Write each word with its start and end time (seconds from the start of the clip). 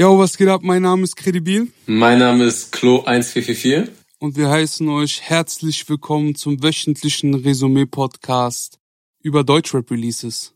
Yo, 0.00 0.18
was 0.18 0.38
geht 0.38 0.48
ab? 0.48 0.62
Mein 0.62 0.80
Name 0.80 1.02
ist 1.02 1.14
Credibil. 1.14 1.70
Mein 1.84 2.20
Name 2.20 2.44
ist 2.44 2.74
Klo1444. 2.74 3.90
Und 4.18 4.34
wir 4.34 4.48
heißen 4.48 4.88
euch 4.88 5.20
herzlich 5.20 5.86
willkommen 5.90 6.34
zum 6.34 6.62
wöchentlichen 6.62 7.34
Resümee-Podcast 7.34 8.78
über 9.20 9.44
Deutschrap-Releases. 9.44 10.54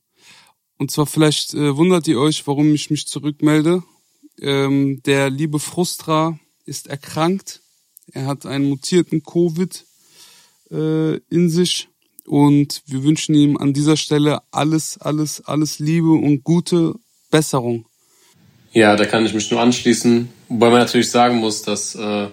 Und 0.79 0.91
zwar 0.91 1.05
vielleicht 1.05 1.53
äh, 1.53 1.77
wundert 1.77 2.09
ihr 2.09 2.19
euch, 2.21 2.47
warum 2.47 2.75
ich 2.75 2.89
mich 2.89 3.07
zurückmelde. 3.07 3.83
Ähm, 4.41 5.03
der 5.03 5.29
liebe 5.29 5.59
Frustra 5.59 6.39
ist 6.65 6.87
erkrankt. 6.87 7.61
Er 8.15 8.25
hat 8.25 8.47
einen 8.47 8.71
mutierten 8.71 9.23
Covid 9.23 9.85
äh, 10.71 11.17
in 11.29 11.51
sich. 11.51 11.91
Und 12.25 12.83
wir 12.87 13.05
wünschen 13.05 13.35
ihm 13.35 13.59
an 13.59 13.75
dieser 13.75 13.99
Stelle 13.99 14.41
alles, 14.53 14.97
alles, 14.97 15.43
alles 15.43 15.81
Liebe 15.81 16.13
und 16.13 16.45
gute 16.45 16.95
Besserung. 17.31 17.85
Ja, 18.75 18.97
da 18.97 19.07
kann 19.07 19.25
ich 19.25 19.33
mich 19.33 19.51
nur 19.51 19.61
anschließen. 19.61 20.29
Wobei 20.49 20.69
man 20.69 20.81
natürlich 20.81 21.09
sagen 21.09 21.37
muss, 21.37 21.63
dass 21.63 21.95
äh, 21.95 22.27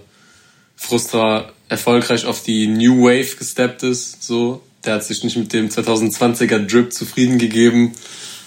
Frustra 0.75 1.53
erfolgreich 1.69 2.25
auf 2.25 2.41
die 2.41 2.65
New 2.65 3.03
Wave 3.03 3.37
gesteppt 3.37 3.83
ist. 3.83 4.23
So, 4.23 4.63
der 4.83 4.95
hat 4.95 5.03
sich 5.03 5.23
nicht 5.23 5.37
mit 5.37 5.53
dem 5.53 5.69
2020er 5.69 6.65
Drip 6.65 6.91
zufrieden 6.91 7.37
gegeben, 7.37 7.93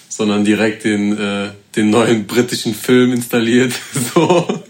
sondern 0.09 0.43
direkt 0.43 0.83
den 0.83 1.17
äh, 1.17 1.51
den 1.75 1.89
neuen 1.89 2.27
britischen 2.27 2.75
Film 2.75 3.13
installiert. 3.13 3.73
So. 4.13 4.63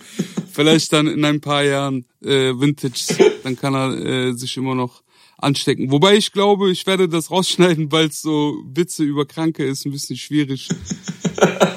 Vielleicht 0.52 0.94
dann 0.94 1.08
in 1.08 1.26
ein 1.26 1.42
paar 1.42 1.64
Jahren 1.64 2.05
äh, 2.23 2.53
Vintage, 2.53 3.34
dann 3.44 3.58
kann 3.58 3.76
er 3.76 4.05
äh, 4.05 4.34
sich 4.34 4.55
immer 4.55 4.73
noch 4.73 5.02
anstecken. 5.38 5.92
Wobei 5.92 6.16
ich 6.16 6.31
glaube, 6.31 6.72
ich 6.72 6.88
werde 6.88 7.09
das 7.09 7.30
rausschneiden, 7.30 7.92
weil 7.92 8.08
es 8.08 8.22
so 8.22 8.64
Witze 8.73 9.03
über 9.03 9.26
Kranke 9.26 9.66
ist, 9.66 9.86
ein 9.86 9.92
bisschen 9.92 10.16
schwierig. 10.16 10.70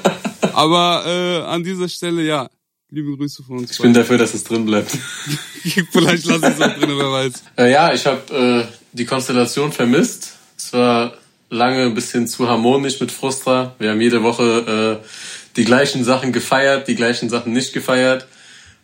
Aber 0.59 1.05
äh, 1.05 1.45
an 1.47 1.63
dieser 1.63 1.87
Stelle, 1.87 2.21
ja, 2.21 2.49
liebe 2.89 3.15
Grüße 3.15 3.43
von 3.43 3.59
uns. 3.59 3.71
Ich 3.71 3.77
bin 3.79 3.93
dafür, 3.93 4.17
dass 4.17 4.33
es 4.33 4.43
drin 4.43 4.65
bleibt. 4.65 4.91
Vielleicht 5.91 6.25
lass 6.25 6.41
es 6.41 6.59
auch 6.61 6.77
drin, 6.77 6.97
wer 6.97 7.11
weiß. 7.11 7.33
Äh, 7.57 7.71
ja, 7.71 7.93
ich 7.93 8.05
habe 8.05 8.67
äh, 8.69 8.73
die 8.91 9.05
Konstellation 9.05 9.71
vermisst. 9.71 10.33
Es 10.57 10.73
war 10.73 11.13
lange 11.49 11.83
ein 11.83 11.93
bisschen 11.93 12.27
zu 12.27 12.49
harmonisch 12.49 12.99
mit 12.99 13.09
Frustra. 13.09 13.73
Wir 13.79 13.91
haben 13.91 14.01
jede 14.01 14.21
Woche 14.21 14.99
äh, 15.01 15.07
die 15.55 15.63
gleichen 15.63 16.03
Sachen 16.03 16.33
gefeiert, 16.33 16.89
die 16.89 16.95
gleichen 16.95 17.29
Sachen 17.29 17.53
nicht 17.53 17.71
gefeiert. 17.71 18.27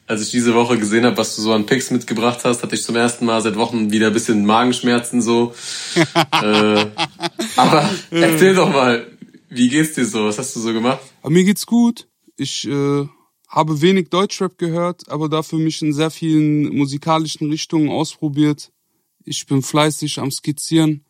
Als 0.08 0.22
ich 0.22 0.32
diese 0.32 0.54
Woche 0.54 0.78
gesehen 0.78 1.04
habe, 1.04 1.18
was 1.18 1.36
du 1.36 1.42
so 1.42 1.52
an 1.52 1.66
Picks 1.66 1.92
mitgebracht 1.92 2.40
hast, 2.46 2.64
hatte 2.64 2.76
ich 2.76 2.84
zum 2.84 2.96
ersten 2.96 3.26
Mal 3.26 3.42
seit 3.42 3.58
Wochen 3.58 3.92
wieder 3.92 4.08
ein 4.08 4.14
bisschen 4.14 4.46
Magenschmerzen 4.46 5.22
so. 5.22 5.54
äh, 6.42 6.86
aber 7.58 7.90
erzähl 8.12 8.56
doch 8.56 8.72
mal, 8.72 9.08
wie 9.56 9.70
geht's 9.70 9.94
dir 9.94 10.06
so? 10.06 10.26
Was 10.26 10.38
hast 10.38 10.56
du 10.56 10.60
so 10.60 10.74
gemacht? 10.74 11.00
Aber 11.22 11.32
mir 11.32 11.44
geht's 11.44 11.66
gut. 11.66 12.08
Ich 12.38 12.68
äh, 12.68 13.08
habe 13.48 13.82
wenig 13.82 14.10
Deutschrap 14.10 14.58
gehört, 14.58 15.10
aber 15.10 15.30
dafür 15.30 15.60
mich 15.60 15.82
in 15.82 15.94
sehr 15.94 16.12
vielen 16.12 16.76
musikalischen 16.76 17.50
Richtungen 17.50 17.90
ausprobiert. 17.90 18.72
Ich 19.24 19.46
bin 19.46 19.62
fleißig 19.62 20.20
am 20.20 20.32
Skizzieren. 20.32 21.06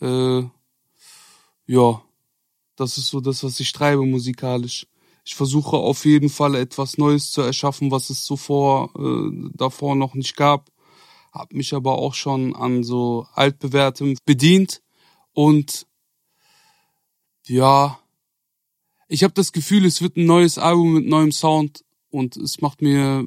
Äh, 0.00 0.42
ja, 1.66 2.02
das 2.76 2.98
ist 2.98 3.08
so 3.08 3.20
das, 3.20 3.42
was 3.44 3.60
ich 3.60 3.72
treibe 3.72 4.04
musikalisch. 4.04 4.86
Ich 5.24 5.34
versuche 5.34 5.76
auf 5.76 6.04
jeden 6.04 6.28
Fall 6.28 6.54
etwas 6.54 6.98
Neues 6.98 7.30
zu 7.30 7.42
erschaffen, 7.42 7.90
was 7.90 8.10
es 8.10 8.24
zuvor 8.24 8.90
äh, 8.96 9.50
davor 9.54 9.96
noch 9.96 10.14
nicht 10.14 10.36
gab. 10.36 10.70
Hab 11.32 11.52
mich 11.52 11.74
aber 11.74 11.98
auch 11.98 12.14
schon 12.14 12.54
an 12.54 12.84
so 12.84 13.26
altbewährtem 13.34 14.16
bedient 14.24 14.82
und 15.32 15.86
ja, 17.48 17.98
ich 19.08 19.22
habe 19.22 19.34
das 19.34 19.52
Gefühl, 19.52 19.84
es 19.84 20.02
wird 20.02 20.16
ein 20.16 20.26
neues 20.26 20.58
Album 20.58 20.94
mit 20.94 21.06
neuem 21.06 21.32
Sound 21.32 21.84
und 22.10 22.36
es 22.36 22.60
macht 22.60 22.82
mir 22.82 23.24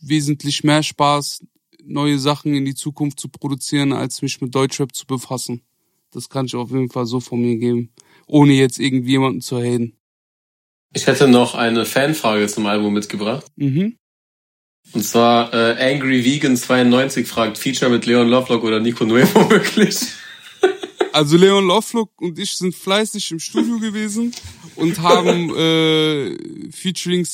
wesentlich 0.00 0.64
mehr 0.64 0.82
Spaß, 0.82 1.44
neue 1.84 2.18
Sachen 2.18 2.54
in 2.54 2.64
die 2.64 2.74
Zukunft 2.74 3.20
zu 3.20 3.28
produzieren, 3.28 3.92
als 3.92 4.22
mich 4.22 4.40
mit 4.40 4.54
Deutschrap 4.54 4.94
zu 4.94 5.06
befassen. 5.06 5.62
Das 6.10 6.28
kann 6.28 6.46
ich 6.46 6.54
auf 6.56 6.70
jeden 6.70 6.90
Fall 6.90 7.06
so 7.06 7.20
von 7.20 7.40
mir 7.40 7.56
geben, 7.56 7.92
ohne 8.26 8.52
jetzt 8.52 8.78
irgendwie 8.78 9.12
jemanden 9.12 9.40
zu 9.40 9.58
haten. 9.58 9.94
Ich 10.94 11.06
hätte 11.06 11.28
noch 11.28 11.54
eine 11.54 11.84
Fanfrage 11.84 12.46
zum 12.48 12.66
Album 12.66 12.94
mitgebracht. 12.94 13.46
Mhm. 13.56 13.96
Und 14.92 15.04
zwar 15.04 15.52
äh, 15.52 15.92
Angry 15.94 16.24
Vegan 16.24 16.56
92 16.56 17.26
fragt, 17.26 17.58
Feature 17.58 17.90
mit 17.90 18.06
Leon 18.06 18.28
Lovelock 18.28 18.64
oder 18.64 18.80
Nico 18.80 19.04
Nuevo 19.04 19.44
möglich? 19.50 19.98
Also 21.12 21.36
Leon 21.36 21.66
Lovelock 21.66 22.10
und 22.20 22.38
ich 22.38 22.56
sind 22.56 22.74
fleißig 22.74 23.30
im 23.30 23.40
Studio 23.40 23.78
gewesen 23.78 24.34
und 24.76 25.00
haben 25.00 25.50
äh, 25.56 26.70
featuring 26.70 27.26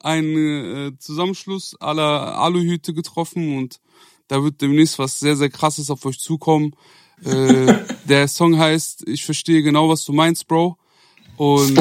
einen 0.00 0.94
äh, 0.94 0.98
Zusammenschluss 0.98 1.74
aller 1.80 2.38
Aluhüte 2.38 2.94
getroffen 2.94 3.58
und 3.58 3.80
da 4.28 4.42
wird 4.42 4.60
demnächst 4.60 4.98
was 4.98 5.18
sehr, 5.18 5.36
sehr 5.36 5.50
krasses 5.50 5.90
auf 5.90 6.04
euch 6.04 6.18
zukommen. 6.18 6.74
Äh, 7.24 7.74
der 8.04 8.28
Song 8.28 8.58
heißt 8.58 9.08
Ich 9.08 9.24
verstehe 9.24 9.62
genau, 9.62 9.88
was 9.88 10.04
du 10.04 10.12
meinst, 10.12 10.46
Bro. 10.46 10.76
Und 11.36 11.78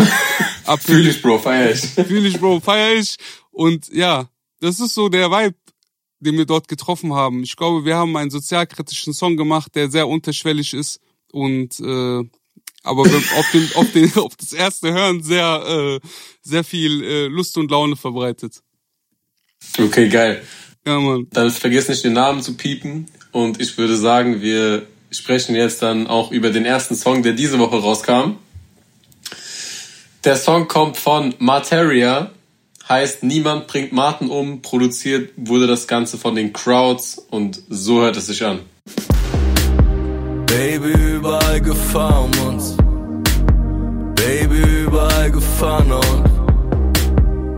ab 0.65 0.79
Fühl 0.83 1.07
ich, 1.07 1.21
Bro, 1.21 1.39
feier 1.39 1.71
ich. 1.71 1.81
Fühl 1.81 2.25
ich, 2.25 2.39
Bro, 2.39 2.59
feier 2.59 2.95
ich. 2.95 3.17
Und 3.51 3.89
ja, 3.93 4.29
das 4.59 4.79
ist 4.79 4.93
so 4.93 5.09
der 5.09 5.29
Vibe, 5.29 5.55
den 6.19 6.37
wir 6.37 6.45
dort 6.45 6.67
getroffen 6.67 7.13
haben. 7.13 7.43
Ich 7.43 7.55
glaube, 7.55 7.85
wir 7.85 7.95
haben 7.95 8.15
einen 8.17 8.31
sozialkritischen 8.31 9.13
Song 9.13 9.37
gemacht, 9.37 9.75
der 9.75 9.89
sehr 9.89 10.07
unterschwellig 10.07 10.73
ist 10.73 10.99
und 11.31 11.79
äh, 11.79 12.23
aber 12.83 13.01
auf, 13.01 13.51
den, 13.51 13.69
auf, 13.75 13.91
den, 13.91 14.13
auf 14.15 14.35
das 14.35 14.53
erste 14.53 14.93
Hören 14.93 15.21
sehr, 15.21 15.99
äh, 16.03 16.07
sehr 16.41 16.63
viel 16.63 17.03
äh, 17.03 17.27
Lust 17.27 17.57
und 17.57 17.69
Laune 17.69 17.95
verbreitet. 17.95 18.61
Okay, 19.77 20.07
geil. 20.09 20.41
Ja, 20.85 20.99
Mann. 20.99 21.27
Dann 21.31 21.51
vergiss 21.51 21.89
nicht 21.89 22.03
den 22.03 22.13
Namen 22.13 22.41
zu 22.41 22.55
piepen 22.55 23.07
und 23.31 23.59
ich 23.59 23.77
würde 23.77 23.97
sagen, 23.97 24.41
wir 24.41 24.87
sprechen 25.11 25.55
jetzt 25.55 25.81
dann 25.81 26.07
auch 26.07 26.31
über 26.31 26.49
den 26.49 26.65
ersten 26.65 26.95
Song, 26.95 27.23
der 27.23 27.33
diese 27.33 27.59
Woche 27.59 27.77
rauskam. 27.77 28.37
Der 30.23 30.35
Song 30.35 30.67
kommt 30.67 30.97
von 30.97 31.35
Materia, 31.39 32.31
heißt 32.87 33.23
Niemand 33.23 33.67
bringt 33.67 33.91
Martin 33.91 34.29
um, 34.29 34.61
produziert 34.61 35.31
wurde 35.35 35.67
das 35.67 35.87
Ganze 35.87 36.17
von 36.17 36.35
den 36.35 36.53
Crowds 36.53 37.17
und 37.29 37.61
so 37.69 38.01
hört 38.01 38.17
es 38.17 38.27
sich 38.27 38.43
an. 38.45 38.59
Baby, 40.45 40.93
überall 41.15 41.61
Gefahr 41.61 42.23
um 42.23 42.47
uns. 42.47 42.77
Baby, 44.15 44.61
überall 44.85 45.31
Gefahren 45.31 45.91
und 45.91 46.37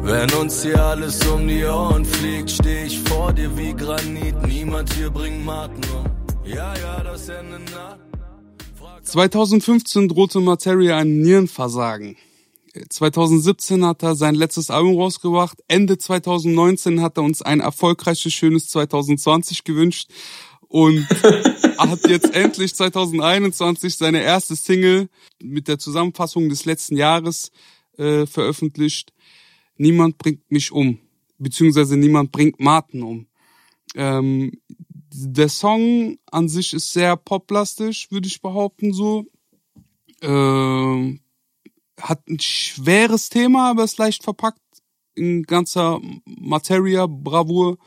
wenn 0.10 0.32
uns 0.32 0.64
hier 0.64 0.84
alles 0.84 1.26
um 1.28 1.48
die 1.48 1.64
Ohren 1.64 2.04
fliegt, 2.04 2.50
steh 2.50 2.86
ich 2.86 3.00
vor 3.02 3.32
dir 3.32 3.56
wie 3.56 3.74
Granit. 3.74 4.36
Niemand 4.48 4.92
hier 4.94 5.12
bringt 5.12 5.46
Martin 5.46 5.84
um. 5.96 6.06
Ja, 6.44 6.74
ja, 6.76 7.04
das 7.04 7.30
Ende 7.30 7.60
nah. 7.72 7.96
2015 9.04 10.08
drohte 10.08 10.40
Materia 10.40 10.98
ein 10.98 11.20
Nierenversagen. 11.22 12.18
2017 12.90 13.85
hat 13.85 14.03
er 14.03 14.16
sein 14.16 14.35
letztes 14.35 14.69
Album 14.69 14.96
rausgebracht. 14.96 15.59
Ende 15.68 15.97
2019 15.97 17.02
hat 17.02 17.18
er 17.18 17.24
uns 17.24 17.41
ein 17.41 17.59
erfolgreiches, 17.59 18.34
schönes 18.34 18.68
2020 18.69 19.63
gewünscht 19.63 20.09
und 20.68 21.07
hat 21.78 22.07
jetzt 22.07 22.34
endlich 22.35 22.75
2021 22.75 23.96
seine 23.96 24.22
erste 24.22 24.56
Single 24.56 25.09
mit 25.41 25.68
der 25.68 25.80
Zusammenfassung 25.80 26.50
des 26.50 26.66
letzten 26.66 26.96
Jahres 26.96 27.52
äh, 27.97 28.25
veröffentlicht. 28.25 29.13
Niemand 29.78 30.18
bringt 30.18 30.51
mich 30.51 30.72
um, 30.72 31.00
beziehungsweise 31.38 31.97
niemand 31.97 32.31
bringt 32.31 32.59
Martin 32.59 33.01
um. 33.03 33.28
Ähm, 33.96 34.51
der 35.12 35.50
Song 35.50 36.19
an 36.31 36.50
sich 36.50 36.74
ist 36.74 36.94
sehr 36.94 37.18
poplastisch, 37.18 38.12
würde 38.12 38.28
ich 38.28 38.41
behaupten 38.41 38.94
so. 38.94 39.25
Äh, 40.22 41.18
hat 42.02 42.28
ein 42.28 42.40
schweres 42.40 43.30
Thema, 43.30 43.72
aber 43.72 43.84
ist 43.84 43.98
leicht 43.98 44.24
verpackt 44.24 44.60
in 45.16 45.44
ganzer 45.44 46.00
Materia, 46.25 47.07
Bravour. 47.07 47.78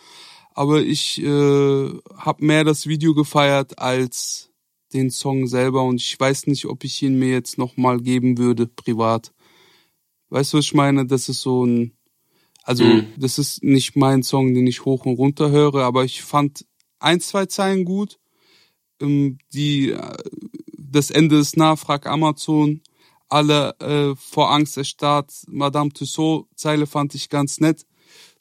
Aber 0.55 0.83
ich 0.83 1.23
äh, 1.23 1.89
habe 2.17 2.45
mehr 2.45 2.65
das 2.65 2.87
Video 2.87 3.15
gefeiert 3.15 3.79
als 3.79 4.51
den 4.93 5.11
Song 5.11 5.47
selber 5.47 5.83
und 5.85 6.01
ich 6.03 6.21
weiß 6.21 6.47
nicht, 6.49 6.67
ob 6.67 6.85
ich 6.85 7.03
ihn 7.03 7.19
mir 7.19 7.31
jetzt 7.31 7.57
nochmal 7.57 7.99
geben 8.01 8.37
würde, 8.37 8.67
privat. 8.67 9.33
Weißt 10.29 10.53
du, 10.53 10.59
was 10.59 10.67
ich 10.67 10.75
meine? 10.75 11.07
Das 11.07 11.31
ist 11.31 11.41
so 11.41 11.65
ein, 11.65 11.93
also 12.63 12.85
mhm. 12.85 13.07
das 13.17 13.39
ist 13.39 13.63
nicht 13.63 13.97
mein 13.97 14.23
Song, 14.23 14.53
den 14.53 14.67
ich 14.67 14.85
hoch 14.85 15.07
und 15.07 15.17
runter 15.17 15.51
höre, 15.51 15.77
aber 15.77 16.05
ich 16.05 16.23
fand 16.23 16.67
ein, 16.99 17.21
zwei 17.21 17.47
Zeilen 17.47 17.87
gut. 17.87 18.19
Ähm, 19.01 19.39
die, 19.55 19.91
äh, 19.91 20.17
das 20.77 21.11
Ende 21.11 21.39
ist 21.39 21.57
nah, 21.57 21.77
frag 21.77 22.07
Amazon 22.07 22.83
alle 23.33 23.75
äh, 23.81 24.15
vor 24.17 24.51
Angst 24.53 24.77
erstarrt. 24.77 25.33
Madame 25.49 25.93
Tussaud 25.93 26.47
Zeile 26.55 26.87
fand 26.87 27.15
ich 27.15 27.29
ganz 27.29 27.61
nett. 27.61 27.87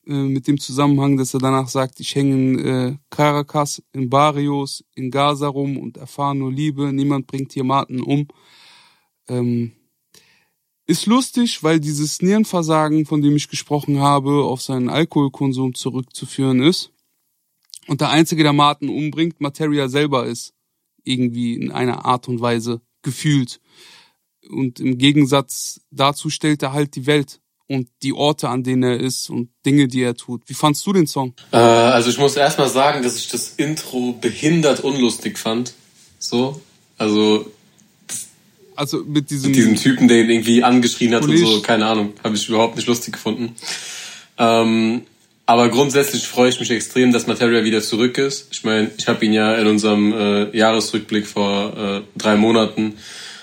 Äh, 0.06 0.14
mit 0.14 0.48
dem 0.48 0.60
Zusammenhang, 0.60 1.18
dass 1.18 1.34
er 1.34 1.40
danach 1.40 1.68
sagt, 1.68 2.00
ich 2.00 2.16
hänge 2.16 2.34
in 2.34 2.60
äh, 2.60 2.98
Caracas, 3.10 3.84
in 3.94 4.10
Barrios, 4.10 4.84
in 4.96 5.12
Gaza 5.12 5.48
rum 5.48 5.78
und 5.78 5.98
erfahre 5.98 6.36
nur 6.36 6.52
Liebe. 6.52 6.92
Niemand 6.92 7.28
bringt 7.28 7.54
hier 7.54 7.64
Martin 7.64 8.02
um. 8.02 8.28
Ähm, 9.28 9.74
Ist 10.88 11.06
lustig, 11.06 11.64
weil 11.64 11.80
dieses 11.80 12.22
Nierenversagen, 12.22 13.06
von 13.06 13.22
dem 13.22 13.36
ich 13.36 13.48
gesprochen 13.48 14.00
habe, 14.00 14.44
auf 14.44 14.62
seinen 14.62 14.90
Alkoholkonsum 14.90 15.76
zurückzuführen 15.76 16.62
ist. 16.62 16.92
Und 17.88 18.02
der 18.02 18.10
Einzige, 18.10 18.44
der 18.44 18.54
Martin 18.54 18.90
umbringt, 18.90 19.40
Materia 19.40 19.88
selber 19.88 20.26
ist. 20.26 20.54
Irgendwie 21.04 21.56
in 21.56 21.72
einer 21.72 22.06
Art 22.06 22.28
und 22.28 22.42
Weise 22.42 22.82
gefühlt. 23.04 23.60
Und 24.52 24.80
im 24.80 24.98
Gegensatz 24.98 25.82
dazu 25.92 26.30
stellt 26.30 26.62
er 26.64 26.74
halt 26.74 26.96
die 26.96 27.06
Welt 27.06 27.40
und 27.68 27.88
die 28.04 28.14
Orte, 28.14 28.50
an 28.50 28.64
denen 28.64 28.84
er 28.84 29.00
ist 29.00 29.30
und 29.30 29.50
Dinge, 29.66 29.88
die 29.88 30.02
er 30.02 30.16
tut. 30.16 30.44
Wie 30.48 30.54
fandst 30.54 30.86
du 30.86 30.94
den 30.94 31.08
Song? 31.08 31.34
Äh, 31.52 31.58
also 31.58 32.10
ich 32.10 32.18
muss 32.18 32.36
erstmal 32.36 32.70
sagen, 32.70 33.02
dass 33.02 33.18
ich 33.18 33.30
das 33.30 33.54
Intro 33.58 34.14
behindert 34.20 34.82
unlustig 34.82 35.38
fand. 35.38 35.74
So. 36.20 36.62
Also 36.98 37.46
also 38.76 39.04
mit 39.06 39.30
diesem, 39.30 39.52
mit 39.52 39.58
diesem 39.58 39.76
Typen, 39.76 40.08
der 40.08 40.22
ihn 40.22 40.30
irgendwie 40.30 40.64
angeschrien 40.64 41.14
hat 41.14 41.22
Polish. 41.22 41.42
und 41.42 41.48
so, 41.48 41.62
keine 41.62 41.86
Ahnung, 41.86 42.14
habe 42.24 42.36
ich 42.36 42.50
überhaupt 42.50 42.78
nicht 42.78 42.88
lustig 42.88 43.14
gefunden. 43.14 43.56
Ähm, 44.38 45.04
aber 45.46 45.70
grundsätzlich 45.70 46.28
freue 46.28 46.50
ich 46.50 46.60
mich 46.60 46.72
extrem, 46.72 47.12
dass 47.12 47.28
Materia 47.28 47.64
wieder 47.64 47.82
zurück 47.82 48.18
ist. 48.18 48.48
Ich 48.52 48.64
meine, 48.64 48.90
ich 48.98 49.08
habe 49.08 49.24
ihn 49.26 49.34
ja 49.34 49.56
in 49.56 49.68
unserem 49.68 50.14
äh, 50.14 50.58
Jahresrückblick 50.58 51.28
vor 51.28 51.78
äh, 51.78 52.02
drei 52.18 52.38
Monaten 52.38 52.94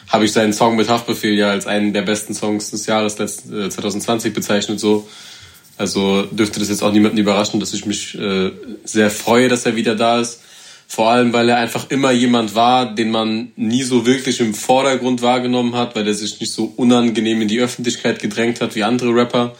habe 0.09 0.25
ich 0.25 0.33
seinen 0.33 0.53
Song 0.53 0.77
mit 0.77 0.89
Haftbefehl 0.89 1.35
ja 1.35 1.51
als 1.51 1.67
einen 1.67 1.93
der 1.93 2.03
besten 2.03 2.35
Songs 2.35 2.71
des 2.71 2.87
Jahres 2.87 3.19
äh, 3.19 3.69
2020 3.71 4.33
bezeichnet 4.33 4.81
so. 4.81 5.09
Also 5.77 6.23
dürfte 6.23 6.59
das 6.59 6.71
jetzt 6.71 6.83
auch 6.83 6.93
niemanden 6.93 7.19
überraschen, 7.19 7.61
dass 7.61 7.73
ich 7.73 7.87
mich 7.87 8.19
äh, 8.19 8.51
sehr 8.85 9.11
freue, 9.11 9.49
dass 9.49 9.65
er 9.65 9.77
wieder 9.77 9.95
da 9.95 10.21
ist. 10.21 10.41
Vor 10.91 11.11
allem, 11.11 11.35
weil 11.35 11.49
er 11.51 11.59
einfach 11.59 11.91
immer 11.91 12.13
jemand 12.13 12.55
war, 12.55 12.95
den 12.95 13.11
man 13.11 13.53
nie 13.57 13.83
so 13.83 14.07
wirklich 14.07 14.41
im 14.41 14.55
Vordergrund 14.55 15.21
wahrgenommen 15.21 15.77
hat, 15.77 15.95
weil 15.95 16.07
er 16.07 16.15
sich 16.15 16.41
nicht 16.41 16.53
so 16.53 16.73
unangenehm 16.77 17.43
in 17.43 17.49
die 17.49 17.61
Öffentlichkeit 17.61 18.21
gedrängt 18.21 18.63
hat 18.63 18.75
wie 18.75 18.85
andere 18.85 19.15
Rapper. 19.15 19.55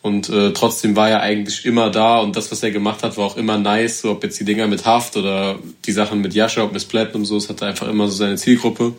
Und 0.00 0.28
äh, 0.30 0.52
trotzdem 0.52 0.96
war 0.96 1.08
er 1.08 1.20
eigentlich 1.20 1.64
immer 1.64 1.90
da 1.90 2.18
und 2.18 2.34
das, 2.36 2.50
was 2.50 2.62
er 2.62 2.70
gemacht 2.70 3.02
hat, 3.02 3.16
war 3.16 3.26
auch 3.26 3.36
immer 3.36 3.58
nice. 3.58 4.00
So, 4.00 4.10
ob 4.10 4.24
jetzt 4.24 4.40
die 4.40 4.44
Dinger 4.44 4.66
mit 4.66 4.84
Haft 4.86 5.16
oder 5.16 5.58
die 5.84 5.92
Sachen 5.92 6.20
mit 6.20 6.34
Jascha 6.34 6.62
und 6.62 6.72
Miss 6.72 6.84
Platinum 6.84 7.24
so, 7.24 7.36
es 7.36 7.48
hatte 7.48 7.66
einfach 7.66 7.88
immer 7.88 8.08
so 8.08 8.16
seine 8.16 8.36
Zielgruppe. 8.36 8.94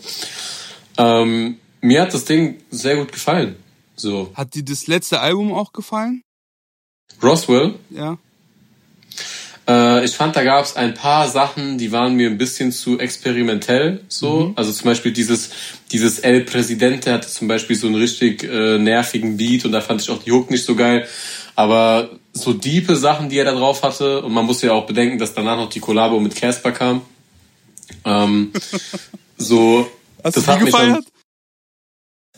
Ähm, 0.98 1.58
mir 1.82 2.02
hat 2.02 2.14
das 2.14 2.26
Ding 2.26 2.62
sehr 2.72 2.96
gut 2.98 3.12
gefallen. 3.12 3.56
So. 3.96 4.32
Hat 4.34 4.56
dir 4.56 4.64
das 4.64 4.88
letzte 4.88 5.20
Album 5.20 5.54
auch 5.54 5.72
gefallen? 5.72 6.22
Roswell? 7.22 7.76
Ja. 7.90 8.18
Äh, 9.68 10.06
ich 10.06 10.16
fand, 10.16 10.36
da 10.36 10.44
gab 10.44 10.66
es 10.66 10.76
ein 10.76 10.94
paar 10.94 11.28
Sachen, 11.28 11.78
die 11.78 11.92
waren 11.92 12.16
mir 12.16 12.30
ein 12.30 12.38
bisschen 12.38 12.72
zu 12.72 13.00
experimentell. 13.00 14.04
So, 14.08 14.48
mhm. 14.48 14.54
also 14.56 14.72
zum 14.72 14.86
Beispiel 14.86 15.12
dieses 15.12 15.52
dieses 15.92 16.20
El 16.20 16.42
Presidente 16.42 17.12
hatte 17.14 17.28
zum 17.28 17.48
Beispiel 17.48 17.76
so 17.76 17.88
einen 17.88 17.96
richtig 17.96 18.44
äh, 18.44 18.78
nervigen 18.78 19.38
Beat 19.38 19.66
und 19.66 19.72
da 19.72 19.82
fand 19.82 20.02
ich 20.02 20.10
auch 20.10 20.22
die 20.22 20.32
Hook 20.32 20.52
nicht 20.52 20.66
so 20.66 20.76
geil. 20.76 21.08
Aber 21.56 22.10
so 22.34 22.54
diepe 22.54 22.96
Sachen, 22.96 23.30
die 23.30 23.38
er 23.38 23.46
da 23.46 23.54
drauf 23.54 23.82
hatte 23.82 24.22
und 24.22 24.34
man 24.34 24.46
muss 24.46 24.62
ja 24.62 24.74
auch 24.74 24.86
bedenken, 24.86 25.18
dass 25.18 25.34
danach 25.34 25.58
noch 25.58 25.70
die 25.70 25.80
Kollabo 25.80 26.20
mit 26.20 26.36
Casper 26.36 26.72
kam. 26.72 27.02
Ähm, 28.04 28.52
so, 29.38 29.88
Hast 30.26 30.38
das 30.38 30.46
du 30.46 30.54
die 30.54 30.66
gefeiert? 30.66 31.06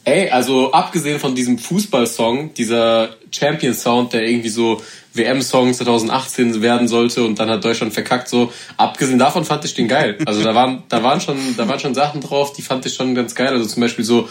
Ey, 0.03 0.29
also 0.29 0.71
abgesehen 0.71 1.19
von 1.19 1.35
diesem 1.35 1.57
Fußballsong, 1.57 2.53
dieser 2.53 3.15
Champion 3.31 3.73
Sound, 3.73 4.13
der 4.13 4.23
irgendwie 4.23 4.49
so 4.49 4.81
WM-Song 5.13 5.73
2018 5.73 6.61
werden 6.61 6.87
sollte 6.87 7.23
und 7.23 7.39
dann 7.39 7.49
hat 7.49 7.63
Deutschland 7.63 7.93
verkackt 7.93 8.27
so. 8.27 8.51
Abgesehen 8.75 9.19
davon 9.19 9.45
fand 9.45 9.65
ich 9.65 9.73
den 9.73 9.87
geil. 9.87 10.17
Also 10.25 10.43
da 10.43 10.53
waren, 10.53 10.83
da 10.89 11.01
waren 11.01 11.21
schon, 11.21 11.37
da 11.55 11.67
waren 11.67 11.79
schon 11.79 11.93
Sachen 11.93 12.21
drauf, 12.21 12.53
die 12.53 12.61
fand 12.61 12.85
ich 12.85 12.93
schon 12.93 13.15
ganz 13.15 13.35
geil. 13.35 13.49
Also 13.49 13.65
zum 13.65 13.81
Beispiel 13.81 14.05
so, 14.05 14.29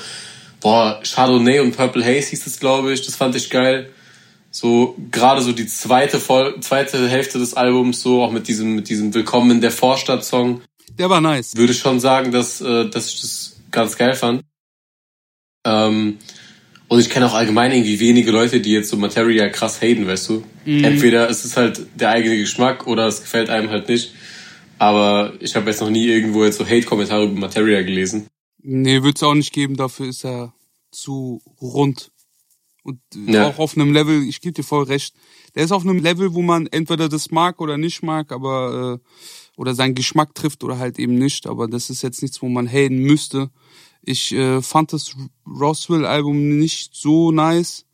boah, 0.61 1.01
Chardonnay 1.03 1.61
und 1.61 1.77
Purple 1.77 2.05
Haze 2.05 2.31
hieß 2.31 2.47
es, 2.47 2.61
glaube 2.61 2.93
ich. 2.93 3.05
Das 3.05 3.17
fand 3.17 3.35
ich 3.37 3.51
geil. 3.51 3.91
So, 4.51 4.97
gerade 5.11 5.43
so 5.43 5.53
die 5.53 5.67
zweite 5.67 6.21
Voll 6.21 6.61
zweite 6.61 7.09
Hälfte 7.09 7.39
des 7.39 7.55
Albums, 7.55 8.01
so 8.01 8.23
auch 8.23 8.33
mit 8.33 8.49
diesem, 8.49 8.75
mit 8.75 8.89
diesem 8.89 9.13
Willkommen 9.13 9.51
in 9.51 9.61
der 9.61 9.71
Vorstadt-Song. 9.71 10.63
Der 10.91 11.11
war 11.11 11.21
nice. 11.21 11.57
Würde 11.57 11.75
schon 11.75 12.01
sagen, 12.01 12.33
dass, 12.33 12.61
äh, 12.61 12.89
dass 12.89 13.09
ich 13.09 13.21
das 13.21 13.57
ganz 13.71 13.97
geil 13.97 14.15
fand. 14.15 14.43
Ähm, 15.65 16.19
und 16.89 17.01
ich 17.01 17.11
kenne 17.11 17.27
auch 17.27 17.35
allgemein 17.35 17.73
irgendwie 17.73 17.99
wenige 17.99 18.31
Leute, 18.31 18.61
die 18.61 18.73
jetzt 18.73 18.91
so 18.91 18.97
Materia 18.97 19.49
krass 19.49 19.81
haten, 19.83 20.07
weißt 20.07 20.29
du? 20.29 20.45
Mhm. 20.65 20.85
Entweder 20.85 21.29
ist 21.29 21.45
es 21.45 21.57
halt 21.57 21.87
der 21.97 22.11
eigene 22.11 22.39
Geschmack 22.39 22.87
oder 22.87 23.07
es 23.07 23.21
gefällt 23.21 23.51
einem 23.51 23.71
halt 23.71 23.89
nicht. 23.89 24.13
Aber 24.79 25.33
ich 25.41 25.57
habe 25.57 25.69
jetzt 25.71 25.81
noch 25.81 25.91
nie 25.91 26.07
irgendwo 26.07 26.45
jetzt 26.45 26.59
so 26.59 26.65
Hate-Kommentare 26.65 27.25
über 27.25 27.41
Materia 27.41 27.83
gelesen. 27.83 28.29
Nee, 28.63 29.03
würde 29.03 29.17
es 29.17 29.23
auch 29.23 29.35
nicht 29.35 29.53
geben, 29.53 29.77
dafür 29.77 30.09
ist 30.09 30.25
er 30.25 30.53
zu 30.91 31.41
rund. 31.61 32.11
Und 32.83 33.01
ja. 33.27 33.49
auch 33.49 33.59
auf 33.59 33.77
einem 33.77 33.93
Level, 33.93 34.23
ich 34.23 34.41
gebe 34.41 34.53
dir 34.53 34.63
voll 34.63 34.85
recht, 34.85 35.15
der 35.55 35.65
ist 35.65 35.73
auf 35.73 35.83
einem 35.83 35.99
Level, 35.99 36.35
wo 36.35 36.43
man 36.43 36.67
entweder 36.69 37.09
das 37.09 37.33
mag 37.33 37.61
oder 37.61 37.79
nicht 37.79 38.03
mag, 38.03 38.31
aber 38.31 39.01
äh, 39.03 39.09
oder 39.57 39.75
seinen 39.75 39.95
Geschmack 39.95 40.35
trifft 40.35 40.63
oder 40.63 40.79
halt 40.79 40.99
eben 40.99 41.17
nicht. 41.17 41.47
Aber 41.47 41.67
das 41.67 41.91
ist 41.91 42.03
jetzt 42.03 42.23
nichts, 42.23 42.41
wo 42.43 42.49
man 42.49 42.69
haten 42.69 42.99
müsste. 42.99 43.51
Ich 44.03 44.33
äh, 44.33 44.63
fand 44.63 44.93
das 44.93 45.17
Roswell-Album 45.47 46.59
nicht 46.59 46.95
so 46.95 47.33
nice 47.33 47.87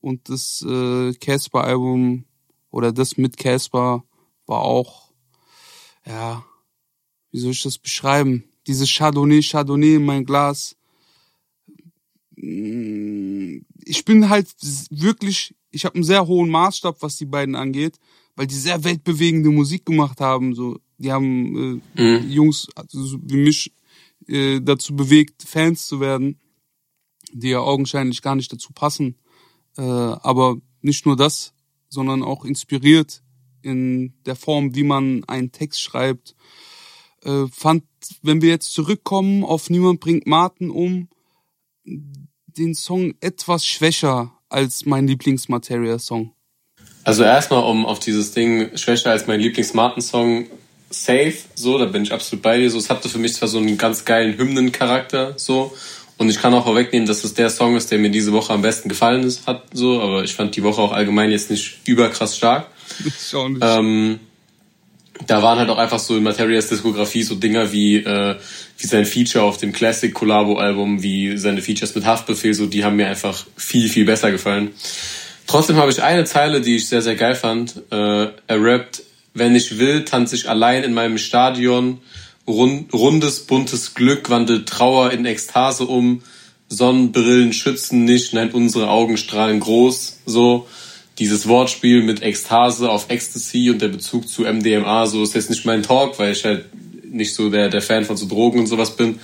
und 0.00 0.28
das 0.28 0.64
äh, 0.66 1.12
Casper-Album 1.14 2.24
oder 2.70 2.92
das 2.92 3.16
mit 3.16 3.36
Casper 3.36 4.04
war 4.46 4.62
auch, 4.62 5.12
ja, 6.06 6.44
wie 7.30 7.38
soll 7.38 7.50
ich 7.50 7.62
das 7.62 7.78
beschreiben? 7.78 8.44
Dieses 8.66 8.90
Chardonnay, 8.90 9.42
Chardonnay 9.42 9.96
in 9.96 10.04
mein 10.04 10.24
Glas. 10.24 10.76
Mm, 12.36 13.58
ich 13.84 14.04
bin 14.04 14.28
halt 14.28 14.48
wirklich, 14.90 15.54
ich 15.70 15.84
habe 15.84 15.96
einen 15.96 16.04
sehr 16.04 16.26
hohen 16.26 16.50
Maßstab, 16.50 17.02
was 17.02 17.16
die 17.16 17.26
beiden 17.26 17.56
angeht, 17.56 17.98
weil 18.36 18.46
die 18.46 18.54
sehr 18.54 18.84
weltbewegende 18.84 19.50
Musik 19.50 19.84
gemacht 19.84 20.20
haben. 20.20 20.54
So, 20.54 20.78
die 20.98 21.12
haben 21.12 21.82
äh, 21.96 22.02
mhm. 22.02 22.30
Jungs 22.30 22.68
also 22.74 23.18
wie 23.22 23.36
mich 23.36 23.72
äh, 24.26 24.60
dazu 24.60 24.94
bewegt, 24.94 25.42
Fans 25.42 25.86
zu 25.86 26.00
werden, 26.00 26.38
die 27.32 27.50
ja 27.50 27.60
augenscheinlich 27.60 28.22
gar 28.22 28.34
nicht 28.34 28.52
dazu 28.52 28.72
passen. 28.72 29.16
Äh, 29.76 29.82
aber 29.82 30.56
nicht 30.82 31.06
nur 31.06 31.16
das, 31.16 31.54
sondern 31.88 32.22
auch 32.22 32.44
inspiriert 32.44 33.22
in 33.62 34.14
der 34.26 34.36
Form, 34.36 34.74
wie 34.74 34.84
man 34.84 35.24
einen 35.24 35.52
Text 35.52 35.80
schreibt. 35.80 36.34
Äh, 37.24 37.46
fand, 37.50 37.84
wenn 38.22 38.42
wir 38.42 38.50
jetzt 38.50 38.72
zurückkommen 38.72 39.44
auf 39.44 39.70
Niemand 39.70 40.00
bringt 40.00 40.26
Martin 40.26 40.70
um, 40.70 41.08
den 41.84 42.74
Song 42.74 43.14
etwas 43.20 43.64
schwächer 43.64 44.32
als 44.48 44.84
mein 44.84 45.06
Lieblingsmateria-Song. 45.06 46.32
Also 47.04 47.22
erstmal, 47.22 47.64
um 47.64 47.86
auf 47.86 48.00
dieses 48.00 48.32
Ding 48.32 48.76
schwächer 48.76 49.10
als 49.10 49.26
mein 49.26 49.40
Lieblings-Martin-Song 49.40 50.46
safe, 50.90 51.34
so, 51.54 51.78
da 51.78 51.84
bin 51.86 52.02
ich 52.02 52.12
absolut 52.12 52.42
bei 52.42 52.58
dir. 52.58 52.70
So, 52.70 52.78
es 52.78 52.90
hatte 52.90 53.08
für 53.08 53.18
mich 53.18 53.34
zwar 53.34 53.48
so 53.48 53.58
einen 53.58 53.78
ganz 53.78 54.04
geilen 54.04 54.38
Hymnencharakter, 54.38 55.34
so, 55.36 55.72
und 56.18 56.28
ich 56.28 56.40
kann 56.40 56.52
auch 56.52 56.64
vorwegnehmen, 56.64 57.06
dass 57.06 57.22
es 57.22 57.34
der 57.34 57.48
Song 57.48 57.76
ist, 57.76 57.90
der 57.92 57.98
mir 57.98 58.10
diese 58.10 58.32
Woche 58.32 58.52
am 58.52 58.60
besten 58.60 58.88
gefallen 58.88 59.22
ist, 59.22 59.46
hat, 59.46 59.62
so, 59.72 60.02
aber 60.02 60.24
ich 60.24 60.34
fand 60.34 60.56
die 60.56 60.64
Woche 60.64 60.82
auch 60.82 60.92
allgemein 60.92 61.30
jetzt 61.30 61.50
nicht 61.50 61.78
überkrass 61.86 62.36
stark. 62.36 62.66
Schon 63.30 63.54
nicht. 63.54 63.64
Ähm, 63.64 64.18
da 65.26 65.42
waren 65.42 65.58
halt 65.58 65.70
auch 65.70 65.78
einfach 65.78 65.98
so 65.98 66.16
in 66.16 66.22
Materias 66.22 66.68
Diskografie 66.68 67.22
so 67.22 67.34
Dinger 67.36 67.72
wie, 67.72 67.96
äh, 67.96 68.36
wie 68.78 68.86
sein 68.86 69.04
Feature 69.04 69.44
auf 69.44 69.58
dem 69.58 69.72
Classic 69.72 70.12
Collabo 70.12 70.58
Album, 70.58 71.02
wie 71.02 71.36
seine 71.36 71.62
Features 71.62 71.94
mit 71.94 72.04
Haftbefehl, 72.04 72.54
so, 72.54 72.66
die 72.66 72.84
haben 72.84 72.96
mir 72.96 73.08
einfach 73.08 73.46
viel, 73.56 73.88
viel 73.88 74.04
besser 74.04 74.32
gefallen. 74.32 74.70
Trotzdem 75.46 75.76
habe 75.76 75.90
ich 75.90 76.02
eine 76.02 76.24
Zeile, 76.24 76.60
die 76.60 76.76
ich 76.76 76.88
sehr, 76.88 77.00
sehr 77.00 77.16
geil 77.16 77.34
fand. 77.34 77.76
Äh, 77.90 78.28
er 78.46 78.62
rappt, 78.62 79.02
wenn 79.34 79.54
ich 79.54 79.78
will, 79.78 80.04
tanze 80.04 80.36
ich 80.36 80.48
allein 80.48 80.84
in 80.84 80.94
meinem 80.94 81.18
Stadion. 81.18 82.00
Rund, 82.46 82.92
rundes, 82.94 83.46
buntes 83.46 83.94
Glück 83.94 84.30
wandelt 84.30 84.68
Trauer 84.68 85.10
in 85.10 85.26
Ekstase 85.26 85.84
um. 85.84 86.22
Sonnenbrillen 86.68 87.52
schützen 87.52 88.04
nicht, 88.04 88.34
nein, 88.34 88.50
unsere 88.50 88.88
Augen 88.88 89.16
strahlen 89.16 89.60
groß. 89.60 90.20
So, 90.26 90.66
dieses 91.18 91.48
Wortspiel 91.48 92.02
mit 92.02 92.22
Ekstase 92.22 92.90
auf 92.90 93.06
Ecstasy 93.08 93.70
und 93.70 93.82
der 93.82 93.88
Bezug 93.88 94.28
zu 94.28 94.42
MDMA, 94.42 95.06
so 95.06 95.22
ist 95.22 95.34
jetzt 95.34 95.50
nicht 95.50 95.64
mein 95.64 95.82
Talk, 95.82 96.18
weil 96.18 96.32
ich 96.32 96.44
halt 96.44 96.66
nicht 97.04 97.34
so 97.34 97.50
der, 97.50 97.68
der 97.68 97.82
Fan 97.82 98.04
von 98.04 98.16
so 98.16 98.26
Drogen 98.26 98.60
und 98.60 98.66
sowas 98.66 98.96
bin. 98.96 99.18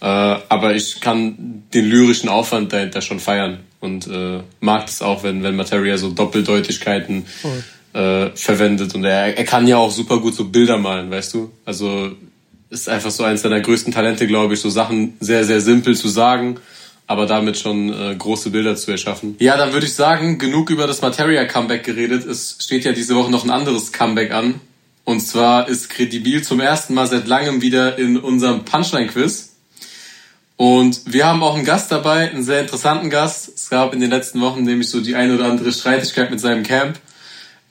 Äh, 0.00 0.06
aber 0.06 0.74
ich 0.74 1.00
kann 1.00 1.64
den 1.72 1.86
lyrischen 1.86 2.28
Aufwand 2.28 2.72
dahinter 2.72 3.02
schon 3.02 3.20
feiern 3.20 3.60
und 3.80 4.06
äh, 4.06 4.40
mag 4.60 4.88
es 4.88 5.02
auch, 5.02 5.22
wenn, 5.22 5.42
wenn 5.42 5.56
Materia 5.56 5.96
so 5.96 6.10
Doppeldeutigkeiten 6.10 7.24
Voll 7.26 7.62
äh, 7.92 8.30
verwendet. 8.34 8.94
Und 8.94 9.04
er, 9.04 9.36
er 9.36 9.44
kann 9.44 9.66
ja 9.66 9.76
auch 9.76 9.90
super 9.90 10.18
gut 10.18 10.34
so 10.34 10.44
Bilder 10.46 10.78
malen, 10.78 11.10
weißt 11.10 11.34
du? 11.34 11.50
Also 11.64 12.10
ist 12.70 12.88
einfach 12.88 13.10
so 13.10 13.24
eines 13.24 13.42
seiner 13.42 13.60
größten 13.60 13.92
Talente, 13.92 14.26
glaube 14.26 14.54
ich, 14.54 14.60
so 14.60 14.70
Sachen 14.70 15.16
sehr, 15.20 15.44
sehr 15.44 15.60
simpel 15.60 15.96
zu 15.96 16.08
sagen, 16.08 16.60
aber 17.08 17.26
damit 17.26 17.58
schon 17.58 17.92
äh, 17.92 18.14
große 18.14 18.50
Bilder 18.50 18.76
zu 18.76 18.92
erschaffen. 18.92 19.34
Ja, 19.40 19.56
dann 19.56 19.72
würde 19.72 19.86
ich 19.86 19.94
sagen, 19.94 20.38
genug 20.38 20.70
über 20.70 20.86
das 20.86 21.02
Materia-Comeback 21.02 21.82
geredet. 21.82 22.24
Es 22.24 22.56
steht 22.60 22.84
ja 22.84 22.92
diese 22.92 23.16
Woche 23.16 23.30
noch 23.30 23.44
ein 23.44 23.50
anderes 23.50 23.92
Comeback 23.92 24.30
an. 24.30 24.60
Und 25.04 25.20
zwar 25.20 25.68
ist 25.68 25.90
Credibil 25.90 26.42
zum 26.42 26.60
ersten 26.60 26.94
Mal 26.94 27.08
seit 27.08 27.26
langem 27.26 27.62
wieder 27.62 27.98
in 27.98 28.16
unserem 28.16 28.64
Punchline-Quiz. 28.64 29.48
Und 30.56 31.00
wir 31.06 31.26
haben 31.26 31.42
auch 31.42 31.56
einen 31.56 31.64
Gast 31.64 31.90
dabei, 31.90 32.30
einen 32.30 32.44
sehr 32.44 32.60
interessanten 32.60 33.10
Gast. 33.10 33.50
Es 33.56 33.70
gab 33.70 33.92
in 33.92 33.98
den 33.98 34.10
letzten 34.10 34.40
Wochen 34.40 34.62
nämlich 34.62 34.88
so 34.90 35.00
die 35.00 35.16
eine 35.16 35.34
oder 35.34 35.46
andere 35.46 35.72
Streitigkeit 35.72 36.30
mit 36.30 36.38
seinem 36.38 36.62
Camp. 36.62 37.00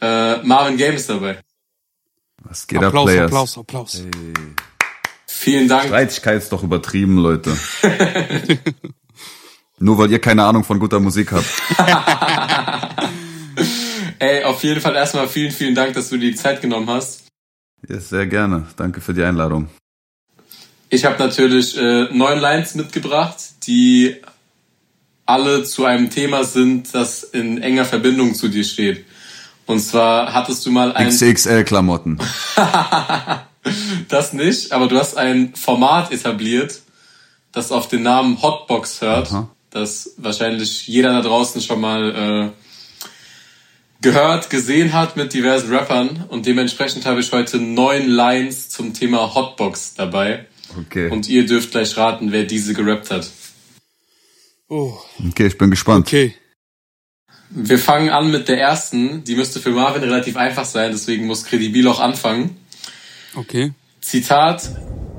Äh, 0.02 0.38
Marvin 0.44 0.78
Game 0.78 0.96
ist 0.96 1.10
dabei. 1.10 1.40
Was 2.44 2.68
geht 2.68 2.82
Applaus, 2.82 3.02
ab, 3.02 3.14
Players? 3.14 3.26
Applaus, 3.26 3.58
Applaus. 3.58 4.04
Vielen 5.28 5.68
Dank. 5.68 5.86
Streitigkeit 5.86 6.38
ist 6.38 6.52
doch 6.52 6.64
übertrieben, 6.64 7.18
Leute. 7.18 7.58
Nur 9.80 9.98
weil 9.98 10.12
ihr 10.12 10.20
keine 10.20 10.44
Ahnung 10.44 10.64
von 10.64 10.80
guter 10.80 11.00
Musik 11.00 11.32
habt. 11.32 11.46
Ey, 14.20 14.44
auf 14.44 14.64
jeden 14.64 14.82
Fall 14.82 14.96
erstmal 14.96 15.30
vielen, 15.30 15.52
vielen 15.52 15.76
Dank, 15.76 15.94
dass 15.94 16.10
du 16.10 16.18
dir 16.18 16.32
die 16.32 16.36
Zeit 16.36 16.62
genommen 16.62 16.90
hast. 16.90 17.24
Ja, 17.88 18.00
sehr 18.00 18.28
gerne. 18.28 18.68
Danke 18.76 19.00
für 19.00 19.14
die 19.14 19.24
Einladung. 19.24 19.70
Ich 20.90 21.06
habe 21.06 21.18
natürlich 21.20 21.78
äh, 21.78 22.10
neun 22.12 22.40
Lines 22.40 22.76
mitgebracht, 22.76 23.38
die 23.66 24.18
alle 25.26 25.64
zu 25.64 25.86
einem 25.86 26.10
Thema 26.10 26.44
sind, 26.44 26.94
das 26.94 27.24
in 27.24 27.62
enger 27.62 27.86
Verbindung 27.86 28.34
zu 28.34 28.50
dir 28.50 28.64
steht. 28.64 29.06
Und 29.70 29.82
zwar 29.82 30.34
hattest 30.34 30.66
du 30.66 30.72
mal 30.72 30.94
ein... 30.94 31.10
XXL-Klamotten. 31.10 32.18
das 34.08 34.34
nicht, 34.34 34.72
aber 34.72 34.88
du 34.88 34.98
hast 34.98 35.16
ein 35.16 35.54
Format 35.54 36.12
etabliert, 36.12 36.82
das 37.52 37.72
auf 37.72 37.88
den 37.88 38.02
Namen 38.02 38.42
Hotbox 38.42 39.02
hört, 39.02 39.32
Aha. 39.32 39.48
das 39.70 40.16
wahrscheinlich 40.18 40.88
jeder 40.88 41.12
da 41.12 41.22
draußen 41.22 41.62
schon 41.62 41.82
mal 41.82 42.52
äh, 42.52 43.12
gehört, 44.02 44.50
gesehen 44.50 44.92
hat 44.94 45.16
mit 45.16 45.36
diversen 45.36 45.72
Rappern. 45.72 46.26
Und 46.30 46.48
dementsprechend 46.48 47.06
habe 47.06 47.20
ich 47.20 47.32
heute 47.32 47.60
neun 47.60 48.08
Lines 48.08 48.70
zum 48.70 48.96
Thema 48.96 49.36
Hotbox 49.36 49.94
dabei. 49.94 50.48
Okay. 50.80 51.12
Und 51.12 51.30
ihr 51.30 51.46
dürft 51.46 51.70
gleich 51.70 51.96
raten, 51.96 52.32
wer 52.32 52.46
diese 52.46 52.74
gerappt 52.74 53.12
hat. 53.12 53.30
Oh, 54.68 54.98
Okay, 55.30 55.46
ich 55.46 55.60
bin 55.60 55.70
gespannt. 55.70 56.08
okay. 56.08 56.34
Wir 57.50 57.80
fangen 57.80 58.10
an 58.10 58.32
mit 58.32 58.48
der 58.48 58.60
ersten. 58.60 59.24
Die 59.24 59.36
müsste 59.36 59.60
für 59.60 59.72
Marvin 59.72 60.04
relativ 60.04 60.38
einfach 60.38 60.66
sein, 60.66 60.92
deswegen 60.92 61.26
muss 61.26 61.46
Credibil 61.46 61.88
auch 61.88 62.00
anfangen. 62.00 62.58
Okay. 63.36 63.74
Zitat, 64.02 64.70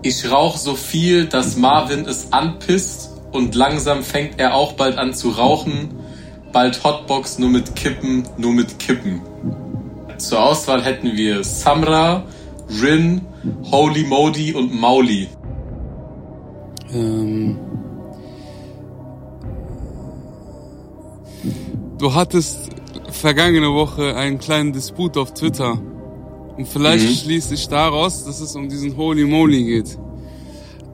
ich 0.02 0.30
rauch 0.30 0.56
so 0.56 0.76
viel, 0.76 1.26
dass 1.26 1.56
Marvin 1.56 2.06
es 2.06 2.32
anpisst 2.32 3.10
und 3.32 3.54
langsam 3.54 4.02
fängt 4.02 4.40
er 4.40 4.54
auch 4.54 4.72
bald 4.72 4.98
an 4.98 5.12
zu 5.12 5.30
rauchen. 5.30 5.94
Bald 6.52 6.82
Hotbox 6.82 7.38
nur 7.38 7.50
mit 7.50 7.76
Kippen, 7.76 8.24
nur 8.36 8.52
mit 8.52 8.78
Kippen. 8.78 9.22
Zur 10.18 10.42
Auswahl 10.42 10.82
hätten 10.82 11.16
wir 11.16 11.44
Samra, 11.44 12.24
Rin, 12.82 13.22
Holy 13.70 14.04
Modi 14.04 14.52
und 14.52 14.74
Mauli. 14.74 15.28
Ähm, 16.92 17.56
du 22.00 22.14
hattest 22.14 22.70
vergangene 23.10 23.72
Woche 23.72 24.16
einen 24.16 24.38
kleinen 24.38 24.72
Disput 24.72 25.16
auf 25.16 25.32
Twitter. 25.34 25.78
Und 26.56 26.66
vielleicht 26.68 27.06
Mhm. 27.08 27.14
schließe 27.14 27.54
ich 27.54 27.68
daraus, 27.68 28.24
dass 28.24 28.40
es 28.40 28.54
um 28.56 28.68
diesen 28.68 28.96
Holy 28.96 29.24
Moly 29.24 29.64
geht. 29.64 29.98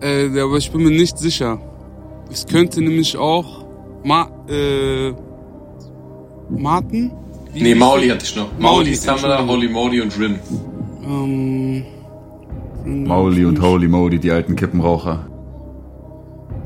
Äh, 0.01 0.27
aber 0.41 0.57
ich 0.59 0.71
bin 0.71 0.83
mir 0.83 0.91
nicht 0.91 1.19
sicher. 1.19 1.59
Es 2.31 2.47
könnte 2.47 2.81
nämlich 2.83 3.17
auch 3.17 3.65
Ma 4.05 4.29
äh, 4.49 5.13
Martin? 6.51 7.11
Wie 7.53 7.63
Nee, 7.63 7.75
Mauli 7.75 8.09
hatte 8.09 8.25
ich 8.25 8.37
noch. 8.37 8.49
Mauli, 8.59 8.85
Mauli, 8.91 8.95
Samra. 8.95 9.47
Holy 9.47 9.69
Modi 9.69 10.01
und 10.01 10.17
Rin. 10.21 10.39
Ähm, 11.05 11.85
Mauli 12.85 13.45
und 13.45 13.61
Holy 13.61 13.89
Modi, 13.89 14.19
die 14.21 14.31
alten 14.31 14.55
Kippenraucher. 14.55 15.27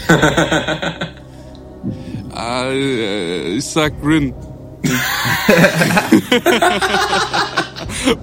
Äh, 2.37 3.57
ich 3.57 3.65
sag 3.65 3.93
Rin. 4.05 4.33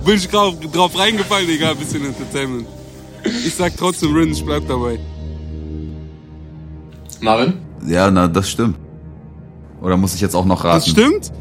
Bin 0.05 0.15
ich 0.15 0.27
drauf, 0.27 0.55
drauf 0.73 0.97
reingefallen, 0.97 1.49
egal, 1.49 1.75
bisschen 1.75 2.05
Entertainment. 2.05 2.67
Ich 3.23 3.55
sag 3.55 3.75
trotzdem 3.77 4.13
Rin, 4.15 4.31
ich 4.31 4.43
bleib 4.43 4.67
dabei. 4.67 4.99
Marvin? 7.21 7.53
Ja, 7.85 8.09
na, 8.11 8.27
das 8.27 8.49
stimmt. 8.49 8.77
Oder 9.81 9.97
muss 9.97 10.15
ich 10.15 10.21
jetzt 10.21 10.35
auch 10.35 10.45
noch 10.45 10.63
raten? 10.63 10.79
Das 10.79 10.89
stimmt? 10.89 11.31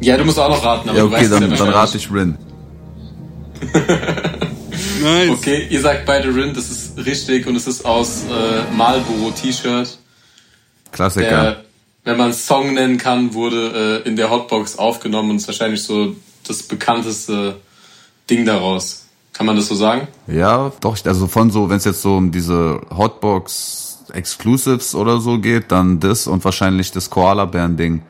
Ja, 0.00 0.16
du 0.16 0.24
musst 0.24 0.38
auch 0.38 0.48
noch 0.48 0.64
raten, 0.64 0.88
aber 0.88 0.98
Ja, 0.98 1.04
du 1.04 1.08
okay, 1.08 1.16
weißt 1.16 1.32
es 1.32 1.40
dann, 1.40 1.50
ja 1.50 1.56
dann 1.56 1.68
rate 1.68 1.96
ich 1.96 2.10
Rin. 2.12 2.36
Nice. 5.02 5.30
Okay, 5.30 5.66
ihr 5.68 5.80
sagt 5.80 6.06
beide 6.06 6.28
Rin, 6.28 6.54
das 6.54 6.70
ist 6.70 6.96
richtig 7.04 7.46
und 7.46 7.56
es 7.56 7.66
ist 7.66 7.84
aus 7.84 8.22
äh, 8.24 8.72
Marlboro 8.74 9.30
T-Shirt. 9.30 9.98
Klassiker. 10.92 11.28
Der, 11.28 11.64
wenn 12.04 12.16
man 12.16 12.32
Song 12.32 12.74
nennen 12.74 12.98
kann, 12.98 13.34
wurde 13.34 14.02
äh, 14.04 14.08
in 14.08 14.16
der 14.16 14.30
Hotbox 14.30 14.78
aufgenommen 14.78 15.30
und 15.30 15.36
ist 15.36 15.46
wahrscheinlich 15.46 15.82
so 15.82 16.16
das 16.46 16.62
bekannteste 16.62 17.60
Ding 18.28 18.44
daraus. 18.44 19.06
Kann 19.32 19.46
man 19.46 19.56
das 19.56 19.68
so 19.68 19.74
sagen? 19.74 20.08
Ja, 20.26 20.72
doch, 20.80 20.96
also 21.04 21.26
von 21.26 21.50
so, 21.50 21.70
wenn 21.70 21.78
es 21.78 21.84
jetzt 21.84 22.02
so 22.02 22.16
um 22.16 22.32
diese 22.32 22.80
Hotbox 22.94 24.04
Exclusives 24.12 24.94
oder 24.94 25.20
so 25.20 25.38
geht, 25.38 25.72
dann 25.72 26.00
das 26.00 26.26
und 26.26 26.44
wahrscheinlich 26.44 26.90
das 26.92 27.08
Koala 27.08 27.46
Bären 27.46 27.76
Ding. 27.76 28.02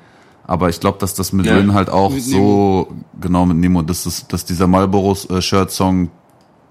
Aber 0.44 0.68
ich 0.68 0.80
glaube, 0.80 0.98
dass 0.98 1.14
das 1.14 1.32
mit 1.32 1.46
Ja. 1.46 1.56
Rin 1.56 1.74
halt 1.74 1.88
auch 1.88 2.12
so, 2.18 2.88
genau 3.20 3.46
mit 3.46 3.58
Nemo, 3.58 3.82
dass, 3.82 4.04
das, 4.04 4.26
dass 4.26 4.44
dieser 4.44 4.66
Marlboro 4.66 5.16
äh, 5.30 5.40
Shirt 5.40 5.70
Song 5.70 6.10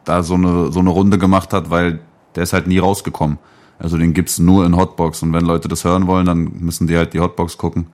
da 0.03 0.23
so 0.23 0.33
eine, 0.33 0.71
so 0.71 0.79
eine 0.79 0.89
Runde 0.89 1.17
gemacht 1.17 1.53
hat, 1.53 1.69
weil 1.69 2.01
der 2.35 2.43
ist 2.43 2.53
halt 2.53 2.67
nie 2.67 2.79
rausgekommen. 2.79 3.37
Also 3.81 3.97
den 3.97 4.13
gibt's 4.13 4.37
nur 4.37 4.65
in 4.65 4.75
Hotbox 4.77 5.23
und 5.23 5.33
wenn 5.33 5.45
Leute 5.45 5.67
das 5.67 5.83
hören 5.83 6.05
wollen, 6.05 6.27
dann 6.27 6.51
müssen 6.59 6.85
die 6.85 6.95
halt 6.95 7.13
die 7.13 7.19
Hotbox 7.19 7.57
gucken. 7.57 7.87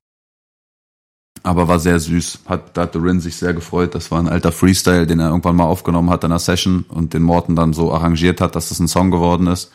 Aber 1.44 1.70
war 1.70 1.80
sehr 1.80 1.98
süß. 1.98 2.40
Hat, 2.46 2.76
da 2.76 2.82
hatte 2.82 3.02
Rin 3.02 3.22
sich 3.22 3.38
sehr 3.38 3.54
gefreut. 3.54 3.96
Das 3.96 4.12
war 4.12 4.20
ein 4.20 4.28
alter 4.28 4.52
Freestyle, 4.52 5.08
den 5.08 5.22
er 5.22 5.30
irgendwann 5.30 5.56
mal 5.56 5.64
aufgenommen 5.64 6.10
hat 6.10 6.26
in 6.26 6.32
einer 6.32 6.40
Session 6.40 6.84
und 6.90 7.14
den 7.14 7.22
Morten 7.22 7.56
dann 7.56 7.72
so 7.72 7.94
arrangiert 7.94 8.42
hat, 8.42 8.56
dass 8.56 8.70
es 8.70 8.80
ein 8.80 8.90
Song 8.90 9.12
geworden 9.12 9.48
ist. 9.48 9.72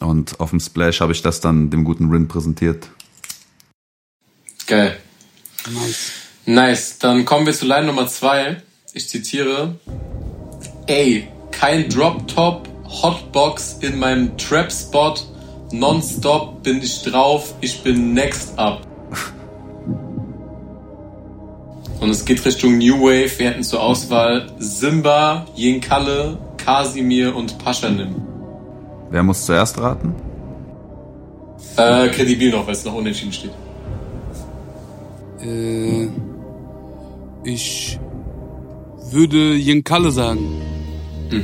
Und 0.00 0.40
auf 0.40 0.50
dem 0.50 0.58
Splash 0.58 1.00
habe 1.00 1.12
ich 1.12 1.22
das 1.22 1.40
dann 1.40 1.70
dem 1.70 1.84
guten 1.84 2.10
Rin 2.10 2.26
präsentiert. 2.26 2.88
Geil. 4.66 4.96
Nice. 5.70 6.10
Nice. 6.46 6.98
Dann 6.98 7.24
kommen 7.24 7.46
wir 7.46 7.52
zu 7.52 7.66
Line 7.66 7.86
Nummer 7.86 8.08
zwei. 8.08 8.60
Ich 8.92 9.08
zitiere. 9.08 9.78
Ey, 10.86 11.28
kein 11.52 11.88
Drop-Top, 11.88 12.68
Hotbox 13.02 13.78
in 13.80 13.98
meinem 13.98 14.36
Trap-Spot. 14.36 15.14
Nonstop 15.72 16.62
bin 16.62 16.82
ich 16.82 17.02
drauf, 17.02 17.54
ich 17.60 17.82
bin 17.82 18.12
next 18.12 18.58
up. 18.58 18.86
Und 22.00 22.10
es 22.10 22.24
geht 22.24 22.44
Richtung 22.44 22.78
New 22.78 23.00
Wave. 23.00 23.38
Wir 23.38 23.50
hätten 23.50 23.62
zur 23.62 23.80
Auswahl 23.80 24.50
Simba, 24.58 25.46
Yinkalle, 25.56 26.36
Kasimir 26.56 27.34
und 27.34 27.58
Paschanim. 27.58 28.16
Wer 29.10 29.22
muss 29.22 29.46
zuerst 29.46 29.78
raten? 29.78 30.14
Äh, 31.76 32.08
kredibil 32.08 32.50
noch, 32.50 32.66
weil 32.66 32.74
es 32.74 32.84
noch 32.84 32.94
unentschieden 32.94 33.32
steht. 33.32 33.52
Äh, 35.42 36.08
ich 37.44 37.98
würde 39.10 39.54
Jinkalle 39.54 40.10
sagen. 40.10 40.60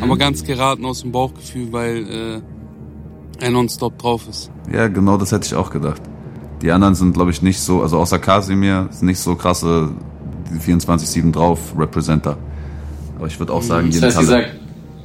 Aber 0.00 0.16
ganz 0.16 0.44
geraten 0.44 0.84
aus 0.84 1.02
dem 1.02 1.12
Bauchgefühl, 1.12 1.72
weil 1.72 1.96
äh, 3.40 3.44
er 3.44 3.50
nonstop 3.50 3.98
drauf 3.98 4.26
ist. 4.28 4.50
Ja, 4.72 4.88
genau 4.88 5.16
das 5.16 5.32
hätte 5.32 5.46
ich 5.46 5.54
auch 5.54 5.70
gedacht. 5.70 6.02
Die 6.62 6.70
anderen 6.72 6.94
sind, 6.94 7.12
glaube 7.12 7.30
ich, 7.30 7.40
nicht 7.42 7.60
so, 7.60 7.82
also 7.82 7.98
außer 7.98 8.18
Kasimir, 8.18 8.88
sind 8.90 9.06
nicht 9.06 9.20
so 9.20 9.36
krasse 9.36 9.90
24-7 10.60 11.30
drauf 11.32 11.58
Representer. 11.78 12.36
Aber 13.16 13.26
ich 13.26 13.38
würde 13.38 13.52
auch 13.52 13.62
sagen, 13.62 13.90
Das 13.90 14.02
heißt, 14.02 14.16
ihr 14.16 14.20
Jinkalle. 14.22 14.42
sagt, 14.44 14.60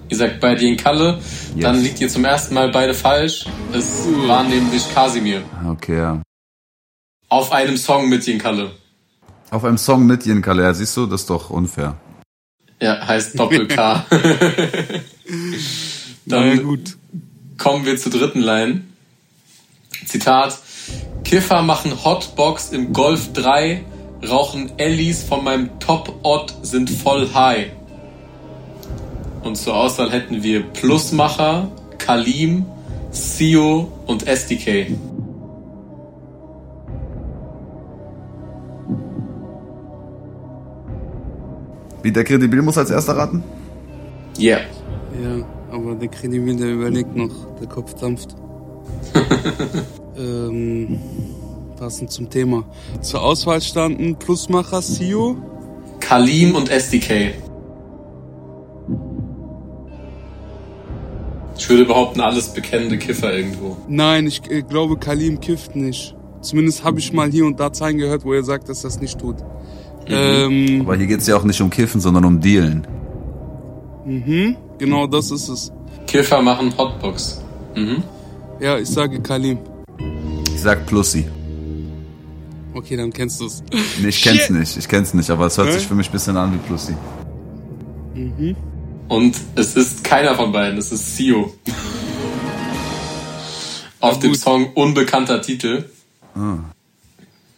ihr 0.09 0.17
sagt 0.17 0.39
beide 0.39 0.61
Jinkalle, 0.65 1.19
dann 1.59 1.75
Yes. 1.75 1.83
liegt 1.83 2.01
ihr 2.01 2.09
zum 2.09 2.25
ersten 2.25 2.53
Mal 2.55 2.71
beide 2.71 2.93
falsch. 2.93 3.45
Es 3.71 4.07
war 4.27 4.43
nämlich 4.43 4.83
Kasimir. 4.93 5.41
Okay, 5.67 5.97
ja. 5.97 6.21
Auf 7.29 7.51
einem 7.51 7.77
Song 7.77 8.09
mit 8.09 8.25
Jinkalle. 8.25 8.71
Auf 9.51 9.63
einem 9.63 9.77
Song 9.77 10.05
mit 10.05 10.25
Jinkalle, 10.25 10.63
ja, 10.63 10.73
siehst 10.73 10.95
du, 10.97 11.05
das 11.05 11.21
ist 11.21 11.29
doch 11.29 11.49
unfair. 11.51 11.95
Ja, 12.83 13.07
heißt 13.07 13.39
Doppel-K. 13.39 14.05
Dann 16.25 16.63
gut. 16.63 16.97
kommen 17.57 17.85
wir 17.85 17.95
zur 17.95 18.11
dritten 18.11 18.41
Line. 18.41 18.81
Zitat. 20.05 20.59
Kiffer 21.23 21.61
machen 21.61 22.03
Hotbox 22.03 22.71
im 22.71 22.91
Golf 22.91 23.31
3, 23.31 23.85
rauchen 24.29 24.77
Ellis 24.77 25.23
von 25.23 25.45
meinem 25.45 25.79
Top-Ott, 25.79 26.53
sind 26.63 26.89
voll 26.89 27.29
high. 27.33 27.67
Und 29.43 29.55
zur 29.55 29.77
Auswahl 29.77 30.11
hätten 30.11 30.43
wir 30.43 30.63
Plusmacher, 30.63 31.71
Kalim, 31.99 32.65
Sio 33.11 33.93
und 34.07 34.27
SDK. 34.27 34.87
Der 42.13 42.23
Kredibil 42.23 42.61
muss 42.61 42.77
als 42.77 42.91
erster 42.91 43.15
raten? 43.15 43.43
Yeah. 44.39 44.61
Ja, 45.21 45.45
aber 45.71 45.95
der 45.95 46.07
Kredibil, 46.07 46.55
der 46.55 46.73
überlegt 46.73 47.15
noch, 47.15 47.31
der 47.59 47.67
Kopf 47.67 47.93
dampft. 47.95 48.35
ähm, 50.17 50.99
passend 51.77 52.11
zum 52.11 52.29
Thema. 52.29 52.63
Zur 53.01 53.21
Auswahl 53.21 53.61
standen 53.61 54.15
Plusmacher, 54.15 54.81
Sio, 54.81 55.37
Kalim 55.99 56.55
und 56.55 56.69
SDK. 56.69 57.33
Ich 61.57 61.69
würde 61.69 61.85
behaupten, 61.85 62.19
alles 62.19 62.49
bekennende 62.49 62.97
Kiffer 62.97 63.33
irgendwo. 63.33 63.77
Nein, 63.87 64.27
ich 64.27 64.41
äh, 64.49 64.63
glaube, 64.63 64.97
Kalim 64.97 65.39
kifft 65.39 65.75
nicht. 65.75 66.15
Zumindest 66.41 66.83
habe 66.83 66.99
ich 66.99 67.13
mal 67.13 67.31
hier 67.31 67.45
und 67.45 67.59
da 67.59 67.71
Zeilen 67.71 67.97
gehört, 67.97 68.25
wo 68.25 68.33
er 68.33 68.43
sagt, 68.43 68.67
dass 68.67 68.81
das 68.81 68.99
nicht 68.99 69.19
tut. 69.19 69.37
Ähm, 70.07 70.81
Aber 70.81 70.95
hier 70.95 71.07
geht's 71.07 71.27
ja 71.27 71.35
auch 71.37 71.43
nicht 71.43 71.61
um 71.61 71.69
Kiffen, 71.69 72.01
sondern 72.01 72.25
um 72.25 72.39
Dealen. 72.41 72.85
mhm, 74.05 74.57
genau 74.77 75.07
das 75.07 75.31
ist 75.31 75.47
es. 75.49 75.71
Kiffer 76.07 76.41
machen 76.41 76.73
Hotbox. 76.77 77.41
Mhm. 77.75 78.03
Ja, 78.59 78.77
ich 78.77 78.89
sage 78.89 79.19
Kalim. 79.21 79.57
Ich 80.53 80.61
sag 80.61 80.85
Plussi. 80.85 81.27
Okay, 82.73 82.97
dann 82.97 83.11
kennst 83.13 83.39
du 83.39 83.45
es. 83.45 83.63
Nee, 84.01 84.07
ich 84.09 84.21
kenn's 84.23 84.41
Shit. 84.47 84.49
nicht, 84.51 84.77
ich 84.77 84.87
kenn's 84.87 85.13
nicht, 85.13 85.29
aber 85.29 85.45
es 85.45 85.57
hört 85.57 85.69
Hä? 85.69 85.73
sich 85.73 85.87
für 85.87 85.95
mich 85.95 86.09
ein 86.09 86.11
bisschen 86.11 86.35
an 86.37 86.53
wie 86.53 86.57
Plussi. 86.57 86.95
Und 89.07 89.35
es 89.55 89.75
ist 89.75 90.03
keiner 90.03 90.35
von 90.35 90.51
beiden, 90.51 90.77
es 90.77 90.91
ist 90.91 91.15
Sio. 91.17 91.53
Auf 93.99 94.19
dem. 94.19 94.35
Song 94.35 94.67
Unbekannter 94.73 95.41
Titel. 95.41 95.85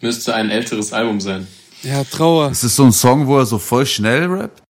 Müsste 0.02 0.36
ein 0.36 0.50
älteres 0.52 0.94
Album 0.94 1.20
sein. 1.20 1.48
Ja, 1.86 2.04
Trauer. 2.04 2.50
Es 2.50 2.63
ist 2.63 2.75
so 2.75 2.84
ein 2.84 2.92
Song, 2.92 3.27
wo 3.27 3.38
er 3.38 3.46
so 3.46 3.60
voll 3.60 3.86
schnell 3.86 4.25
rappt. 4.25 4.63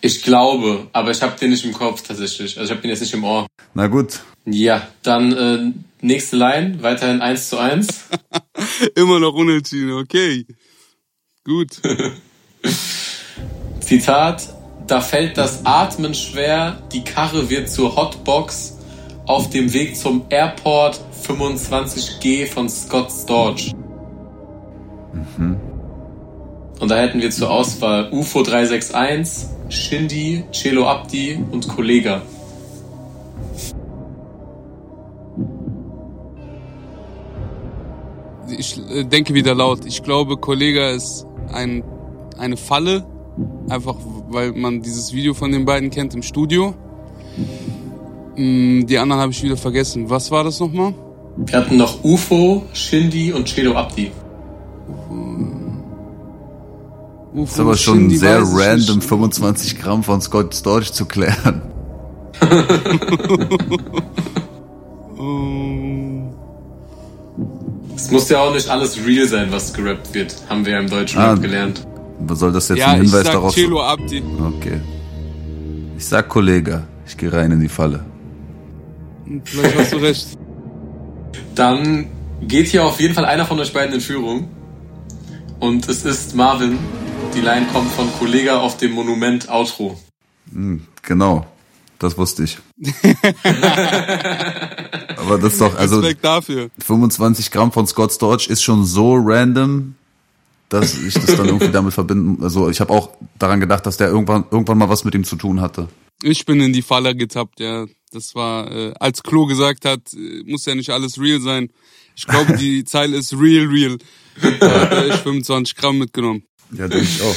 Ich 0.00 0.22
glaube, 0.22 0.88
aber 0.92 1.10
ich 1.10 1.20
habe 1.20 1.38
den 1.38 1.50
nicht 1.50 1.64
im 1.64 1.72
Kopf 1.72 2.02
tatsächlich. 2.02 2.58
Also 2.58 2.64
ich 2.64 2.70
habe 2.70 2.80
den 2.80 2.90
jetzt 2.90 3.00
nicht 3.00 3.12
im 3.12 3.24
Ohr. 3.24 3.46
Na 3.74 3.86
gut, 3.88 4.20
Ja, 4.46 4.88
dann 5.02 5.32
äh, 5.32 5.72
nächste 6.00 6.36
Line, 6.36 6.82
weiterhin 6.82 7.20
1 7.20 7.50
zu 7.50 7.58
1. 7.58 7.88
Immer 8.96 9.20
noch 9.20 9.34
unentschieden, 9.34 9.92
okay. 9.92 10.46
Gut. 11.44 11.80
Zitat, 13.80 14.48
da 14.86 15.00
fällt 15.00 15.36
das 15.36 15.66
Atmen 15.66 16.14
schwer, 16.14 16.82
die 16.92 17.04
Karre 17.04 17.50
wird 17.50 17.68
zur 17.68 17.94
Hotbox 17.94 18.78
auf 19.26 19.50
dem 19.50 19.72
Weg 19.72 19.96
zum 19.96 20.24
Airport 20.30 21.00
25G 21.26 22.46
von 22.48 22.68
Scott 22.68 23.12
Storch. 23.12 23.72
Und 26.82 26.90
da 26.90 26.96
hätten 26.96 27.22
wir 27.22 27.30
zur 27.30 27.48
Auswahl 27.48 28.08
UFO 28.10 28.42
361, 28.42 29.48
Shindy, 29.68 30.42
Celo 30.50 30.88
Abdi 30.88 31.38
und 31.52 31.68
Kollega. 31.68 32.22
Ich 38.58 38.80
äh, 38.90 39.04
denke 39.04 39.32
wieder 39.32 39.54
laut. 39.54 39.86
Ich 39.86 40.02
glaube, 40.02 40.36
Kollega 40.38 40.90
ist 40.90 41.24
ein, 41.52 41.84
eine 42.36 42.56
Falle. 42.56 43.06
Einfach, 43.68 43.94
weil 44.30 44.50
man 44.50 44.82
dieses 44.82 45.12
Video 45.12 45.34
von 45.34 45.52
den 45.52 45.64
beiden 45.64 45.88
kennt 45.88 46.14
im 46.14 46.22
Studio. 46.24 46.74
Mm, 48.34 48.86
Die 48.86 48.98
anderen 48.98 49.22
habe 49.22 49.30
ich 49.30 49.40
wieder 49.40 49.56
vergessen. 49.56 50.10
Was 50.10 50.32
war 50.32 50.42
das 50.42 50.58
nochmal? 50.58 50.94
Wir 51.36 51.58
hatten 51.58 51.76
noch 51.76 52.02
UFO, 52.02 52.64
Shindy 52.72 53.32
und 53.32 53.46
Celo 53.46 53.76
Abdi. 53.76 54.10
Ist 57.34 57.58
aber 57.60 57.76
schon 57.76 58.10
sehr 58.10 58.42
random, 58.42 59.00
25 59.00 59.78
Gramm 59.80 60.02
von 60.02 60.20
Scott 60.20 60.54
Storch 60.54 60.92
zu 60.92 61.06
klären. 61.06 61.62
Es 67.96 68.10
muss 68.10 68.28
ja 68.28 68.40
auch 68.40 68.52
nicht 68.52 68.68
alles 68.68 68.98
real 69.06 69.26
sein, 69.28 69.48
was 69.50 69.72
gerappt 69.72 70.12
wird. 70.14 70.34
Haben 70.48 70.64
wir 70.64 70.72
ja 70.72 70.80
im 70.80 70.88
deutschen 70.90 71.20
Ah. 71.20 71.32
Rap 71.32 71.42
gelernt. 71.42 71.86
Was 72.20 72.38
soll 72.40 72.52
das 72.52 72.68
jetzt 72.68 72.78
Ja, 72.78 72.88
ein 72.88 73.02
ich 73.02 73.10
Hinweis 73.10 73.24
sag 73.24 73.32
darauf 73.34 73.54
Celo 73.54 73.82
Abdi. 73.82 74.22
Okay. 74.58 74.80
Ich 75.96 76.06
sag 76.06 76.28
Kollege, 76.28 76.84
ich 77.06 77.16
gehe 77.16 77.32
rein 77.32 77.52
in 77.52 77.60
die 77.60 77.68
Falle. 77.68 78.04
Vielleicht 79.44 79.78
hast 79.78 79.92
du 79.92 79.96
recht. 79.98 80.26
Dann 81.54 82.06
geht 82.42 82.66
hier 82.68 82.84
auf 82.84 83.00
jeden 83.00 83.14
Fall 83.14 83.24
einer 83.24 83.46
von 83.46 83.58
euch 83.60 83.72
beiden 83.72 83.94
in 83.94 84.00
Führung. 84.00 84.48
Und 85.60 85.88
es 85.88 86.04
ist 86.04 86.34
Marvin. 86.34 86.78
Die 87.34 87.40
Line 87.40 87.66
kommt 87.72 87.90
von 87.92 88.12
Kollega 88.18 88.58
auf 88.58 88.76
dem 88.76 88.92
Monument 88.92 89.48
Outro. 89.48 89.98
Genau, 91.02 91.46
das 91.98 92.18
wusste 92.18 92.44
ich. 92.44 92.58
Aber 95.16 95.38
das 95.38 95.54
ist 95.54 95.60
doch, 95.60 95.74
also 95.76 96.00
Respekt 96.00 96.24
dafür. 96.24 96.70
25 96.78 97.50
Gramm 97.50 97.72
von 97.72 97.86
Scott 97.86 98.12
Storch 98.12 98.48
ist 98.48 98.62
schon 98.62 98.84
so 98.84 99.14
random, 99.14 99.94
dass 100.68 100.94
ich 101.02 101.14
das 101.14 101.36
dann 101.36 101.46
irgendwie 101.46 101.70
damit 101.70 101.94
verbinden. 101.94 102.42
Also 102.42 102.68
ich 102.68 102.80
habe 102.80 102.92
auch 102.92 103.12
daran 103.38 103.60
gedacht, 103.60 103.86
dass 103.86 103.96
der 103.96 104.08
irgendwann 104.08 104.44
irgendwann 104.50 104.76
mal 104.78 104.90
was 104.90 105.04
mit 105.04 105.14
ihm 105.14 105.24
zu 105.24 105.36
tun 105.36 105.60
hatte. 105.60 105.88
Ich 106.22 106.44
bin 106.44 106.60
in 106.60 106.72
die 106.72 106.82
Falle 106.82 107.16
getappt, 107.16 107.60
ja. 107.60 107.86
Das 108.12 108.34
war, 108.34 108.70
äh, 108.70 108.92
als 109.00 109.22
Klo 109.22 109.46
gesagt 109.46 109.86
hat, 109.86 110.12
äh, 110.12 110.42
muss 110.44 110.66
ja 110.66 110.74
nicht 110.74 110.90
alles 110.90 111.18
real 111.18 111.40
sein. 111.40 111.70
Ich 112.14 112.26
glaube, 112.26 112.56
die 112.58 112.84
Zeile 112.84 113.16
ist 113.16 113.32
real, 113.32 113.66
real. 113.66 113.96
Da 114.60 114.90
hat 114.90 115.06
ich 115.06 115.16
25 115.16 115.76
Gramm 115.76 115.98
mitgenommen. 115.98 116.44
Ja, 116.72 116.88
denke 116.88 117.04
ich 117.04 117.22
auch. 117.22 117.36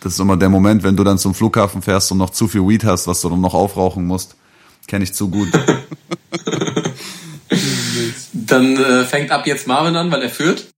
Das 0.00 0.12
ist 0.12 0.18
immer 0.18 0.36
der 0.36 0.50
Moment, 0.50 0.82
wenn 0.82 0.96
du 0.96 1.04
dann 1.04 1.18
zum 1.18 1.34
Flughafen 1.34 1.80
fährst 1.80 2.12
und 2.12 2.18
noch 2.18 2.30
zu 2.30 2.46
viel 2.46 2.66
Weed 2.68 2.84
hast, 2.84 3.06
was 3.06 3.22
du 3.22 3.30
dann 3.30 3.40
noch 3.40 3.54
aufrauchen 3.54 4.06
musst. 4.06 4.36
Kenne 4.86 5.04
ich 5.04 5.14
zu 5.14 5.30
gut. 5.30 5.48
Dann 8.32 8.76
äh, 8.76 9.04
fängt 9.04 9.30
ab 9.30 9.46
jetzt 9.46 9.66
Marvin 9.66 9.96
an, 9.96 10.10
weil 10.10 10.20
er 10.20 10.28
führt. 10.28 10.68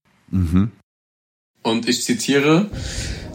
Und 1.62 1.88
ich 1.88 2.04
zitiere, 2.04 2.70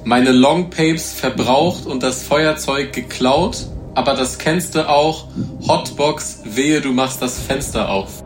meine 0.05 0.31
Longpapes 0.31 1.11
verbraucht 1.13 1.85
und 1.85 2.01
das 2.01 2.23
Feuerzeug 2.23 2.93
geklaut, 2.93 3.67
aber 3.93 4.13
das 4.13 4.37
kennst 4.37 4.75
du 4.75 4.87
auch, 4.87 5.27
Hotbox, 5.67 6.43
wehe 6.45 6.79
du 6.79 6.93
machst 6.93 7.21
das 7.21 7.39
Fenster 7.39 7.89
auf. 7.89 8.23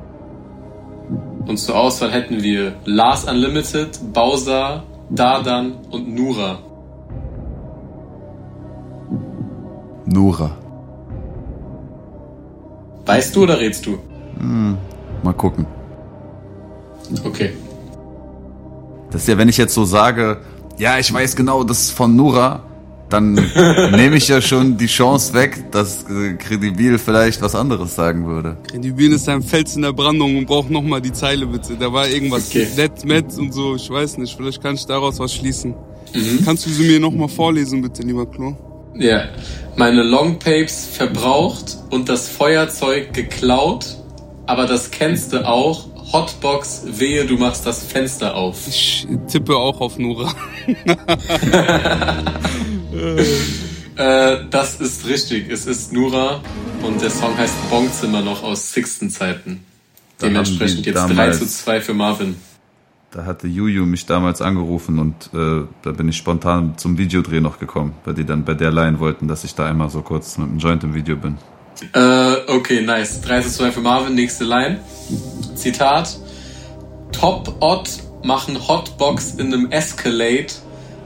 Und 1.47 1.57
zur 1.57 1.75
Auswahl 1.75 2.11
hätten 2.11 2.43
wir 2.43 2.79
Lars 2.85 3.23
Unlimited, 3.23 4.13
Bowser, 4.13 4.83
Dardan 5.09 5.73
und 5.91 6.13
Nura. 6.13 6.59
Nura. 10.05 10.51
Weißt 13.05 13.35
du 13.35 13.43
oder 13.43 13.59
redst 13.59 13.85
du? 13.85 13.97
Mal 15.23 15.33
gucken. 15.33 15.65
Okay. 17.23 17.53
Das 19.11 19.21
ist 19.21 19.27
ja, 19.27 19.37
wenn 19.37 19.49
ich 19.49 19.57
jetzt 19.57 19.73
so 19.73 19.85
sage, 19.85 20.41
ja, 20.77 20.97
ich 20.99 21.13
weiß 21.13 21.35
genau, 21.35 21.63
das 21.63 21.81
ist 21.81 21.91
von 21.91 22.15
Nura, 22.15 22.63
dann 23.09 23.33
nehme 23.33 24.15
ich 24.17 24.27
ja 24.27 24.41
schon 24.41 24.77
die 24.77 24.87
Chance 24.87 25.33
weg, 25.33 25.71
dass 25.71 26.03
äh, 26.09 26.33
Kredibil 26.33 26.97
vielleicht 26.97 27.41
was 27.41 27.53
anderes 27.55 27.95
sagen 27.95 28.25
würde. 28.27 28.57
Kredibil 28.69 29.13
ist 29.13 29.29
ein 29.29 29.41
Fels 29.43 29.75
in 29.75 29.83
der 29.83 29.93
Brandung 29.93 30.37
und 30.37 30.45
braucht 30.47 30.69
nochmal 30.71 31.01
die 31.01 31.13
Zeile 31.13 31.45
bitte. 31.45 31.75
Da 31.79 31.91
war 31.93 32.07
irgendwas 32.07 32.47
Okay. 32.49 32.67
net, 32.75 33.05
met 33.05 33.37
und 33.37 33.53
so, 33.53 33.75
ich 33.75 33.89
weiß 33.89 34.17
nicht. 34.17 34.35
Vielleicht 34.35 34.61
kann 34.61 34.75
ich 34.75 34.85
daraus 34.85 35.19
was 35.19 35.33
schließen. 35.33 35.75
Kannst 36.45 36.65
du 36.65 36.69
sie 36.69 36.83
mir 36.87 36.99
nochmal 36.99 37.27
vorlesen, 37.29 37.81
bitte, 37.81 38.01
lieber 38.01 38.25
Klo? 38.25 38.55
Ja. 38.97 39.25
Meine 39.75 40.01
Longpapes 40.03 40.87
verbraucht 40.93 41.77
und 41.89 42.07
das 42.09 42.29
Feuerzeug 42.29 43.13
geklaut, 43.13 43.97
aber 44.45 44.65
das 44.65 44.89
kennst 44.91 45.33
du 45.33 45.45
auch, 45.45 45.87
Hotbox, 46.13 46.83
wehe 46.87 47.25
du 47.25 47.35
machst 47.35 47.65
das 47.65 47.83
Fenster 47.83 48.35
auf. 48.35 48.67
Ich 48.69 49.05
tippe 49.27 49.57
auch 49.57 49.81
auf 49.81 49.97
Nora. 49.97 50.33
Äh, 53.97 54.37
das 54.49 54.81
ist 54.81 55.07
richtig. 55.07 55.49
Es 55.49 55.65
ist 55.65 55.93
Nura 55.93 56.41
und 56.83 57.01
der 57.01 57.09
Song 57.09 57.37
heißt 57.37 57.69
Bonzimmer 57.69 58.21
noch 58.21 58.43
aus 58.43 58.73
Sixten 58.73 59.09
Zeiten. 59.09 59.63
Dementsprechend 60.21 60.85
jetzt 60.85 60.95
3 60.95 61.07
damals- 61.07 61.39
zu 61.39 61.47
2 61.47 61.81
für 61.81 61.93
Marvin. 61.93 62.35
Da 63.11 63.23
hatte 63.25 63.47
Juju 63.47 63.85
mich 63.85 64.05
damals 64.05 64.41
angerufen 64.41 64.99
und 64.99 65.29
äh, 65.33 65.65
da 65.83 65.91
bin 65.91 66.09
ich 66.09 66.17
spontan 66.17 66.77
zum 66.77 66.97
Videodreh 66.97 67.39
noch 67.39 67.59
gekommen, 67.59 67.93
weil 68.03 68.13
die 68.13 68.25
dann 68.25 68.43
bei 68.43 68.53
der 68.53 68.71
Line 68.71 68.99
wollten, 68.99 69.29
dass 69.29 69.45
ich 69.45 69.55
da 69.55 69.65
einmal 69.65 69.89
so 69.89 70.01
kurz 70.01 70.37
mit 70.37 70.49
dem 70.49 70.57
Joint 70.57 70.83
im 70.83 70.93
Video 70.93 71.15
bin. 71.15 71.37
Äh, 71.93 72.35
okay, 72.47 72.81
nice. 72.81 73.21
3 73.21 73.41
zu 73.41 73.51
2 73.51 73.71
für 73.71 73.81
Marvin. 73.81 74.15
Nächste 74.15 74.43
Line. 74.43 74.79
Zitat. 75.55 76.17
Top 77.13 77.55
Odd 77.61 77.89
machen 78.23 78.67
Hotbox 78.67 79.35
in 79.35 79.53
einem 79.53 79.71
Escalade. 79.71 80.47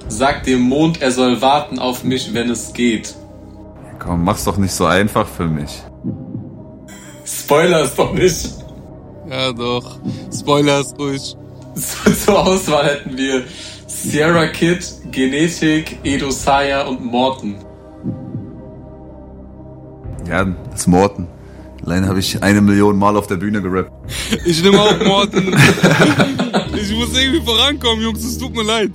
Sagt 0.09 0.47
dem 0.47 0.61
Mond, 0.61 1.01
er 1.01 1.11
soll 1.11 1.41
warten 1.41 1.79
auf 1.79 2.03
mich, 2.03 2.33
wenn 2.33 2.49
es 2.49 2.73
geht. 2.73 3.15
Komm, 3.99 4.23
mach's 4.23 4.43
doch 4.43 4.57
nicht 4.57 4.73
so 4.73 4.85
einfach 4.85 5.27
für 5.27 5.47
mich. 5.47 5.81
Spoiler 7.25 7.83
ist 7.83 7.97
doch 7.97 8.13
nicht. 8.13 8.49
Ja, 9.29 9.51
doch. 9.53 9.99
Spoiler 10.37 10.79
ist 10.81 10.97
ruhig. 10.99 11.35
Zu- 11.75 12.13
Zur 12.25 12.39
Auswahl 12.39 12.85
hätten 12.85 13.15
wir 13.17 13.43
Sierra 13.87 14.47
Kid, 14.47 14.83
Genetik, 15.11 15.99
Edo 16.03 16.31
Saya 16.31 16.87
und 16.87 17.03
Morton. 17.05 17.55
Ja, 20.27 20.45
das 20.45 20.81
ist 20.81 20.87
Morten. 20.87 21.27
Allein 21.85 22.07
habe 22.07 22.19
ich 22.19 22.41
eine 22.43 22.61
Million 22.61 22.97
Mal 22.97 23.15
auf 23.17 23.27
der 23.27 23.37
Bühne 23.37 23.61
gerappt. 23.61 23.91
Ich 24.45 24.61
nehme 24.63 24.79
auch 24.81 25.05
Morten. 25.05 25.37
ich 26.75 26.93
muss 26.95 27.17
irgendwie 27.17 27.41
vorankommen, 27.41 28.03
Jungs, 28.03 28.23
es 28.23 28.37
tut 28.37 28.55
mir 28.55 28.63
leid. 28.63 28.91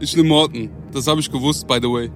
Ich 0.00 0.14
nehme 0.16 0.28
Morten. 0.28 0.70
Das 0.92 1.08
habe 1.08 1.20
ich 1.20 1.30
gewusst, 1.30 1.66
by 1.66 1.78
the 1.82 1.88
way. 1.88 2.10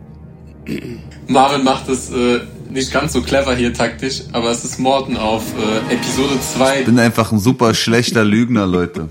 Marvin 1.27 1.65
macht 1.65 1.89
es 1.89 2.11
äh, 2.11 2.41
nicht 2.71 2.93
ganz 2.93 3.13
so 3.13 3.23
clever 3.23 3.57
hier 3.57 3.75
taktisch, 3.75 4.23
aber 4.33 4.51
es 4.51 4.65
ist 4.65 4.79
Morten 4.79 5.17
auf 5.17 5.43
äh, 5.59 5.93
Episode 5.95 6.39
2. 6.41 6.81
Ich 6.81 6.87
bin 6.87 6.99
einfach 7.01 7.33
ein 7.33 7.41
super 7.41 7.75
schlechter 7.75 8.25
Lügner, 8.25 8.67
Leute. 8.67 9.09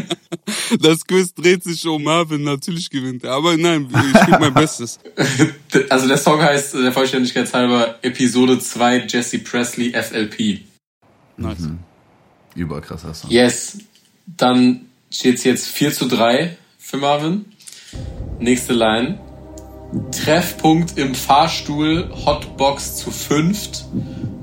Das 0.81 1.07
Quiz 1.07 1.35
dreht 1.35 1.65
sich 1.65 1.87
um 1.87 2.03
Marvin, 2.03 2.43
natürlich 2.43 2.91
gewinnt 2.91 3.25
er. 3.25 3.33
Aber 3.33 3.57
nein, 3.57 3.89
ich 3.91 4.27
gebe 4.27 4.39
mein 4.39 4.55
Bestes. 4.55 4.99
Also 5.89 6.07
der 6.09 6.19
Song 6.19 6.41
heißt 6.41 6.75
äh, 6.75 6.83
der 6.83 6.93
Vollständigkeit 6.93 7.53
halber 7.53 7.97
Episode 8.03 8.59
2 8.59 9.07
Jesse 9.09 9.39
Presley 9.39 9.93
FLP. 9.93 10.61
Nice. 11.37 11.69
Überkrasser 12.55 13.15
Song. 13.15 13.31
Yes. 13.31 13.79
Dann 14.27 14.87
steht's 15.11 15.45
jetzt 15.45 15.69
4 15.69 15.93
zu 15.93 16.07
3 16.07 16.57
für 16.89 16.97
Marvin. 16.97 17.45
Nächste 18.39 18.73
Line. 18.73 19.19
Treffpunkt 20.11 20.97
im 20.99 21.15
Fahrstuhl, 21.15 22.11
Hotbox 22.25 22.97
zu 22.97 23.11
fünft. 23.11 23.85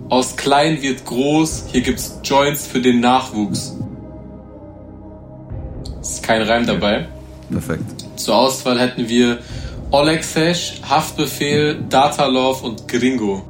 Aus 0.10 0.36
klein 0.36 0.82
wird 0.84 1.06
groß, 1.06 1.66
hier 1.72 1.82
gibt's 1.82 2.20
Joints 2.24 2.68
für 2.68 2.82
den 2.82 3.00
Nachwuchs. 3.00 3.76
Ist 6.02 6.22
kein 6.22 6.44
Reim 6.44 6.68
dabei. 6.68 7.08
Perfekt. 7.50 7.84
Zur 8.16 8.36
Auswahl 8.36 8.80
hätten 8.80 9.10
wir 9.10 9.40
Olexesh, 9.90 10.82
Haftbefehl, 10.88 11.84
Datalove 11.90 12.64
und 12.64 12.88
Gringo. 12.88 13.42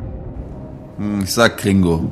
Hm, 0.98 1.22
Ich 1.24 1.34
sag 1.34 1.58
Gringo. 1.58 2.10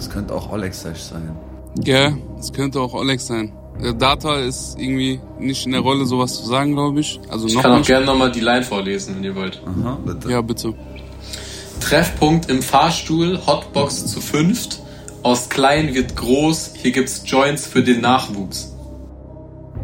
Das 0.00 0.08
könnte 0.08 0.34
auch 0.34 0.50
Olexesh 0.50 0.98
sein. 1.02 1.36
Ja, 1.84 2.12
es 2.38 2.50
könnte 2.54 2.80
auch 2.80 2.94
Alex 2.94 3.26
sein. 3.26 3.52
Der 3.82 3.92
Data 3.92 4.36
ist 4.38 4.78
irgendwie 4.78 5.20
nicht 5.38 5.66
in 5.66 5.72
der 5.72 5.82
Rolle, 5.82 6.06
sowas 6.06 6.36
zu 6.40 6.46
sagen, 6.48 6.72
glaube 6.72 7.00
ich. 7.00 7.20
Also 7.28 7.46
Ich 7.48 7.54
noch 7.54 7.60
kann 7.62 7.72
auch 7.72 7.78
nicht. 7.78 7.86
gerne 7.86 8.06
nochmal 8.06 8.32
die 8.32 8.40
Line 8.40 8.62
vorlesen, 8.62 9.16
wenn 9.16 9.24
ihr 9.24 9.36
wollt. 9.36 9.60
Aha, 9.66 9.98
bitte. 10.02 10.30
Ja, 10.30 10.40
bitte. 10.40 10.72
Treffpunkt 11.80 12.50
im 12.50 12.62
Fahrstuhl, 12.62 13.38
Hotbox 13.46 14.06
zu 14.06 14.22
fünft. 14.22 14.80
Aus 15.22 15.50
klein 15.50 15.92
wird 15.94 16.16
groß, 16.16 16.72
hier 16.76 16.92
gibt's 16.92 17.22
Joints 17.26 17.66
für 17.66 17.82
den 17.82 18.00
Nachwuchs. 18.00 18.74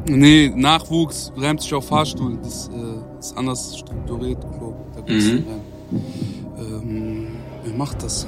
Nee, 0.08 0.50
Nachwuchs 0.54 1.30
reimt 1.36 1.60
sich 1.60 1.74
auf 1.74 1.88
Fahrstuhl. 1.88 2.38
Das 2.42 2.68
äh, 2.68 3.18
ist 3.20 3.36
anders 3.36 3.76
strukturiert, 3.76 4.40
glaube 4.40 4.76
ich. 5.08 5.24
Da 5.26 5.30
Mhm. 5.34 5.44
Reim. 5.46 6.80
Ähm, 6.82 7.26
wer 7.64 7.74
macht 7.76 8.02
das? 8.02 8.26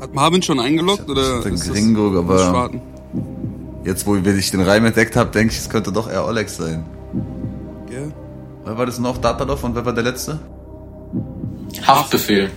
Hat 0.00 0.14
Marvin 0.14 0.42
schon 0.42 0.60
eingeloggt 0.60 1.02
Ich 1.04 1.08
oder 1.10 1.42
das- 1.42 1.68
Gringo, 1.68 2.18
aber-? 2.18 2.70
Jetzt, 3.84 4.06
wo 4.06 4.16
ich 4.16 4.50
den 4.50 4.60
Reim 4.60 4.84
entdeckt 4.84 5.16
habe, 5.16 5.30
denke 5.30 5.52
ich, 5.52 5.58
es 5.60 5.68
könnte 5.70 5.92
doch 5.92 6.10
eher 6.10 6.26
Olex 6.26 6.56
sein. 6.56 6.84
Gell? 7.88 8.12
Wer 8.64 8.76
war 8.76 8.86
das 8.86 8.98
noch? 8.98 9.18
Datalov 9.18 9.64
und 9.64 9.74
wer 9.74 9.84
war 9.84 9.92
der 9.94 10.04
letzte? 10.04 10.38
Haftbefehl. 11.86 12.50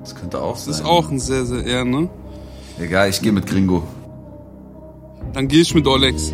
Das 0.00 0.14
könnte 0.14 0.40
auch 0.40 0.54
Das 0.54 0.64
sein. 0.66 0.74
ist 0.74 0.84
auch 0.84 1.10
ein 1.10 1.18
sehr, 1.18 1.46
sehr 1.46 1.64
eher, 1.64 1.84
ne? 1.84 2.08
Egal, 2.78 3.08
ich 3.08 3.20
gehe 3.22 3.32
mit 3.32 3.46
Gringo. 3.46 3.82
Dann 5.32 5.48
gehe 5.48 5.62
ich 5.62 5.74
mit 5.74 5.86
Olex. 5.86 6.32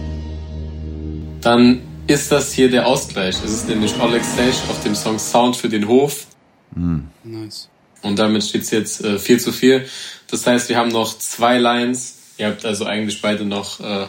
Dann 1.41 1.81
ist 2.07 2.31
das 2.33 2.53
hier 2.53 2.71
der 2.71 2.87
Ausgleich. 2.87 3.37
Es 3.45 3.53
ist 3.53 3.69
nämlich 3.69 3.95
Olex 4.01 4.37
Sage 4.37 4.51
auf 4.69 4.83
dem 4.83 4.95
Song 4.95 5.19
Sound 5.19 5.57
für 5.57 5.69
den 5.69 5.87
Hof. 5.89 6.27
Nice. 6.75 7.69
Und 8.03 8.19
damit 8.19 8.43
steht's 8.45 8.71
jetzt 8.71 9.03
äh, 9.05 9.19
4 9.19 9.39
zu 9.39 9.53
4. 9.53 9.85
Das 10.29 10.47
heißt, 10.47 10.69
wir 10.69 10.77
haben 10.77 10.91
noch 10.91 11.17
zwei 11.19 11.59
Lines. 11.59 12.17
Ihr 12.39 12.47
habt 12.47 12.65
also 12.65 12.85
eigentlich 12.85 13.23
beide 13.23 13.45
noch 13.45 13.81
äh, 13.81 14.07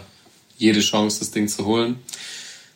jede 0.57 0.79
Chance, 0.79 1.19
das 1.19 1.31
Ding 1.31 1.47
zu 1.47 1.65
holen. 1.65 1.99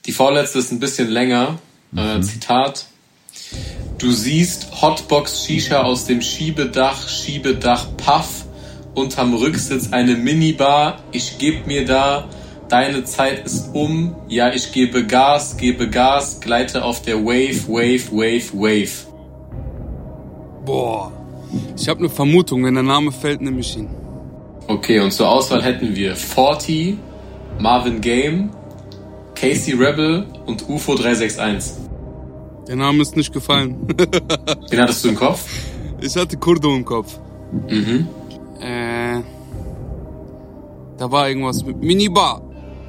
Die 0.05 0.11
vorletzte 0.11 0.59
ist 0.59 0.71
ein 0.71 0.79
bisschen 0.79 1.09
länger. 1.09 1.59
Äh, 1.95 2.21
Zitat. 2.21 2.85
Du 3.97 4.11
siehst 4.11 4.81
Hotbox 4.81 5.45
Shisha 5.45 5.81
aus 5.81 6.05
dem 6.05 6.21
Schiebedach, 6.21 7.07
Schiebedach 7.09 7.87
Puff. 7.97 8.45
Unterm 8.93 9.33
Rücksitz 9.33 9.91
eine 9.91 10.15
Minibar. 10.15 11.01
Ich 11.11 11.37
geb 11.37 11.65
mir 11.65 11.85
da. 11.85 12.29
Deine 12.69 13.05
Zeit 13.05 13.45
ist 13.45 13.69
um. 13.73 14.15
Ja, 14.27 14.53
ich 14.53 14.71
gebe 14.71 15.05
Gas, 15.05 15.57
gebe 15.57 15.89
Gas. 15.89 16.41
Gleite 16.41 16.83
auf 16.83 17.01
der 17.01 17.23
Wave, 17.23 17.67
Wave, 17.67 18.11
Wave, 18.11 18.53
Wave. 18.53 19.06
Boah. 20.67 21.13
Ich 21.77 21.87
habe 21.87 21.99
eine 21.99 22.09
Vermutung, 22.09 22.65
wenn 22.65 22.73
der 22.73 22.83
Name 22.83 23.13
fällt, 23.13 23.39
nehme 23.41 23.61
ich 23.61 23.77
ihn. 23.77 23.87
Okay, 24.67 24.99
und 24.99 25.11
zur 25.11 25.29
Auswahl 25.29 25.63
hätten 25.63 25.95
wir 25.95 26.13
40, 26.13 26.97
Marvin 27.57 28.01
Game, 28.01 28.49
Casey 29.33 29.73
Rebel 29.73 30.25
und 30.45 30.67
UFO 30.67 30.95
361. 30.95 31.73
Der 32.67 32.75
Name 32.75 33.01
ist 33.01 33.15
nicht 33.15 33.31
gefallen. 33.31 33.87
Wen 34.69 34.81
hattest 34.81 35.05
du 35.05 35.09
im 35.09 35.15
Kopf? 35.15 35.45
ich 36.01 36.15
hatte 36.17 36.35
Kurdo 36.35 36.75
im 36.75 36.83
Kopf. 36.83 37.17
Mhm. 37.69 38.07
Äh, 38.59 39.21
da 40.97 41.09
war 41.09 41.29
irgendwas 41.29 41.63
mit 41.63 41.81
Minibar. 41.81 42.41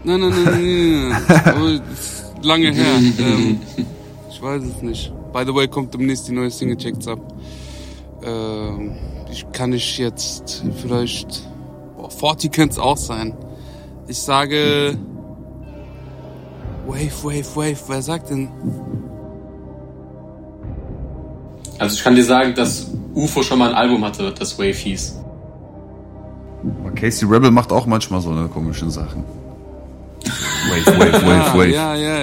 Nein, 0.03 0.21
nein, 0.21 0.33
nein, 0.45 1.09
nein, 1.45 1.83
Lange 2.43 2.73
her. 2.73 2.97
ähm, 3.21 3.61
ich 4.29 4.43
weiß 4.43 4.63
es 4.65 4.83
nicht. 4.83 5.13
By 5.33 5.45
the 5.47 5.55
way, 5.55 5.69
kommt 5.69 5.95
demnächst 5.95 6.27
die 6.27 6.33
neue 6.33 6.51
Single, 6.51 6.77
checkt's 6.77 7.07
ab. 7.07 7.21
Ähm, 8.23 8.93
ich 9.31 9.51
kann 9.53 9.73
ich 9.73 9.99
jetzt 9.99 10.65
vielleicht... 10.81 11.43
Boah, 11.97 12.11
40 12.11 12.53
könnte 12.53 12.73
es 12.75 12.79
auch 12.79 12.97
sein. 12.97 13.35
Ich 14.07 14.19
sage... 14.19 14.97
Wave, 16.87 17.23
Wave, 17.25 17.57
Wave. 17.57 17.79
Wer 17.89 18.03
sagt 18.03 18.31
denn? 18.31 18.49
Also 21.79 21.95
ich 21.97 22.03
kann 22.03 22.15
dir 22.15 22.25
sagen, 22.25 22.55
dass 22.55 22.91
UFO 23.15 23.43
schon 23.43 23.59
mal 23.59 23.71
ein 23.71 23.75
Album 23.77 24.05
hatte, 24.05 24.33
das 24.37 24.59
Wave 24.59 24.73
hieß. 24.73 25.17
Casey 26.97 27.29
Rebel 27.29 27.51
macht 27.51 27.71
auch 27.73 27.87
manchmal 27.87 28.21
so 28.21 28.31
eine 28.31 28.49
komischen 28.49 28.91
Sachen. 28.91 29.23
Wave, 30.71 30.99
wave, 30.99 31.13
wave, 31.13 31.45
Ah, 31.45 31.55
wave. 31.55 31.69
ja, 31.71 31.95
ja. 31.95 32.19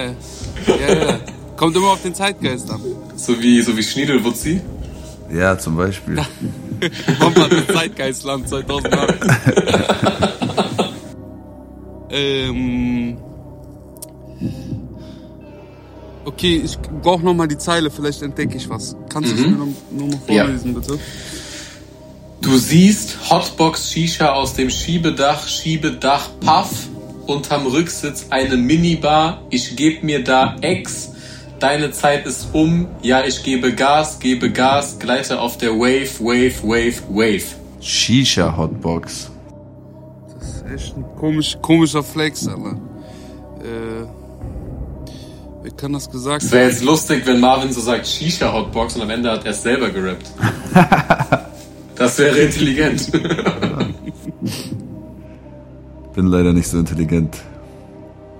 Ja, 0.66 0.94
ja. 0.94 1.18
Kommt 1.56 1.74
immer 1.76 1.88
auf 1.92 2.02
den 2.02 2.14
Zeitgeist 2.14 2.70
an. 2.70 2.80
So 3.16 3.40
wie, 3.40 3.62
so 3.62 3.74
wie 3.76 3.82
Schniedelwutzi. 3.82 4.60
Ja, 5.32 5.58
zum 5.58 5.76
Beispiel. 5.76 6.16
Bomber 7.18 7.48
des 7.48 7.66
Zeitgeistland 7.66 8.48
2008. 8.48 9.14
ähm. 12.10 13.16
Okay, 16.24 16.60
ich 16.64 16.76
brauche 17.02 17.24
noch 17.24 17.34
mal 17.34 17.46
die 17.46 17.58
Zeile, 17.58 17.90
vielleicht 17.90 18.20
entdecke 18.22 18.56
ich 18.56 18.68
was. 18.68 18.96
Kannst 19.08 19.30
du 19.32 19.34
es 19.36 19.40
mir 19.46 19.52
noch, 19.52 19.66
noch 19.92 20.06
mal 20.08 20.34
Ja. 20.34 20.44
vorlesen, 20.44 20.74
bitte? 20.74 20.98
Du 22.40 22.56
siehst 22.58 23.30
Hotbox 23.30 23.90
Shisha 23.92 24.32
aus 24.32 24.54
dem 24.54 24.70
Schiebedach, 24.70 25.46
Schiebedach 25.48 26.28
Puff. 26.40 26.88
Unterm 27.26 27.66
Rücksitz 27.66 28.26
eine 28.30 28.56
Minibar. 28.56 29.42
Ich 29.50 29.74
geb 29.74 30.04
mir 30.04 30.22
da 30.22 30.56
Ex. 30.60 31.10
Deine 31.58 31.90
Zeit 31.90 32.26
ist 32.26 32.48
um. 32.52 32.86
Ja, 33.02 33.24
ich 33.24 33.42
gebe 33.42 33.74
Gas, 33.74 34.18
gebe 34.18 34.50
Gas. 34.50 34.98
Gleite 34.98 35.40
auf 35.40 35.56
der 35.56 35.70
Wave, 35.70 36.20
Wave, 36.20 36.62
Wave, 36.62 37.02
Wave. 37.08 37.44
Shisha 37.80 38.54
Hotbox. 38.56 39.30
Das 40.38 40.48
ist 40.48 40.64
echt 40.74 40.96
ein 40.96 41.04
komisch, 41.18 41.56
komischer 41.62 42.02
Flex, 42.02 42.46
Alter. 42.46 42.78
Äh, 43.62 44.06
wer 45.62 45.70
kann 45.72 45.92
das 45.94 46.10
gesagt 46.10 46.42
Es 46.42 46.52
wäre 46.52 46.68
jetzt 46.68 46.84
lustig, 46.84 47.22
wenn 47.26 47.40
Marvin 47.40 47.72
so 47.72 47.80
sagt 47.80 48.06
Shisha 48.06 48.52
Hotbox 48.52 48.96
und 48.96 49.02
am 49.02 49.10
Ende 49.10 49.30
hat 49.30 49.44
er 49.44 49.52
es 49.52 49.62
selber 49.62 49.90
gerappt. 49.90 50.30
Das 51.98 52.18
wäre 52.18 52.36
intelligent. 52.36 53.10
Bin 56.14 56.26
leider 56.26 56.52
nicht 56.52 56.68
so 56.68 56.78
intelligent. 56.78 57.38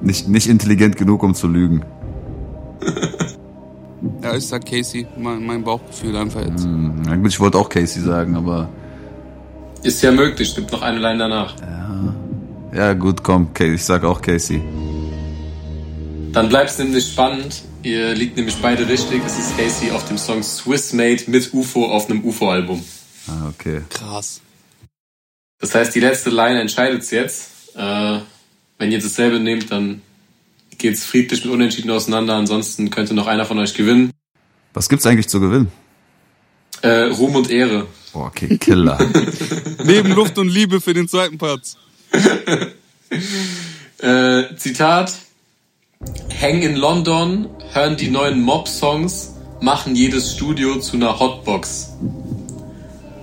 Nicht, 0.03 0.29
nicht 0.29 0.47
intelligent 0.47 0.99
genug, 0.99 1.23
um 1.23 1.35
zu 1.35 1.49
lügen. 1.49 1.83
Ja, 4.37 4.41
ich 4.41 4.49
sag 4.49 4.67
Casey, 4.67 5.07
mein, 5.17 5.47
mein 5.47 5.65
Bauchgefühl 5.65 6.15
einfach 6.15 6.45
jetzt. 6.45 6.65
Hm, 6.65 7.01
Na 7.07 7.17
gut, 7.17 7.29
ich 7.29 7.41
wollte 7.41 7.57
auch 7.57 7.71
Casey 7.71 8.03
sagen, 8.03 8.37
aber 8.37 8.69
Ist 9.83 10.03
ja 10.03 10.13
möglich, 10.13 10.55
gibt 10.55 10.71
noch 10.73 10.83
eine 10.83 10.99
Line 10.99 11.19
danach. 11.19 11.57
ja 12.75 12.93
gut, 12.93 13.23
komm, 13.23 13.55
Casey, 13.55 13.77
ich 13.77 13.85
sag 13.85 14.05
auch 14.05 14.21
Casey. 14.21 14.63
Dann 16.33 16.51
bleibt 16.51 16.69
es 16.69 16.79
nämlich 16.79 17.07
spannend. 17.07 17.63
Ihr 17.83 18.15
liegt 18.15 18.37
nämlich 18.37 18.57
beide 18.61 18.87
richtig. 18.87 19.23
Es 19.25 19.39
ist 19.39 19.57
Casey 19.57 19.91
auf 19.91 20.07
dem 20.07 20.19
Song 20.19 20.43
Swiss 20.43 20.93
Made 20.93 21.23
mit 21.29 21.55
UFO 21.55 21.87
auf 21.87 22.11
einem 22.11 22.23
UFO-Album. 22.23 22.85
Ah, 23.29 23.49
okay. 23.49 23.81
Krass. 23.89 24.43
Das 25.61 25.75
heißt, 25.75 25.95
die 25.95 26.01
letzte 26.01 26.29
Line 26.29 26.61
entscheidet 26.61 27.11
jetzt. 27.11 27.75
Äh, 27.75 28.19
wenn 28.77 28.93
ihr 28.93 29.01
dasselbe 29.01 29.41
nehmt, 29.41 29.71
dann 29.73 30.03
geht's 30.77 31.07
friedlich 31.07 31.43
mit 31.43 31.55
Unentschieden 31.55 31.91
auseinander. 31.91 32.35
Ansonsten 32.35 32.91
könnte 32.91 33.15
noch 33.15 33.29
einer 33.29 33.47
von 33.47 33.59
euch 33.59 33.73
gewinnen. 33.73 34.11
Was 34.77 34.91
gibt's 34.91 35.07
eigentlich 35.07 35.29
zu 35.29 35.41
gewinnen? 35.41 35.73
Äh, 36.83 37.05
Ruhm 37.05 37.35
und 37.35 37.51
Ehre. 37.51 37.87
Boah, 38.13 38.27
okay, 38.27 38.59
Killer. 38.59 38.99
Leben, 39.83 40.13
Luft 40.13 40.37
und 40.37 40.49
Liebe 40.49 40.83
für 40.83 40.93
den 40.93 41.09
zweiten 41.09 41.39
Part. 41.39 41.77
Äh, 43.99 44.55
Zitat. 44.57 45.15
Hängen 46.29 46.61
in 46.61 46.77
London, 46.77 47.49
hören 47.73 47.97
die 47.97 48.11
neuen 48.11 48.43
Mob-Songs, 48.43 49.37
machen 49.63 49.95
jedes 49.95 50.35
Studio 50.35 50.79
zu 50.81 50.97
einer 50.97 51.19
Hotbox. 51.19 51.95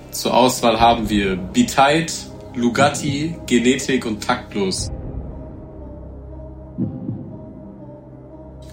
Zur 0.10 0.34
Auswahl 0.34 0.80
haben 0.80 1.10
wir 1.10 1.36
Be 1.36 1.68
Tight, 1.68 2.12
Lugatti, 2.56 3.36
Genetik 3.46 4.08
und 4.08 4.24
Taktlos. 4.24 4.90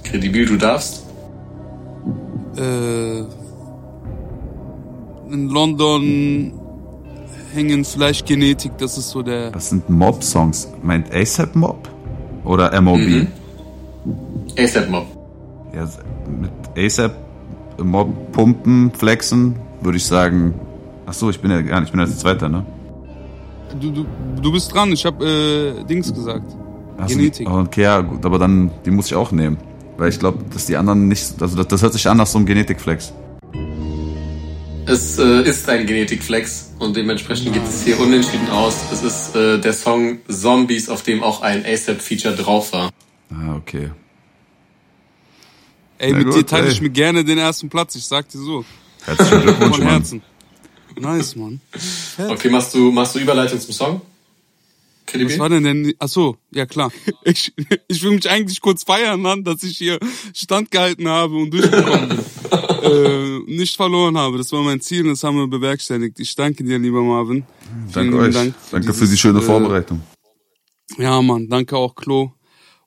Kredibil, 0.05 0.47
du 0.47 0.57
darfst. 0.57 1.10
Äh, 2.61 3.20
in 5.33 5.49
London 5.49 6.53
hängen 7.55 7.85
vielleicht 7.85 8.27
Genetik, 8.27 8.77
das 8.79 8.99
ist 8.99 9.11
so 9.11 9.23
der. 9.23 9.55
Was 9.55 9.70
sind 9.70 9.88
Mob-Songs? 9.88 10.68
Meint 10.83 11.12
ASAP 11.14 11.55
Mob? 11.57 11.88
Oder 12.44 12.79
MOB? 12.81 12.99
Mhm. 12.99 13.29
ASAP 14.59 14.90
Mob. 14.90 15.07
Ja, 15.75 15.88
mit 16.40 16.51
ASAP 16.77 17.12
Mob 17.83 18.33
pumpen, 18.33 18.92
flexen, 18.92 19.57
würde 19.81 19.96
ich 19.96 20.05
sagen. 20.05 20.55
Ach 21.07 21.14
so, 21.14 21.31
ich 21.31 21.40
bin 21.40 21.51
ja 21.51 21.62
gar 21.62 21.81
nicht, 21.81 21.88
ich 21.88 21.92
bin 21.92 22.01
als 22.01 22.18
Zweiter, 22.18 22.49
ne? 22.49 22.66
Du, 23.81 23.90
du, 23.90 24.05
du 24.42 24.53
bist 24.53 24.75
dran, 24.75 24.92
ich 24.92 25.07
hab 25.07 25.23
äh, 25.23 25.83
Dings 25.85 26.12
gesagt. 26.12 26.55
Ach 26.99 27.09
so, 27.09 27.16
Genetik. 27.16 27.49
Okay, 27.49 27.83
ja, 27.83 28.01
gut, 28.01 28.25
aber 28.27 28.38
dann, 28.38 28.70
die 28.85 28.90
muss 28.90 29.07
ich 29.07 29.14
auch 29.14 29.33
nehmen. 29.33 29.57
Weil 30.01 30.09
ich 30.09 30.19
glaube, 30.19 30.43
dass 30.51 30.65
die 30.65 30.79
anderen 30.79 31.09
nicht, 31.09 31.43
also 31.43 31.57
das, 31.57 31.69
das 31.69 31.83
hört 31.83 31.93
sich 31.93 32.09
an 32.09 32.17
nach 32.17 32.27
so 32.27 32.39
einem 32.39 32.47
Genetikflex. 32.47 33.13
Es 34.87 35.19
äh, 35.19 35.43
ist 35.43 35.69
ein 35.69 35.85
Genetikflex 35.87 36.73
und 36.79 36.97
dementsprechend 36.97 37.53
geht 37.53 37.65
es 37.69 37.83
hier 37.83 38.01
unentschieden 38.01 38.49
aus. 38.49 38.77
Es 38.91 39.03
ist 39.03 39.37
äh, 39.37 39.59
der 39.59 39.75
Song 39.75 40.21
Zombies, 40.27 40.89
auf 40.89 41.03
dem 41.03 41.23
auch 41.23 41.43
ein 41.43 41.67
ASAP-Feature 41.67 42.35
drauf 42.35 42.73
war. 42.73 42.89
Ah, 43.31 43.57
okay. 43.57 43.91
Ey, 45.99 46.13
Na 46.13 46.17
mit 46.17 46.29
gut, 46.29 46.37
dir 46.37 46.47
teile 46.47 46.69
ey. 46.69 46.73
ich 46.73 46.81
mir 46.81 46.89
gerne 46.89 47.23
den 47.23 47.37
ersten 47.37 47.69
Platz, 47.69 47.95
ich 47.95 48.07
sag 48.07 48.27
dir 48.31 48.39
so. 48.39 48.65
Herzlichen 49.05 49.43
Glückwunsch, 49.43 49.77
Von 49.77 49.85
Mann. 49.85 49.93
Herzen. 49.97 50.23
Nice, 50.99 51.37
Mann. 51.37 51.61
Okay, 52.17 52.49
machst 52.49 52.73
du, 52.73 52.91
machst 52.91 53.17
du 53.17 53.19
Überleitung 53.19 53.61
zum 53.61 53.75
Song? 53.75 54.01
Was 55.12 55.20
KDB? 55.20 55.38
war 55.38 55.49
denn 55.49 55.64
denn? 55.64 55.94
Ach 55.99 56.09
so, 56.09 56.37
ja 56.53 56.66
klar. 56.66 56.92
Ich, 57.25 57.53
ich 57.88 58.03
will 58.03 58.12
mich 58.12 58.29
eigentlich 58.29 58.61
kurz 58.61 58.85
feiern, 58.85 59.20
Mann, 59.20 59.44
dass 59.44 59.62
ich 59.62 59.77
hier 59.79 59.99
standgehalten 60.35 61.07
habe 61.09 61.37
und 61.37 61.53
durchgekommen 61.53 62.09
bin. 62.09 62.18
äh, 62.83 63.38
nicht 63.46 63.77
verloren 63.77 64.16
habe. 64.16 64.38
Das 64.38 64.51
war 64.53 64.62
mein 64.62 64.81
Ziel 64.81 65.03
und 65.03 65.11
das 65.11 65.23
haben 65.23 65.37
wir 65.37 65.46
bewerkstelligt. 65.46 66.18
Ich 66.20 66.35
danke 66.35 66.64
dir, 66.64 66.79
lieber 66.79 67.03
Marvin. 67.03 67.44
Vielen 67.88 68.11
Danke 68.11 68.18
euch. 68.18 68.35
Dank 68.35 68.55
Danke 68.70 68.92
für 68.94 69.01
dieses, 69.01 69.11
die 69.11 69.18
schöne 69.18 69.38
äh, 69.40 69.42
Vorbereitung. 69.42 70.01
Ja, 70.99 71.20
Mann, 71.23 71.49
danke 71.49 71.77
auch, 71.77 71.94
Klo. 71.94 72.33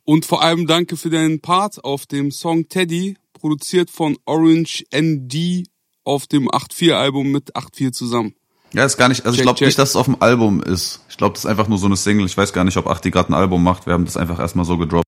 Und 0.03 0.25
vor 0.25 0.41
allem 0.41 0.67
danke 0.67 0.97
für 0.97 1.09
deinen 1.09 1.39
Part 1.39 1.83
auf 1.83 2.05
dem 2.05 2.31
Song 2.31 2.67
Teddy, 2.67 3.17
produziert 3.33 3.89
von 3.89 4.17
Orange 4.25 4.83
ND 4.93 5.65
auf 6.03 6.27
dem 6.27 6.49
8-4-Album 6.49 7.31
mit 7.31 7.55
8-4 7.55 7.91
zusammen. 7.93 8.35
Ja, 8.73 8.85
ist 8.85 8.97
gar 8.97 9.07
nicht, 9.07 9.25
also 9.25 9.37
ich 9.37 9.43
glaube 9.43 9.63
nicht, 9.63 9.77
dass 9.77 9.89
es 9.91 9.95
auf 9.95 10.05
dem 10.05 10.21
Album 10.21 10.61
ist. 10.61 11.01
Ich 11.07 11.17
glaube, 11.17 11.33
das 11.33 11.45
ist 11.45 11.49
einfach 11.49 11.67
nur 11.67 11.77
so 11.77 11.85
eine 11.85 11.95
Single. 11.95 12.25
Ich 12.25 12.35
weiß 12.35 12.53
gar 12.53 12.63
nicht, 12.63 12.77
ob 12.77 12.87
Achti 12.87 13.11
gerade 13.11 13.29
ein 13.29 13.35
Album 13.35 13.63
macht. 13.63 13.85
Wir 13.85 13.93
haben 13.93 14.05
das 14.05 14.17
einfach 14.17 14.39
erstmal 14.39 14.65
so 14.65 14.77
gedroppt. 14.77 15.05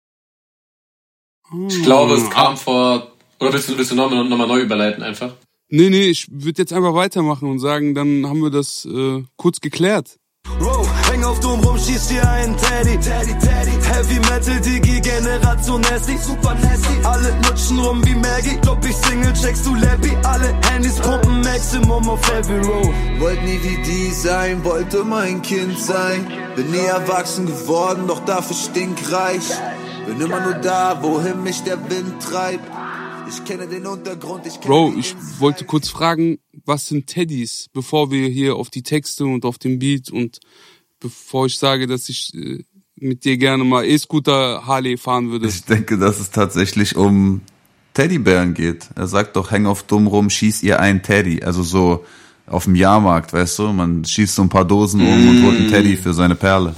Ich 1.69 1.83
glaube, 1.83 2.13
es 2.13 2.29
kam 2.29 2.57
vor. 2.57 3.11
Oder 3.39 3.53
willst 3.53 3.69
du, 3.69 3.77
willst 3.77 3.91
du 3.91 3.95
nochmal 3.95 4.23
noch 4.23 4.37
mal 4.37 4.47
neu 4.47 4.61
überleiten 4.61 5.03
einfach? 5.03 5.33
Nee, 5.69 5.89
nee, 5.89 6.05
ich 6.09 6.27
würde 6.29 6.61
jetzt 6.61 6.73
einfach 6.73 6.93
weitermachen 6.93 7.49
und 7.49 7.59
sagen, 7.59 7.95
dann 7.95 8.27
haben 8.27 8.41
wir 8.41 8.51
das 8.51 8.85
äh, 8.85 9.23
kurz 9.35 9.59
geklärt. 9.61 10.19
Häng 10.47 11.04
auf 11.25 11.39
Dom 11.39 11.59
rum, 11.61 11.77
schieß 11.77 12.07
dir 12.07 12.29
einen 12.29 12.55
Teddy. 12.57 12.97
Teddy, 12.99 13.33
Teddy. 13.39 13.71
Heavy 13.83 14.19
Metal, 14.19 14.61
Digi, 14.61 15.01
Generation 15.01 15.81
Nasty. 15.81 16.17
Super 16.17 16.55
Nasty. 16.55 16.95
Alle 17.03 17.35
lutschen 17.47 17.79
rum 17.79 18.05
wie 18.05 18.15
Maggie. 18.15 18.57
Glaub 18.61 18.85
ich 18.85 18.95
Single, 18.95 19.33
checkst 19.33 19.65
du 19.65 19.75
Lappy. 19.75 20.11
Alle 20.23 20.53
Handys 20.69 20.95
pumpen 20.95 21.41
Maximum 21.41 22.09
auf 22.09 22.31
Heavy 22.31 22.57
Row. 22.65 22.93
Wollt 23.19 23.43
nie 23.43 23.59
wie 23.63 23.81
die 23.83 24.11
sein, 24.11 24.63
wollte 24.63 25.03
mein 25.03 25.41
Kind 25.41 25.77
sein. 25.79 26.27
Bin 26.55 26.71
nie 26.71 26.77
erwachsen 26.77 27.47
geworden, 27.47 28.07
doch 28.07 28.23
dafür 28.25 28.55
stinkreich. 28.55 29.43
Bin 30.05 30.21
immer 30.21 30.39
nur 30.41 30.55
da, 30.55 31.01
wohin 31.01 31.41
mich 31.43 31.63
der 31.63 31.77
Wind 31.89 32.21
treibt. 32.21 32.63
Ich 33.27 33.43
kenne 33.43 33.67
den 33.67 33.87
Untergrund, 33.87 34.45
ich 34.45 34.59
kenne 34.61 34.67
Bro, 34.67 34.93
ich 34.99 35.15
wollte 35.39 35.65
kurz 35.65 35.89
fragen, 35.89 36.37
was 36.63 36.85
sind 36.85 37.07
Teddys, 37.07 37.69
bevor 37.73 38.11
wir 38.11 38.27
hier 38.27 38.55
auf 38.55 38.69
die 38.69 38.83
Texte 38.83 39.25
und 39.25 39.45
auf 39.45 39.57
den 39.57 39.79
Beat 39.79 40.11
und 40.11 40.39
bevor 41.05 41.45
ich 41.45 41.57
sage, 41.59 41.85
dass 41.85 42.09
ich 42.09 42.33
äh, 42.33 42.63
mit 42.95 43.25
dir 43.25 43.37
gerne 43.37 43.63
mal 43.63 43.85
E-Scooter 43.85 44.65
Harley 44.65 44.97
fahren 44.97 45.29
würde. 45.29 45.47
Ich 45.47 45.63
denke, 45.63 45.97
dass 45.97 46.19
es 46.19 46.31
tatsächlich 46.31 46.95
um 46.95 47.41
Teddybären 47.93 48.55
geht. 48.55 48.89
Er 48.95 49.05
sagt 49.07 49.35
doch, 49.35 49.51
häng 49.51 49.67
auf 49.67 49.83
dumm 49.83 50.07
rum, 50.07 50.29
schieß 50.31 50.63
ihr 50.63 50.79
einen 50.79 51.03
Teddy. 51.03 51.43
Also 51.43 51.61
so 51.61 52.03
auf 52.47 52.63
dem 52.63 52.75
Jahrmarkt, 52.75 53.33
weißt 53.33 53.59
du? 53.59 53.73
Man 53.73 54.03
schießt 54.03 54.35
so 54.35 54.41
ein 54.41 54.49
paar 54.49 54.65
Dosen 54.65 55.01
um 55.01 55.29
und 55.29 55.43
holt 55.43 55.57
einen 55.57 55.69
Teddy 55.69 55.95
für 55.95 56.13
seine 56.13 56.35
Perle. 56.35 56.73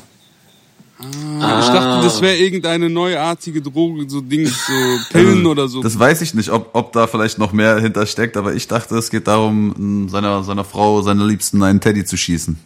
Ah, 1.00 1.60
Ich 1.62 1.68
dachte, 1.68 2.04
das 2.04 2.22
wäre 2.22 2.36
irgendeine 2.36 2.90
neuartige 2.90 3.62
Droge, 3.62 4.10
so 4.10 4.20
Dings, 4.20 4.66
so 4.66 4.74
Pillen 5.12 5.46
oder 5.46 5.68
so. 5.68 5.80
Also, 5.80 5.84
Das 5.84 5.98
weiß 5.98 6.22
ich 6.22 6.34
nicht, 6.34 6.50
ob, 6.50 6.72
ob 6.74 6.92
da 6.92 7.06
vielleicht 7.08 7.38
noch 7.38 7.54
mehr 7.54 7.80
hintersteckt, 7.80 8.36
aber 8.36 8.56
ich 8.56 8.68
dachte, 8.68 8.98
es 8.98 9.10
geht 9.12 9.28
darum, 9.28 10.08
seiner, 10.10 10.44
seiner 10.44 10.64
Frau, 10.64 11.02
seiner 11.04 11.26
Liebsten 11.26 11.62
einen 11.62 11.80
Teddy 11.80 12.04
zu 12.04 12.18
schießen. 12.18 12.58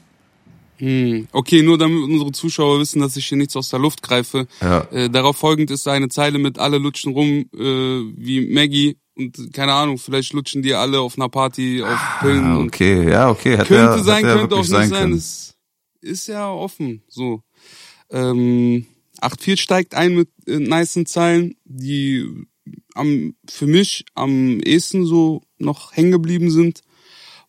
Hm, 0.82 1.28
Okay, 1.32 1.62
nur 1.62 1.78
damit 1.78 2.04
unsere 2.04 2.32
Zuschauer 2.32 2.80
wissen, 2.80 3.02
dass 3.02 3.16
ich 3.16 3.28
hier 3.28 3.38
nichts 3.38 3.56
aus 3.56 3.70
der 3.70 3.80
Luft 3.80 4.02
greife. 4.02 4.48
Ja. 4.62 4.82
Äh, 4.92 5.10
darauf 5.12 5.38
folgend 5.38 5.70
ist 5.70 5.88
eine 5.88 6.10
Zeile 6.10 6.40
mit 6.40 6.58
alle 6.58 6.80
lutschen 6.80 7.14
rum 7.14 7.46
äh, 7.54 7.58
wie 8.18 8.52
Maggie 8.52 8.98
und 9.16 9.54
keine 9.54 9.74
Ahnung, 9.74 10.00
vielleicht 10.00 10.34
lutschen 10.34 10.64
die 10.64 10.74
alle 10.74 11.00
auf 11.00 11.18
einer 11.18 11.30
Party 11.30 11.84
auf 11.84 12.00
Pillen 12.22 12.46
Ah, 12.46 12.60
okay, 12.60 13.10
ja, 13.10 13.30
okay. 13.30 13.58
Hätte 13.58 13.66
könnte 13.66 13.98
er, 13.98 14.04
sein, 14.04 14.24
könnte 14.24 14.56
auch 14.56 14.60
nicht 14.60 14.70
sein 14.70 14.90
sein. 14.90 15.12
Das 15.12 15.56
ist 16.02 16.28
ja 16.28 16.50
offen. 16.50 17.04
So. 17.08 17.44
Ähm, 18.10 18.88
8-4 19.22 19.58
steigt 19.58 19.94
ein 19.94 20.16
mit 20.16 20.30
äh, 20.48 20.58
nicen 20.58 21.06
Zeilen, 21.06 21.56
die 21.66 22.26
am, 22.96 23.36
für 23.48 23.68
mich 23.68 24.06
am 24.16 24.60
ehesten 24.62 25.06
so 25.06 25.44
noch 25.60 25.96
hängen 25.96 26.12
geblieben 26.12 26.50
sind. 26.50 26.82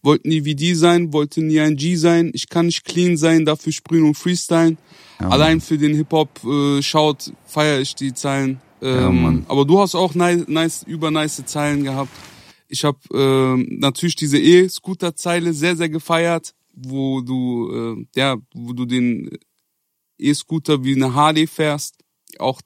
Wollte 0.02 0.28
nie 0.28 0.44
wie 0.44 0.54
die 0.56 0.74
sein, 0.74 1.12
wollte 1.12 1.40
nie 1.42 1.60
ein 1.60 1.76
G 1.76 1.94
sein. 1.96 2.30
Ich 2.34 2.48
kann 2.48 2.66
nicht 2.66 2.84
clean 2.84 3.16
sein, 3.16 3.44
dafür 3.44 3.72
sprühen 3.72 4.04
und 4.04 4.14
freestylen. 4.16 4.78
Allein 5.18 5.60
für 5.60 5.78
den 5.78 5.94
Hip-Hop 5.94 6.42
äh, 6.44 6.82
schaut, 6.82 7.32
feiere 7.46 7.80
ich 7.80 7.94
die 7.94 8.12
Zeilen. 8.12 8.60
Ja, 8.80 9.06
Ähm, 9.08 9.22
Mann. 9.22 9.46
aber 9.48 9.64
du 9.64 9.78
hast 9.78 9.94
auch 9.94 10.14
nice, 10.16 10.48
nice, 10.48 10.82
über 10.82 11.12
nice 11.12 11.44
Zeilen 11.46 11.84
gehabt. 11.84 12.10
Ich 12.66 12.82
habe 12.84 12.98
ähm, 13.14 13.68
natürlich 13.78 14.16
diese 14.16 14.38
E-Scooter-Zeile 14.40 15.52
sehr, 15.52 15.76
sehr 15.76 15.88
gefeiert, 15.88 16.54
wo 16.74 17.20
du, 17.20 17.70
äh, 18.00 18.06
ja, 18.18 18.36
wo 18.54 18.72
du 18.72 18.84
den 18.86 19.30
E-Scooter 20.18 20.82
wie 20.82 20.96
eine 20.96 21.14
Harley 21.14 21.46
fährst. 21.46 21.94
Auch 22.40 22.60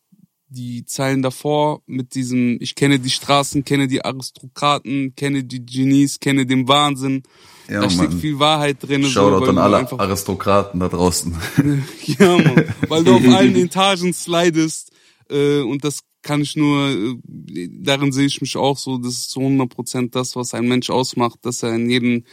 die 0.56 0.86
Zeilen 0.86 1.22
davor 1.22 1.82
mit 1.86 2.14
diesem, 2.14 2.56
ich 2.60 2.74
kenne 2.74 2.98
die 2.98 3.10
Straßen, 3.10 3.64
kenne 3.64 3.86
die 3.86 4.04
Aristokraten, 4.04 5.14
kenne 5.14 5.44
die 5.44 5.64
Genies, 5.64 6.18
kenne 6.18 6.46
den 6.46 6.66
Wahnsinn. 6.66 7.22
Ja, 7.68 7.82
da 7.82 7.90
steckt 7.90 8.12
Mann. 8.12 8.20
viel 8.20 8.38
Wahrheit 8.38 8.78
drin. 8.80 9.04
Shoutout 9.04 9.42
weil 9.42 9.50
an 9.50 9.58
alle 9.58 10.00
Aristokraten 10.00 10.80
da 10.80 10.88
draußen. 10.88 11.36
ja, 12.18 12.38
Mann. 12.38 12.64
Weil 12.88 13.04
du 13.04 13.16
auf 13.16 13.28
allen 13.34 13.56
Etagen 13.56 14.12
slidest. 14.12 14.92
Äh, 15.28 15.60
und 15.60 15.84
das 15.84 16.00
kann 16.22 16.40
ich 16.40 16.56
nur, 16.56 16.88
äh, 16.88 17.68
darin 17.70 18.12
sehe 18.12 18.26
ich 18.26 18.40
mich 18.40 18.56
auch 18.56 18.78
so, 18.78 18.98
das 18.98 19.12
ist 19.12 19.30
zu 19.30 19.40
100 19.40 19.68
Prozent 19.68 20.14
das, 20.14 20.36
was 20.36 20.54
ein 20.54 20.66
Mensch 20.68 20.90
ausmacht, 20.90 21.38
dass 21.42 21.62
er 21.62 21.74
in 21.74 21.90
jedem 21.90 22.24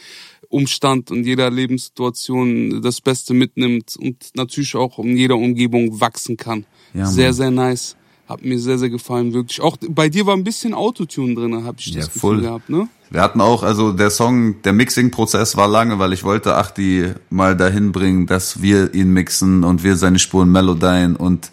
Umstand 0.48 1.10
und 1.10 1.24
jeder 1.24 1.50
Lebenssituation 1.50 2.80
das 2.80 3.00
Beste 3.00 3.34
mitnimmt 3.34 3.96
und 3.96 4.30
natürlich 4.34 4.76
auch 4.76 4.98
in 4.98 5.16
jeder 5.16 5.36
Umgebung 5.36 6.00
wachsen 6.00 6.36
kann. 6.36 6.64
Ja, 6.92 7.06
sehr, 7.06 7.32
sehr 7.32 7.50
nice. 7.50 7.96
Hat 8.26 8.42
mir 8.42 8.58
sehr, 8.58 8.78
sehr 8.78 8.88
gefallen, 8.88 9.34
wirklich. 9.34 9.60
Auch 9.60 9.76
bei 9.88 10.08
dir 10.08 10.24
war 10.24 10.34
ein 10.34 10.44
bisschen 10.44 10.72
Autotune 10.72 11.34
drin, 11.34 11.64
habe 11.64 11.76
ich 11.78 11.88
Ja, 11.88 11.96
das 12.00 12.06
Gefühl 12.06 12.20
voll. 12.20 12.40
gehabt, 12.40 12.70
ne? 12.70 12.88
Wir 13.10 13.20
hatten 13.20 13.40
auch, 13.40 13.62
also 13.62 13.92
der 13.92 14.10
Song, 14.10 14.62
der 14.62 14.72
Mixing-Prozess 14.72 15.56
war 15.56 15.68
lange, 15.68 15.98
weil 15.98 16.12
ich 16.14 16.24
wollte 16.24 16.56
Achti 16.56 17.12
mal 17.28 17.54
dahin 17.56 17.92
bringen, 17.92 18.26
dass 18.26 18.62
wir 18.62 18.94
ihn 18.94 19.10
mixen 19.12 19.62
und 19.62 19.84
wir 19.84 19.96
seine 19.96 20.18
Spuren 20.18 20.50
melodien 20.50 21.16
und 21.16 21.50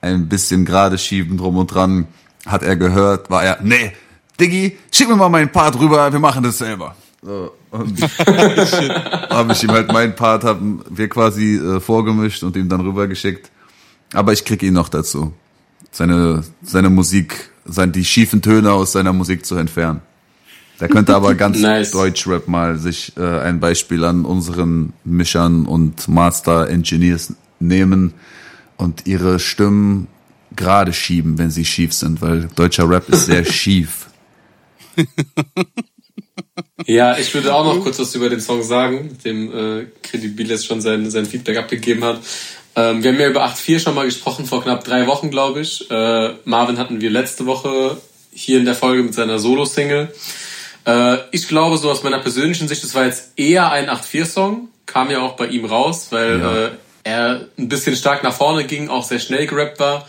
ein 0.00 0.28
bisschen 0.28 0.64
gerade 0.64 0.96
schieben 0.96 1.36
drum 1.38 1.56
und 1.56 1.66
dran. 1.74 2.06
Hat 2.46 2.62
er 2.62 2.76
gehört, 2.76 3.28
war 3.30 3.42
er, 3.44 3.58
nee, 3.62 3.92
Diggi, 4.40 4.76
schick 4.92 5.08
mir 5.08 5.16
mal 5.16 5.28
meinen 5.28 5.50
Part 5.52 5.78
rüber, 5.78 6.12
wir 6.12 6.18
machen 6.20 6.42
das 6.42 6.58
selber. 6.58 6.94
So, 7.20 7.52
und 7.70 8.00
habe 8.26 9.52
ich 9.52 9.62
ihm 9.62 9.70
halt 9.70 9.92
meinen 9.92 10.14
Part, 10.16 10.44
haben 10.44 10.82
wir 10.88 11.08
quasi 11.08 11.56
äh, 11.56 11.78
vorgemischt 11.80 12.42
und 12.42 12.56
ihm 12.56 12.68
dann 12.68 12.80
rübergeschickt. 12.80 13.50
Aber 14.12 14.32
ich 14.32 14.44
krieg 14.44 14.62
ihn 14.62 14.74
noch 14.74 14.88
dazu. 14.88 15.32
Seine, 15.92 16.42
seine 16.62 16.90
Musik, 16.90 17.50
sein, 17.64 17.92
die 17.92 18.04
schiefen 18.04 18.42
Töne 18.42 18.72
aus 18.72 18.92
seiner 18.92 19.12
Musik 19.12 19.46
zu 19.46 19.54
entfernen. 19.54 20.00
Der 20.80 20.88
könnte 20.88 21.14
aber 21.14 21.34
ganz 21.36 21.60
nice. 21.60 21.92
Deutschrap 21.92 22.48
mal 22.48 22.78
sich 22.78 23.12
äh, 23.16 23.20
ein 23.40 23.60
Beispiel 23.60 24.04
an 24.04 24.24
unseren 24.24 24.94
Mischern 25.04 25.66
und 25.66 26.08
Master 26.08 26.68
Engineers 26.68 27.34
nehmen 27.60 28.14
und 28.76 29.06
ihre 29.06 29.38
Stimmen 29.38 30.08
gerade 30.56 30.92
schieben, 30.92 31.38
wenn 31.38 31.50
sie 31.50 31.64
schief 31.64 31.92
sind, 31.92 32.20
weil 32.20 32.48
deutscher 32.56 32.88
Rap 32.88 33.08
ist 33.08 33.26
sehr 33.26 33.44
schief. 33.50 34.08
Ja, 36.86 37.16
ich 37.16 37.32
würde 37.32 37.54
auch 37.54 37.64
noch 37.64 37.82
kurz 37.82 37.98
was 37.98 38.14
über 38.14 38.28
den 38.28 38.40
Song 38.40 38.62
sagen, 38.62 39.16
dem 39.24 39.52
äh, 39.52 39.86
Credibiles 40.02 40.64
schon 40.64 40.80
sein, 40.80 41.10
sein 41.10 41.26
Feedback 41.26 41.58
abgegeben 41.58 42.04
hat. 42.04 42.20
Ähm, 42.74 43.02
wir 43.02 43.12
haben 43.12 43.20
ja 43.20 43.28
über 43.28 43.44
8.4 43.44 43.80
schon 43.80 43.94
mal 43.94 44.06
gesprochen, 44.06 44.46
vor 44.46 44.62
knapp 44.62 44.84
drei 44.84 45.06
Wochen, 45.06 45.30
glaube 45.30 45.60
ich. 45.60 45.90
Äh, 45.90 46.34
Marvin 46.44 46.78
hatten 46.78 47.00
wir 47.00 47.10
letzte 47.10 47.46
Woche 47.46 47.98
hier 48.32 48.58
in 48.58 48.64
der 48.64 48.74
Folge 48.74 49.02
mit 49.02 49.14
seiner 49.14 49.38
Solo-Single. 49.38 50.12
Äh, 50.86 51.16
ich 51.30 51.48
glaube, 51.48 51.76
so 51.76 51.90
aus 51.90 52.02
meiner 52.02 52.18
persönlichen 52.18 52.68
Sicht, 52.68 52.82
das 52.82 52.94
war 52.94 53.04
jetzt 53.04 53.32
eher 53.36 53.70
ein 53.70 53.88
8.4-Song. 53.88 54.68
Kam 54.86 55.10
ja 55.10 55.20
auch 55.20 55.36
bei 55.36 55.46
ihm 55.46 55.64
raus, 55.64 56.08
weil 56.10 56.40
ja. 56.40 56.64
äh, 56.66 56.70
er 57.04 57.48
ein 57.58 57.68
bisschen 57.68 57.96
stark 57.96 58.22
nach 58.22 58.34
vorne 58.34 58.64
ging, 58.64 58.88
auch 58.88 59.04
sehr 59.04 59.18
schnell 59.18 59.46
gerappt 59.46 59.78
war. 59.78 60.08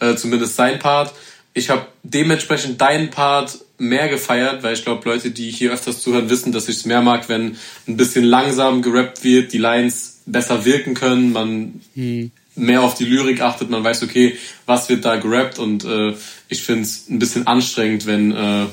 Äh, 0.00 0.14
zumindest 0.14 0.56
sein 0.56 0.78
Part. 0.78 1.12
Ich 1.54 1.70
habe 1.70 1.86
dementsprechend 2.02 2.80
deinen 2.80 3.10
Part 3.10 3.58
mehr 3.78 4.08
gefeiert, 4.08 4.62
weil 4.62 4.74
ich 4.74 4.84
glaube, 4.84 5.08
Leute, 5.08 5.30
die 5.30 5.50
hier 5.50 5.72
öfters 5.72 6.00
zuhören, 6.02 6.30
wissen, 6.30 6.52
dass 6.52 6.68
ich 6.68 6.76
es 6.76 6.84
mehr 6.84 7.00
mag, 7.00 7.28
wenn 7.28 7.56
ein 7.86 7.96
bisschen 7.96 8.24
langsam 8.24 8.82
gerappt 8.82 9.24
wird, 9.24 9.52
die 9.52 9.58
Lines 9.58 10.17
besser 10.32 10.64
wirken 10.64 10.94
können, 10.94 11.32
man 11.32 11.80
hm. 11.94 12.30
mehr 12.54 12.82
auf 12.82 12.94
die 12.94 13.04
Lyrik 13.04 13.40
achtet, 13.40 13.70
man 13.70 13.84
weiß, 13.84 14.02
okay, 14.02 14.36
was 14.66 14.88
wird 14.88 15.04
da 15.04 15.16
gerappt 15.16 15.58
und 15.58 15.84
äh, 15.84 16.14
ich 16.48 16.62
finde 16.62 16.82
es 16.82 17.08
ein 17.08 17.18
bisschen 17.18 17.46
anstrengend, 17.46 18.06
wenn, 18.06 18.32
äh, 18.32 18.66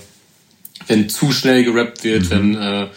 wenn 0.87 1.09
zu 1.09 1.31
schnell 1.31 1.63
gerappt 1.63 2.03
wird, 2.03 2.25
mhm. 2.25 2.29
wenn 2.29 2.55
äh, 2.55 2.87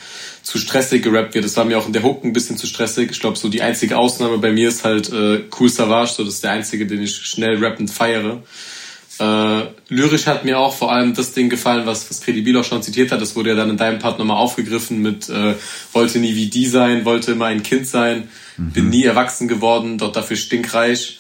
zu 0.43 0.59
stressig 0.59 1.03
gerappt 1.03 1.35
wird. 1.35 1.45
Das 1.45 1.57
war 1.57 1.65
mir 1.65 1.79
auch 1.79 1.87
in 1.87 1.93
der 1.93 2.03
Hook 2.03 2.25
ein 2.25 2.33
bisschen 2.33 2.57
zu 2.57 2.67
stressig. 2.67 3.11
Ich 3.11 3.21
glaube, 3.21 3.37
so 3.37 3.49
die 3.49 3.63
einzige 3.63 3.97
Ausnahme 3.97 4.39
bei 4.39 4.51
mir 4.51 4.69
ist 4.69 4.85
halt 4.85 5.13
äh, 5.13 5.45
Cool 5.59 5.69
Savage, 5.69 6.13
so 6.17 6.25
das 6.25 6.35
ist 6.35 6.45
der 6.45 6.53
einzige, 6.53 6.87
den 6.87 7.03
ich 7.03 7.15
schnell 7.15 7.63
rappend 7.63 7.91
feiere. 7.91 8.43
Äh, 9.19 9.67
lyrisch 9.89 10.27
hat 10.27 10.45
mir 10.45 10.59
auch 10.59 10.75
vor 10.75 10.93
allem 10.93 11.15
das 11.15 11.33
Ding 11.33 11.49
gefallen, 11.49 11.87
was, 11.87 12.09
was 12.09 12.21
Credibil 12.21 12.57
auch 12.57 12.65
schon 12.65 12.83
zitiert 12.83 13.11
hat. 13.11 13.21
Das 13.21 13.35
wurde 13.35 13.51
ja 13.51 13.57
dann 13.57 13.71
in 13.71 13.77
deinem 13.77 13.99
Part 13.99 14.19
nochmal 14.19 14.37
aufgegriffen 14.37 15.03
mit 15.03 15.29
äh, 15.29 15.55
wollte 15.93 16.21
nie 16.21 16.37
wie 16.37 16.49
die 16.49 16.67
sein, 16.67 17.05
wollte 17.05 17.33
immer 17.33 17.47
ein 17.47 17.65
Kind 17.65 17.87
sein, 17.87 18.29
mhm. 18.57 18.73
bin 18.73 18.89
nie 18.91 19.05
erwachsen 19.05 19.49
geworden, 19.49 19.99
dort 19.99 20.15
dafür 20.15 20.37
stinkreich. 20.37 21.19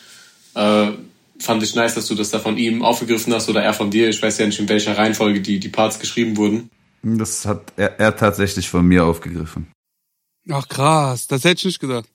Äh, 0.54 0.92
fand 1.40 1.62
ich 1.62 1.74
nice, 1.74 1.94
dass 1.94 2.06
du 2.06 2.14
das 2.14 2.30
da 2.30 2.38
von 2.38 2.56
ihm 2.56 2.84
aufgegriffen 2.84 3.34
hast 3.34 3.48
oder 3.48 3.62
er 3.62 3.74
von 3.74 3.90
dir. 3.90 4.08
Ich 4.08 4.22
weiß 4.22 4.38
ja 4.38 4.46
nicht, 4.46 4.61
in 4.61 4.68
welcher 4.68 4.96
Reihenfolge 4.96 5.40
die, 5.40 5.58
die 5.58 5.68
Parts 5.68 5.98
geschrieben 5.98 6.37
wurden. 6.37 6.70
Das 7.02 7.46
hat 7.46 7.72
er, 7.76 7.98
er 7.98 8.16
tatsächlich 8.16 8.68
von 8.68 8.87
mir 8.87 9.04
aufgegriffen. 9.04 9.68
Ach 10.48 10.68
krass, 10.68 11.26
das 11.26 11.44
hätte 11.44 11.58
ich 11.58 11.64
nicht 11.64 11.80
gedacht. 11.80 12.08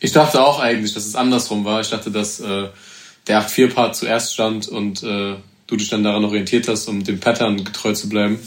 Ich 0.00 0.12
dachte 0.12 0.40
auch 0.40 0.60
eigentlich, 0.60 0.94
dass 0.94 1.06
es 1.06 1.16
andersrum 1.16 1.64
war. 1.64 1.80
Ich 1.80 1.90
dachte, 1.90 2.10
dass 2.10 2.40
äh, 2.40 2.68
der 3.28 3.42
8-4-Part 3.42 3.94
zuerst 3.94 4.34
stand 4.34 4.68
und 4.68 5.02
äh, 5.02 5.36
du 5.66 5.76
dich 5.76 5.88
dann 5.88 6.02
daran 6.02 6.24
orientiert 6.24 6.66
hast, 6.68 6.88
um 6.88 7.04
dem 7.04 7.20
Pattern 7.20 7.62
getreu 7.62 7.92
zu 7.92 8.08
bleiben. 8.08 8.38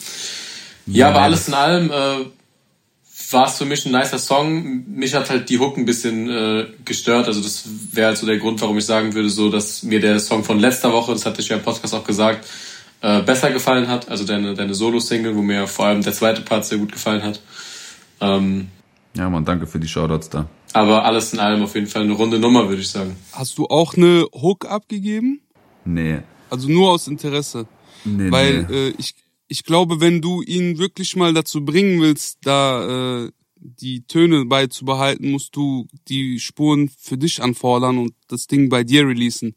Ja, 0.88 1.10
aber 1.10 1.22
alles 1.22 1.48
in 1.48 1.54
allem 1.54 1.92
äh, 1.92 2.26
war 3.34 3.48
es 3.48 3.58
für 3.58 3.66
mich 3.66 3.86
ein 3.86 3.92
nicer 3.92 4.18
Song. 4.18 4.84
Mich 4.88 5.14
hat 5.14 5.30
halt 5.30 5.50
die 5.50 5.60
Hook 5.60 5.78
ein 5.78 5.86
bisschen 5.86 6.30
äh, 6.30 6.66
gestört. 6.84 7.28
Also 7.28 7.42
das 7.42 7.64
wäre 7.92 8.08
halt 8.08 8.18
so 8.18 8.26
der 8.26 8.38
Grund, 8.38 8.62
warum 8.62 8.78
ich 8.78 8.86
sagen 8.86 9.14
würde, 9.14 9.30
so 9.30 9.50
dass 9.50 9.84
mir 9.84 10.00
der 10.00 10.20
Song 10.20 10.44
von 10.44 10.60
letzter 10.60 10.92
Woche, 10.92 11.14
das 11.14 11.26
hatte 11.26 11.42
ich 11.42 11.48
ja 11.48 11.58
im 11.58 11.64
Podcast 11.64 11.94
auch 11.94 12.04
gesagt, 12.04 12.48
äh, 13.02 13.22
besser 13.22 13.52
gefallen 13.52 13.88
hat. 13.88 14.10
Also 14.10 14.26
deine, 14.26 14.54
deine 14.54 14.74
Solo-Single, 14.74 15.36
wo 15.36 15.42
mir 15.42 15.68
vor 15.68 15.86
allem 15.86 16.02
der 16.02 16.14
zweite 16.14 16.42
Part 16.42 16.66
sehr 16.66 16.80
gut 16.80 16.92
gefallen 16.92 17.24
hat. 17.24 17.40
Ähm, 18.20 18.68
ja, 19.16 19.30
man, 19.30 19.46
danke 19.46 19.68
für 19.68 19.80
die 19.80 19.88
Shoutouts 19.88 20.30
da. 20.30 20.48
Aber 20.74 21.04
alles 21.04 21.34
in 21.34 21.40
allem 21.40 21.64
auf 21.64 21.76
jeden 21.76 21.88
Fall 21.88 22.04
eine 22.04 22.14
runde 22.14 22.40
Nummer, 22.40 22.70
würde 22.70 22.82
ich 22.82 22.90
sagen. 22.90 23.16
Hast 23.34 23.58
du 23.58 23.66
auch 23.66 23.96
eine 23.96 24.26
Hook 24.34 24.66
abgegeben? 24.66 25.42
Nee. 25.84 26.20
Also 26.50 26.70
nur 26.70 26.92
aus 26.92 27.08
Interesse. 27.08 27.68
Nee, 28.06 28.32
Weil 28.32 28.64
nee. 28.70 28.76
Äh, 28.76 28.94
ich, 28.98 29.16
ich 29.48 29.64
glaube, 29.64 30.00
wenn 30.00 30.22
du 30.22 30.42
ihn 30.42 30.78
wirklich 30.78 31.16
mal 31.16 31.34
dazu 31.34 31.66
bringen 31.66 32.02
willst, 32.02 32.40
da 32.44 33.26
äh, 33.26 33.32
die 33.56 34.06
Töne 34.08 34.46
beizubehalten, 34.46 35.32
musst 35.32 35.56
du 35.56 35.88
die 36.08 36.40
Spuren 36.40 36.90
für 36.90 37.18
dich 37.18 37.44
anfordern 37.44 37.98
und 37.98 38.14
das 38.28 38.48
Ding 38.48 38.70
bei 38.70 38.84
dir 38.84 39.08
releasen. 39.08 39.56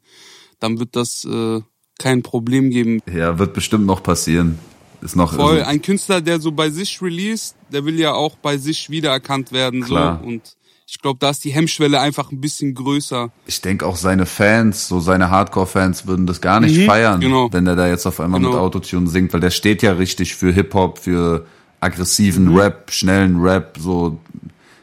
Dann 0.59 0.79
wird 0.79 0.95
das 0.95 1.25
äh, 1.25 1.61
kein 1.97 2.23
Problem 2.23 2.69
geben. 2.69 3.01
Ja, 3.11 3.39
wird 3.39 3.53
bestimmt 3.53 3.85
noch 3.85 4.03
passieren. 4.03 4.59
Ist 5.05 5.15
noch 5.15 5.35
Voll, 5.35 5.61
ein 5.61 5.83
Künstler, 5.83 6.19
der 6.19 6.39
so 6.39 6.51
bei 6.51 6.71
sich 6.71 6.99
released, 6.99 7.55
der 7.71 7.85
will 7.85 7.99
ja 7.99 8.13
auch 8.13 8.37
bei 8.37 8.57
sich 8.57 8.89
wiedererkannt 8.89 9.51
werden. 9.51 9.83
Klar. 9.83 10.19
So. 10.19 10.27
Und 10.27 10.41
ich 10.87 10.99
glaube, 10.99 11.19
da 11.19 11.29
ist 11.29 11.43
die 11.43 11.51
Hemmschwelle 11.51 11.99
einfach 11.99 12.31
ein 12.31 12.41
bisschen 12.41 12.73
größer. 12.73 13.29
Ich 13.45 13.61
denke 13.61 13.85
auch 13.85 13.97
seine 13.97 14.25
Fans, 14.25 14.87
so 14.87 14.99
seine 14.99 15.29
Hardcore-Fans 15.29 16.07
würden 16.07 16.25
das 16.25 16.41
gar 16.41 16.59
nicht 16.59 16.75
mhm, 16.75 16.85
feiern, 16.85 17.21
genau. 17.21 17.53
wenn 17.53 17.65
der 17.65 17.75
da 17.75 17.87
jetzt 17.87 18.07
auf 18.07 18.19
einmal 18.19 18.39
genau. 18.39 18.53
mit 18.53 18.59
Autotune 18.59 19.07
singt, 19.07 19.31
weil 19.31 19.41
der 19.41 19.51
steht 19.51 19.83
ja 19.83 19.93
richtig 19.93 20.35
für 20.35 20.51
Hip-Hop, 20.51 20.97
für 20.97 21.45
aggressiven 21.81 22.45
mhm. 22.45 22.57
Rap, 22.57 22.91
schnellen 22.91 23.39
Rap, 23.39 23.77
so 23.79 24.19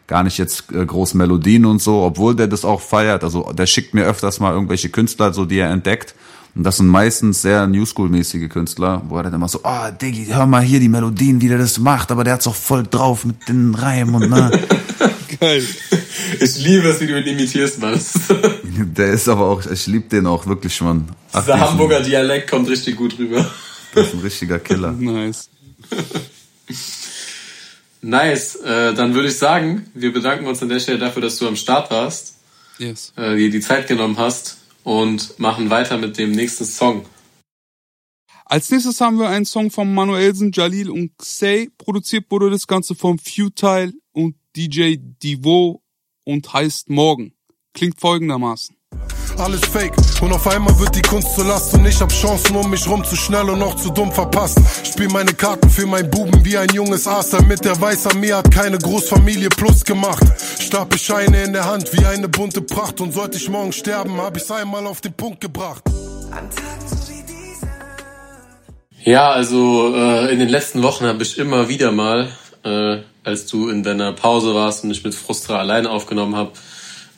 gar 0.07 0.23
nicht 0.23 0.39
jetzt 0.39 0.71
äh, 0.71 0.87
groß 0.87 1.15
Melodien 1.15 1.67
und 1.67 1.83
so, 1.83 2.03
obwohl 2.03 2.37
der 2.37 2.47
das 2.47 2.65
auch 2.65 2.81
feiert. 2.81 3.25
Also 3.25 3.53
der 3.53 3.67
schickt 3.67 3.93
mir 3.93 4.05
öfters 4.05 4.39
mal 4.39 4.53
irgendwelche 4.53 4.89
Künstler, 4.89 5.33
so 5.33 5.47
die 5.47 5.59
er 5.59 5.71
entdeckt. 5.71 6.15
Und 6.55 6.65
das 6.65 6.77
sind 6.77 6.87
meistens 6.87 7.41
sehr 7.41 7.67
Newschool-mäßige 7.67 8.49
Künstler, 8.49 9.03
wo 9.09 9.17
er 9.17 9.23
dann 9.23 9.35
immer 9.35 9.49
so, 9.49 9.61
oh, 9.65 9.91
Diggi, 10.01 10.27
hör 10.27 10.47
mal 10.47 10.61
hier 10.63 10.81
die 10.81 10.89
Melodien, 10.89 11.41
wie 11.41 11.49
der 11.49 11.57
das 11.57 11.79
macht, 11.79 12.11
aber 12.11 12.25
der 12.25 12.35
hat's 12.35 12.47
auch 12.47 12.55
voll 12.55 12.83
drauf 12.83 13.25
mit 13.25 13.49
den 13.49 13.75
Reimen 13.75 14.15
und 14.15 14.29
ne. 14.29 14.51
Geil. 15.41 15.65
Ich 16.41 16.59
liebe 16.59 16.89
es, 16.89 17.01
wie 17.01 17.07
du 17.07 17.19
ihn 17.19 17.27
imitierst, 17.27 17.81
Mann. 17.81 17.99
Der 18.63 19.13
ist 19.13 19.29
aber 19.29 19.47
auch, 19.47 19.65
ich 19.65 19.87
liebe 19.87 20.09
den 20.09 20.27
auch 20.27 20.47
wirklich, 20.47 20.81
Mann. 20.83 21.09
Ach, 21.33 21.41
Dieser 21.41 21.59
Hamburger 21.59 22.01
Dialekt 22.01 22.51
kommt 22.51 22.69
richtig 22.69 22.97
gut 22.97 23.19
rüber. 23.19 23.51
Das 23.95 24.07
ist 24.07 24.15
ein 24.15 24.21
richtiger 24.21 24.59
Killer. 24.59 24.93
nice. 24.93 25.51
Nice. 28.01 28.57
Äh, 28.57 28.95
dann 28.95 29.13
würde 29.13 29.29
ich 29.29 29.37
sagen, 29.37 29.87
wir 29.93 30.15
bedanken 30.15 30.47
uns 30.47 30.63
an 30.63 30.71
der 30.71 30.81
Stelle 30.81 30.99
dafür, 30.99 31.21
dass 31.21 31.37
du 31.37 31.47
am 31.47 31.57
Start 31.57 31.91
warst. 31.91 32.37
Yes. 32.79 33.13
Äh, 33.17 33.37
dir 33.37 33.51
die 33.51 33.61
Zeit 33.61 33.89
genommen 33.89 34.17
hast 34.17 34.62
und 34.85 35.39
machen 35.39 35.71
weiter 35.71 35.99
mit 35.99 36.19
dem 36.19 36.33
nächsten 36.33 36.65
Song. 36.65 37.07
Als 38.45 38.71
nächstes 38.71 39.01
haben 39.01 39.19
wir 39.19 39.29
einen 39.29 39.47
Song 39.47 39.71
von 39.71 39.95
Manuelsen, 39.95 40.53
Jalil 40.53 40.91
und 40.91 41.17
Xay. 41.17 41.71
Produziert 41.79 42.31
wurde 42.31 42.51
das 42.51 42.67
Ganze 42.67 42.95
vom 42.95 43.19
Futile 43.19 43.95
und 44.13 44.37
DJ 44.55 44.97
Divo 44.99 45.83
und 46.25 46.53
heißt 46.53 46.91
Morgen. 46.91 47.35
Klingt 47.73 47.99
folgendermaßen. 47.99 48.77
Alles 49.39 49.61
fake 49.61 49.95
und 50.21 50.33
auf 50.33 50.47
einmal 50.47 50.79
wird 50.79 50.95
die 50.95 51.03
Kunst 51.03 51.35
zur 51.35 51.45
Last 51.45 51.75
und 51.75 51.85
ich 51.87 52.01
hab 52.01 52.11
Chancen 52.11 52.57
um 52.57 52.71
mich 52.71 52.87
rum 52.89 53.05
zu 53.05 53.17
schnell 53.17 53.49
und 53.51 53.59
noch 53.59 53.77
zu 53.77 53.91
dumm 53.91 54.13
verpasst. 54.13 54.59
Spiel 54.85 55.09
meine 55.09 55.33
Karten 55.33 55.69
für 55.69 55.87
mein 55.87 56.11
Buben 56.11 56.45
wie 56.45 56.57
ein 56.57 56.69
junges 56.71 57.07
Aas, 57.07 57.31
damit 57.31 57.65
der 57.65 57.81
weiß 57.81 58.09
an 58.09 58.21
mir 58.21 58.37
hat 58.37 58.51
keine 58.51 58.79
Großfamilie 58.79 59.49
plus 59.49 59.85
gemacht. 59.85 60.25
Stapel 60.61 60.99
Scheine 60.99 61.43
in 61.43 61.53
der 61.53 61.65
Hand 61.65 61.93
wie 61.93 62.05
eine 62.05 62.29
bunte 62.29 62.63
Pracht 62.63 63.01
und 63.01 63.13
sollte 63.13 63.39
ich 63.39 63.49
morgen 63.49 63.73
sterben, 63.73 64.21
hab 64.21 64.37
ich's 64.37 64.51
einmal 64.51 64.87
auf 64.87 65.01
den 65.01 65.15
Punkt 65.15 65.41
gebracht. 65.41 65.83
Ja, 69.05 69.33
also 69.33 69.95
äh, 69.97 70.33
in 70.33 70.39
den 70.39 70.49
letzten 70.49 70.83
Wochen 70.83 71.07
habe 71.07 71.23
ich 71.23 71.39
immer 71.39 71.69
wieder 71.69 71.91
mal 71.91 72.29
äh, 72.65 72.99
als 73.25 73.47
du 73.47 73.69
in 73.69 73.83
deiner 73.83 74.13
Pause 74.13 74.55
warst 74.55 74.85
und 74.85 74.91
ich 74.91 75.05
mit 75.05 75.15
Frustra 75.15 75.59
alleine 75.59 75.91
aufgenommen 75.91 76.37
habe, 76.37 76.53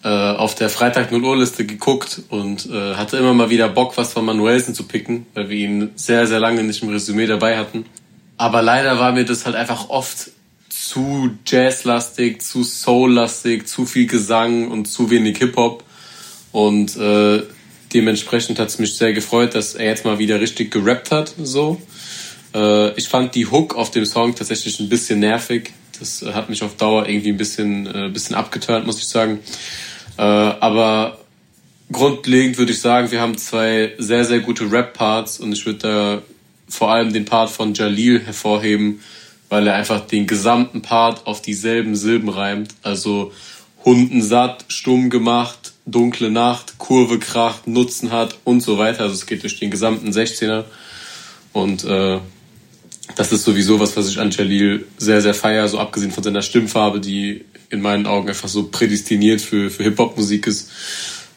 äh, 0.05 0.09
auf 0.09 0.55
der 0.55 0.69
Freitag 0.69 1.11
0 1.11 1.25
Uhr 1.25 1.39
Liste 1.39 1.65
geguckt 1.65 2.21
und 2.29 2.69
äh, 2.71 2.95
hatte 2.95 3.17
immer 3.17 3.33
mal 3.33 3.49
wieder 3.49 3.71
Bock, 3.71 3.97
was 3.97 4.13
von 4.13 4.27
Manuelsen 4.27 4.75
zu 4.75 4.85
picken, 4.85 5.25
weil 5.33 5.49
wir 5.49 5.57
ihn 5.57 5.93
sehr, 5.95 6.27
sehr 6.27 6.41
lange 6.41 6.63
nicht 6.63 6.83
im 6.83 6.91
Resümee 6.91 7.27
dabei 7.27 7.57
hatten. 7.57 7.87
Aber 8.37 8.61
leider 8.61 8.99
war 8.99 9.13
mir 9.13 9.25
das 9.25 9.47
halt 9.47 9.57
einfach 9.57 9.89
oft 9.89 10.31
zu 10.69 11.31
jazzlastig, 11.47 12.43
zu 12.43 12.65
soullastig, 12.65 13.67
zu 13.67 13.87
viel 13.87 14.07
Gesang 14.07 14.71
und 14.71 14.87
zu 14.87 15.11
wenig 15.11 15.39
Hip-Hop. 15.39 15.83
Und 16.53 16.97
äh, 16.97 17.43
dementsprechend 17.95 18.59
hat 18.59 18.69
es 18.69 18.79
mich 18.79 18.99
sehr 18.99 19.15
gefreut, 19.15 19.55
dass 19.55 19.75
er 19.75 19.87
jetzt 19.87 20.05
mal 20.05 20.19
wieder 20.19 20.39
richtig 20.39 20.71
gerappt 20.71 21.13
hat. 21.13 21.33
So. 21.43 21.81
Äh, 22.55 22.93
ich 22.99 23.09
fand 23.09 23.35
die 23.35 23.47
Hook 23.47 23.75
auf 23.75 23.91
dem 23.91 24.05
Song 24.05 24.35
tatsächlich 24.35 24.79
ein 24.81 24.91
bisschen 24.91 25.21
nervig. 25.21 25.73
Das 25.99 26.23
hat 26.23 26.51
mich 26.51 26.63
auf 26.63 26.77
Dauer 26.77 27.09
irgendwie 27.09 27.31
ein 27.31 27.39
bisschen, 27.39 27.87
äh, 27.87 28.11
bisschen 28.11 28.37
abgeturnt, 28.37 28.85
muss 28.85 28.99
ich 28.99 29.07
sagen. 29.07 29.39
Äh, 30.17 30.23
aber 30.23 31.19
grundlegend 31.93 32.59
würde 32.59 32.73
ich 32.73 32.81
sagen, 32.81 33.11
wir 33.11 33.21
haben 33.21 33.37
zwei 33.37 33.95
sehr, 33.99 34.25
sehr 34.25 34.41
gute 34.41 34.71
Rap-Parts 34.71 35.41
und 35.41 35.53
ich 35.53 35.67
würde 35.67 35.79
da 35.79 36.23
vor 36.69 36.91
allem 36.91 37.13
den 37.13 37.25
Part 37.25 37.51
von 37.51 37.75
Jalil 37.75 38.21
hervorheben, 38.21 39.01
weil 39.49 39.67
er 39.67 39.75
einfach 39.75 40.01
den 40.07 40.27
gesamten 40.27 40.83
Part 40.83 41.27
auf 41.27 41.43
dieselben 41.43 41.95
Silben 41.95 42.29
reimt. 42.29 42.75
Also 42.83 43.33
Hunden 43.85 44.23
satt, 44.23 44.65
stumm 44.69 45.11
gemacht, 45.11 45.75
dunkle 45.87 46.31
Nacht, 46.31 46.79
Kurve 46.79 47.19
kracht, 47.19 47.67
Nutzen 47.67 48.11
hat 48.11 48.39
und 48.45 48.61
so 48.63 48.79
weiter. 48.79 49.03
Also 49.03 49.15
es 49.15 49.27
geht 49.27 49.43
durch 49.43 49.59
den 49.59 49.71
gesamten 49.71 50.11
16er. 50.11 50.65
Und 51.53 51.85
äh, 51.85 52.19
das 53.17 53.33
ist 53.33 53.45
sowieso 53.45 53.79
was, 53.81 53.97
was 53.97 54.09
ich 54.09 54.19
an 54.19 54.31
Jalil 54.31 54.87
sehr, 54.97 55.21
sehr 55.21 55.35
feier, 55.35 55.69
so 55.69 55.79
abgesehen 55.79 56.11
von 56.11 56.23
seiner 56.23 56.43
Stimmfarbe, 56.43 57.01
die 57.01 57.45
in 57.71 57.81
meinen 57.81 58.07
Augen 58.07 58.29
einfach 58.29 58.49
so 58.49 58.69
prädestiniert 58.69 59.41
für, 59.41 59.71
für 59.71 59.83
Hip-Hop-Musik 59.83 60.47
ist, 60.47 60.71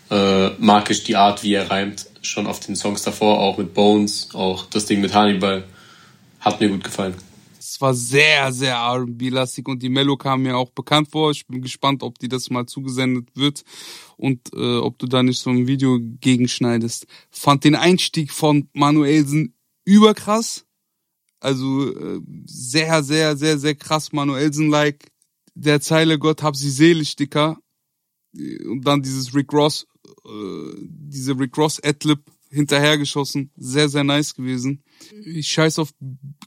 äh, 0.10 0.50
mag 0.60 0.90
ich 0.90 1.04
die 1.04 1.16
Art, 1.16 1.44
wie 1.44 1.54
er 1.54 1.70
reimt. 1.70 2.08
Schon 2.22 2.48
auf 2.48 2.60
den 2.60 2.76
Songs 2.76 3.04
davor, 3.04 3.40
auch 3.40 3.58
mit 3.58 3.74
Bones, 3.74 4.30
auch 4.34 4.66
das 4.68 4.86
Ding 4.86 5.02
mit 5.02 5.14
Hannibal. 5.14 5.64
Hat 6.40 6.60
mir 6.60 6.70
gut 6.70 6.84
gefallen. 6.84 7.16
Es 7.60 7.82
war 7.82 7.94
sehr, 7.94 8.52
sehr 8.54 8.76
R&B-lastig 8.76 9.68
und 9.68 9.84
die 9.84 9.90
Mello 9.90 10.16
kam 10.16 10.44
mir 10.44 10.58
auch 10.58 10.70
bekannt 10.70 11.10
vor. 11.12 11.32
Ich 11.32 11.46
bin 11.48 11.62
gespannt, 11.62 12.02
ob 12.02 12.18
die 12.18 12.30
das 12.30 12.50
mal 12.50 12.66
zugesendet 12.66 13.30
wird 13.36 13.64
und 14.16 14.54
äh, 14.54 14.78
ob 14.78 14.98
du 15.00 15.06
da 15.06 15.22
nicht 15.22 15.40
so 15.40 15.50
ein 15.50 15.68
Video 15.68 16.00
gegenschneidest. 16.00 17.08
Fand 17.30 17.64
den 17.64 17.76
Einstieg 17.76 18.32
von 18.32 18.70
Manuelsen 18.74 19.54
überkrass. 19.84 20.67
Also 21.40 21.96
äh, 21.96 22.22
sehr, 22.46 23.04
sehr, 23.04 23.38
sehr, 23.38 23.58
sehr 23.58 23.76
krass 23.76 24.12
Manuelsen-like. 24.12 25.12
Der 25.54 25.82
Zeile 25.82 26.20
Gott 26.20 26.44
hab 26.44 26.56
sie 26.56 26.70
selig, 26.70 27.16
Dicker. 27.16 27.58
Und 28.34 28.82
dann 28.84 29.02
dieses 29.02 29.34
Rick 29.34 29.54
Ross, 29.54 29.88
äh, 30.26 30.74
diese 30.80 31.38
Rick 31.40 31.58
Ross 31.58 31.82
Adlib 31.84 32.20
hinterhergeschossen. 32.50 33.52
Sehr, 33.56 33.90
sehr 33.90 34.04
nice 34.04 34.34
gewesen. 34.34 34.84
Ich 35.26 35.48
scheiß 35.50 35.80
auf 35.80 35.94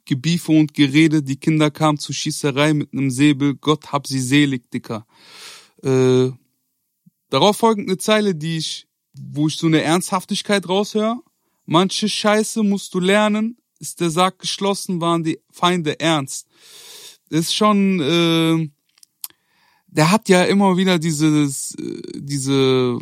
Gebiefe 0.05 0.53
und 0.53 0.74
Gerede. 0.74 1.22
Die 1.22 1.36
Kinder 1.36 1.70
kamen 1.70 1.99
zur 1.99 2.14
Schießerei 2.14 2.74
mit 2.74 2.93
einem 2.93 3.11
Säbel. 3.11 3.55
Gott 3.57 3.93
hab 3.93 4.07
sie 4.07 4.20
selig, 4.20 4.70
Dicker. 4.70 5.07
Äh, 5.82 6.30
darauf 7.28 7.57
folgt 7.57 7.80
eine 7.80 7.99
Zeile, 7.99 8.34
die 8.34 8.59
ich, 8.59 8.86
wo 9.14 9.49
ich 9.49 9.57
so 9.57 9.66
eine 9.66 9.82
Ernsthaftigkeit 9.82 10.68
raushöre. 10.68 11.20
Manche 11.66 12.09
Scheiße 12.09 12.62
musst 12.62 12.95
du 12.95 13.01
lernen. 13.01 13.59
Ist 13.80 14.00
der 14.00 14.10
Sarg 14.10 14.38
geschlossen, 14.38 15.00
waren 15.00 15.24
die 15.24 15.40
Feinde 15.50 15.98
ernst. 15.98 16.46
Ist 17.30 17.54
schon, 17.54 18.00
äh, 18.00 18.68
der 19.88 20.10
hat 20.10 20.28
ja 20.28 20.44
immer 20.44 20.76
wieder 20.76 20.98
dieses, 20.98 21.74
äh, 21.74 22.02
diese 22.14 22.98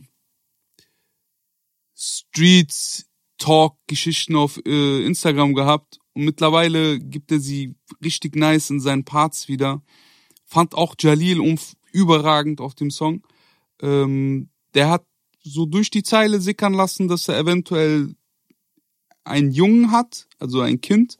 Street 1.94 3.04
Talk 3.38 3.76
Geschichten 3.86 4.36
auf 4.36 4.60
äh, 4.66 5.04
Instagram 5.04 5.54
gehabt 5.54 5.98
und 6.12 6.24
mittlerweile 6.24 6.98
gibt 6.98 7.30
er 7.30 7.40
sie 7.40 7.76
richtig 8.02 8.34
nice 8.36 8.70
in 8.70 8.80
seinen 8.80 9.04
Parts 9.04 9.48
wieder. 9.48 9.82
Fand 10.44 10.74
auch 10.74 10.94
Jalil 10.98 11.40
umf 11.40 11.74
überragend 11.92 12.60
auf 12.60 12.74
dem 12.74 12.90
Song. 12.90 13.22
Ähm, 13.80 14.50
der 14.74 14.90
hat 14.90 15.06
so 15.42 15.66
durch 15.66 15.90
die 15.90 16.02
Zeile 16.02 16.40
sickern 16.40 16.74
lassen, 16.74 17.08
dass 17.08 17.28
er 17.28 17.38
eventuell 17.38 18.14
einen 19.24 19.50
Jungen 19.50 19.90
hat, 19.90 20.26
also 20.38 20.60
ein 20.60 20.80
Kind. 20.80 21.18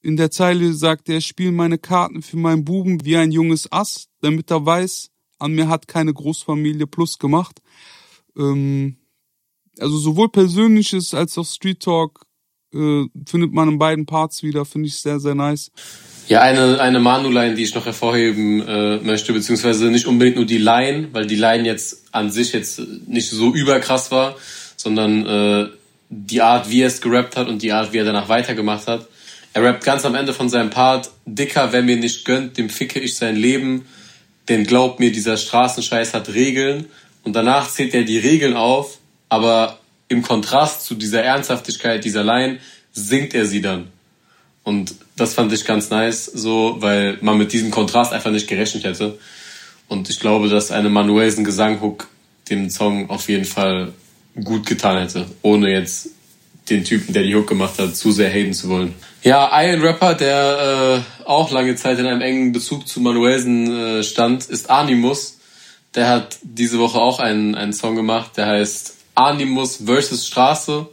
In 0.00 0.16
der 0.16 0.30
Zeile 0.30 0.72
sagt 0.72 1.08
er, 1.08 1.20
spiel 1.20 1.52
meine 1.52 1.78
Karten 1.78 2.22
für 2.22 2.36
meinen 2.36 2.64
Buben 2.64 3.04
wie 3.04 3.16
ein 3.16 3.32
junges 3.32 3.70
Ass, 3.72 4.08
damit 4.20 4.50
er 4.50 4.64
weiß, 4.64 5.10
an 5.38 5.52
mir 5.52 5.68
hat 5.68 5.88
keine 5.88 6.14
Großfamilie 6.14 6.86
Plus 6.86 7.18
gemacht. 7.18 7.60
Ähm, 8.36 8.96
also 9.78 9.96
sowohl 9.98 10.28
Persönliches 10.28 11.14
als 11.14 11.36
auch 11.38 11.46
Street 11.46 11.80
Talk 11.80 12.26
äh, 12.74 13.04
findet 13.26 13.52
man 13.52 13.68
in 13.68 13.78
beiden 13.78 14.06
Parts 14.06 14.42
wieder, 14.42 14.64
finde 14.64 14.88
ich 14.88 14.96
sehr, 14.96 15.20
sehr 15.20 15.34
nice. 15.34 15.70
Ja, 16.28 16.42
eine, 16.42 16.80
eine 16.80 17.00
Manu-Line, 17.00 17.54
die 17.54 17.62
ich 17.62 17.74
noch 17.74 17.86
hervorheben 17.86 18.60
äh, 18.60 18.98
möchte, 18.98 19.32
beziehungsweise 19.32 19.90
nicht 19.90 20.06
unbedingt 20.06 20.36
nur 20.36 20.44
die 20.44 20.58
Line, 20.58 21.08
weil 21.12 21.26
die 21.26 21.36
Line 21.36 21.64
jetzt 21.64 22.14
an 22.14 22.30
sich 22.30 22.52
jetzt 22.52 22.80
nicht 23.06 23.30
so 23.30 23.54
überkrass 23.54 24.10
war, 24.10 24.36
sondern 24.76 25.26
äh, 25.26 25.68
die 26.10 26.40
Art, 26.40 26.70
wie 26.70 26.82
er 26.82 26.88
es 26.88 27.00
gerappt 27.00 27.36
hat 27.36 27.48
und 27.48 27.62
die 27.62 27.72
Art, 27.72 27.92
wie 27.92 27.98
er 27.98 28.04
danach 28.04 28.28
weitergemacht 28.28 28.86
hat. 28.86 29.06
Er 29.52 29.62
rappt 29.62 29.84
ganz 29.84 30.04
am 30.04 30.14
Ende 30.14 30.32
von 30.32 30.48
seinem 30.48 30.70
Part, 30.70 31.10
Dicker, 31.26 31.72
wer 31.72 31.82
mir 31.82 31.96
nicht 31.96 32.24
gönnt, 32.24 32.58
dem 32.58 32.70
ficke 32.70 33.00
ich 33.00 33.16
sein 33.16 33.36
Leben, 33.36 33.86
denn 34.48 34.64
glaubt 34.64 35.00
mir, 35.00 35.12
dieser 35.12 35.36
Straßenscheiß 35.36 36.14
hat 36.14 36.28
Regeln. 36.30 36.86
Und 37.22 37.34
danach 37.34 37.68
zählt 37.68 37.94
er 37.94 38.04
die 38.04 38.18
Regeln 38.18 38.56
auf, 38.56 38.98
aber 39.28 39.78
im 40.08 40.22
Kontrast 40.22 40.84
zu 40.86 40.94
dieser 40.94 41.22
Ernsthaftigkeit 41.22 42.04
dieser 42.04 42.24
Line 42.24 42.58
singt 42.92 43.34
er 43.34 43.44
sie 43.44 43.60
dann. 43.60 43.88
Und 44.62 44.94
das 45.16 45.34
fand 45.34 45.52
ich 45.52 45.64
ganz 45.64 45.90
nice, 45.90 46.26
so, 46.26 46.76
weil 46.80 47.18
man 47.20 47.38
mit 47.38 47.52
diesem 47.52 47.70
Kontrast 47.70 48.12
einfach 48.12 48.30
nicht 48.30 48.48
gerechnet 48.48 48.84
hätte. 48.84 49.18
Und 49.88 50.08
ich 50.10 50.20
glaube, 50.20 50.48
dass 50.48 50.70
eine 50.70 50.90
Manuelsen 50.90 51.44
Gesanghook 51.44 52.08
dem 52.50 52.70
Song 52.70 53.10
auf 53.10 53.28
jeden 53.28 53.44
Fall 53.44 53.92
gut 54.44 54.66
getan 54.66 54.98
hätte, 54.98 55.26
ohne 55.42 55.70
jetzt 55.70 56.10
den 56.70 56.84
Typen, 56.84 57.12
der 57.12 57.22
die 57.22 57.34
Hook 57.34 57.46
gemacht 57.46 57.78
hat, 57.78 57.96
zu 57.96 58.12
sehr 58.12 58.30
haten 58.30 58.52
zu 58.52 58.68
wollen. 58.68 58.94
Ja, 59.22 59.50
ein 59.50 59.80
Rapper, 59.80 60.14
der 60.14 61.04
äh, 61.24 61.28
auch 61.28 61.50
lange 61.50 61.74
Zeit 61.76 61.98
in 61.98 62.06
einem 62.06 62.20
engen 62.20 62.52
Bezug 62.52 62.86
zu 62.86 63.00
Manuelsen 63.00 63.98
äh, 63.98 64.02
stand, 64.02 64.44
ist 64.46 64.70
Animus. 64.70 65.38
Der 65.94 66.08
hat 66.08 66.36
diese 66.42 66.78
Woche 66.78 66.98
auch 66.98 67.18
einen, 67.18 67.54
einen 67.54 67.72
Song 67.72 67.96
gemacht, 67.96 68.36
der 68.36 68.46
heißt 68.46 68.94
Animus 69.14 69.82
vs. 69.86 70.26
Straße. 70.26 70.86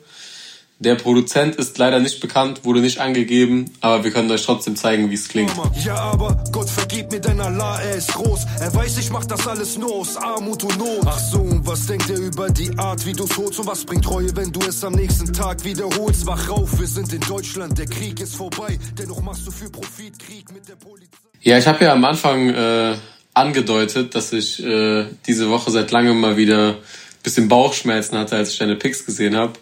Der 0.79 0.95
Produzent 0.95 1.55
ist 1.55 1.77
leider 1.77 2.01
nicht 2.01 2.19
bekannt, 2.19 2.65
wurde 2.65 2.81
nicht 2.81 2.99
angegeben, 2.99 3.71
aber 3.79 4.03
wir 4.03 4.11
können 4.11 4.29
euch 4.29 4.43
trotzdem 4.43 4.75
zeigen, 4.75 5.09
wie 5.09 5.13
es 5.13 5.29
klingt. 5.29 5.53
Ja, 5.85 5.95
aber 5.95 6.43
Gott 6.51 6.69
vergib 6.69 7.13
mir 7.13 7.21
dein 7.21 7.39
Allah, 7.39 7.81
er 7.81 7.95
ist 7.95 8.11
groß. 8.13 8.45
Er 8.59 8.75
weiß, 8.75 8.97
ich 8.97 9.09
mach 9.09 9.23
das 9.23 9.47
alles 9.47 9.77
nur 9.77 9.93
aus 9.93 10.17
Armut 10.17 10.65
und 10.65 10.77
Not. 10.77 11.05
Ach 11.05 11.17
so, 11.17 11.39
und 11.39 11.65
was 11.65 11.85
denkt 11.85 12.09
er 12.09 12.17
über 12.17 12.49
die 12.49 12.77
Art, 12.77 13.05
wie 13.05 13.13
du 13.13 13.25
holst? 13.37 13.57
Und 13.59 13.67
was 13.67 13.85
bringt 13.85 14.03
Treue, 14.03 14.35
wenn 14.35 14.51
du 14.51 14.59
es 14.67 14.83
am 14.83 14.93
nächsten 14.93 15.31
Tag 15.31 15.63
wiederholst? 15.63 16.25
Wach 16.25 16.49
auf, 16.49 16.77
wir 16.77 16.87
sind 16.87 17.13
in 17.13 17.21
Deutschland, 17.21 17.77
der 17.77 17.85
Krieg 17.85 18.19
ist 18.19 18.35
vorbei. 18.35 18.77
Dennoch 18.99 19.21
machst 19.21 19.47
du 19.47 19.51
für 19.51 19.69
Profit 19.69 20.19
Krieg 20.19 20.51
mit 20.51 20.67
der 20.67 20.75
Polizei. 20.75 21.07
Ja, 21.41 21.57
ich 21.57 21.67
habe 21.67 21.85
ja 21.85 21.93
am 21.93 22.03
Anfang 22.03 22.49
äh, 22.49 22.95
angedeutet, 23.33 24.13
dass 24.13 24.33
ich 24.33 24.61
äh, 24.61 25.05
diese 25.25 25.49
Woche 25.49 25.71
seit 25.71 25.91
langem 25.91 26.19
mal 26.19 26.35
wieder 26.35 26.75
bisschen 27.25 27.49
Bauchschmerzen 27.49 28.17
hatte, 28.17 28.37
als 28.37 28.51
ich 28.51 28.59
deine 28.59 28.75
Picks 28.75 29.05
gesehen 29.05 29.35
habe. 29.35 29.53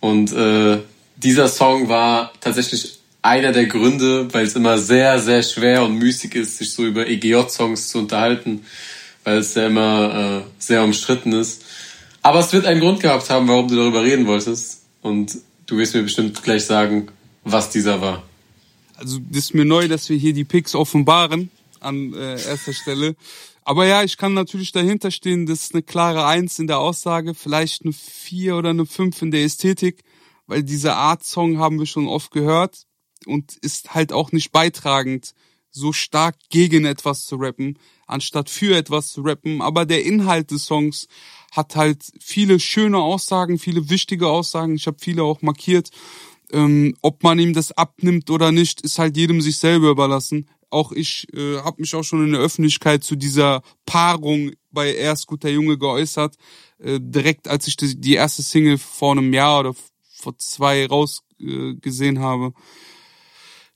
Und 0.00 0.32
äh, 0.32 0.78
dieser 1.16 1.48
Song 1.48 1.88
war 1.88 2.32
tatsächlich 2.40 2.98
einer 3.22 3.52
der 3.52 3.66
Gründe, 3.66 4.32
weil 4.32 4.46
es 4.46 4.54
immer 4.54 4.78
sehr, 4.78 5.18
sehr 5.18 5.42
schwer 5.42 5.82
und 5.82 5.94
müßig 5.96 6.34
ist, 6.34 6.58
sich 6.58 6.72
so 6.72 6.86
über 6.86 7.06
EGJ-Songs 7.06 7.88
zu 7.88 7.98
unterhalten, 7.98 8.64
weil 9.24 9.38
es 9.38 9.54
ja 9.54 9.66
immer 9.66 10.44
äh, 10.46 10.50
sehr 10.58 10.84
umstritten 10.84 11.32
ist. 11.32 11.64
Aber 12.22 12.40
es 12.40 12.52
wird 12.52 12.66
einen 12.66 12.80
Grund 12.80 13.00
gehabt 13.00 13.30
haben, 13.30 13.48
warum 13.48 13.68
du 13.68 13.76
darüber 13.76 14.02
reden 14.02 14.26
wolltest. 14.26 14.82
Und 15.02 15.38
du 15.66 15.78
wirst 15.78 15.94
mir 15.94 16.02
bestimmt 16.02 16.42
gleich 16.42 16.64
sagen, 16.64 17.08
was 17.44 17.70
dieser 17.70 18.00
war. 18.00 18.22
Also 18.96 19.18
das 19.30 19.44
ist 19.44 19.54
mir 19.54 19.64
neu, 19.64 19.88
dass 19.88 20.08
wir 20.08 20.16
hier 20.16 20.32
die 20.32 20.44
Picks 20.44 20.74
offenbaren 20.74 21.50
an 21.82 22.12
äh, 22.14 22.42
erster 22.42 22.72
Stelle. 22.72 23.16
Aber 23.68 23.86
ja, 23.86 24.02
ich 24.02 24.16
kann 24.16 24.32
natürlich 24.32 24.72
dahinter 24.72 25.10
stehen, 25.10 25.44
das 25.44 25.64
ist 25.64 25.74
eine 25.74 25.82
klare 25.82 26.24
Eins 26.24 26.58
in 26.58 26.66
der 26.66 26.78
Aussage, 26.78 27.34
vielleicht 27.34 27.84
eine 27.84 27.92
Vier 27.92 28.56
oder 28.56 28.70
eine 28.70 28.86
Fünf 28.86 29.20
in 29.20 29.30
der 29.30 29.44
Ästhetik, 29.44 30.04
weil 30.46 30.62
diese 30.62 30.94
Art 30.94 31.22
Song 31.22 31.58
haben 31.58 31.78
wir 31.78 31.84
schon 31.84 32.08
oft 32.08 32.30
gehört 32.30 32.86
und 33.26 33.56
ist 33.56 33.94
halt 33.94 34.12
auch 34.12 34.32
nicht 34.32 34.52
beitragend, 34.52 35.34
so 35.70 35.92
stark 35.92 36.36
gegen 36.48 36.86
etwas 36.86 37.26
zu 37.26 37.36
rappen, 37.36 37.78
anstatt 38.06 38.48
für 38.48 38.74
etwas 38.74 39.08
zu 39.08 39.20
rappen. 39.20 39.60
Aber 39.60 39.84
der 39.84 40.02
Inhalt 40.04 40.50
des 40.50 40.64
Songs 40.64 41.06
hat 41.52 41.76
halt 41.76 42.02
viele 42.20 42.60
schöne 42.60 42.98
Aussagen, 42.98 43.58
viele 43.58 43.90
wichtige 43.90 44.28
Aussagen. 44.28 44.76
Ich 44.76 44.86
habe 44.86 44.96
viele 44.98 45.24
auch 45.24 45.42
markiert. 45.42 45.90
Ähm, 46.50 46.96
ob 47.02 47.22
man 47.22 47.38
ihm 47.38 47.52
das 47.52 47.72
abnimmt 47.72 48.30
oder 48.30 48.50
nicht, 48.50 48.80
ist 48.80 48.98
halt 48.98 49.18
jedem 49.18 49.42
sich 49.42 49.58
selber 49.58 49.90
überlassen 49.90 50.48
auch 50.70 50.92
ich 50.92 51.26
äh, 51.34 51.58
habe 51.58 51.80
mich 51.80 51.94
auch 51.94 52.02
schon 52.02 52.24
in 52.24 52.32
der 52.32 52.40
Öffentlichkeit 52.40 53.04
zu 53.04 53.16
dieser 53.16 53.62
Paarung 53.86 54.52
bei 54.70 54.94
Erst 54.94 55.26
guter 55.26 55.48
Junge 55.48 55.78
geäußert. 55.78 56.36
Äh, 56.78 57.00
direkt 57.00 57.48
als 57.48 57.66
ich 57.66 57.76
die, 57.76 58.00
die 58.00 58.14
erste 58.14 58.42
Single 58.42 58.78
vor 58.78 59.12
einem 59.12 59.32
Jahr 59.32 59.60
oder 59.60 59.74
vor 60.02 60.36
zwei 60.38 60.86
rausgesehen 60.86 62.16
äh, 62.16 62.20
habe. 62.20 62.52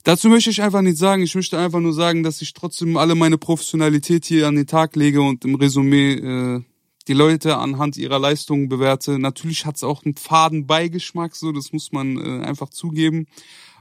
Dazu 0.04 0.28
möchte 0.28 0.50
ich 0.50 0.62
einfach 0.62 0.82
nicht 0.82 0.98
sagen. 0.98 1.22
Ich 1.22 1.34
möchte 1.34 1.58
einfach 1.58 1.80
nur 1.80 1.94
sagen, 1.94 2.22
dass 2.22 2.42
ich 2.42 2.52
trotzdem 2.54 2.96
alle 2.96 3.14
meine 3.14 3.38
Professionalität 3.38 4.24
hier 4.24 4.48
an 4.48 4.56
den 4.56 4.66
Tag 4.66 4.96
lege 4.96 5.22
und 5.22 5.44
im 5.44 5.54
Resümee 5.54 6.14
äh, 6.14 6.62
die 7.08 7.12
Leute 7.12 7.56
anhand 7.56 7.96
ihrer 7.96 8.18
Leistungen 8.18 8.68
bewerte. 8.68 9.18
Natürlich 9.18 9.64
hat 9.64 9.76
es 9.76 9.84
auch 9.84 10.04
einen 10.04 10.16
faden 10.16 10.66
Beigeschmack, 10.66 11.36
so 11.36 11.52
das 11.52 11.72
muss 11.72 11.92
man 11.92 12.16
äh, 12.18 12.44
einfach 12.44 12.70
zugeben, 12.70 13.26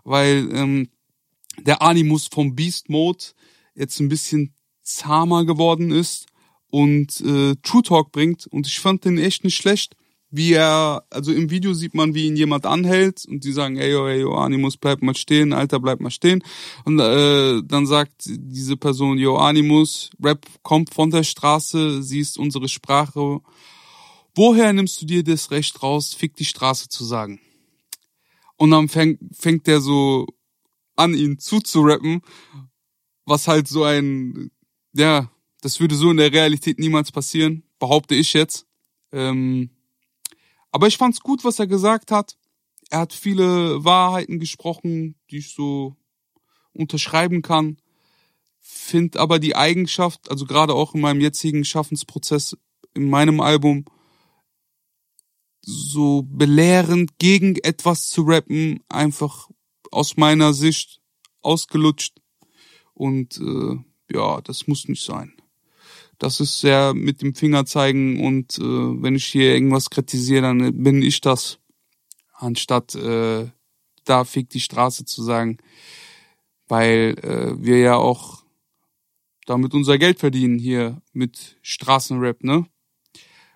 weil 0.04 0.50
ähm, 0.54 0.90
der 1.60 1.82
Animus 1.82 2.28
vom 2.32 2.56
Beast 2.56 2.90
Mode 2.90 3.24
jetzt 3.76 4.00
ein 4.00 4.10
bisschen 4.10 4.54
zahmer 4.82 5.46
geworden 5.46 5.92
ist 5.92 6.26
und 6.70 7.22
äh, 7.22 7.56
True 7.64 7.84
Talk 7.84 8.12
bringt. 8.12 8.48
Und 8.48 8.68
ich 8.68 8.80
fand 8.80 9.06
den 9.06 9.18
echt 9.18 9.44
nicht 9.44 9.56
schlecht. 9.56 9.96
Wie 10.34 10.54
er, 10.54 11.04
also 11.10 11.34
im 11.34 11.50
Video 11.50 11.74
sieht 11.74 11.94
man, 11.94 12.14
wie 12.14 12.28
ihn 12.28 12.38
jemand 12.38 12.66
anhält 12.66 13.26
und 13.26 13.44
die 13.44 13.52
sagen, 13.52 13.76
ey, 13.76 13.92
yo, 13.92 14.08
ey, 14.08 14.22
yo, 14.22 14.34
Animus, 14.36 14.78
bleib 14.78 15.02
mal 15.02 15.16
stehen, 15.16 15.52
Alter, 15.52 15.82
bleib 15.82 16.00
mal 16.00 16.10
stehen. 16.10 16.42
Und 16.86 17.00
äh, 17.00 17.62
dann 17.66 17.86
sagt 17.86 18.24
diese 18.26 18.78
Person, 18.78 19.18
yo, 19.18 19.36
Animus, 19.36 20.10
Rap 20.24 20.46
kommt 20.64 20.94
von 20.94 21.12
der 21.12 21.24
Straße, 21.24 22.02
sie 22.02 22.22
ist 22.22 22.38
unsere 22.38 22.70
Sprache 22.70 23.42
woher 24.36 24.74
nimmst 24.74 25.02
du 25.02 25.06
dir 25.06 25.24
das 25.24 25.52
Recht 25.52 25.82
raus, 25.84 26.14
fick 26.14 26.36
die 26.36 26.46
Straße 26.46 26.90
zu 26.90 27.04
sagen? 27.04 27.40
Und 28.58 28.72
dann 28.72 28.90
fängt, 28.90 29.20
fängt 29.36 29.68
der 29.68 29.82
so 29.82 30.28
an, 31.02 31.14
ihn 31.14 31.40
zuzurappen, 31.40 32.22
was 33.26 33.48
halt 33.48 33.68
so 33.68 33.84
ein, 33.84 34.52
ja, 34.94 35.32
das 35.62 35.80
würde 35.80 35.96
so 35.96 36.12
in 36.12 36.18
der 36.18 36.32
Realität 36.32 36.80
niemals 36.80 37.12
passieren, 37.12 37.64
behaupte 37.80 38.16
ich 38.16 38.34
jetzt. 38.34 38.66
Ähm, 39.12 39.70
aber 40.72 40.88
ich 40.88 40.98
fand's 40.98 41.20
gut, 41.20 41.44
was 41.44 41.60
er 41.60 41.68
gesagt 41.68 42.12
hat. 42.12 42.38
Er 42.90 43.00
hat 43.00 43.14
viele 43.14 43.84
Wahrheiten 43.84 44.40
gesprochen, 44.40 45.16
die 45.30 45.38
ich 45.38 45.54
so 45.54 45.96
unterschreiben 46.74 47.42
kann. 47.42 47.78
Find 48.60 49.18
aber 49.18 49.40
die 49.40 49.56
Eigenschaft, 49.56 50.30
also 50.30 50.46
gerade 50.46 50.74
auch 50.74 50.94
in 50.94 51.02
meinem 51.02 51.22
jetzigen 51.22 51.66
Schaffensprozess, 51.66 52.58
in 52.94 53.10
meinem 53.10 53.40
Album, 53.40 53.86
so 55.62 56.24
belehrend 56.24 57.18
gegen 57.20 57.56
etwas 57.58 58.10
zu 58.10 58.24
rappen, 58.24 58.84
einfach 58.90 59.50
aus 59.92 60.18
meiner 60.18 60.54
Sicht 60.54 61.02
ausgelutscht. 61.42 62.20
Und 62.94 63.38
äh, 63.40 63.78
ja, 64.14 64.42
das 64.42 64.68
muss 64.68 64.88
nicht 64.88 65.04
sein. 65.04 65.34
Das 66.20 66.40
ist 66.40 66.60
sehr 66.60 66.94
mit 66.94 67.22
dem 67.22 67.34
Finger 67.34 67.66
zeigen 67.66 68.24
und 68.24 68.60
äh, 68.60 68.62
wenn 68.62 69.16
ich 69.16 69.26
hier 69.26 69.54
irgendwas 69.54 69.90
kritisiere, 69.90 70.44
dann 70.44 70.84
bin 70.84 71.02
ich 71.02 71.20
das, 71.20 71.58
anstatt 72.34 72.94
äh, 72.94 73.50
da 74.06 74.24
fick 74.24 74.50
die 74.50 74.60
Straße 74.60 75.06
zu 75.06 75.24
sagen, 75.24 75.58
weil 76.68 77.16
äh, 77.24 77.64
wir 77.64 77.80
ja 77.80 77.96
auch 77.96 78.44
damit 79.48 79.74
unser 79.74 79.98
Geld 79.98 80.20
verdienen 80.20 80.60
hier 80.60 81.02
mit 81.12 81.58
Straßenrap, 81.64 82.44
ne? 82.44 82.68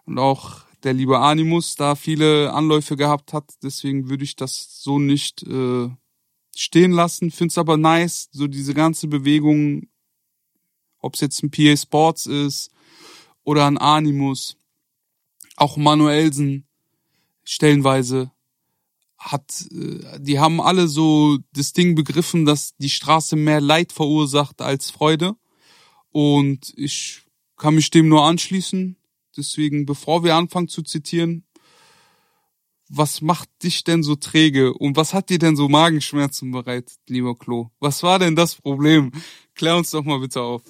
Und 0.05 0.17
auch 0.17 0.61
der 0.83 0.93
liebe 0.93 1.19
Animus 1.19 1.75
da 1.75 1.95
viele 1.95 2.51
Anläufe 2.53 2.95
gehabt 2.95 3.33
hat, 3.33 3.45
deswegen 3.63 4.09
würde 4.09 4.23
ich 4.23 4.35
das 4.35 4.81
so 4.81 4.99
nicht 4.99 5.43
äh, 5.43 5.89
stehen 6.55 6.91
lassen. 6.91 7.31
Find's 7.31 7.57
aber 7.57 7.77
nice, 7.77 8.29
so 8.31 8.47
diese 8.47 8.73
ganze 8.73 9.07
Bewegung, 9.07 9.87
ob 10.99 11.13
es 11.13 11.21
jetzt 11.21 11.43
ein 11.43 11.51
PA 11.51 11.77
Sports 11.77 12.25
ist 12.25 12.71
oder 13.43 13.67
ein 13.67 13.77
Animus, 13.77 14.57
auch 15.57 15.77
Manuelsen 15.77 16.65
stellenweise 17.43 18.31
hat, 19.17 19.65
äh, 19.71 20.19
die 20.19 20.39
haben 20.39 20.61
alle 20.61 20.87
so 20.87 21.37
das 21.53 21.73
Ding 21.73 21.95
begriffen, 21.95 22.45
dass 22.45 22.75
die 22.77 22.89
Straße 22.89 23.35
mehr 23.35 23.61
Leid 23.61 23.91
verursacht 23.91 24.61
als 24.61 24.89
Freude. 24.89 25.35
Und 26.11 26.73
ich 26.77 27.21
kann 27.57 27.75
mich 27.75 27.89
dem 27.89 28.07
nur 28.07 28.23
anschließen. 28.23 28.97
Deswegen, 29.35 29.85
bevor 29.85 30.23
wir 30.23 30.35
anfangen 30.35 30.67
zu 30.67 30.81
zitieren, 30.81 31.44
was 32.89 33.21
macht 33.21 33.49
dich 33.63 33.83
denn 33.83 34.03
so 34.03 34.15
träge 34.15 34.73
und 34.73 34.95
was 34.95 35.13
hat 35.13 35.29
dir 35.29 35.39
denn 35.39 35.55
so 35.55 35.67
Magenschmerzen 35.67 36.51
bereitet, 36.51 36.97
lieber 37.07 37.35
Klo? 37.35 37.69
Was 37.79 38.03
war 38.03 38.19
denn 38.19 38.35
das 38.35 38.55
Problem? 38.55 39.11
Klär 39.55 39.75
uns 39.75 39.91
doch 39.91 40.03
mal 40.03 40.19
bitte 40.19 40.41
auf. 40.41 40.61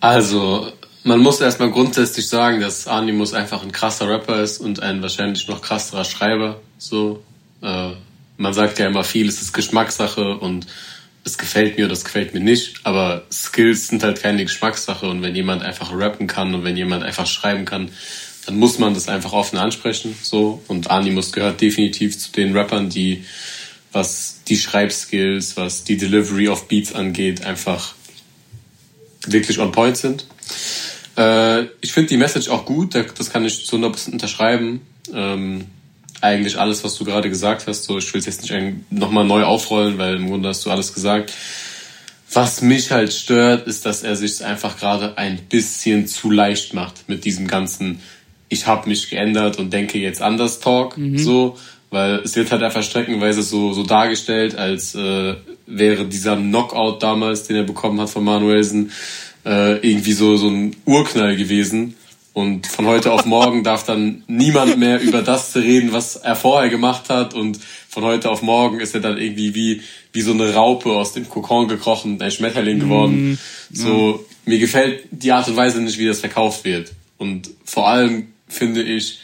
Also, 0.00 0.72
man 1.02 1.20
muss 1.20 1.40
erstmal 1.40 1.70
grundsätzlich 1.70 2.28
sagen, 2.28 2.60
dass 2.60 2.86
Animus 2.86 3.34
einfach 3.34 3.62
ein 3.62 3.72
krasser 3.72 4.08
Rapper 4.08 4.42
ist 4.42 4.58
und 4.58 4.80
ein 4.80 5.02
wahrscheinlich 5.02 5.48
noch 5.48 5.62
krasserer 5.62 6.04
Schreiber. 6.04 6.60
So, 6.78 7.22
äh, 7.62 7.92
man 8.36 8.54
sagt 8.54 8.78
ja 8.78 8.86
immer 8.86 9.04
viel, 9.04 9.28
es 9.28 9.40
ist 9.40 9.52
Geschmackssache 9.52 10.36
und 10.38 10.66
es 11.24 11.38
gefällt 11.38 11.78
mir 11.78 11.86
oder 11.86 11.94
es 11.94 12.04
gefällt 12.04 12.34
mir 12.34 12.40
nicht, 12.40 12.80
aber 12.84 13.24
Skills 13.32 13.88
sind 13.88 14.02
halt 14.02 14.20
keine 14.20 14.44
Geschmackssache 14.44 15.08
und 15.08 15.22
wenn 15.22 15.34
jemand 15.34 15.62
einfach 15.62 15.90
rappen 15.92 16.26
kann 16.26 16.54
und 16.54 16.64
wenn 16.64 16.76
jemand 16.76 17.02
einfach 17.02 17.26
schreiben 17.26 17.64
kann, 17.64 17.90
dann 18.46 18.58
muss 18.58 18.78
man 18.78 18.94
das 18.94 19.08
einfach 19.08 19.32
offen 19.32 19.58
ansprechen, 19.58 20.14
so. 20.22 20.62
Und 20.68 20.90
Animus 20.90 21.32
gehört 21.32 21.60
definitiv 21.60 22.18
zu 22.18 22.32
den 22.32 22.56
Rappern, 22.56 22.90
die, 22.90 23.24
was 23.92 24.40
die 24.46 24.56
Schreibskills, 24.56 25.56
was 25.56 25.84
die 25.84 25.96
Delivery 25.96 26.48
of 26.48 26.68
Beats 26.68 26.94
angeht, 26.94 27.44
einfach 27.44 27.94
wirklich 29.26 29.58
on 29.58 29.72
point 29.72 29.96
sind. 29.96 30.26
Äh, 31.16 31.64
ich 31.80 31.92
finde 31.92 32.08
die 32.10 32.16
Message 32.16 32.48
auch 32.48 32.66
gut, 32.66 32.94
das 32.94 33.30
kann 33.30 33.44
ich 33.44 33.66
zu 33.66 33.76
100% 33.76 34.12
unterschreiben. 34.12 34.80
Ähm, 35.12 35.66
eigentlich 36.20 36.58
alles, 36.58 36.82
was 36.84 36.94
du 36.96 37.04
gerade 37.04 37.28
gesagt 37.28 37.66
hast. 37.66 37.84
So, 37.84 37.98
ich 37.98 38.12
will 38.12 38.18
es 38.18 38.26
jetzt 38.26 38.42
nicht 38.42 38.74
nochmal 38.90 39.24
neu 39.24 39.44
aufrollen, 39.44 39.98
weil 39.98 40.16
im 40.16 40.28
Grunde 40.28 40.48
hast 40.48 40.64
du 40.64 40.70
alles 40.70 40.92
gesagt. 40.92 41.32
Was 42.32 42.62
mich 42.62 42.90
halt 42.90 43.12
stört, 43.12 43.66
ist, 43.66 43.86
dass 43.86 44.02
er 44.02 44.16
sich 44.16 44.44
einfach 44.44 44.78
gerade 44.78 45.18
ein 45.18 45.38
bisschen 45.48 46.08
zu 46.08 46.30
leicht 46.30 46.74
macht 46.74 47.08
mit 47.08 47.24
diesem 47.24 47.46
ganzen 47.46 48.00
ich 48.48 48.66
habe 48.66 48.88
mich 48.88 49.10
geändert 49.10 49.58
und 49.58 49.72
denke 49.72 49.98
jetzt 49.98 50.22
anders 50.22 50.60
Talk, 50.60 50.96
mhm. 50.96 51.18
so, 51.18 51.56
weil 51.90 52.16
es 52.24 52.34
wird 52.36 52.50
halt 52.50 52.62
einfach 52.62 52.82
streckenweise 52.82 53.42
so, 53.42 53.72
so 53.72 53.84
dargestellt, 53.84 54.56
als 54.56 54.94
äh, 54.94 55.34
wäre 55.66 56.04
dieser 56.06 56.36
Knockout 56.36 57.02
damals, 57.02 57.44
den 57.44 57.56
er 57.56 57.62
bekommen 57.62 58.00
hat 58.00 58.10
von 58.10 58.24
Manuelsen, 58.24 58.90
äh, 59.44 59.76
irgendwie 59.76 60.12
so, 60.12 60.36
so 60.36 60.48
ein 60.48 60.76
Urknall 60.84 61.36
gewesen. 61.36 61.94
Und 62.32 62.66
von 62.66 62.86
heute 62.86 63.12
auf 63.12 63.26
morgen 63.26 63.62
darf 63.62 63.86
dann 63.86 64.24
niemand 64.26 64.76
mehr 64.76 65.00
über 65.00 65.22
das 65.22 65.54
reden, 65.54 65.92
was 65.92 66.16
er 66.16 66.34
vorher 66.34 66.68
gemacht 66.68 67.08
hat. 67.08 67.32
Und 67.32 67.60
von 67.88 68.02
heute 68.02 68.28
auf 68.28 68.42
morgen 68.42 68.80
ist 68.80 68.92
er 68.92 69.00
dann 69.00 69.18
irgendwie 69.18 69.54
wie, 69.54 69.82
wie 70.12 70.20
so 70.20 70.32
eine 70.32 70.52
Raupe 70.52 70.90
aus 70.90 71.12
dem 71.12 71.28
Kokon 71.28 71.68
gekrochen, 71.68 72.20
ein 72.20 72.32
Schmetterling 72.32 72.80
geworden. 72.80 73.32
Mm, 73.32 73.38
so, 73.72 74.24
mir 74.46 74.58
gefällt 74.58 75.04
die 75.12 75.30
Art 75.30 75.46
und 75.46 75.54
Weise 75.54 75.80
nicht, 75.80 75.96
wie 75.96 76.08
das 76.08 76.18
verkauft 76.18 76.64
wird. 76.64 76.90
Und 77.18 77.50
vor 77.64 77.86
allem 77.88 78.33
finde 78.54 78.82
ich 78.82 79.18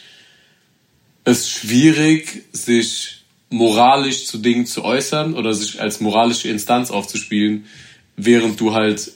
es 1.23 1.49
schwierig, 1.49 2.43
sich 2.51 3.23
moralisch 3.49 4.25
zu 4.25 4.37
Dingen 4.37 4.65
zu 4.65 4.83
äußern 4.83 5.33
oder 5.35 5.53
sich 5.53 5.81
als 5.81 5.99
moralische 5.99 6.47
Instanz 6.47 6.89
aufzuspielen, 6.89 7.65
während 8.15 8.59
du 8.59 8.73
halt 8.73 9.11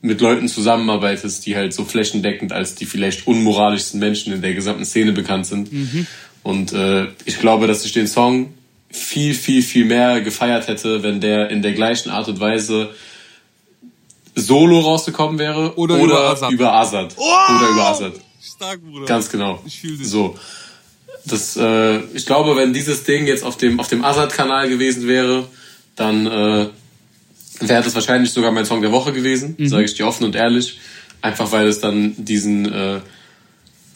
mit 0.00 0.20
Leuten 0.20 0.48
zusammenarbeitest, 0.48 1.46
die 1.46 1.56
halt 1.56 1.74
so 1.74 1.84
flächendeckend 1.84 2.52
als 2.52 2.74
die 2.74 2.86
vielleicht 2.86 3.26
unmoralischsten 3.26 4.00
Menschen 4.00 4.32
in 4.32 4.42
der 4.42 4.54
gesamten 4.54 4.84
Szene 4.84 5.12
bekannt 5.12 5.46
sind. 5.46 5.72
Mhm. 5.72 6.06
Und 6.42 6.72
äh, 6.72 7.06
ich 7.24 7.38
glaube, 7.38 7.66
dass 7.66 7.84
ich 7.84 7.92
den 7.92 8.08
Song 8.08 8.52
viel, 8.90 9.34
viel, 9.34 9.62
viel 9.62 9.84
mehr 9.84 10.20
gefeiert 10.20 10.68
hätte, 10.68 11.02
wenn 11.02 11.20
der 11.20 11.50
in 11.50 11.62
der 11.62 11.72
gleichen 11.72 12.10
Art 12.10 12.28
und 12.28 12.40
Weise 12.40 12.90
solo 14.34 14.80
rausgekommen 14.80 15.38
wäre 15.38 15.76
oder, 15.76 15.94
oder 15.96 16.04
über 16.04 16.30
Azad. 16.30 16.52
Über 16.52 16.74
Azad. 16.74 17.14
Oh! 17.16 17.22
Oder 17.56 17.68
über 17.68 17.84
Azad. 17.88 18.12
Stark, 18.42 18.80
Bruder. 18.82 19.06
Ganz 19.06 19.30
genau. 19.30 19.60
Ich 19.66 19.80
fühle 19.80 19.98
dich. 19.98 20.08
So. 20.08 20.36
Das, 21.24 21.56
äh, 21.56 22.00
ich 22.14 22.26
glaube, 22.26 22.56
wenn 22.56 22.72
dieses 22.72 23.04
Ding 23.04 23.26
jetzt 23.26 23.44
auf 23.44 23.56
dem, 23.56 23.78
auf 23.78 23.88
dem 23.88 24.04
Azad-Kanal 24.04 24.68
gewesen 24.68 25.06
wäre, 25.06 25.46
dann 25.94 26.26
äh, 26.26 26.68
wäre 27.60 27.82
das 27.82 27.94
wahrscheinlich 27.94 28.32
sogar 28.32 28.50
mein 28.50 28.64
Song 28.64 28.82
der 28.82 28.90
Woche 28.90 29.12
gewesen, 29.12 29.54
mhm. 29.58 29.68
sage 29.68 29.84
ich 29.84 29.94
dir 29.94 30.06
offen 30.06 30.24
und 30.24 30.34
ehrlich. 30.34 30.80
Einfach 31.20 31.52
weil 31.52 31.68
es 31.68 31.78
dann 31.78 32.14
diesen, 32.16 32.72
äh, 32.72 33.00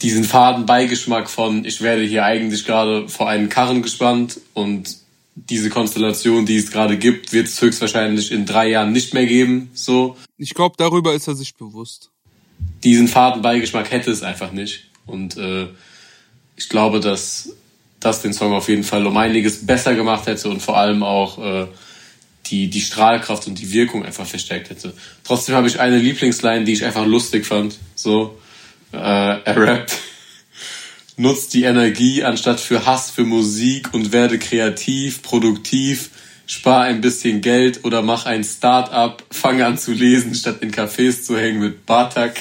diesen 0.02 0.22
faden 0.22 0.66
Beigeschmack 0.66 1.28
von, 1.28 1.64
ich 1.64 1.80
werde 1.80 2.02
hier 2.02 2.24
eigentlich 2.24 2.64
gerade 2.64 3.08
vor 3.08 3.28
einen 3.28 3.48
Karren 3.48 3.82
gespannt 3.82 4.40
und 4.54 4.96
diese 5.34 5.68
Konstellation, 5.68 6.46
die 6.46 6.56
es 6.56 6.70
gerade 6.70 6.96
gibt, 6.96 7.32
wird 7.32 7.48
es 7.48 7.60
höchstwahrscheinlich 7.60 8.30
in 8.30 8.46
drei 8.46 8.68
Jahren 8.68 8.92
nicht 8.92 9.12
mehr 9.12 9.26
geben. 9.26 9.70
So. 9.74 10.16
Ich 10.38 10.54
glaube, 10.54 10.76
darüber 10.78 11.14
ist 11.14 11.26
er 11.26 11.34
sich 11.34 11.54
bewusst. 11.56 12.10
Diesen 12.84 13.08
faden 13.08 13.42
Beigeschmack 13.42 13.90
hätte 13.90 14.10
es 14.10 14.22
einfach 14.22 14.52
nicht. 14.52 14.84
Und 15.06 15.36
äh, 15.36 15.68
ich 16.56 16.68
glaube, 16.68 17.00
dass 17.00 17.50
das 18.00 18.22
den 18.22 18.32
Song 18.32 18.52
auf 18.52 18.68
jeden 18.68 18.84
Fall 18.84 19.06
um 19.06 19.16
einiges 19.16 19.66
besser 19.66 19.94
gemacht 19.94 20.26
hätte 20.26 20.48
und 20.48 20.60
vor 20.62 20.76
allem 20.76 21.02
auch 21.02 21.38
äh, 21.38 21.66
die, 22.46 22.68
die 22.68 22.80
Strahlkraft 22.80 23.46
und 23.46 23.58
die 23.58 23.72
Wirkung 23.72 24.04
einfach 24.04 24.26
verstärkt 24.26 24.70
hätte. 24.70 24.92
Trotzdem 25.24 25.54
habe 25.54 25.66
ich 25.66 25.80
eine 25.80 25.98
Lieblingsline, 25.98 26.64
die 26.64 26.72
ich 26.72 26.84
einfach 26.84 27.06
lustig 27.06 27.46
fand. 27.46 27.76
So, 27.94 28.38
äh, 28.92 28.96
er 28.96 29.56
rappt. 29.56 29.96
Nutzt 31.16 31.54
die 31.54 31.64
Energie 31.64 32.22
anstatt 32.24 32.60
für 32.60 32.84
Hass 32.84 33.10
für 33.10 33.24
Musik 33.24 33.94
und 33.94 34.12
werde 34.12 34.38
kreativ, 34.38 35.22
produktiv, 35.22 36.10
spar 36.46 36.84
ein 36.84 37.00
bisschen 37.00 37.40
Geld 37.40 37.84
oder 37.84 38.02
mach 38.02 38.26
ein 38.26 38.44
Start-up, 38.44 39.24
fang 39.30 39.60
an 39.62 39.78
zu 39.78 39.92
lesen, 39.92 40.34
statt 40.34 40.58
in 40.62 40.72
Cafés 40.72 41.24
zu 41.24 41.36
hängen 41.36 41.60
mit 41.60 41.86
Batak. 41.86 42.40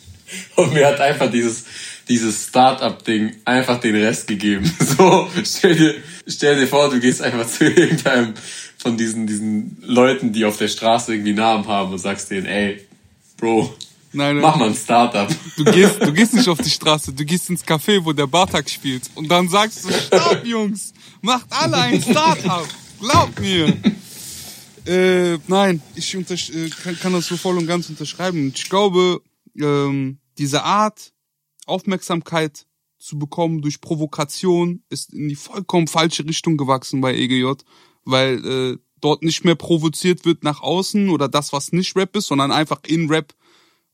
Und 0.56 0.74
mir 0.74 0.86
hat 0.86 1.00
einfach 1.00 1.30
dieses, 1.30 1.64
dieses 2.08 2.48
Start-up-Ding 2.48 3.36
einfach 3.44 3.78
den 3.80 3.96
Rest 3.96 4.26
gegeben. 4.26 4.70
So, 4.96 5.28
stell 5.44 5.74
dir, 5.74 5.94
stell 6.26 6.56
dir 6.56 6.68
vor, 6.68 6.88
du 6.88 7.00
gehst 7.00 7.20
einfach 7.20 7.46
zu 7.46 7.64
irgendeinem 7.64 8.34
von 8.78 8.96
diesen, 8.96 9.26
diesen 9.26 9.78
Leuten, 9.80 10.32
die 10.32 10.44
auf 10.44 10.58
der 10.58 10.68
Straße 10.68 11.14
irgendwie 11.14 11.32
Namen 11.32 11.66
haben 11.66 11.90
und 11.92 11.98
sagst 11.98 12.30
denen, 12.30 12.46
ey, 12.46 12.86
Bro, 13.38 13.74
nein. 14.12 14.36
mach 14.36 14.56
mal 14.56 14.68
ein 14.68 14.74
Startup. 14.74 15.28
Du 15.56 15.64
gehst, 15.64 16.00
du 16.00 16.12
gehst 16.12 16.34
nicht 16.34 16.48
auf 16.48 16.58
die 16.58 16.70
Straße, 16.70 17.12
du 17.12 17.24
gehst 17.24 17.48
ins 17.50 17.64
Café, 17.64 18.04
wo 18.04 18.12
der 18.12 18.26
Bartak 18.26 18.68
spielt 18.68 19.04
und 19.14 19.28
dann 19.28 19.48
sagst 19.48 19.84
du, 19.84 19.90
stopp 19.90 20.42
Jungs, 20.44 20.92
macht 21.22 21.46
alle 21.50 21.76
ein 21.78 22.02
Startup, 22.02 22.68
glaub 23.04 23.38
mir. 23.40 23.76
Äh, 24.86 25.38
nein, 25.46 25.80
ich 25.94 26.14
unter, 26.14 26.34
äh, 26.34 26.68
kann, 26.68 26.98
kann 26.98 27.14
das 27.14 27.26
so 27.26 27.38
voll 27.38 27.56
und 27.56 27.66
ganz 27.66 27.88
unterschreiben. 27.88 28.52
Ich 28.54 28.68
glaube, 28.68 29.22
ähm, 29.58 30.18
diese 30.36 30.62
Art, 30.62 31.14
Aufmerksamkeit 31.64 32.66
zu 32.98 33.18
bekommen 33.18 33.62
durch 33.62 33.80
Provokation, 33.80 34.82
ist 34.90 35.14
in 35.14 35.30
die 35.30 35.36
vollkommen 35.36 35.86
falsche 35.86 36.26
Richtung 36.26 36.58
gewachsen 36.58 37.00
bei 37.00 37.14
EGJ, 37.14 37.52
weil 38.04 38.44
äh, 38.44 38.78
dort 39.00 39.22
nicht 39.22 39.42
mehr 39.42 39.54
provoziert 39.54 40.26
wird 40.26 40.44
nach 40.44 40.60
außen 40.60 41.08
oder 41.08 41.30
das, 41.30 41.54
was 41.54 41.72
nicht 41.72 41.96
Rap 41.96 42.14
ist, 42.14 42.26
sondern 42.26 42.52
einfach 42.52 42.82
in 42.86 43.08
Rap. 43.08 43.32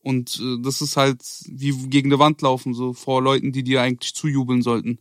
Und 0.03 0.41
äh, 0.43 0.61
das 0.61 0.81
ist 0.81 0.97
halt 0.97 1.23
wie 1.47 1.71
gegen 1.87 2.09
eine 2.09 2.19
Wand 2.19 2.43
laufen, 2.43 2.75
so 2.75 2.95
vor 2.95 3.23
Leuten, 3.23 3.53
die 3.53 3.63
dir 3.63 3.81
eigentlich 3.81 4.13
zujubeln 4.13 4.63
sollten. 4.63 4.99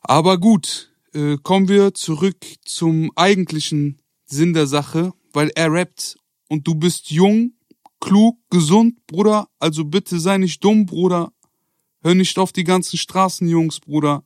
Aber 0.00 0.38
gut, 0.38 0.87
äh, 1.14 1.36
kommen 1.42 1.68
wir 1.68 1.94
zurück 1.94 2.44
zum 2.64 3.10
eigentlichen 3.16 4.00
Sinn 4.26 4.52
der 4.52 4.66
Sache, 4.66 5.12
weil 5.32 5.50
er 5.54 5.72
rappt 5.72 6.16
und 6.48 6.66
du 6.66 6.74
bist 6.74 7.10
jung, 7.10 7.52
klug, 8.00 8.38
gesund, 8.50 9.06
Bruder, 9.06 9.48
also 9.58 9.84
bitte 9.84 10.18
sei 10.18 10.38
nicht 10.38 10.62
dumm, 10.62 10.86
Bruder. 10.86 11.32
Hör 12.02 12.14
nicht 12.14 12.38
auf 12.38 12.52
die 12.52 12.64
ganzen 12.64 12.96
Straßenjungs, 12.96 13.80
Bruder. 13.80 14.24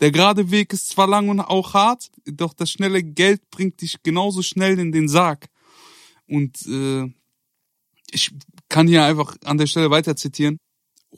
Der 0.00 0.12
gerade 0.12 0.50
Weg 0.50 0.72
ist 0.72 0.88
zwar 0.88 1.08
lang 1.08 1.28
und 1.28 1.40
auch 1.40 1.74
hart, 1.74 2.10
doch 2.24 2.52
das 2.52 2.70
schnelle 2.70 3.02
Geld 3.02 3.50
bringt 3.50 3.80
dich 3.80 4.02
genauso 4.02 4.42
schnell 4.42 4.78
in 4.78 4.92
den 4.92 5.08
Sarg. 5.08 5.48
Und 6.28 6.64
äh, 6.66 7.12
ich 8.10 8.32
kann 8.68 8.86
hier 8.86 9.04
einfach 9.04 9.36
an 9.44 9.58
der 9.58 9.66
Stelle 9.66 9.90
weiter 9.90 10.14
zitieren. 10.14 10.58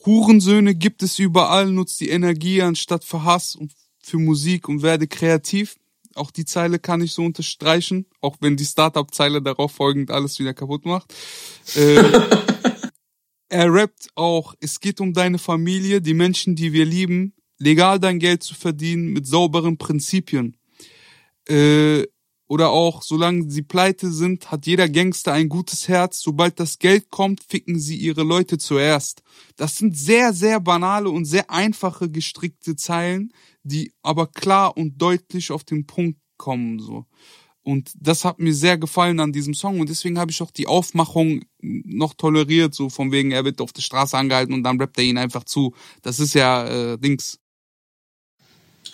Hurensöhne 0.07 0.75
gibt 0.75 1.03
es 1.03 1.19
überall, 1.19 1.71
nutzt 1.71 2.01
die 2.01 2.09
Energie 2.09 2.63
anstatt 2.63 3.05
für 3.05 3.25
Hass 3.25 3.57
und 3.57 3.73
für 4.11 4.19
Musik 4.19 4.69
und 4.69 4.83
werde 4.83 5.07
kreativ. 5.07 5.77
Auch 6.15 6.31
die 6.31 6.45
Zeile 6.45 6.79
kann 6.79 7.01
ich 7.01 7.13
so 7.13 7.23
unterstreichen, 7.23 8.07
auch 8.21 8.37
wenn 8.41 8.57
die 8.57 8.65
Startup-Zeile 8.65 9.41
darauf 9.41 9.73
folgend 9.73 10.11
alles 10.11 10.39
wieder 10.39 10.53
kaputt 10.53 10.85
macht. 10.85 11.15
Äh, 11.77 12.03
er 13.49 13.73
rappt 13.73 14.09
auch, 14.17 14.55
es 14.61 14.81
geht 14.81 15.01
um 15.01 15.13
deine 15.13 15.39
Familie, 15.39 16.01
die 16.01 16.15
Menschen, 16.15 16.57
die 16.57 16.73
wir 16.73 16.85
lieben, 16.85 17.35
legal 17.59 18.01
dein 18.01 18.19
Geld 18.19 18.43
zu 18.43 18.55
verdienen 18.55 19.13
mit 19.13 19.27
sauberen 19.27 19.79
Prinzipien. 19.79 20.57
Äh, 21.49 22.07
oder 22.51 22.71
auch, 22.71 23.03
solange 23.03 23.49
sie 23.49 23.63
pleite 23.63 24.11
sind, 24.11 24.51
hat 24.51 24.67
jeder 24.67 24.89
Gangster 24.89 25.33
ein 25.33 25.49
gutes 25.49 25.87
Herz. 25.87 26.21
Sobald 26.21 26.59
das 26.59 26.81
Geld 26.81 27.09
kommt, 27.09 27.45
ficken 27.45 27.79
sie 27.79 27.95
ihre 27.95 28.25
Leute 28.25 28.59
zuerst. 28.59 29.23
Das 29.55 29.77
sind 29.77 29.97
sehr, 29.97 30.33
sehr 30.33 30.59
banale 30.59 31.11
und 31.11 31.27
sehr 31.27 31.49
einfache 31.49 32.11
gestrickte 32.11 32.75
Zeilen, 32.75 33.33
die 33.63 33.93
aber 34.03 34.27
klar 34.27 34.77
und 34.77 35.01
deutlich 35.01 35.53
auf 35.53 35.63
den 35.63 35.87
Punkt 35.87 36.19
kommen, 36.39 36.81
so. 36.81 37.07
Und 37.63 37.93
das 37.95 38.25
hat 38.25 38.41
mir 38.41 38.53
sehr 38.53 38.79
gefallen 38.79 39.21
an 39.21 39.33
diesem 39.33 39.55
Song 39.55 39.79
und 39.79 39.89
deswegen 39.89 40.19
habe 40.19 40.33
ich 40.33 40.43
auch 40.43 40.51
die 40.51 40.67
Aufmachung 40.67 41.45
noch 41.61 42.15
toleriert, 42.15 42.75
so 42.75 42.91
von 42.91 43.13
wegen, 43.13 43.31
er 43.31 43.45
wird 43.45 43.61
auf 43.61 43.73
der 43.73 43.83
Straße 43.83 44.19
angehalten 44.19 44.55
und 44.55 44.65
dann 44.65 44.81
rappt 44.81 44.99
er 44.99 45.05
ihn 45.05 45.19
einfach 45.19 45.45
zu. 45.45 45.73
Das 46.03 46.19
ist 46.19 46.35
ja 46.35 46.67
äh, 46.67 46.99
Dings. 46.99 47.39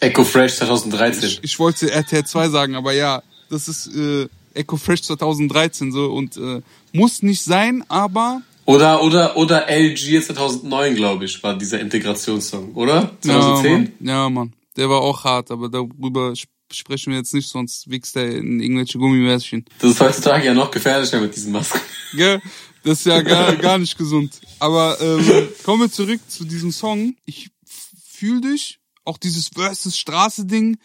Echo 0.01 0.25
Fresh 0.25 0.57
2013. 0.57 1.25
Ich, 1.25 1.39
ich 1.43 1.59
wollte 1.59 1.91
RTL 1.91 2.27
2 2.27 2.51
sagen, 2.51 2.75
aber 2.75 2.93
ja, 2.93 3.23
das 3.51 3.69
ist 3.69 3.95
äh, 3.95 4.29
Echo 4.55 4.77
Fresh 4.77 5.03
2013 5.03 5.93
so 5.93 6.13
und 6.13 6.37
äh, 6.37 6.63
muss 6.93 7.23
nicht 7.23 7.43
sein, 7.43 7.85
aber 7.89 8.43
oder 8.65 9.03
oder 9.03 9.37
oder 9.37 9.69
LG 9.69 10.23
2009 10.23 10.95
glaube 10.95 11.25
ich 11.25 11.43
war 11.43 11.57
dieser 11.57 11.81
Integrationssong, 11.81 12.75
oder? 12.75 13.13
2010? 13.21 13.73
Ja, 13.73 13.79
Mann. 13.79 13.93
ja, 14.01 14.31
Mann. 14.31 14.53
Der 14.77 14.91
war 14.91 15.01
auch 15.01 15.25
hart, 15.25 15.51
aber 15.51 15.69
darüber 15.69 16.35
sprechen 16.73 17.13
wir 17.13 17.19
jetzt 17.19 17.33
nicht, 17.33 17.49
sonst 17.49 17.89
wächst 17.91 18.17
er 18.17 18.29
in 18.29 18.61
irgendwelche 18.61 18.99
Gummimärchen. 18.99 19.65
Das 19.79 19.93
ist 19.93 20.01
heutzutage 20.01 20.47
ja 20.47 20.55
noch 20.55 20.71
gefährlicher 20.71 21.21
mit 21.21 21.35
diesen 21.35 21.53
Masken. 21.53 21.81
Gell? 22.15 22.41
Das 22.83 23.01
ist 23.01 23.07
ja 23.07 23.21
gar, 23.23 23.57
gar 23.57 23.79
nicht 23.79 23.97
gesund. 23.97 24.41
Aber 24.59 25.01
ähm, 25.01 25.49
kommen 25.65 25.83
wir 25.83 25.91
zurück 25.91 26.21
zu 26.29 26.45
diesem 26.45 26.73
Song. 26.73 27.17
Ich 27.25 27.51
fühl 27.65 28.41
dich, 28.41 28.79
auch 29.05 29.19
dieses 29.19 29.49
Versus 29.49 29.97
Straße 29.97 30.47
Ding 30.47 30.79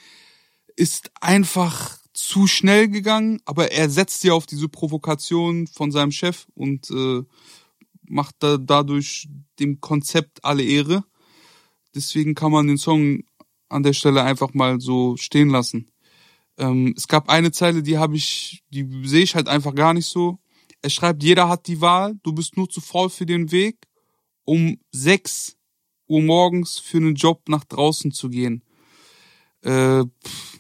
ist 0.76 1.12
einfach 1.20 1.98
zu 2.28 2.48
schnell 2.48 2.88
gegangen, 2.88 3.42
aber 3.46 3.72
er 3.72 3.90
setzt 3.90 4.24
ja 4.24 4.34
auf 4.34 4.46
diese 4.46 4.70
Provokation 4.70 5.68
von 5.68 5.92
seinem 5.92 6.12
Chef 6.12 6.48
und 6.54 6.90
äh, 6.92 7.24
macht 8.04 8.36
da 8.40 8.58
dadurch 8.58 9.28
dem 9.60 9.82
Konzept 9.82 10.44
alle 10.44 10.64
Ehre. 10.64 11.04
Deswegen 11.96 12.36
kann 12.36 12.52
man 12.52 12.68
den 12.68 12.78
Song 12.78 13.24
an 13.70 13.84
der 13.84 13.94
Stelle 13.94 14.24
einfach 14.24 14.54
mal 14.54 14.80
so 14.80 15.18
stehen 15.18 15.50
lassen. 15.50 15.90
Ähm, 16.58 16.94
es 16.96 17.08
gab 17.08 17.30
eine 17.30 17.52
Zeile, 17.52 17.82
die 17.84 17.98
habe 17.98 18.16
ich, 18.16 18.64
die 18.70 18.88
sehe 19.08 19.24
ich 19.24 19.36
halt 19.36 19.48
einfach 19.48 19.74
gar 19.74 19.94
nicht 19.94 20.08
so. 20.08 20.40
Er 20.82 20.90
schreibt, 20.90 21.24
jeder 21.24 21.48
hat 21.48 21.68
die 21.68 21.82
Wahl, 21.82 22.20
du 22.24 22.34
bist 22.34 22.58
nur 22.58 22.70
zu 22.70 22.82
faul 22.82 23.10
für 23.10 23.26
den 23.26 23.52
Weg, 23.52 23.88
um 24.44 24.78
sechs 24.92 25.58
Uhr 26.08 26.22
morgens 26.22 26.80
für 26.80 26.98
einen 26.98 27.16
Job 27.16 27.48
nach 27.48 27.64
draußen 27.64 28.12
zu 28.12 28.30
gehen. 28.30 28.64
Äh, 29.62 30.04
pff, 30.04 30.60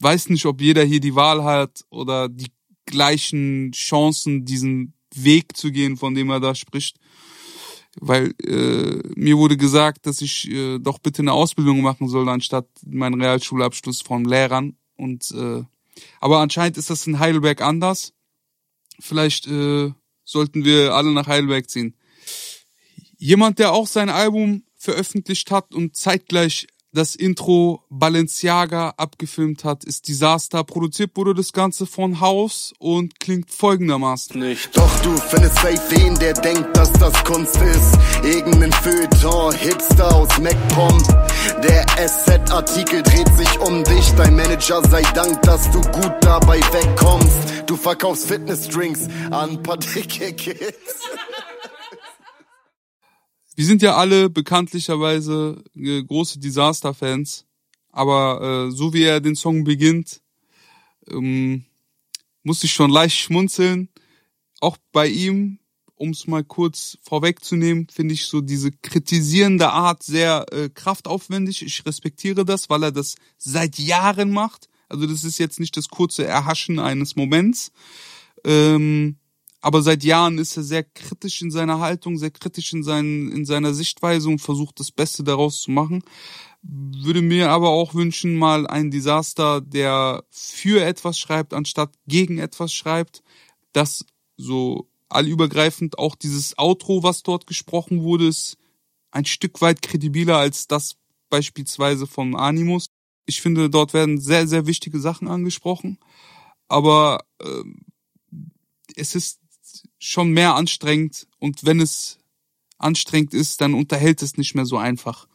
weiß 0.00 0.28
nicht, 0.30 0.46
ob 0.46 0.60
jeder 0.60 0.84
hier 0.84 1.00
die 1.00 1.14
Wahl 1.14 1.44
hat 1.44 1.84
oder 1.90 2.28
die 2.28 2.52
gleichen 2.86 3.72
Chancen, 3.72 4.44
diesen 4.44 4.94
Weg 5.14 5.56
zu 5.56 5.70
gehen, 5.70 5.96
von 5.96 6.14
dem 6.14 6.30
er 6.30 6.40
da 6.40 6.54
spricht. 6.54 6.98
Weil 8.00 8.32
äh, 8.44 9.02
mir 9.16 9.36
wurde 9.38 9.56
gesagt, 9.56 10.06
dass 10.06 10.20
ich 10.20 10.48
äh, 10.50 10.78
doch 10.78 10.98
bitte 10.98 11.22
eine 11.22 11.32
Ausbildung 11.32 11.80
machen 11.80 12.08
soll, 12.08 12.28
anstatt 12.28 12.68
meinen 12.86 13.20
Realschulabschluss 13.20 14.02
von 14.02 14.24
Lehrern. 14.24 14.76
Und 14.96 15.32
äh, 15.32 15.64
aber 16.20 16.38
anscheinend 16.38 16.76
ist 16.76 16.90
das 16.90 17.06
in 17.06 17.18
Heidelberg 17.18 17.60
anders. 17.60 18.12
Vielleicht 19.00 19.46
äh, 19.48 19.92
sollten 20.24 20.64
wir 20.64 20.94
alle 20.94 21.12
nach 21.12 21.26
Heidelberg 21.26 21.68
ziehen. 21.68 21.96
Jemand, 23.16 23.58
der 23.58 23.72
auch 23.72 23.86
sein 23.86 24.10
Album 24.10 24.62
veröffentlicht 24.76 25.50
hat 25.50 25.74
und 25.74 25.96
zeitgleich 25.96 26.68
das 26.92 27.14
Intro 27.14 27.84
Balenciaga 27.90 28.94
abgefilmt 28.96 29.64
hat, 29.64 29.84
ist 29.84 30.08
Disaster. 30.08 30.64
Produziert 30.64 31.12
wurde 31.16 31.34
das 31.34 31.52
Ganze 31.52 31.86
von 31.86 32.20
Haus 32.20 32.72
und 32.78 33.20
klingt 33.20 33.50
folgendermaßen. 33.50 34.38
Nicht. 34.40 34.76
Doch 34.76 35.00
du 35.00 35.16
findest 35.16 35.56
safe 35.56 35.94
den, 35.94 36.14
der 36.16 36.34
denkt, 36.34 36.76
dass 36.76 36.92
das 36.94 37.12
Kunst 37.24 37.56
ist. 37.56 37.98
Irgendein 38.24 38.72
Feuilleton, 38.72 39.54
Hipster 39.54 40.14
aus 40.14 40.38
MacPom. 40.38 41.02
Der 41.62 41.86
SZ-Artikel 41.96 43.02
dreht 43.02 43.34
sich 43.36 43.58
um 43.60 43.84
dich. 43.84 44.10
Dein 44.16 44.36
Manager 44.36 44.82
sei 44.88 45.02
Dank, 45.14 45.42
dass 45.42 45.70
du 45.70 45.80
gut 45.80 46.14
dabei 46.20 46.60
wegkommst. 46.60 47.64
Du 47.66 47.76
verkaufst 47.76 48.26
Fitnessdrinks 48.26 49.08
an 49.30 49.50
ein 49.50 49.62
paar 49.62 49.78
Kids. 49.78 51.08
Wir 53.58 53.64
sind 53.64 53.82
ja 53.82 53.96
alle 53.96 54.30
bekanntlicherweise 54.30 55.64
äh, 55.74 56.04
große 56.04 56.38
Disaster-Fans, 56.38 57.44
aber 57.90 58.68
äh, 58.68 58.70
so 58.70 58.94
wie 58.94 59.02
er 59.02 59.20
den 59.20 59.34
Song 59.34 59.64
beginnt, 59.64 60.20
ähm, 61.10 61.64
muss 62.44 62.62
ich 62.62 62.72
schon 62.72 62.92
leicht 62.92 63.18
schmunzeln. 63.18 63.88
Auch 64.60 64.76
bei 64.92 65.08
ihm, 65.08 65.58
um 65.96 66.10
es 66.10 66.28
mal 66.28 66.44
kurz 66.44 66.98
vorwegzunehmen, 67.02 67.88
finde 67.90 68.14
ich 68.14 68.26
so 68.26 68.40
diese 68.40 68.70
kritisierende 68.70 69.70
Art 69.70 70.04
sehr 70.04 70.46
äh, 70.52 70.68
kraftaufwendig. 70.68 71.62
Ich 71.62 71.84
respektiere 71.84 72.44
das, 72.44 72.70
weil 72.70 72.84
er 72.84 72.92
das 72.92 73.16
seit 73.38 73.76
Jahren 73.76 74.30
macht. 74.30 74.68
Also 74.88 75.04
das 75.08 75.24
ist 75.24 75.38
jetzt 75.38 75.58
nicht 75.58 75.76
das 75.76 75.88
kurze 75.88 76.24
Erhaschen 76.24 76.78
eines 76.78 77.16
Moments. 77.16 77.72
Ähm, 78.44 79.16
aber 79.60 79.82
seit 79.82 80.04
Jahren 80.04 80.38
ist 80.38 80.56
er 80.56 80.62
sehr 80.62 80.84
kritisch 80.84 81.42
in 81.42 81.50
seiner 81.50 81.80
Haltung, 81.80 82.16
sehr 82.16 82.30
kritisch 82.30 82.72
in, 82.72 82.84
seinen, 82.84 83.32
in 83.32 83.44
seiner 83.44 83.74
Sichtweise 83.74 84.28
und 84.28 84.38
versucht 84.38 84.78
das 84.78 84.92
Beste 84.92 85.24
daraus 85.24 85.62
zu 85.62 85.70
machen. 85.70 86.04
Würde 86.62 87.22
mir 87.22 87.50
aber 87.50 87.70
auch 87.70 87.94
wünschen, 87.94 88.36
mal 88.36 88.66
ein 88.66 88.90
Desaster, 88.90 89.60
der 89.60 90.24
für 90.30 90.84
etwas 90.84 91.18
schreibt, 91.18 91.54
anstatt 91.54 91.92
gegen 92.06 92.38
etwas 92.38 92.72
schreibt, 92.72 93.22
das 93.72 94.04
so 94.36 94.88
allübergreifend 95.08 95.98
auch 95.98 96.14
dieses 96.14 96.56
Outro, 96.58 97.02
was 97.02 97.22
dort 97.22 97.46
gesprochen 97.46 98.02
wurde, 98.02 98.28
ist 98.28 98.58
ein 99.10 99.24
Stück 99.24 99.60
weit 99.60 99.82
kredibiler 99.82 100.36
als 100.36 100.68
das 100.68 100.96
beispielsweise 101.30 102.06
von 102.06 102.36
Animus. 102.36 102.90
Ich 103.26 103.40
finde, 103.40 103.70
dort 103.70 103.92
werden 103.92 104.20
sehr, 104.20 104.46
sehr 104.46 104.66
wichtige 104.66 105.00
Sachen 105.00 105.28
angesprochen, 105.28 105.98
aber 106.68 107.24
äh, 107.40 107.64
es 108.96 109.14
ist 109.14 109.40
schon 109.98 110.30
mehr 110.30 110.54
anstrengend 110.54 111.26
und 111.38 111.64
wenn 111.64 111.80
es 111.80 112.18
anstrengend 112.78 113.34
ist, 113.34 113.60
dann 113.60 113.74
unterhält 113.74 114.22
es 114.22 114.36
nicht 114.36 114.54
mehr 114.54 114.66
so 114.66 114.76
einfach. 114.76 115.28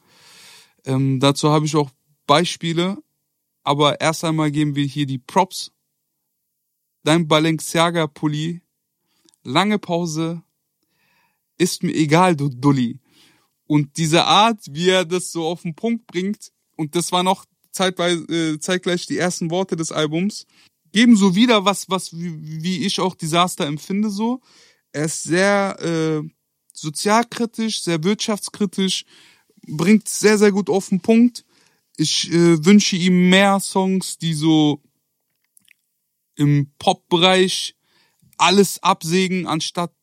Ähm, 0.85 1.19
dazu 1.19 1.49
habe 1.49 1.65
ich 1.65 1.75
auch 1.75 1.91
Beispiele, 2.25 2.97
aber 3.63 4.01
erst 4.01 4.23
einmal 4.23 4.51
geben 4.51 4.75
wir 4.75 4.85
hier 4.85 5.05
die 5.05 5.19
Props. 5.19 5.71
Dein 7.03 7.27
Balenciaga 7.27 8.07
Pulli, 8.07 8.61
lange 9.43 9.79
Pause, 9.79 10.41
ist 11.57 11.83
mir 11.83 11.93
egal, 11.93 12.35
du 12.35 12.49
Dulli. 12.49 12.99
Und 13.67 13.97
diese 13.97 14.25
Art, 14.25 14.59
wie 14.69 14.89
er 14.89 15.05
das 15.05 15.31
so 15.31 15.45
auf 15.45 15.61
den 15.61 15.75
Punkt 15.75 16.07
bringt, 16.07 16.51
und 16.75 16.95
das 16.95 17.11
war 17.11 17.23
noch 17.23 17.45
zeitweise, 17.71 18.23
äh, 18.25 18.59
zeitgleich 18.59 19.05
die 19.05 19.17
ersten 19.17 19.51
Worte 19.51 19.75
des 19.75 19.91
Albums, 19.91 20.45
geben 20.93 21.17
so 21.17 21.35
wieder 21.35 21.65
was, 21.65 21.89
was 21.89 22.13
wie, 22.13 22.63
wie 22.63 22.85
ich 22.85 23.01
auch 23.01 23.15
Desaster 23.15 23.65
empfinde 23.65 24.09
so. 24.09 24.39
Er 24.93 25.05
ist 25.05 25.23
sehr 25.23 25.77
äh, 25.81 26.29
sozialkritisch, 26.71 27.81
sehr 27.81 28.03
wirtschaftskritisch, 28.03 29.03
bringt 29.67 30.07
sehr, 30.07 30.37
sehr 30.37 30.51
gut 30.51 30.69
auf 30.69 30.89
den 30.89 31.01
Punkt. 31.01 31.43
Ich 31.97 32.31
äh, 32.31 32.63
wünsche 32.63 32.95
ihm 32.95 33.29
mehr 33.29 33.59
Songs, 33.59 34.17
die 34.17 34.33
so 34.33 34.81
im 36.35 36.71
Pop-Bereich 36.79 37.75
alles 38.37 38.81
absägen, 38.81 39.47
anstatt 39.47 39.93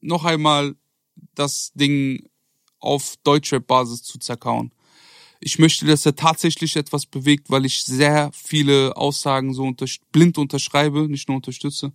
noch 0.00 0.24
einmal 0.24 0.74
das 1.34 1.72
Ding 1.74 2.28
auf 2.78 3.16
Deutschrap-Basis 3.22 4.02
zu 4.02 4.18
zerkauen. 4.18 4.72
Ich 5.44 5.58
möchte, 5.58 5.86
dass 5.86 6.06
er 6.06 6.14
tatsächlich 6.14 6.76
etwas 6.76 7.04
bewegt, 7.04 7.50
weil 7.50 7.64
ich 7.64 7.82
sehr 7.82 8.30
viele 8.32 8.96
Aussagen 8.96 9.54
so 9.54 9.64
unter 9.64 9.86
blind 10.12 10.38
unterschreibe, 10.38 11.08
nicht 11.08 11.28
nur 11.28 11.36
unterstütze. 11.36 11.92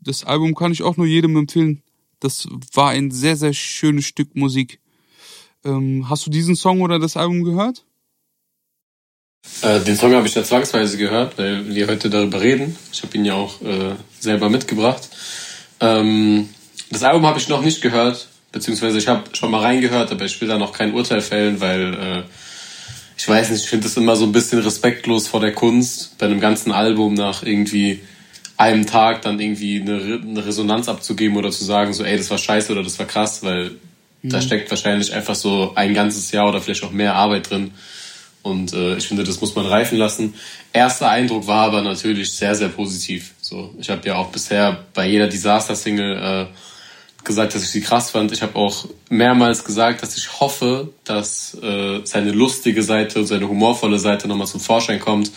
Das 0.00 0.24
Album 0.24 0.56
kann 0.56 0.72
ich 0.72 0.82
auch 0.82 0.96
nur 0.96 1.06
jedem 1.06 1.36
empfehlen. 1.36 1.82
Das 2.18 2.48
war 2.74 2.90
ein 2.90 3.12
sehr, 3.12 3.36
sehr 3.36 3.52
schönes 3.52 4.06
Stück 4.06 4.34
Musik. 4.34 4.80
Ähm, 5.64 6.10
hast 6.10 6.26
du 6.26 6.30
diesen 6.30 6.56
Song 6.56 6.80
oder 6.80 6.98
das 6.98 7.16
Album 7.16 7.44
gehört? 7.44 7.84
Äh, 9.62 9.78
den 9.80 9.96
Song 9.96 10.12
habe 10.12 10.26
ich 10.26 10.34
ja 10.34 10.42
zwangsweise 10.42 10.98
gehört, 10.98 11.38
weil 11.38 11.72
wir 11.72 11.86
heute 11.86 12.10
darüber 12.10 12.40
reden. 12.40 12.76
Ich 12.92 13.04
habe 13.04 13.16
ihn 13.16 13.24
ja 13.24 13.34
auch 13.34 13.62
äh, 13.62 13.94
selber 14.18 14.50
mitgebracht. 14.50 15.08
Ähm, 15.78 16.48
das 16.90 17.04
Album 17.04 17.24
habe 17.24 17.38
ich 17.38 17.48
noch 17.48 17.62
nicht 17.62 17.82
gehört, 17.82 18.28
beziehungsweise 18.52 18.98
ich 18.98 19.08
habe 19.08 19.24
schon 19.32 19.50
mal 19.50 19.62
reingehört, 19.62 20.12
aber 20.12 20.24
ich 20.24 20.40
will 20.40 20.48
da 20.48 20.58
noch 20.58 20.72
kein 20.72 20.92
Urteil 20.94 21.22
fällen, 21.22 21.60
weil 21.60 21.94
äh, 21.94 22.22
ich 23.16 23.28
weiß 23.28 23.50
nicht, 23.50 23.64
ich 23.64 23.68
finde 23.68 23.86
es 23.86 23.96
immer 23.96 24.16
so 24.16 24.24
ein 24.24 24.32
bisschen 24.32 24.60
respektlos 24.60 25.26
vor 25.26 25.40
der 25.40 25.52
Kunst, 25.52 26.18
bei 26.18 26.26
einem 26.26 26.40
ganzen 26.40 26.72
Album 26.72 27.14
nach 27.14 27.42
irgendwie 27.42 28.00
einem 28.56 28.86
Tag 28.86 29.22
dann 29.22 29.40
irgendwie 29.40 29.80
eine, 29.80 30.20
eine 30.22 30.46
Resonanz 30.46 30.88
abzugeben 30.88 31.36
oder 31.36 31.50
zu 31.50 31.64
sagen, 31.64 31.92
so, 31.92 32.04
ey, 32.04 32.16
das 32.16 32.30
war 32.30 32.38
scheiße 32.38 32.70
oder 32.72 32.82
das 32.82 32.98
war 32.98 33.06
krass, 33.06 33.42
weil 33.42 33.72
mhm. 34.22 34.30
da 34.30 34.40
steckt 34.40 34.70
wahrscheinlich 34.70 35.12
einfach 35.12 35.34
so 35.34 35.72
ein 35.74 35.94
ganzes 35.94 36.30
Jahr 36.30 36.48
oder 36.48 36.60
vielleicht 36.60 36.84
auch 36.84 36.92
mehr 36.92 37.14
Arbeit 37.14 37.50
drin. 37.50 37.72
Und 38.42 38.72
äh, 38.72 38.96
ich 38.96 39.06
finde, 39.06 39.24
das 39.24 39.40
muss 39.40 39.54
man 39.54 39.66
reifen 39.66 39.96
lassen. 39.98 40.34
Erster 40.72 41.08
Eindruck 41.08 41.46
war 41.46 41.66
aber 41.66 41.80
natürlich 41.80 42.32
sehr, 42.32 42.54
sehr 42.54 42.68
positiv. 42.68 43.32
So, 43.40 43.72
ich 43.78 43.88
habe 43.88 44.06
ja 44.06 44.16
auch 44.16 44.30
bisher 44.30 44.84
bei 44.94 45.06
jeder 45.06 45.28
Disaster-Single 45.28 46.16
äh, 46.16 46.46
gesagt, 47.24 47.54
dass 47.54 47.62
ich 47.62 47.70
sie 47.70 47.80
krass 47.80 48.10
fand. 48.10 48.32
Ich 48.32 48.42
habe 48.42 48.56
auch 48.56 48.86
mehrmals 49.08 49.64
gesagt, 49.64 50.02
dass 50.02 50.16
ich 50.16 50.40
hoffe, 50.40 50.90
dass 51.04 51.56
äh, 51.62 52.00
seine 52.04 52.32
lustige 52.32 52.82
Seite 52.82 53.20
und 53.20 53.26
seine 53.26 53.48
humorvolle 53.48 53.98
Seite 53.98 54.28
nochmal 54.28 54.46
zum 54.46 54.60
Vorschein 54.60 55.00
kommt, 55.00 55.30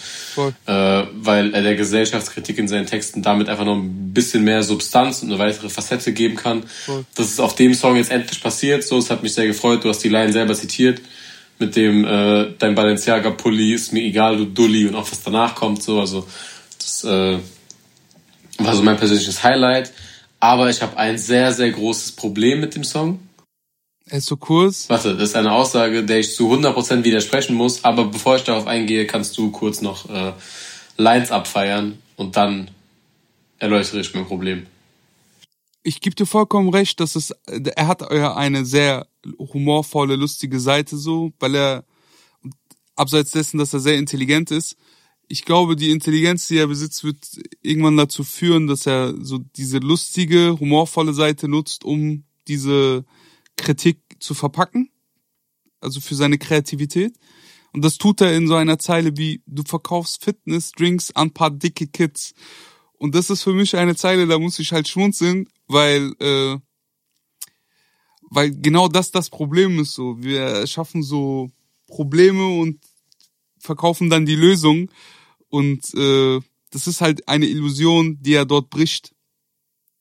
äh, 0.65 1.03
weil 1.13 1.53
er 1.53 1.61
der 1.61 1.75
Gesellschaftskritik 1.75 2.57
in 2.57 2.67
seinen 2.67 2.87
Texten 2.87 3.21
damit 3.21 3.49
einfach 3.49 3.65
noch 3.65 3.75
ein 3.75 4.13
bisschen 4.13 4.43
mehr 4.43 4.63
Substanz 4.63 5.21
und 5.21 5.29
eine 5.29 5.39
weitere 5.39 5.69
Facette 5.69 6.13
geben 6.13 6.35
kann. 6.35 6.63
Voll. 6.63 7.05
Das 7.15 7.27
ist 7.27 7.39
auf 7.39 7.55
dem 7.55 7.73
Song 7.73 7.95
jetzt 7.95 8.11
endlich 8.11 8.41
passiert. 8.41 8.83
So, 8.83 8.97
es 8.97 9.09
hat 9.09 9.23
mich 9.23 9.33
sehr 9.33 9.47
gefreut. 9.47 9.83
Du 9.83 9.89
hast 9.89 9.99
die 9.99 10.09
Line 10.09 10.33
selber 10.33 10.55
zitiert 10.55 11.01
mit 11.59 11.75
dem 11.75 12.05
äh, 12.05 12.53
dein 12.57 12.75
Balenciaga-Pulli 12.75 13.73
ist 13.73 13.93
mir 13.93 14.01
egal, 14.01 14.37
du 14.37 14.45
Dulli 14.45 14.87
und 14.87 14.95
auch 14.95 15.09
was 15.09 15.23
danach 15.23 15.55
kommt. 15.55 15.81
So, 15.81 15.99
also 15.99 16.27
das 16.77 17.03
äh, 17.05 17.37
war 18.57 18.75
so 18.75 18.83
mein 18.83 18.97
persönliches 18.97 19.43
Highlight. 19.43 19.91
Aber 20.45 20.69
ich 20.69 20.79
habe 20.83 20.95
ein 20.97 21.17
sehr, 21.17 21.51
sehr 21.53 21.71
großes 21.71 22.11
Problem 22.11 22.59
mit 22.59 22.75
dem 22.75 22.83
Song. 22.83 23.17
Er 24.07 24.19
ist 24.19 24.27
so 24.27 24.37
kurz. 24.37 24.87
Warte, 24.89 25.15
das 25.15 25.29
ist 25.29 25.35
eine 25.35 25.51
Aussage, 25.51 26.03
der 26.03 26.19
ich 26.19 26.35
zu 26.35 26.53
100% 26.53 27.03
widersprechen 27.03 27.55
muss. 27.55 27.83
Aber 27.83 28.05
bevor 28.05 28.35
ich 28.35 28.43
darauf 28.43 28.67
eingehe, 28.67 29.07
kannst 29.07 29.35
du 29.39 29.49
kurz 29.49 29.81
noch 29.81 30.07
äh, 30.07 30.33
Lines 30.97 31.31
abfeiern 31.31 31.97
und 32.15 32.37
dann 32.37 32.69
erläutere 33.57 34.01
ich 34.01 34.13
mein 34.13 34.27
Problem. 34.27 34.67
Ich 35.81 35.99
gebe 35.99 36.15
dir 36.15 36.27
vollkommen 36.27 36.69
recht, 36.69 36.99
dass 36.99 37.15
es, 37.15 37.31
er 37.47 37.87
hat 37.87 38.01
ja 38.01 38.35
eine 38.35 38.65
sehr 38.65 39.07
humorvolle, 39.39 40.15
lustige 40.15 40.59
Seite 40.59 40.95
so, 40.95 41.33
weil 41.39 41.55
er, 41.55 41.83
abseits 42.95 43.31
dessen, 43.31 43.57
dass 43.57 43.73
er 43.73 43.79
sehr 43.79 43.97
intelligent 43.97 44.51
ist, 44.51 44.77
ich 45.27 45.45
glaube, 45.45 45.75
die 45.75 45.89
Intelligenz, 45.89 46.47
die 46.47 46.57
er 46.57 46.67
besitzt, 46.67 47.03
wird 47.03 47.17
irgendwann 47.61 47.97
dazu 47.97 48.23
führen, 48.23 48.67
dass 48.67 48.85
er 48.85 49.13
so 49.23 49.39
diese 49.39 49.79
lustige, 49.79 50.59
humorvolle 50.59 51.13
Seite 51.13 51.47
nutzt, 51.47 51.83
um 51.83 52.23
diese 52.47 53.05
Kritik 53.57 53.99
zu 54.19 54.33
verpacken. 54.33 54.89
Also 55.79 55.99
für 55.99 56.15
seine 56.15 56.37
Kreativität. 56.37 57.15
Und 57.73 57.83
das 57.83 57.97
tut 57.97 58.21
er 58.21 58.35
in 58.35 58.47
so 58.47 58.55
einer 58.55 58.79
Zeile 58.79 59.17
wie, 59.17 59.41
du 59.45 59.63
verkaufst 59.63 60.23
Fitness-Drinks 60.23 61.11
an 61.15 61.31
paar 61.31 61.51
dicke 61.51 61.87
Kids. 61.87 62.33
Und 62.97 63.15
das 63.15 63.29
ist 63.29 63.43
für 63.43 63.53
mich 63.53 63.75
eine 63.75 63.95
Zeile, 63.95 64.27
da 64.27 64.39
muss 64.39 64.59
ich 64.59 64.71
halt 64.71 64.87
schmunzeln, 64.87 65.47
weil, 65.67 66.13
äh, 66.19 66.57
weil 68.29 68.51
genau 68.51 68.87
das 68.87 69.11
das 69.11 69.29
Problem 69.29 69.79
ist 69.79 69.93
so. 69.93 70.15
Wir 70.23 70.65
schaffen 70.67 71.03
so 71.03 71.51
Probleme 71.87 72.47
und 72.47 72.79
verkaufen 73.59 74.09
dann 74.09 74.25
die 74.25 74.35
Lösung. 74.35 74.89
Und 75.55 75.93
äh, 75.93 76.41
das 76.71 76.85
ist 76.85 76.99
halt 76.99 77.29
eine 77.29 77.45
Illusion, 77.45 78.17
die 78.21 78.33
er 78.33 78.45
dort 78.45 78.69
bricht. 78.69 79.15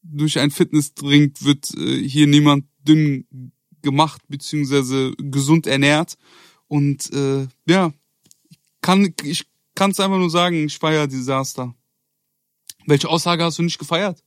Durch 0.02 0.40
ein 0.40 0.50
Fitnessdrink 0.50 1.44
wird 1.44 1.72
äh, 1.76 2.02
hier 2.02 2.26
niemand 2.26 2.64
dünn 2.82 3.52
gemacht 3.80 4.20
beziehungsweise 4.26 5.12
gesund 5.16 5.68
ernährt. 5.68 6.16
Und 6.66 7.08
äh, 7.12 7.46
ja, 7.68 7.92
kann 8.80 9.14
ich 9.22 9.44
kann 9.76 9.92
es 9.92 10.00
einfach 10.00 10.18
nur 10.18 10.30
sagen, 10.30 10.66
ich 10.66 10.76
feiere 10.76 11.06
Desaster. 11.06 11.72
Welche 12.86 13.08
Aussage 13.08 13.44
hast 13.44 13.58
du 13.58 13.62
nicht 13.62 13.78
gefeiert? 13.78 14.24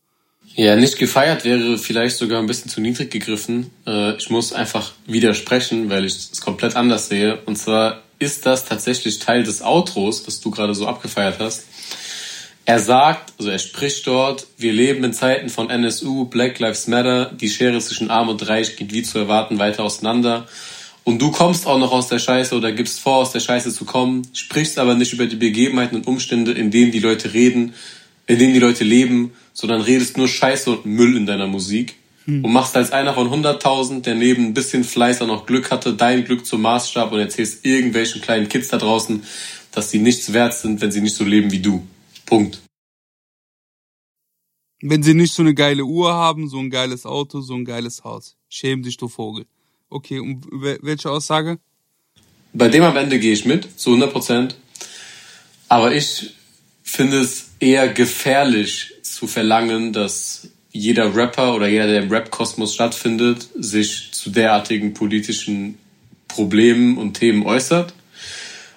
Ja, 0.56 0.78
nicht 0.78 0.98
gefeiert 0.98 1.44
wäre 1.44 1.78
vielleicht 1.78 2.16
sogar 2.16 2.40
ein 2.40 2.48
bisschen 2.48 2.72
zu 2.72 2.80
niedrig 2.80 3.12
gegriffen. 3.12 3.70
Äh, 3.86 4.16
ich 4.16 4.30
muss 4.30 4.54
einfach 4.54 4.94
widersprechen, 5.06 5.90
weil 5.90 6.06
ich 6.06 6.16
es 6.32 6.40
komplett 6.40 6.78
anders 6.78 7.10
sehe. 7.10 7.42
Und 7.46 7.58
zwar 7.58 8.02
ist 8.20 8.46
das 8.46 8.66
tatsächlich 8.66 9.20
Teil 9.20 9.44
des 9.44 9.62
Outros, 9.62 10.26
was 10.28 10.40
du 10.40 10.52
gerade 10.52 10.74
so 10.74 10.88
abgefeiert 10.88 11.40
hast. 11.40 11.66
Er 12.66 12.80
sagt, 12.80 13.34
also 13.38 13.50
er 13.50 13.60
spricht 13.60 14.06
dort, 14.08 14.46
wir 14.58 14.74
leben 14.74 15.04
in 15.04 15.14
Zeiten 15.14 15.50
von 15.50 15.70
NSU, 15.70 16.26
Black 16.26 16.60
Lives 16.60 16.88
Matter, 16.88 17.32
die 17.32 17.50
Schere 17.50 17.80
zwischen 17.80 18.10
Arm 18.10 18.28
und 18.28 18.46
Reich 18.48 18.76
geht 18.76 18.92
wie 18.92 19.04
zu 19.04 19.20
erwarten 19.20 19.58
weiter 19.58 19.84
auseinander. 19.84 20.48
Und 21.06 21.22
du 21.22 21.32
kommst 21.32 21.66
auch 21.66 21.80
noch 21.80 21.94
aus 21.94 22.10
der 22.10 22.20
Scheiße 22.20 22.54
oder 22.54 22.74
gibst 22.74 23.00
vor, 23.00 23.18
aus 23.18 23.32
der 23.32 23.40
Scheiße 23.40 23.74
zu 23.74 23.86
kommen, 23.86 24.28
sprichst 24.34 24.78
aber 24.80 24.96
nicht 24.96 25.14
über 25.14 25.28
die 25.28 25.38
Begebenheiten 25.38 25.96
und 25.96 26.08
Umstände, 26.08 26.52
in 26.52 26.70
denen 26.70 26.92
die 26.92 27.00
Leute 27.00 27.34
reden, 27.34 27.74
in 28.26 28.38
denen 28.38 28.54
die 28.54 28.60
Leute 28.60 28.84
leben, 28.84 29.32
sondern 29.54 29.80
redest 29.80 30.18
nur 30.18 30.28
Scheiße 30.28 30.70
und 30.70 30.86
Müll 30.86 31.16
in 31.16 31.26
deiner 31.26 31.48
Musik 31.48 31.96
hm. 32.28 32.44
und 32.44 32.52
machst 32.52 32.76
als 32.76 32.92
einer 32.92 33.14
von 33.14 33.30
100.000, 33.30 34.02
der 34.02 34.16
neben 34.16 34.48
ein 34.48 34.54
bisschen 34.54 34.84
Fleiß 34.84 35.22
auch 35.22 35.28
noch 35.28 35.46
Glück 35.46 35.72
hatte, 35.72 35.94
dein 35.94 36.26
Glück 36.26 36.46
zum 36.46 36.62
Maßstab 36.62 37.12
und 37.12 37.20
erzählst 37.20 37.66
irgendwelchen 37.66 38.22
kleinen 38.22 38.50
Kids 38.50 38.68
da 38.68 38.78
draußen, 38.78 39.24
dass 39.72 39.90
sie 39.90 40.00
nichts 40.00 40.34
wert 40.34 40.54
sind, 40.54 40.82
wenn 40.82 40.92
sie 40.92 41.02
nicht 41.02 41.16
so 41.16 41.24
leben 41.24 41.52
wie 41.52 41.62
du. 41.62 41.88
Punkt. 42.26 42.62
Wenn 44.82 45.02
sie 45.02 45.14
nicht 45.14 45.34
so 45.34 45.42
eine 45.42 45.56
geile 45.56 45.86
Uhr 45.86 46.14
haben, 46.14 46.50
so 46.50 46.60
ein 46.60 46.70
geiles 46.70 47.06
Auto, 47.06 47.42
so 47.42 47.56
ein 47.56 47.66
geiles 47.66 48.04
Haus. 48.04 48.36
Schäm 48.50 48.84
dich, 48.84 48.98
du 48.98 49.08
Vogel. 49.08 49.46
Okay, 49.90 50.20
und 50.20 50.46
welche 50.52 51.10
Aussage? 51.10 51.60
Bei 52.54 52.68
dem 52.68 52.84
am 52.84 52.98
Ende 52.98 53.20
gehe 53.20 53.34
ich 53.34 53.46
mit, 53.46 53.80
zu 53.80 53.92
100 53.92 54.12
Prozent. 54.12 54.58
Aber 55.70 55.96
ich 55.96 56.34
finde 56.84 57.20
es 57.20 57.52
eher 57.60 57.88
gefährlich 57.88 58.94
zu 59.02 59.28
verlangen, 59.28 59.94
dass 59.94 60.50
jeder 60.78 61.16
Rapper 61.16 61.56
oder 61.56 61.68
jeder, 61.68 61.88
der 61.88 62.04
im 62.04 62.12
Rap-Kosmos 62.12 62.74
stattfindet, 62.74 63.48
sich 63.56 64.12
zu 64.12 64.30
derartigen 64.30 64.94
politischen 64.94 65.78
Problemen 66.28 66.98
und 66.98 67.16
Themen 67.16 67.46
äußert. 67.46 67.94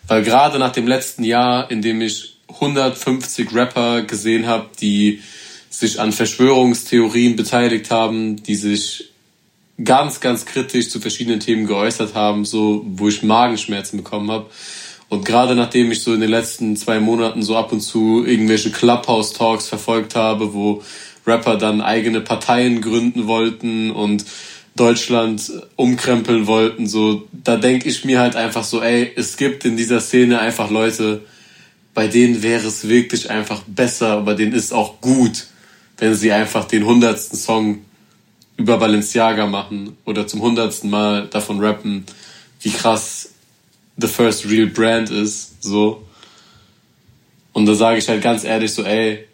Weil 0.06 0.22
gerade 0.22 0.58
nach 0.58 0.72
dem 0.72 0.86
letzten 0.86 1.24
Jahr, 1.24 1.70
in 1.70 1.82
dem 1.82 2.00
ich 2.00 2.38
150 2.48 3.54
Rapper 3.54 4.02
gesehen 4.02 4.46
habe, 4.46 4.68
die 4.80 5.20
sich 5.68 6.00
an 6.00 6.12
Verschwörungstheorien 6.12 7.36
beteiligt 7.36 7.90
haben, 7.90 8.42
die 8.42 8.56
sich 8.56 9.10
ganz, 9.84 10.20
ganz 10.20 10.46
kritisch 10.46 10.90
zu 10.90 11.00
verschiedenen 11.00 11.40
Themen 11.40 11.66
geäußert 11.66 12.14
haben, 12.14 12.44
so 12.44 12.84
wo 12.86 13.08
ich 13.08 13.22
Magenschmerzen 13.22 13.98
bekommen 13.98 14.30
habe. 14.30 14.50
Und 15.08 15.24
gerade 15.24 15.54
nachdem 15.54 15.90
ich 15.90 16.02
so 16.02 16.14
in 16.14 16.20
den 16.20 16.30
letzten 16.30 16.76
zwei 16.76 17.00
Monaten 17.00 17.42
so 17.42 17.56
ab 17.56 17.72
und 17.72 17.80
zu 17.80 18.24
irgendwelche 18.24 18.70
Clubhouse-Talks 18.70 19.68
verfolgt 19.68 20.14
habe, 20.14 20.54
wo 20.54 20.82
Rapper 21.26 21.56
dann 21.56 21.80
eigene 21.80 22.20
Parteien 22.20 22.80
gründen 22.80 23.26
wollten 23.26 23.90
und 23.90 24.24
Deutschland 24.76 25.52
umkrempeln 25.76 26.46
wollten, 26.46 26.86
so, 26.86 27.28
da 27.32 27.56
denke 27.56 27.88
ich 27.88 28.04
mir 28.04 28.20
halt 28.20 28.36
einfach 28.36 28.64
so, 28.64 28.80
ey, 28.80 29.12
es 29.16 29.36
gibt 29.36 29.64
in 29.64 29.76
dieser 29.76 30.00
Szene 30.00 30.40
einfach 30.40 30.70
Leute, 30.70 31.22
bei 31.92 32.06
denen 32.06 32.42
wäre 32.42 32.66
es 32.66 32.88
wirklich 32.88 33.30
einfach 33.30 33.62
besser, 33.66 34.22
bei 34.22 34.34
denen 34.34 34.52
ist 34.52 34.72
auch 34.72 35.00
gut, 35.00 35.48
wenn 35.98 36.14
sie 36.14 36.32
einfach 36.32 36.64
den 36.64 36.86
hundertsten 36.86 37.38
Song 37.38 37.84
über 38.56 38.78
Balenciaga 38.78 39.46
machen 39.46 39.96
oder 40.04 40.26
zum 40.26 40.40
hundertsten 40.40 40.88
Mal 40.88 41.26
davon 41.26 41.60
rappen, 41.60 42.04
wie 42.60 42.70
krass 42.70 43.30
the 43.96 44.06
first 44.06 44.48
real 44.48 44.66
brand 44.66 45.10
ist, 45.10 45.62
so. 45.62 46.06
Und 47.52 47.66
da 47.66 47.74
sage 47.74 47.98
ich 47.98 48.08
halt 48.08 48.22
ganz 48.22 48.44
ehrlich 48.44 48.72
so, 48.72 48.84
ey, 48.84 49.26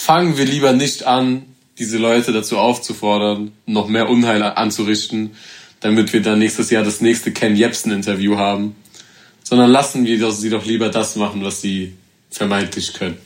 fangen 0.00 0.38
wir 0.38 0.46
lieber 0.46 0.72
nicht 0.72 1.02
an, 1.02 1.44
diese 1.78 1.98
Leute 1.98 2.32
dazu 2.32 2.56
aufzufordern, 2.56 3.52
noch 3.66 3.86
mehr 3.86 4.08
Unheil 4.08 4.42
anzurichten, 4.42 5.32
damit 5.80 6.14
wir 6.14 6.22
dann 6.22 6.38
nächstes 6.38 6.70
Jahr 6.70 6.82
das 6.82 7.02
nächste 7.02 7.32
Ken 7.32 7.54
Jebsen-Interview 7.54 8.36
haben. 8.36 8.74
Sondern 9.44 9.70
lassen 9.70 10.06
wir 10.06 10.32
sie 10.32 10.48
doch 10.48 10.64
lieber 10.64 10.88
das 10.88 11.16
machen, 11.16 11.44
was 11.44 11.60
sie 11.60 11.96
vermeintlich 12.30 12.94
können. 12.94 13.18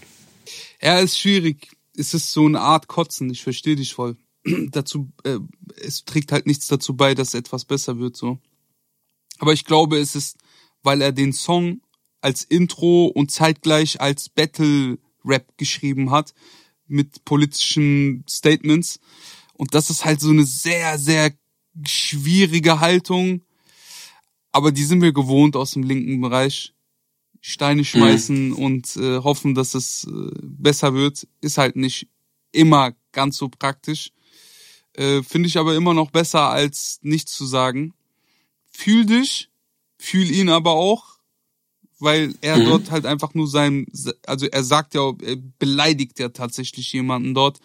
Ja, 0.83 0.99
ist 0.99 1.19
schwierig. 1.19 1.77
Es 1.97 2.13
ist 2.13 2.33
so 2.33 2.45
eine 2.45 2.61
Art 2.61 2.89
Kotzen. 2.89 3.31
Ich 3.31 3.45
verstehe 3.45 3.77
dich 3.77 3.95
voll. 3.95 4.17
dazu, 4.71 5.13
äh, 5.23 5.39
es 5.81 6.05
trägt 6.05 6.33
halt 6.33 6.47
nichts 6.47 6.67
dazu 6.67 6.97
bei, 6.97 7.15
dass 7.15 7.35
etwas 7.35 7.65
besser 7.65 8.01
wird, 8.01 8.17
so. 8.17 8.39
Aber 9.39 9.53
ich 9.53 9.65
glaube, 9.65 9.99
es 9.99 10.17
ist, 10.17 10.39
weil 10.83 11.01
er 11.03 11.13
den 11.13 11.33
Song 11.33 11.83
als 12.21 12.43
Intro 12.43 13.07
und 13.07 13.31
zeitgleich 13.31 14.01
als 14.01 14.29
Battle 14.29 14.99
Rap 15.25 15.57
geschrieben 15.57 16.11
hat 16.11 16.35
mit 16.87 17.25
politischen 17.25 18.25
Statements. 18.29 19.01
Und 19.55 19.75
das 19.75 19.91
ist 19.91 20.05
halt 20.05 20.21
so 20.21 20.31
eine 20.31 20.45
sehr, 20.45 20.99
sehr 20.99 21.33
schwierige 21.87 22.81
Haltung. 22.81 23.43
Aber 24.53 24.73
die 24.73 24.85
sind 24.85 25.03
wir 25.03 25.13
gewohnt 25.13 25.57
aus 25.57 25.73
dem 25.73 25.83
linken 25.83 26.21
Bereich. 26.21 26.75
Steine 27.41 27.83
mhm. 27.83 27.87
schmeißen 27.87 28.49
mhm. 28.49 28.57
und 28.57 28.97
äh, 28.97 29.19
hoffen, 29.19 29.55
dass 29.55 29.75
es 29.75 30.05
äh, 30.05 30.31
besser 30.41 30.95
wird, 30.95 31.27
ist 31.41 31.59
halt 31.59 31.77
nicht 31.77 32.09
immer 32.53 32.95
ganz 33.13 33.37
so 33.37 33.49
praktisch. 33.49 34.13
Äh, 34.95 35.23
Finde 35.23 35.49
ich 35.49 35.59
aber 35.59 35.75
immer 35.75 35.93
noch 35.93 36.11
besser, 36.11 36.49
als 36.49 37.01
nichts 37.03 37.35
zu 37.35 37.45
sagen. 37.45 37.93
Fühl 38.71 39.05
dich, 39.05 39.51
fühl 39.99 40.31
ihn 40.31 40.49
aber 40.49 40.73
auch, 40.73 41.14
weil 42.05 42.35
er 42.41 42.59
mhm. 42.59 42.65
dort 42.67 42.91
halt 42.91 43.07
einfach 43.07 43.35
nur 43.35 43.49
sein, 43.49 43.87
also 44.27 44.47
er 44.47 44.63
sagt 44.63 44.95
ja, 44.95 45.13
er 45.23 45.37
beleidigt 45.59 46.19
ja 46.19 46.29
tatsächlich 46.29 46.93
jemanden 46.93 47.35
dort 47.35 47.59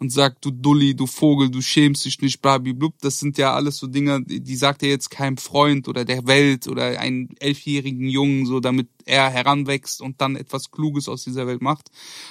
und 0.00 0.10
sagt, 0.10 0.44
du 0.44 0.50
Dulli, 0.50 0.94
du 0.94 1.06
Vogel, 1.06 1.50
du 1.50 1.60
schämst 1.60 2.04
dich 2.04 2.20
nicht, 2.20 2.40
blub. 2.42 2.94
Das 3.00 3.18
sind 3.18 3.38
ja 3.38 3.54
alles 3.54 3.76
so 3.76 3.86
Dinge, 3.86 4.22
die 4.24 4.56
sagt 4.56 4.82
er 4.82 4.88
jetzt 4.88 5.10
keinem 5.10 5.36
Freund 5.36 5.86
oder 5.86 6.04
der 6.04 6.26
Welt 6.26 6.66
oder 6.66 6.98
einen 6.98 7.36
elfjährigen 7.38 8.08
Jungen, 8.08 8.46
so 8.46 8.60
damit 8.60 8.88
er 9.04 9.30
heranwächst 9.30 10.00
und 10.00 10.20
dann 10.20 10.36
etwas 10.36 10.70
Kluges 10.70 11.08
aus 11.08 11.24
dieser 11.24 11.46
Welt 11.46 11.60
macht, 11.60 11.90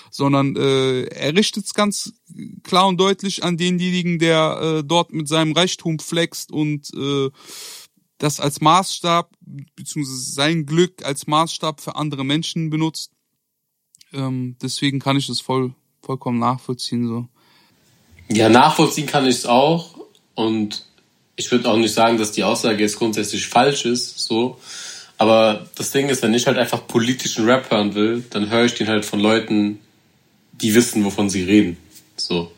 sondern 0.09 0.55
äh, 0.55 1.03
er 1.03 1.35
richtet 1.35 1.65
es 1.65 1.73
ganz 1.73 2.13
klar 2.63 2.87
und 2.87 2.99
deutlich 2.99 3.43
an 3.43 3.57
denjenigen, 3.57 4.19
der 4.19 4.79
äh, 4.79 4.83
dort 4.83 5.13
mit 5.13 5.27
seinem 5.27 5.51
Reichtum 5.53 5.99
flext 5.99 6.51
und 6.51 6.89
äh, 6.93 7.29
das 8.21 8.39
als 8.39 8.61
Maßstab, 8.61 9.31
beziehungsweise 9.75 10.31
sein 10.31 10.67
Glück 10.67 11.03
als 11.03 11.25
Maßstab 11.25 11.81
für 11.81 11.95
andere 11.95 12.23
Menschen 12.23 12.69
benutzt. 12.69 13.11
Ähm, 14.13 14.57
deswegen 14.61 14.99
kann 14.99 15.17
ich 15.17 15.25
das 15.25 15.39
voll, 15.39 15.73
vollkommen 16.03 16.37
nachvollziehen, 16.37 17.07
so. 17.07 17.27
Ja, 18.29 18.47
nachvollziehen 18.47 19.07
kann 19.07 19.25
ich 19.25 19.37
es 19.37 19.45
auch. 19.47 19.95
Und 20.35 20.85
ich 21.35 21.51
würde 21.51 21.69
auch 21.69 21.77
nicht 21.77 21.93
sagen, 21.93 22.17
dass 22.17 22.31
die 22.31 22.43
Aussage 22.43 22.83
jetzt 22.83 22.97
grundsätzlich 22.97 23.47
falsch 23.47 23.85
ist, 23.85 24.19
so. 24.19 24.59
Aber 25.17 25.67
das 25.75 25.91
Ding 25.91 26.09
ist, 26.09 26.21
wenn 26.21 26.33
ich 26.35 26.45
halt 26.45 26.59
einfach 26.59 26.85
politischen 26.85 27.45
Rap 27.45 27.71
hören 27.71 27.95
will, 27.95 28.23
dann 28.29 28.51
höre 28.51 28.65
ich 28.65 28.75
den 28.75 28.87
halt 28.87 29.03
von 29.03 29.19
Leuten, 29.19 29.79
die 30.53 30.75
wissen, 30.75 31.03
wovon 31.03 31.29
sie 31.29 31.43
reden. 31.43 31.77
So. 32.17 32.51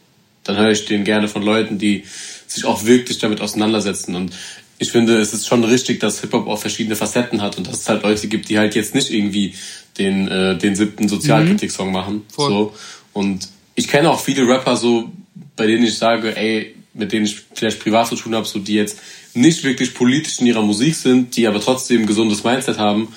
Dann 0.44 0.58
höre 0.58 0.72
ich 0.72 0.86
den 0.86 1.06
gerne 1.06 1.30
von 1.30 1.42
Leuten, 1.42 1.78
die 1.78 2.04
sich 2.48 2.66
auch 2.66 2.84
wirklich 2.84 3.20
damit 3.20 3.40
auseinandersetzen. 3.40 4.16
Und 4.16 4.34
ich 4.80 4.92
finde, 4.92 5.20
es 5.20 5.34
ist 5.34 5.48
schon 5.48 5.64
richtig, 5.64 6.00
dass 6.00 6.22
Hip-Hop 6.22 6.48
auch 6.48 6.60
verschiedene 6.60 6.96
Facetten 6.96 7.42
hat 7.42 7.58
und 7.58 7.68
dass 7.68 7.82
es 7.82 7.90
halt 7.90 8.04
Leute 8.04 8.28
gibt, 8.28 8.50
die 8.50 8.58
halt 8.58 8.76
jetzt 8.76 8.96
nicht 8.96 9.12
irgendwie 9.12 9.54
den, 9.98 10.28
äh, 10.28 10.58
den 10.58 10.76
siebten 10.76 11.08
Sozialkritik-Song 11.08 11.88
mhm. 11.88 11.94
machen. 11.94 12.22
Voll. 12.34 12.50
So. 12.50 12.74
Und 13.14 13.48
ich 13.76 13.88
kenne 13.88 14.10
auch 14.10 14.20
viele 14.20 14.48
Rapper 14.48 14.76
so, 14.76 15.12
bei 15.56 15.68
denen 15.68 15.84
ich 15.86 15.98
sage, 15.98 16.36
ey, 16.36 16.76
mit 16.94 17.12
denen 17.12 17.26
ich 17.26 17.42
vielleicht 17.54 17.80
privat 17.80 18.08
zu 18.08 18.16
tun 18.16 18.36
habe, 18.36 18.46
so 18.46 18.60
die 18.60 18.74
jetzt 18.74 19.00
nicht 19.34 19.64
wirklich 19.64 19.94
politisch 19.94 20.40
in 20.40 20.48
ihrer 20.48 20.62
Musik 20.62 20.96
sind, 20.96 21.36
die 21.36 21.48
aber 21.48 21.60
trotzdem 21.60 22.02
ein 22.02 22.08
gesundes 22.08 22.44
Mindset 22.44 22.78
haben. 22.78 23.08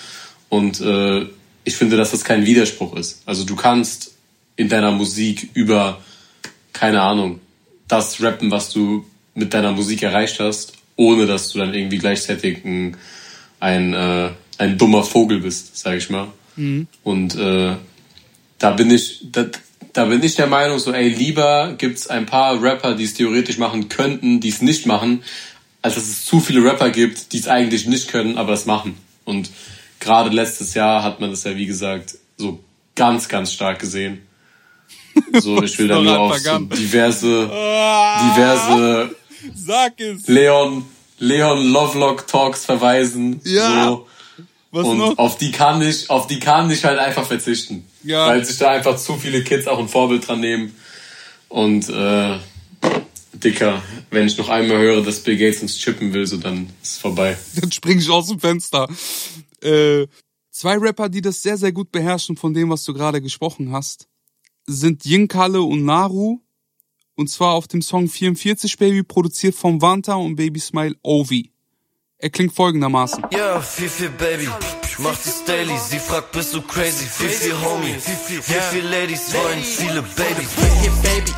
Und 0.49 0.81
äh, 0.81 1.27
ich 1.65 1.77
finde, 1.77 1.97
dass 1.97 2.13
das 2.13 2.25
kein 2.25 2.47
Widerspruch 2.47 2.97
ist. 2.97 3.23
Also 3.27 3.45
du 3.45 3.57
kannst 3.57 4.15
in 4.57 4.69
deiner 4.69 4.93
Musik 4.93 5.51
über, 5.53 6.01
keine 6.73 7.03
Ahnung, 7.03 7.41
das 7.89 8.23
rappen, 8.23 8.51
was 8.51 8.71
du 8.71 9.05
mit 9.35 9.53
deiner 9.53 9.73
Musik 9.73 10.03
erreicht 10.03 10.41
hast 10.41 10.77
ohne 10.97 11.27
dass 11.27 11.53
du 11.53 11.59
dann 11.59 11.75
irgendwie 11.75 11.99
gleichzeitig 11.99 12.65
ein, 12.65 12.97
ein, 13.61 13.93
äh, 13.93 14.31
ein 14.59 14.79
dummer 14.79 15.05
Vogel 15.05 15.41
bist, 15.41 15.77
sag 15.77 15.97
ich 15.97 16.11
mal. 16.11 16.29
Mhm. 16.57 16.89
Und 17.03 17.37
äh, 17.37 17.77
da 18.59 18.71
bin 18.71 18.91
ich, 18.91 19.27
da, 19.31 19.47
da 19.93 20.07
bin 20.07 20.23
ich 20.23 20.35
der 20.35 20.47
Meinung, 20.47 20.79
so, 20.79 20.93
ey, 20.93 21.09
lieber 21.09 21.75
gibt's 21.77 22.09
ein 22.09 22.27
paar 22.27 22.63
Rapper, 22.63 22.95
die 22.95 23.05
es 23.05 23.15
theoretisch 23.15 23.59
machen 23.59 23.89
könnten, 23.89 24.41
die 24.41 24.49
es 24.49 24.63
nicht 24.63 24.87
machen, 24.87 25.23
als 25.83 25.95
dass 25.95 26.05
es 26.05 26.25
zu 26.25 26.41
viele 26.41 26.65
Rapper 26.65 26.91
gibt, 26.91 27.33
die 27.33 27.39
es 27.39 27.49
eigentlich 27.49 27.87
nicht 27.87 28.09
können, 28.09 28.39
aber 28.39 28.55
es 28.55 28.67
machen. 28.67 28.97
Und 29.25 29.51
gerade 30.01 30.31
letztes 30.31 30.75
Jahr 30.75 31.03
hat 31.03 31.21
man 31.21 31.31
das 31.31 31.45
ja, 31.45 31.57
wie 31.57 31.67
gesagt, 31.67 32.17
so 32.37 32.61
ganz, 32.95 33.29
ganz 33.29 33.53
stark 33.53 33.79
gesehen. 33.79 34.23
So, 35.33 35.63
ich 35.63 35.79
will 35.79 35.89
da 35.89 35.99
nur 35.99 36.19
auf 36.19 36.39
so 36.39 36.59
diverse, 36.59 37.51
ah. 37.51 38.35
diverse 38.37 39.17
Sag 39.55 40.01
es. 40.01 40.27
Leon, 40.27 40.85
Leon 41.19 41.67
Lovelock 41.69 42.27
Talks 42.27 42.65
verweisen. 42.65 43.41
Ja. 43.45 43.87
So. 43.87 44.07
Was 44.73 44.87
und 44.87 44.99
noch? 44.99 45.19
auf 45.19 45.39
die 45.39 45.53
kann 45.53 45.81
ich, 45.81 46.11
auf 46.11 46.27
die 46.27 46.39
kann 46.39 46.71
ich 46.71 46.85
halt 46.85 46.99
einfach 46.99 47.25
verzichten. 47.25 47.87
Ja. 48.03 48.27
Weil 48.27 48.45
sich 48.45 48.59
da 48.59 48.71
einfach 48.71 48.97
zu 48.97 49.17
viele 49.17 49.43
Kids 49.43 49.67
auch 49.67 49.79
ein 49.79 49.89
Vorbild 49.89 50.27
dran 50.29 50.41
nehmen. 50.41 50.75
Und 51.49 51.89
äh, 51.89 52.39
Dicker, 53.33 53.83
wenn 54.11 54.27
ich 54.27 54.37
noch 54.39 54.49
einmal 54.49 54.79
höre, 54.79 55.03
dass 55.03 55.21
Bill 55.21 55.37
Gates 55.37 55.63
uns 55.63 55.79
chippen 55.79 56.13
will, 56.13 56.27
so 56.27 56.37
dann 56.37 56.69
ist 56.83 56.93
es 56.93 56.99
vorbei. 56.99 57.37
Dann 57.61 57.73
spring 57.73 57.99
ich 57.99 58.11
aus 58.11 58.29
dem 58.29 58.41
Fenster. 58.41 58.89
Äh, 59.63 60.07
zwei 60.51 60.77
Rapper, 60.77 61.09
die 61.09 61.23
das 61.23 61.43
sehr, 61.43 61.57
sehr 61.57 61.73
gut 61.73 61.93
beherrschen 61.93 62.37
von 62.37 62.55
dem, 62.55 62.71
was 62.71 62.85
du 62.85 62.95
gerade 62.95 63.21
gesprochen 63.21 63.73
hast, 63.73 64.09
sind 64.67 65.05
Yinkale 65.05 65.63
und 65.63 65.85
Naru. 65.85 66.41
Und 67.17 67.31
zwar 67.31 67.55
auf 67.55 67.67
dem 67.67 67.81
Song 67.81 68.09
44 68.09 68.77
Baby, 68.77 69.03
produziert 69.03 69.55
von 69.55 69.81
Vanta 69.81 70.15
und 70.15 70.37
Baby 70.37 70.61
Smile 70.61 70.95
Ovi. 71.03 71.51
Er 72.19 72.31
klingt 72.31 72.55
folgendermaßen. 72.55 73.25
Ja, 73.31 73.39
yeah, 73.39 73.61
Fifi 73.61 74.09
Baby, 74.09 74.49
mach 74.99 75.17
das 75.17 75.45
daily. 75.45 75.73
Sie 75.79 75.99
fragt, 75.99 76.33
bist 76.33 76.55
du 76.55 76.61
crazy? 76.61 77.07
Fifi 77.07 77.51
Homie, 77.51 77.95
Fifi 77.95 78.81
Ladies 78.81 79.33
wollen 79.35 79.63
viele 79.63 80.03
Babys. 80.03 80.51
Fifi 80.53 80.91
Baby, 81.03 81.33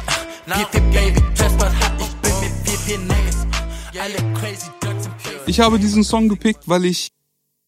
Fifi 0.46 0.80
Baby, 0.90 1.34
Transport 1.36 1.72
hat, 1.80 2.00
ich 2.00 2.14
bin 2.16 2.40
mit 2.40 2.68
Fifi 2.68 2.98
Niggas. 2.98 3.46
Alle 4.00 4.34
crazy 4.34 4.70
Ich 5.46 5.60
habe 5.60 5.78
diesen 5.78 6.04
Song 6.04 6.28
gepickt, 6.28 6.68
weil 6.68 6.84
ich 6.84 7.12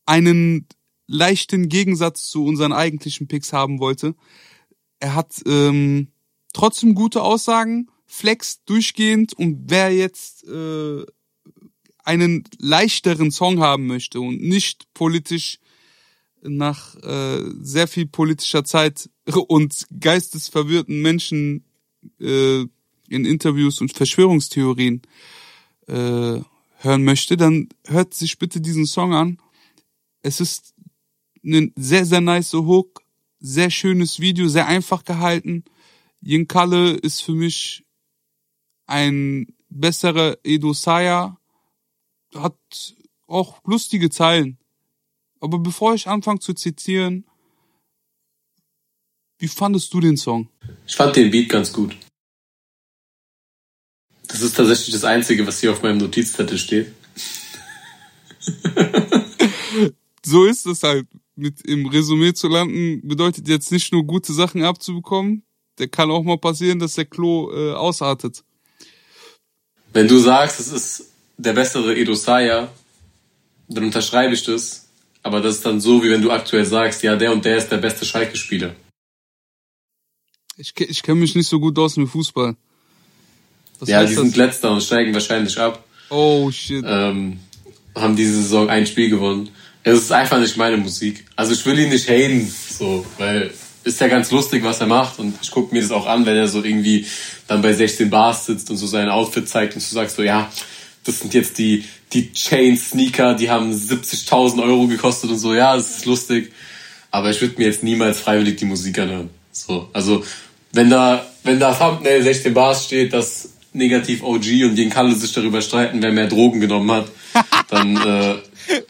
einen 0.07 0.67
leichten 1.07 1.69
Gegensatz 1.69 2.29
zu 2.29 2.45
unseren 2.45 2.73
eigentlichen 2.73 3.29
Picks 3.29 3.53
haben 3.53 3.79
wollte. 3.81 4.15
Er 4.99 5.15
hat 5.15 5.43
ähm, 5.47 6.09
trotzdem 6.53 6.95
gute 6.95 7.23
Aussagen, 7.23 7.89
Flex 8.13 8.65
durchgehend 8.65 9.35
und 9.35 9.71
wer 9.71 9.95
jetzt 9.95 10.45
äh, 10.45 11.07
einen 12.03 12.43
leichteren 12.59 13.31
Song 13.31 13.61
haben 13.61 13.87
möchte 13.87 14.21
und 14.21 14.43
nicht 14.43 14.93
politisch 14.95 15.61
nach 16.43 16.97
äh, 16.97 17.41
sehr 17.61 17.87
viel 17.87 18.07
politischer 18.07 18.65
Zeit 18.65 19.09
und 19.49 19.87
geistesverwirrten 20.01 21.01
Menschen 21.01 21.65
äh, 22.19 22.63
in 23.09 23.25
Interviews 23.25 23.81
und 23.81 23.93
Verschwörungstheorien 23.93 25.03
äh, 25.87 26.41
hören 26.79 27.05
möchte, 27.05 27.37
dann 27.37 27.69
hört 27.87 28.15
sich 28.15 28.39
bitte 28.39 28.61
diesen 28.61 28.87
Song 28.87 29.15
an. 29.15 29.39
Es 30.23 30.41
ist 30.41 30.75
ein 31.45 31.73
sehr, 31.77 32.05
sehr 32.05 32.21
nice 32.21 32.55
Hook, 32.55 33.03
sehr 33.39 33.71
schönes 33.71 34.19
Video, 34.19 34.49
sehr 34.49 34.67
einfach 34.67 35.05
gehalten. 35.05 35.65
Kalle 36.49 36.91
ist 36.91 37.23
für 37.23 37.35
mich 37.35 37.85
ein 38.91 39.47
besserer 39.69 40.37
Edo 40.43 40.73
Saya 40.73 41.39
hat 42.35 42.57
auch 43.27 43.63
lustige 43.65 44.11
Zeilen. 44.11 44.59
Aber 45.41 45.59
bevor 45.59 45.95
ich 45.95 46.09
anfange 46.09 46.41
zu 46.41 46.53
zitieren, 46.55 47.25
wie 49.39 49.49
fandest 49.49 49.95
du 49.95 50.01
den 50.01 50.17
Song? 50.17 50.49
Ich 50.87 50.97
fand 50.97 51.17
den 51.17 51.31
Beat 51.31 51.49
ganz 51.49 51.73
gut. 51.73 51.97
Das 54.27 54.43
ist 54.43 54.57
tatsächlich 54.57 54.93
das 54.93 55.05
Einzige, 55.05 55.47
was 55.47 55.61
hier 55.61 55.73
auf 55.73 55.83
meinem 55.83 55.99
Notizzettel 55.99 56.59
steht. 56.59 56.93
so 60.25 60.45
ist 60.45 60.67
es 60.67 60.83
halt. 60.83 61.07
Mit 61.37 61.63
im 61.63 61.87
Resümee 61.87 62.35
zu 62.35 62.49
landen 62.49 63.01
bedeutet 63.09 63.49
jetzt 63.49 63.73
nicht 63.73 63.93
nur 63.93 64.05
gute 64.05 64.35
Sachen 64.35 64.63
abzubekommen. 64.63 65.43
Der 65.79 65.89
kann 65.89 66.11
auch 66.11 66.23
mal 66.23 66.37
passieren, 66.37 66.79
dass 66.79 66.97
der 66.97 67.07
Klo 67.07 67.51
äh, 67.51 67.73
ausartet. 67.73 68.45
Wenn 69.93 70.09
du 70.09 70.19
sagst, 70.19 70.61
es 70.61 70.69
ist 70.69 71.11
der 71.37 71.53
bessere 71.53 71.97
Edo 71.97 72.15
Saya, 72.15 72.69
dann 73.69 73.85
unterschreibe 73.85 74.35
ich 74.35 74.45
das. 74.45 74.87
Aber 75.23 75.41
das 75.41 75.57
ist 75.57 75.67
dann 75.67 75.81
so, 75.81 76.03
wie 76.03 76.11
wenn 76.11 76.23
du 76.23 76.31
aktuell 76.31 76.65
sagst, 76.65 77.03
ja, 77.03 77.17
der 77.17 77.33
und 77.33 77.45
der 77.45 77.59
ist 77.59 77.69
der 77.69 77.77
beste 77.77 78.05
Schalke-Spieler. 78.05 78.75
Ich, 80.57 80.73
ich 80.79 81.03
kenne 81.03 81.21
mich 81.21 81.35
nicht 81.35 81.49
so 81.49 81.59
gut 81.59 81.79
aus 81.79 81.97
mit 81.97 82.09
Fußball. 82.09 82.57
Was 83.79 83.89
ja, 83.89 84.05
die 84.05 84.15
das? 84.15 84.23
sind 84.23 84.37
letzter 84.37 84.73
und 84.73 84.83
steigen 84.83 85.13
wahrscheinlich 85.13 85.59
ab. 85.59 85.85
Oh 86.11 86.51
shit. 86.51 86.85
Ähm, 86.87 87.41
haben 87.95 88.17
diese 88.17 88.35
Saison 88.43 88.69
ein 88.69 88.87
Spiel 88.87 89.11
gewonnen. 89.11 89.51
Es 89.83 89.99
ist 89.99 90.13
einfach 90.13 90.39
nicht 90.39 90.57
meine 90.57 90.77
Musik. 90.77 91.25
Also 91.37 91.53
ich 91.53 91.65
will 91.65 91.79
ihn 91.79 91.89
nicht 91.89 92.09
haten, 92.09 92.47
so, 92.49 93.07
weil 93.19 93.53
ist 93.85 94.01
ja 94.01 94.09
ganz 94.09 94.31
lustig, 94.31 94.63
was 94.63 94.81
er 94.81 94.87
macht 94.87 95.19
und 95.19 95.35
ich 95.43 95.51
gucke 95.51 95.75
mir 95.75 95.81
das 95.81 95.91
auch 95.91 96.07
an, 96.07 96.27
wenn 96.27 96.37
er 96.37 96.49
so 96.49 96.63
irgendwie 96.63 97.07
dann 97.47 97.63
bei 97.63 97.73
16 97.73 98.11
Bars 98.11 98.47
sitzt 98.47 98.71
und 98.71 98.77
so 98.77 98.87
sein 98.87 99.09
Outfit 99.09 99.49
zeigt 99.49 99.75
und 99.75 99.83
du 99.83 99.95
sagst 99.95 100.17
so, 100.17 100.23
ja, 100.23 100.51
das 101.05 101.21
sind 101.21 101.33
jetzt 101.35 101.59
die, 101.59 101.85
die 102.13 102.33
Chain-Sneaker, 102.33 103.35
die 103.35 103.51
haben 103.51 103.73
70.000 103.73 104.63
Euro 104.63 104.87
gekostet 104.87 105.31
und 105.31 105.39
so, 105.39 105.55
ja, 105.55 105.75
das 105.77 105.99
ist 105.99 106.07
lustig. 106.07 106.53
Aber 107.11 107.31
ich 107.31 107.41
würde 107.41 107.57
mir 107.59 107.67
jetzt 107.67 107.83
niemals 107.83 108.21
freiwillig 108.21 108.57
die 108.57 108.67
Musik 108.67 108.99
anhören. 108.99 109.31
So, 109.51 109.89
also 109.93 110.25
wenn 110.73 110.91
da, 110.91 111.27
wenn 111.43 111.59
da 111.59 111.75
Thumbnail 111.75 112.23
16 112.23 112.55
Bars 112.55 112.85
steht, 112.85 113.13
dass 113.13 113.51
negativ 113.73 114.23
OG 114.23 114.65
und 114.65 114.77
Jen 114.77 114.91
Kalle 114.91 115.15
sich 115.15 115.33
darüber 115.33 115.61
streiten, 115.63 116.03
wer 116.03 116.13
mehr 116.13 116.27
Drogen 116.27 116.61
genommen 116.61 116.91
hat, 116.91 117.07
dann, 117.69 117.97
äh, 118.07 118.35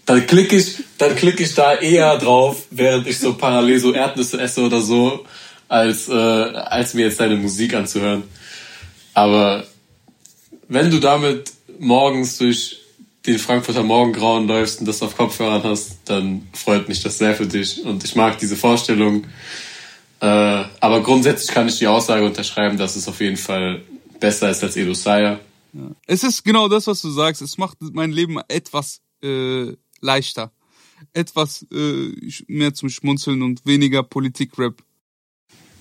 dann 0.07 0.27
klicke 0.27 0.57
ich, 0.57 0.77
dann 0.99 1.15
klicke 1.15 1.43
ich 1.43 1.55
da 1.55 1.75
eher 1.75 2.19
drauf, 2.19 2.65
während 2.71 3.07
ich 3.07 3.19
so 3.19 3.35
parallel 3.35 3.79
so 3.79 3.93
Erdnüsse 3.93 4.41
esse 4.41 4.63
oder 4.63 4.81
so, 4.81 5.25
als, 5.69 6.09
äh, 6.09 6.13
als 6.13 6.95
mir 6.95 7.07
jetzt 7.07 7.21
deine 7.21 7.37
Musik 7.37 7.75
anzuhören. 7.75 8.25
Aber 9.15 9.65
wenn 10.69 10.91
du 10.91 10.99
damit 10.99 11.53
morgens 11.79 12.39
durch 12.39 12.81
den 13.27 13.39
Frankfurter 13.39 13.83
Morgengrauen 13.83 14.49
läufst 14.49 14.81
und 14.81 14.87
das 14.87 15.03
auf 15.03 15.17
Kopfhörern 15.17 15.63
hast, 15.63 15.99
dann 16.07 16.49
freut 16.53 16.89
mich 16.89 17.03
das 17.03 17.19
sehr 17.19 17.35
für 17.35 17.47
dich. 17.47 17.85
Und 17.85 18.03
ich 18.05 18.17
mag 18.17 18.39
diese 18.39 18.57
Vorstellung. 18.57 19.25
Äh, 20.21 20.27
aber 20.27 21.03
grundsätzlich 21.03 21.51
kann 21.51 21.69
ich 21.69 21.79
die 21.79 21.87
Aussage 21.87 22.25
unterschreiben, 22.25 22.79
dass 22.79 22.97
es 22.97 23.09
auf 23.09 23.21
jeden 23.21 23.37
Fall 23.37 23.83
besser 24.21 24.51
ist 24.51 24.63
als 24.63 24.77
Edo 24.77 24.95
Saya. 24.95 25.41
Es 26.07 26.25
ist 26.25 26.45
genau 26.45 26.69
das, 26.69 26.87
was 26.87 27.01
du 27.01 27.11
sagst. 27.11 27.43
Es 27.43 27.59
macht 27.59 27.79
mein 27.81 28.13
Leben 28.13 28.39
etwas 28.49 29.01
äh, 29.23 29.73
leichter. 30.01 30.53
Etwas 31.13 31.67
äh, 31.73 32.13
mehr 32.47 32.75
zum 32.75 32.91
Schmunzeln 32.91 33.43
und 33.43 33.65
weniger 33.65 34.03
Politik-Rap. 34.03 34.83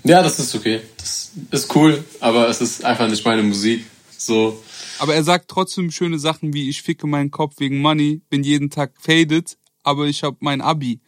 Ja, 0.04 0.24
das 0.24 0.40
ist 0.40 0.56
okay. 0.56 0.82
Das 0.98 1.32
ist 1.52 1.76
cool, 1.76 2.04
aber 2.20 2.48
es 2.48 2.62
ist 2.62 2.86
einfach 2.86 3.10
nicht 3.10 3.26
meine 3.26 3.44
Musik. 3.44 3.86
So. 4.18 4.62
Aber 5.00 5.16
er 5.16 5.24
sagt 5.24 5.50
trotzdem 5.50 5.92
schöne 5.92 6.20
Sachen 6.20 6.54
wie 6.54 6.70
ich 6.70 6.82
ficke 6.82 7.08
meinen 7.08 7.32
Kopf 7.32 7.56
wegen 7.60 7.80
Money, 7.80 8.22
bin 8.30 8.44
jeden 8.44 8.70
Tag 8.70 8.94
faded, 9.00 9.58
aber 9.84 10.08
ich 10.08 10.24
habe 10.24 10.38
mein 10.40 10.62
Abi. 10.62 11.02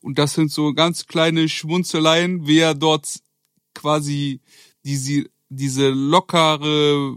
Und 0.00 0.18
das 0.18 0.34
sind 0.34 0.50
so 0.50 0.72
ganz 0.72 1.06
kleine 1.06 1.48
Schmunzeleien, 1.48 2.46
wie 2.46 2.58
er 2.58 2.74
dort 2.74 3.20
quasi 3.74 4.40
diese, 4.84 5.26
diese 5.50 5.90
lockere, 5.90 7.16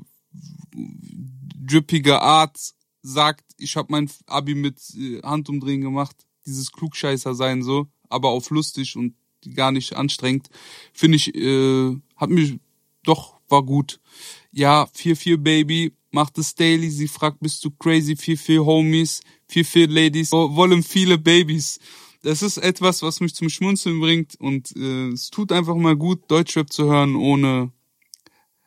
drippige 1.65 2.21
Art 2.21 2.57
sagt, 3.01 3.45
ich 3.57 3.75
habe 3.75 3.91
mein 3.91 4.09
Abi 4.27 4.55
mit 4.55 4.77
äh, 4.95 5.21
Handumdrehen 5.21 5.81
gemacht, 5.81 6.15
dieses 6.45 6.71
Klugscheißer 6.71 7.35
sein 7.35 7.63
so, 7.63 7.87
aber 8.09 8.29
auf 8.29 8.49
lustig 8.49 8.95
und 8.97 9.15
gar 9.55 9.71
nicht 9.71 9.93
anstrengend, 9.95 10.49
finde 10.93 11.17
ich, 11.17 11.33
äh, 11.35 11.95
hat 12.15 12.29
mich 12.29 12.59
doch 13.03 13.39
war 13.49 13.63
gut. 13.63 13.99
Ja, 14.51 14.87
4-4 14.95 15.37
Baby, 15.37 15.93
macht 16.11 16.37
es 16.37 16.55
daily, 16.55 16.89
sie 16.89 17.07
fragt, 17.07 17.39
bist 17.41 17.63
du 17.65 17.71
crazy, 17.71 18.13
4-4 18.13 18.65
Homies, 18.65 19.21
4-4 19.51 19.87
Ladies, 19.89 20.31
wo- 20.31 20.55
wollen 20.55 20.81
viele 20.83 21.17
Babys. 21.17 21.79
Das 22.23 22.41
ist 22.41 22.57
etwas, 22.57 23.01
was 23.01 23.19
mich 23.19 23.35
zum 23.35 23.49
Schmunzeln 23.49 23.99
bringt 23.99 24.35
und 24.39 24.73
äh, 24.77 25.09
es 25.09 25.29
tut 25.29 25.51
einfach 25.51 25.75
mal 25.75 25.95
gut, 25.95 26.21
Deutschrap 26.31 26.71
zu 26.71 26.85
hören, 26.85 27.15
ohne, 27.15 27.71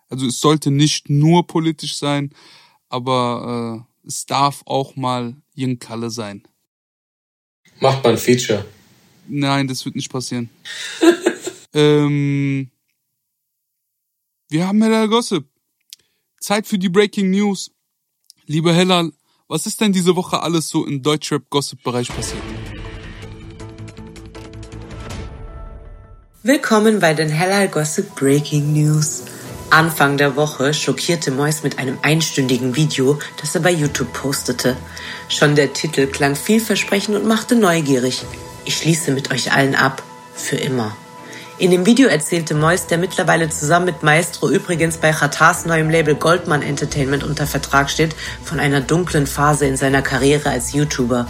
also 0.08 0.26
es 0.26 0.40
sollte 0.40 0.70
nicht 0.70 1.10
nur 1.10 1.46
politisch 1.46 1.96
sein, 1.96 2.32
aber 2.88 3.86
äh, 4.04 4.06
es 4.06 4.26
darf 4.26 4.62
auch 4.66 4.96
mal 4.96 5.36
Jungkalle 5.54 6.10
sein. 6.10 6.46
Macht 7.80 8.04
mal 8.04 8.10
ein 8.10 8.18
Feature. 8.18 8.64
Nein, 9.28 9.66
das 9.66 9.84
wird 9.84 9.96
nicht 9.96 10.10
passieren. 10.10 10.50
ähm, 11.74 12.70
wir 14.48 14.66
haben 14.66 14.82
Hella 14.82 15.06
Gossip. 15.06 15.46
Zeit 16.40 16.66
für 16.66 16.78
die 16.78 16.88
Breaking 16.88 17.30
News. 17.30 17.72
Lieber 18.46 18.72
Hella, 18.72 19.10
was 19.48 19.66
ist 19.66 19.80
denn 19.80 19.92
diese 19.92 20.14
Woche 20.14 20.40
alles 20.40 20.68
so 20.68 20.86
im 20.86 21.02
Deutschrap-Gossip-Bereich 21.02 22.08
passiert? 22.08 22.42
Willkommen 26.44 27.00
bei 27.00 27.12
den 27.12 27.28
Hellal 27.28 27.66
Gossip 27.66 28.14
Breaking 28.14 28.72
News. 28.72 29.24
Anfang 29.70 30.16
der 30.16 30.36
Woche 30.36 30.72
schockierte 30.72 31.30
Mois 31.30 31.62
mit 31.62 31.78
einem 31.78 31.98
einstündigen 32.02 32.76
Video, 32.76 33.18
das 33.40 33.54
er 33.54 33.62
bei 33.62 33.72
YouTube 33.72 34.12
postete. 34.12 34.76
Schon 35.28 35.54
der 35.56 35.72
Titel 35.72 36.06
klang 36.06 36.36
vielversprechend 36.36 37.16
und 37.16 37.26
machte 37.26 37.56
neugierig. 37.56 38.24
Ich 38.64 38.76
schließe 38.76 39.10
mit 39.10 39.32
euch 39.32 39.52
allen 39.52 39.74
ab. 39.74 40.02
Für 40.34 40.56
immer. 40.56 40.96
In 41.58 41.70
dem 41.70 41.86
Video 41.86 42.08
erzählte 42.08 42.54
Mois, 42.54 42.86
der 42.86 42.98
mittlerweile 42.98 43.48
zusammen 43.48 43.86
mit 43.86 44.02
Maestro 44.02 44.50
übrigens 44.50 44.98
bei 44.98 45.12
Chatars 45.12 45.64
neuem 45.64 45.88
Label 45.88 46.14
Goldman 46.14 46.62
Entertainment 46.62 47.24
unter 47.24 47.46
Vertrag 47.46 47.88
steht, 47.88 48.14
von 48.44 48.60
einer 48.60 48.82
dunklen 48.82 49.26
Phase 49.26 49.66
in 49.66 49.76
seiner 49.76 50.02
Karriere 50.02 50.50
als 50.50 50.74
YouTuber. 50.74 51.26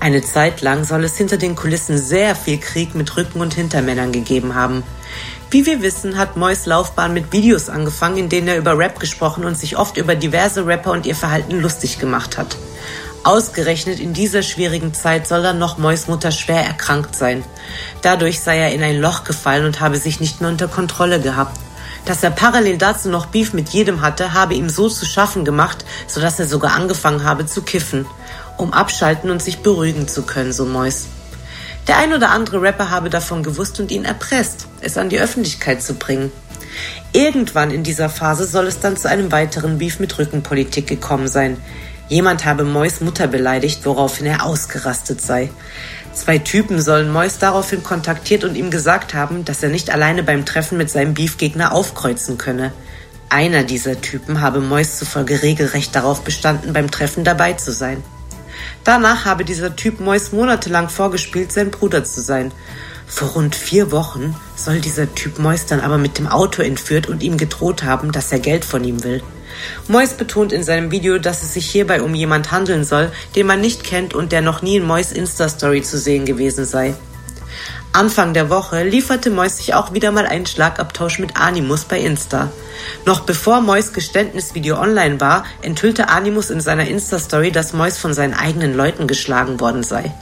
Eine 0.00 0.22
Zeit 0.22 0.60
lang 0.60 0.84
soll 0.84 1.04
es 1.04 1.16
hinter 1.16 1.36
den 1.36 1.54
Kulissen 1.54 1.98
sehr 1.98 2.34
viel 2.34 2.58
Krieg 2.58 2.94
mit 2.94 3.16
Rücken- 3.16 3.40
und 3.40 3.54
Hintermännern 3.54 4.12
gegeben 4.12 4.54
haben. 4.54 4.82
Wie 5.52 5.66
wir 5.66 5.82
wissen, 5.82 6.16
hat 6.16 6.36
Mois 6.36 6.66
Laufbahn 6.66 7.12
mit 7.12 7.32
Videos 7.32 7.68
angefangen, 7.68 8.18
in 8.18 8.28
denen 8.28 8.46
er 8.46 8.56
über 8.56 8.78
Rap 8.78 9.00
gesprochen 9.00 9.44
und 9.44 9.58
sich 9.58 9.76
oft 9.76 9.96
über 9.96 10.14
diverse 10.14 10.64
Rapper 10.64 10.92
und 10.92 11.06
ihr 11.06 11.16
Verhalten 11.16 11.60
lustig 11.60 11.98
gemacht 11.98 12.38
hat. 12.38 12.56
Ausgerechnet 13.24 13.98
in 13.98 14.12
dieser 14.14 14.44
schwierigen 14.44 14.94
Zeit 14.94 15.26
soll 15.26 15.42
dann 15.42 15.58
noch 15.58 15.76
Mois 15.76 16.06
Mutter 16.06 16.30
schwer 16.30 16.64
erkrankt 16.64 17.16
sein. 17.16 17.42
Dadurch 18.00 18.38
sei 18.38 18.58
er 18.58 18.72
in 18.72 18.82
ein 18.84 19.00
Loch 19.00 19.24
gefallen 19.24 19.66
und 19.66 19.80
habe 19.80 19.96
sich 19.96 20.20
nicht 20.20 20.40
mehr 20.40 20.50
unter 20.50 20.68
Kontrolle 20.68 21.20
gehabt. 21.20 21.58
Dass 22.04 22.22
er 22.22 22.30
parallel 22.30 22.78
dazu 22.78 23.08
noch 23.08 23.26
Beef 23.26 23.52
mit 23.52 23.70
jedem 23.70 24.02
hatte, 24.02 24.32
habe 24.32 24.54
ihm 24.54 24.68
so 24.68 24.88
zu 24.88 25.04
schaffen 25.04 25.44
gemacht, 25.44 25.84
sodass 26.06 26.38
er 26.38 26.46
sogar 26.46 26.74
angefangen 26.76 27.24
habe 27.24 27.44
zu 27.44 27.62
kiffen, 27.62 28.06
um 28.56 28.72
abschalten 28.72 29.30
und 29.30 29.42
sich 29.42 29.58
beruhigen 29.58 30.06
zu 30.06 30.22
können, 30.22 30.52
so 30.52 30.64
Mois. 30.64 31.08
Der 31.86 31.96
ein 31.96 32.12
oder 32.12 32.30
andere 32.30 32.62
Rapper 32.62 32.90
habe 32.90 33.10
davon 33.10 33.42
gewusst 33.42 33.80
und 33.80 33.90
ihn 33.90 34.04
erpresst, 34.04 34.68
es 34.80 34.98
an 34.98 35.08
die 35.08 35.20
Öffentlichkeit 35.20 35.82
zu 35.82 35.94
bringen. 35.94 36.30
Irgendwann 37.12 37.70
in 37.70 37.82
dieser 37.82 38.08
Phase 38.08 38.46
soll 38.46 38.66
es 38.66 38.80
dann 38.80 38.96
zu 38.96 39.08
einem 39.08 39.32
weiteren 39.32 39.78
Beef 39.78 39.98
mit 39.98 40.18
Rückenpolitik 40.18 40.86
gekommen 40.86 41.28
sein. 41.28 41.56
Jemand 42.08 42.44
habe 42.44 42.64
Mois 42.64 43.00
Mutter 43.00 43.26
beleidigt, 43.26 43.84
woraufhin 43.84 44.26
er 44.26 44.44
ausgerastet 44.44 45.20
sei. 45.20 45.50
Zwei 46.12 46.38
Typen 46.38 46.80
sollen 46.80 47.12
Mois 47.12 47.38
daraufhin 47.38 47.82
kontaktiert 47.82 48.44
und 48.44 48.56
ihm 48.56 48.70
gesagt 48.70 49.14
haben, 49.14 49.44
dass 49.44 49.62
er 49.62 49.68
nicht 49.68 49.90
alleine 49.90 50.22
beim 50.22 50.44
Treffen 50.44 50.76
mit 50.76 50.90
seinem 50.90 51.14
Beefgegner 51.14 51.72
aufkreuzen 51.72 52.36
könne. 52.36 52.72
Einer 53.28 53.62
dieser 53.62 54.00
Typen 54.00 54.40
habe 54.40 54.60
Mois 54.60 54.98
zufolge 54.98 55.42
regelrecht 55.42 55.94
darauf 55.94 56.22
bestanden, 56.22 56.72
beim 56.72 56.90
Treffen 56.90 57.22
dabei 57.22 57.52
zu 57.52 57.72
sein. 57.72 58.02
Danach 58.84 59.24
habe 59.24 59.44
dieser 59.44 59.76
Typ 59.76 60.00
Mois 60.00 60.32
monatelang 60.32 60.88
vorgespielt, 60.88 61.52
sein 61.52 61.70
Bruder 61.70 62.04
zu 62.04 62.22
sein. 62.22 62.52
Vor 63.06 63.30
rund 63.30 63.54
vier 63.54 63.90
Wochen 63.90 64.36
soll 64.56 64.80
dieser 64.80 65.14
Typ 65.14 65.38
Mois 65.38 65.66
dann 65.68 65.80
aber 65.80 65.98
mit 65.98 66.18
dem 66.18 66.28
Auto 66.28 66.62
entführt 66.62 67.08
und 67.08 67.22
ihm 67.22 67.36
gedroht 67.36 67.82
haben, 67.82 68.12
dass 68.12 68.32
er 68.32 68.38
Geld 68.38 68.64
von 68.64 68.84
ihm 68.84 69.02
will. 69.02 69.22
Mois 69.88 70.14
betont 70.16 70.52
in 70.52 70.62
seinem 70.62 70.90
Video, 70.90 71.18
dass 71.18 71.42
es 71.42 71.54
sich 71.54 71.68
hierbei 71.68 72.02
um 72.02 72.14
jemand 72.14 72.52
handeln 72.52 72.84
soll, 72.84 73.10
den 73.34 73.46
man 73.46 73.60
nicht 73.60 73.84
kennt 73.84 74.14
und 74.14 74.32
der 74.32 74.42
noch 74.42 74.62
nie 74.62 74.76
in 74.76 74.86
Mois 74.86 75.12
Insta-Story 75.12 75.82
zu 75.82 75.98
sehen 75.98 76.24
gewesen 76.24 76.64
sei. 76.64 76.94
Anfang 77.92 78.34
der 78.34 78.50
Woche 78.50 78.84
lieferte 78.84 79.30
Mois 79.30 79.56
sich 79.56 79.74
auch 79.74 79.92
wieder 79.92 80.12
mal 80.12 80.24
einen 80.24 80.46
Schlagabtausch 80.46 81.18
mit 81.18 81.36
Animus 81.36 81.84
bei 81.84 81.98
Insta. 81.98 82.48
Noch 83.04 83.20
bevor 83.20 83.60
Mois 83.60 83.92
Geständnisvideo 83.92 84.78
online 84.78 85.20
war, 85.20 85.44
enthüllte 85.60 86.08
Animus 86.08 86.50
in 86.50 86.60
seiner 86.60 86.86
Insta-Story, 86.86 87.50
dass 87.50 87.72
Mois 87.72 87.98
von 87.98 88.14
seinen 88.14 88.34
eigenen 88.34 88.76
Leuten 88.76 89.08
geschlagen 89.08 89.58
worden 89.58 89.82
sei. 89.82 90.14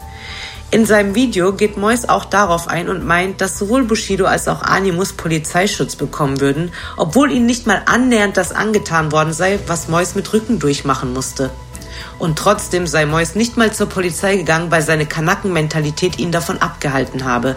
In 0.70 0.86
seinem 0.86 1.14
Video 1.14 1.52
geht 1.52 1.76
Mois 1.76 2.08
auch 2.08 2.24
darauf 2.24 2.68
ein 2.68 2.88
und 2.88 3.06
meint, 3.06 3.42
dass 3.42 3.58
sowohl 3.58 3.84
Bushido 3.84 4.24
als 4.24 4.48
auch 4.48 4.62
Animus 4.62 5.12
Polizeischutz 5.12 5.94
bekommen 5.94 6.40
würden, 6.40 6.72
obwohl 6.96 7.30
ihnen 7.30 7.46
nicht 7.46 7.66
mal 7.66 7.82
annähernd 7.84 8.38
das 8.38 8.52
angetan 8.52 9.12
worden 9.12 9.34
sei, 9.34 9.58
was 9.66 9.88
Mois 9.88 10.14
mit 10.14 10.32
Rücken 10.32 10.58
durchmachen 10.58 11.12
musste. 11.12 11.50
Und 12.18 12.36
trotzdem 12.36 12.86
sei 12.86 13.06
Mois 13.06 13.34
nicht 13.34 13.56
mal 13.56 13.72
zur 13.72 13.88
Polizei 13.88 14.36
gegangen, 14.36 14.70
weil 14.70 14.82
seine 14.82 15.06
Kanackenmentalität 15.06 16.18
ihn 16.18 16.32
davon 16.32 16.58
abgehalten 16.58 17.24
habe. 17.24 17.56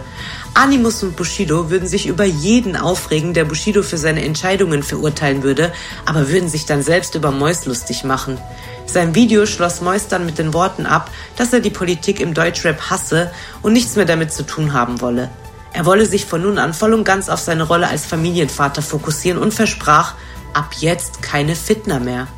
Animus 0.54 1.02
und 1.02 1.16
Bushido 1.16 1.70
würden 1.70 1.88
sich 1.88 2.06
über 2.06 2.24
jeden 2.24 2.76
aufregen, 2.76 3.34
der 3.34 3.44
Bushido 3.44 3.82
für 3.82 3.98
seine 3.98 4.24
Entscheidungen 4.24 4.82
verurteilen 4.82 5.42
würde, 5.42 5.72
aber 6.06 6.28
würden 6.28 6.48
sich 6.48 6.64
dann 6.64 6.82
selbst 6.82 7.14
über 7.14 7.32
Mois 7.32 7.64
lustig 7.66 8.04
machen. 8.04 8.38
Sein 8.86 9.14
Video 9.14 9.46
schloss 9.46 9.80
Mois 9.80 10.08
dann 10.08 10.26
mit 10.26 10.38
den 10.38 10.54
Worten 10.54 10.86
ab, 10.86 11.10
dass 11.36 11.52
er 11.52 11.60
die 11.60 11.70
Politik 11.70 12.20
im 12.20 12.34
Deutschrap 12.34 12.90
hasse 12.90 13.32
und 13.62 13.72
nichts 13.72 13.96
mehr 13.96 14.04
damit 14.04 14.32
zu 14.32 14.44
tun 14.44 14.72
haben 14.72 15.00
wolle. 15.00 15.30
Er 15.72 15.86
wolle 15.86 16.06
sich 16.06 16.26
von 16.26 16.42
nun 16.42 16.58
an 16.58 16.74
voll 16.74 16.92
und 16.92 17.04
ganz 17.04 17.28
auf 17.28 17.40
seine 17.40 17.62
Rolle 17.64 17.88
als 17.88 18.04
Familienvater 18.04 18.82
fokussieren 18.82 19.40
und 19.40 19.54
versprach, 19.54 20.14
Ab 20.52 20.74
jetzt 20.78 21.22
keine 21.22 21.56
Fitner 21.56 21.98
mehr. 21.98 22.28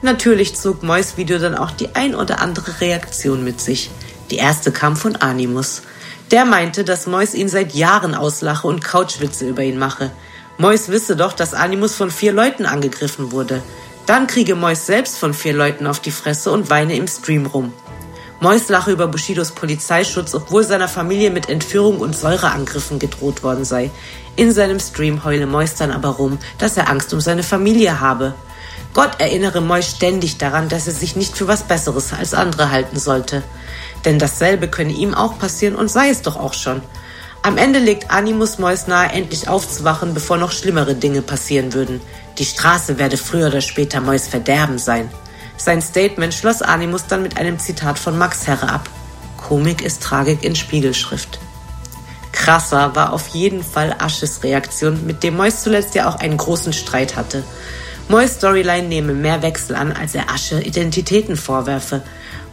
Natürlich 0.00 0.54
zog 0.54 0.84
Mois 0.84 1.16
Video 1.16 1.38
dann 1.38 1.56
auch 1.56 1.72
die 1.72 1.96
ein 1.96 2.14
oder 2.14 2.40
andere 2.40 2.80
Reaktion 2.80 3.42
mit 3.42 3.60
sich. 3.60 3.90
Die 4.30 4.36
erste 4.36 4.70
kam 4.70 4.96
von 4.96 5.16
Animus. 5.16 5.82
Der 6.30 6.44
meinte, 6.44 6.84
dass 6.84 7.06
Mois 7.06 7.34
ihn 7.34 7.48
seit 7.48 7.74
Jahren 7.74 8.14
auslache 8.14 8.66
und 8.66 8.84
Couchwitze 8.84 9.48
über 9.48 9.62
ihn 9.62 9.78
mache. 9.78 10.12
Mois 10.56 10.88
wisse 10.88 11.16
doch, 11.16 11.32
dass 11.32 11.54
Animus 11.54 11.96
von 11.96 12.10
vier 12.10 12.32
Leuten 12.32 12.64
angegriffen 12.64 13.32
wurde. 13.32 13.62
Dann 14.06 14.26
kriege 14.26 14.54
Mois 14.54 14.86
selbst 14.86 15.18
von 15.18 15.34
vier 15.34 15.52
Leuten 15.52 15.86
auf 15.86 16.00
die 16.00 16.10
Fresse 16.10 16.52
und 16.52 16.70
weine 16.70 16.96
im 16.96 17.08
Stream 17.08 17.46
rum. 17.46 17.72
Mois 18.40 18.68
lache 18.68 18.92
über 18.92 19.08
Bushidos 19.08 19.50
Polizeischutz, 19.50 20.32
obwohl 20.32 20.62
seiner 20.62 20.86
Familie 20.86 21.30
mit 21.30 21.48
Entführung 21.48 21.98
und 21.98 22.16
Säureangriffen 22.16 23.00
gedroht 23.00 23.42
worden 23.42 23.64
sei. 23.64 23.90
In 24.36 24.52
seinem 24.52 24.78
Stream 24.78 25.24
heule 25.24 25.46
Mois 25.46 25.74
dann 25.76 25.90
aber 25.90 26.10
rum, 26.10 26.38
dass 26.58 26.76
er 26.76 26.88
Angst 26.88 27.12
um 27.12 27.20
seine 27.20 27.42
Familie 27.42 28.00
habe. 28.00 28.34
Gott 28.94 29.20
erinnere 29.20 29.60
Mois 29.60 29.82
ständig 29.82 30.38
daran, 30.38 30.68
dass 30.68 30.86
er 30.86 30.92
sich 30.92 31.16
nicht 31.16 31.36
für 31.36 31.48
was 31.48 31.64
Besseres 31.64 32.12
als 32.12 32.34
andere 32.34 32.70
halten 32.70 32.98
sollte. 32.98 33.42
Denn 34.04 34.18
dasselbe 34.18 34.68
könne 34.68 34.92
ihm 34.92 35.14
auch 35.14 35.38
passieren 35.38 35.76
und 35.76 35.90
sei 35.90 36.08
es 36.10 36.22
doch 36.22 36.36
auch 36.36 36.54
schon. 36.54 36.82
Am 37.42 37.56
Ende 37.56 37.78
legt 37.78 38.10
Animus 38.10 38.58
Mois 38.58 38.86
nahe, 38.86 39.12
endlich 39.12 39.48
aufzuwachen, 39.48 40.14
bevor 40.14 40.36
noch 40.36 40.52
schlimmere 40.52 40.94
Dinge 40.94 41.22
passieren 41.22 41.72
würden. 41.72 42.00
Die 42.38 42.44
Straße 42.44 42.98
werde 42.98 43.16
früher 43.16 43.48
oder 43.48 43.60
später 43.60 44.00
Mois 44.00 44.28
Verderben 44.28 44.78
sein. 44.78 45.10
Sein 45.56 45.82
Statement 45.82 46.34
schloss 46.34 46.62
Animus 46.62 47.06
dann 47.06 47.22
mit 47.22 47.36
einem 47.36 47.58
Zitat 47.58 47.98
von 47.98 48.18
Max 48.18 48.46
Herre 48.46 48.68
ab. 48.68 48.88
Komik 49.36 49.82
ist 49.82 50.02
Tragik 50.02 50.44
in 50.44 50.56
Spiegelschrift. 50.56 51.38
Krasser 52.32 52.94
war 52.94 53.12
auf 53.12 53.28
jeden 53.28 53.64
Fall 53.64 53.94
Asches 53.98 54.42
Reaktion, 54.42 55.06
mit 55.06 55.22
dem 55.22 55.36
Mois 55.36 55.62
zuletzt 55.62 55.94
ja 55.94 56.08
auch 56.08 56.16
einen 56.16 56.36
großen 56.36 56.72
Streit 56.72 57.16
hatte. 57.16 57.42
Mois 58.10 58.28
Storyline 58.28 58.88
nehme 58.88 59.12
mehr 59.12 59.42
Wechsel 59.42 59.76
an, 59.76 59.92
als 59.92 60.14
er 60.14 60.30
Asche 60.30 60.62
Identitäten 60.62 61.36
vorwerfe. 61.36 62.02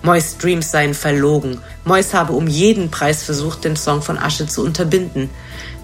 Mois 0.02 0.34
Streams 0.36 0.70
seien 0.70 0.94
verlogen. 0.94 1.62
Mois 1.86 2.14
habe 2.14 2.34
um 2.34 2.48
jeden 2.48 2.92
Preis 2.92 3.24
versucht, 3.24 3.64
den 3.64 3.78
Song 3.78 4.02
von 4.02 4.18
Asche 4.18 4.48
zu 4.48 4.66
unterbinden. 4.66 5.30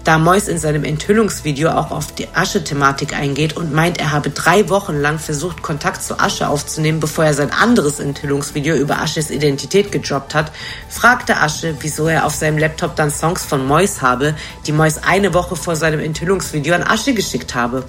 Da 0.04 0.18
Mois 0.18 0.46
in 0.48 0.58
seinem 0.58 0.84
Enthüllungsvideo 0.84 1.70
auch 1.70 1.90
auf 1.90 2.12
die 2.12 2.28
Asche-Thematik 2.34 3.14
eingeht 3.16 3.56
und 3.56 3.72
meint, 3.72 3.98
er 3.98 4.12
habe 4.12 4.28
drei 4.28 4.68
Wochen 4.68 5.00
lang 5.00 5.18
versucht, 5.18 5.62
Kontakt 5.62 6.02
zu 6.02 6.20
Asche 6.20 6.48
aufzunehmen, 6.48 7.00
bevor 7.00 7.24
er 7.24 7.32
sein 7.32 7.50
anderes 7.50 7.98
Enthüllungsvideo 7.98 8.76
über 8.76 8.98
Asches 8.98 9.30
Identität 9.30 9.90
gedroppt 9.90 10.34
hat, 10.34 10.52
fragte 10.90 11.38
Asche, 11.38 11.76
wieso 11.80 12.08
er 12.08 12.26
auf 12.26 12.34
seinem 12.34 12.58
Laptop 12.58 12.94
dann 12.94 13.10
Songs 13.10 13.46
von 13.46 13.66
Mois 13.66 14.02
habe, 14.02 14.34
die 14.66 14.72
Mois 14.72 14.98
eine 15.02 15.32
Woche 15.32 15.56
vor 15.56 15.76
seinem 15.76 16.00
Enthüllungsvideo 16.00 16.74
an 16.74 16.82
Asche 16.82 17.14
geschickt 17.14 17.54
habe. 17.54 17.84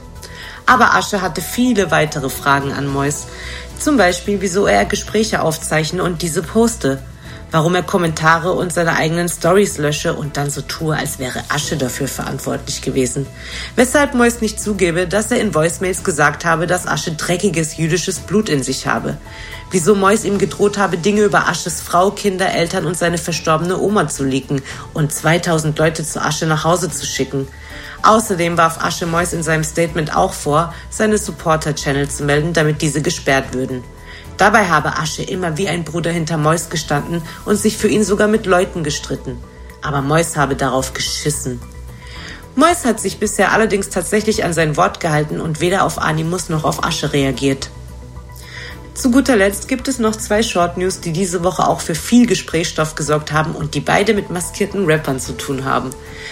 Aber 0.65 0.95
Asche 0.95 1.21
hatte 1.21 1.41
viele 1.41 1.91
weitere 1.91 2.29
Fragen 2.29 2.71
an 2.71 2.87
Mois. 2.87 3.27
Zum 3.79 3.97
Beispiel, 3.97 4.41
wieso 4.41 4.65
er 4.65 4.85
Gespräche 4.85 5.41
aufzeichne 5.41 6.03
und 6.03 6.21
diese 6.21 6.41
poste. 6.41 6.99
Warum 7.51 7.75
er 7.75 7.83
Kommentare 7.83 8.53
und 8.53 8.73
seine 8.73 8.95
eigenen 8.95 9.29
Stories 9.29 9.77
lösche 9.77 10.13
und 10.15 10.37
dann 10.37 10.49
so 10.49 10.61
tue, 10.61 10.97
als 10.97 11.19
wäre 11.19 11.43
Asche 11.49 11.77
dafür 11.77 12.07
verantwortlich 12.07 12.81
gewesen. 12.81 13.27
Weshalb 13.75 14.15
Mois 14.15 14.41
nicht 14.41 14.59
zugebe, 14.59 15.05
dass 15.05 15.29
er 15.29 15.39
in 15.39 15.53
Voicemails 15.53 16.03
gesagt 16.03 16.45
habe, 16.45 16.65
dass 16.65 16.87
Asche 16.87 17.11
dreckiges 17.11 17.77
jüdisches 17.77 18.21
Blut 18.21 18.49
in 18.49 18.63
sich 18.63 18.87
habe. 18.87 19.17
Wieso 19.69 19.93
Mois 19.93 20.23
ihm 20.23 20.39
gedroht 20.39 20.79
habe, 20.79 20.97
Dinge 20.97 21.21
über 21.23 21.47
Asches 21.47 21.81
Frau, 21.81 22.09
Kinder, 22.09 22.51
Eltern 22.51 22.85
und 22.85 22.97
seine 22.97 23.19
verstorbene 23.19 23.77
Oma 23.77 24.07
zu 24.07 24.23
leaken 24.23 24.63
und 24.93 25.13
2000 25.13 25.77
Leute 25.77 26.03
zu 26.03 26.23
Asche 26.23 26.47
nach 26.47 26.63
Hause 26.63 26.89
zu 26.89 27.05
schicken. 27.05 27.47
Außerdem 28.03 28.57
warf 28.57 28.83
Asche 28.83 29.05
Mois 29.05 29.31
in 29.31 29.43
seinem 29.43 29.63
Statement 29.63 30.15
auch 30.15 30.33
vor, 30.33 30.73
seine 30.89 31.17
Supporter-Channel 31.17 32.09
zu 32.09 32.25
melden, 32.25 32.51
damit 32.53 32.81
diese 32.81 33.01
gesperrt 33.01 33.53
würden. 33.53 33.83
Dabei 34.35 34.67
habe 34.67 34.97
Asche 34.97 35.23
immer 35.23 35.57
wie 35.57 35.69
ein 35.69 35.85
Bruder 35.85 36.11
hinter 36.11 36.37
Mois 36.37 36.69
gestanden 36.69 37.21
und 37.45 37.55
sich 37.55 37.77
für 37.77 37.87
ihn 37.87 38.03
sogar 38.03 38.27
mit 38.27 38.45
Leuten 38.45 38.83
gestritten. 38.83 39.41
Aber 39.81 40.01
Mois 40.01 40.35
habe 40.35 40.55
darauf 40.55 40.93
geschissen. 40.93 41.61
Mois 42.55 42.85
hat 42.85 42.99
sich 42.99 43.19
bisher 43.19 43.51
allerdings 43.51 43.89
tatsächlich 43.89 44.43
an 44.43 44.53
sein 44.53 44.75
Wort 44.75 44.99
gehalten 44.99 45.39
und 45.39 45.61
weder 45.61 45.83
auf 45.83 45.97
Animus 45.97 46.49
noch 46.49 46.65
auf 46.65 46.83
Asche 46.83 47.13
reagiert. 47.13 47.69
Zu 48.93 49.09
guter 49.09 49.35
Letzt 49.35 49.67
gibt 49.67 49.87
es 49.87 49.97
noch 49.97 50.15
zwei 50.15 50.43
Short 50.43 50.77
News, 50.77 50.99
die 50.99 51.13
diese 51.13 51.43
Woche 51.43 51.67
auch 51.67 51.81
für 51.81 51.95
viel 51.95 52.27
Gesprächsstoff 52.27 52.93
gesorgt 52.93 53.31
haben 53.31 53.55
und 53.55 53.73
die 53.73 53.79
beide 53.79 54.13
mit 54.13 54.29
maskierten 54.29 54.85
Rappern 54.85 55.19
zu 55.19 55.33
tun 55.33 55.65
haben. 55.65 55.89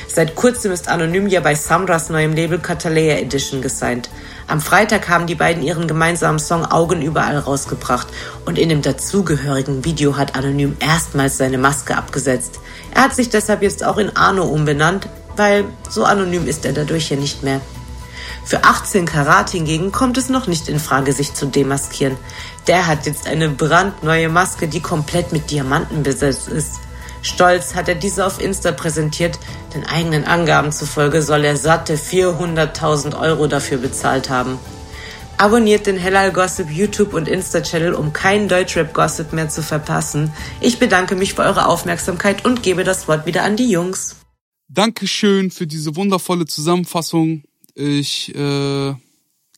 Seit 0.08 0.36
kurzem 0.36 0.72
ist 0.72 0.88
Anonym 0.88 1.28
ja 1.28 1.40
bei 1.40 1.56
Samras 1.56 2.12
neuem 2.12 2.34
Label 2.34 2.60
Catalea 2.60 3.18
Edition 3.18 3.64
gesigned. 3.64 4.12
Am 4.48 4.62
Freitag 4.62 5.10
haben 5.10 5.26
die 5.26 5.34
beiden 5.34 5.64
ihren 5.64 5.88
gemeinsamen 5.88 6.38
Song 6.38 6.64
Augen 6.64 7.02
überall 7.02 7.40
rausgebracht 7.40 8.08
und 8.46 8.60
in 8.60 8.70
dem 8.70 8.84
dazugehörigen 8.84 9.84
Video 9.84 10.16
hat 10.16 10.36
Anonym 10.36 10.78
erstmals 10.80 11.40
seine 11.40 11.58
Maske 11.58 11.98
abgesetzt. 11.98 12.60
Er 12.94 13.06
hat 13.06 13.16
sich 13.16 13.30
deshalb 13.30 13.64
jetzt 13.64 13.84
auch 13.84 13.98
in 13.98 14.16
Arno 14.16 14.44
umbenannt, 14.44 15.10
weil 15.36 15.66
so 15.90 16.04
anonym 16.04 16.48
ist 16.48 16.64
er 16.66 16.74
dadurch 16.74 17.10
ja 17.10 17.18
nicht 17.18 17.42
mehr. 17.42 17.60
Für 18.44 18.64
18 18.64 19.06
Karat 19.06 19.52
hingegen 19.52 19.92
kommt 19.92 20.18
es 20.18 20.30
noch 20.30 20.48
nicht 20.48 20.68
in 20.68 20.80
Frage, 20.80 21.14
sich 21.14 21.34
zu 21.34 21.46
demaskieren. 21.46 22.18
Der 22.68 22.88
hat 22.88 23.06
jetzt 23.06 23.28
eine 23.28 23.50
brandneue 23.50 24.30
Maske, 24.30 24.68
die 24.68 24.82
komplett 24.82 25.32
mit 25.32 25.52
Diamanten 25.52 26.04
besetzt 26.04 26.48
ist. 26.48 26.80
Stolz 27.22 27.76
hat 27.76 27.88
er 27.88 27.96
diese 27.96 28.26
auf 28.26 28.42
Insta 28.42 28.72
präsentiert, 28.72 29.38
den 29.76 29.86
eigenen 29.86 30.26
Angaben 30.26 30.72
zufolge 30.72 31.22
soll 31.22 31.46
er 31.46 31.56
satte 31.56 31.96
400.000 31.96 33.20
Euro 33.20 33.48
dafür 33.48 33.78
bezahlt 33.78 34.30
haben. 34.30 34.58
Abonniert 35.38 35.88
den 35.88 35.98
Hellal 35.98 36.32
Gossip 36.32 36.70
YouTube 36.70 37.14
und 37.14 37.28
Insta-Channel, 37.28 37.94
um 37.94 38.14
keinen 38.14 38.48
Deutschrap-Gossip 38.48 39.34
mehr 39.34 39.50
zu 39.50 39.64
verpassen. 39.64 40.32
Ich 40.60 40.78
bedanke 40.78 41.16
mich 41.16 41.34
für 41.34 41.42
eure 41.42 41.68
Aufmerksamkeit 41.68 42.46
und 42.46 42.62
gebe 42.64 42.84
das 42.84 43.08
Wort 43.08 43.26
wieder 43.26 43.44
an 43.44 43.56
die 43.56 43.70
Jungs. 43.70 44.18
Dankeschön 44.68 45.52
für 45.52 45.68
diese 45.68 45.96
wundervolle 45.96 46.46
Zusammenfassung. 46.46 47.44
Ich 47.76 48.34
äh, 48.36 48.94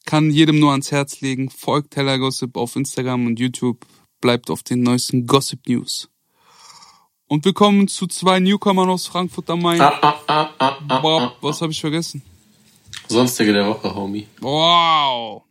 kann 0.06 0.32
jedem 0.32 0.60
nur 0.60 0.72
ans 0.72 0.92
Herz 0.92 1.22
legen, 1.22 1.50
folgt 1.50 1.96
Hellal 1.96 2.20
Gossip 2.20 2.58
auf 2.58 2.76
Instagram 2.76 3.26
und 3.26 3.40
YouTube, 3.40 3.86
bleibt 4.22 4.50
auf 4.50 4.64
den 4.64 4.82
neuesten 4.82 5.26
Gossip 5.26 5.68
News. 5.68 6.10
Und 7.28 7.46
wir 7.46 7.54
kommen 7.54 7.88
zu 7.88 8.06
zwei 8.08 8.40
Newcomern 8.40 8.90
aus 8.90 9.08
Frankfurt 9.08 9.50
am 9.50 9.62
Main. 9.62 9.82
Ah, 9.82 10.20
ah, 10.28 10.50
ah, 10.60 10.80
ah, 10.90 11.34
was 11.42 11.62
habe 11.62 11.72
ich 11.72 11.82
vergessen? 11.82 12.22
Sonstige 13.08 13.54
der 13.54 13.68
Woche, 13.68 13.94
Homie. 13.96 14.28
Wow. 14.40 15.44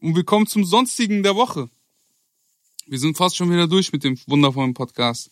Und 0.00 0.16
wir 0.16 0.24
kommen 0.24 0.46
zum 0.46 0.64
Sonstigen 0.64 1.22
der 1.22 1.34
Woche. 1.34 1.68
Wir 2.86 2.98
sind 2.98 3.16
fast 3.16 3.36
schon 3.36 3.50
wieder 3.50 3.66
durch 3.66 3.92
mit 3.92 4.04
dem 4.04 4.18
wundervollen 4.26 4.74
Podcast. 4.74 5.30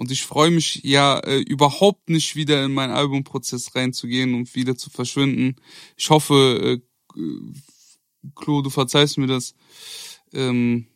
Und 0.00 0.10
ich 0.10 0.22
freue 0.22 0.50
mich 0.50 0.80
ja 0.82 1.18
äh, 1.18 1.40
überhaupt 1.40 2.08
nicht 2.08 2.34
wieder 2.34 2.64
in 2.64 2.72
meinen 2.72 2.92
Albumprozess 2.92 3.74
reinzugehen 3.74 4.34
und 4.34 4.54
wieder 4.54 4.76
zu 4.76 4.88
verschwinden. 4.88 5.56
Ich 5.96 6.08
hoffe, 6.08 6.80
äh, 7.14 7.20
Klo, 8.34 8.62
du 8.62 8.70
verzeihst 8.70 9.18
mir 9.18 9.26
das. 9.26 9.54
Ähm, 10.32 10.86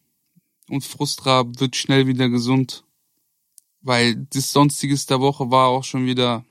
und 0.70 0.84
Frustra 0.84 1.44
wird 1.58 1.76
schnell 1.76 2.06
wieder 2.06 2.30
gesund 2.30 2.84
weil 3.84 4.26
das 4.30 4.50
Sonstiges 4.50 5.06
der 5.06 5.20
Woche 5.20 5.50
war 5.50 5.68
auch 5.68 5.84
schon 5.84 6.06
wieder, 6.06 6.44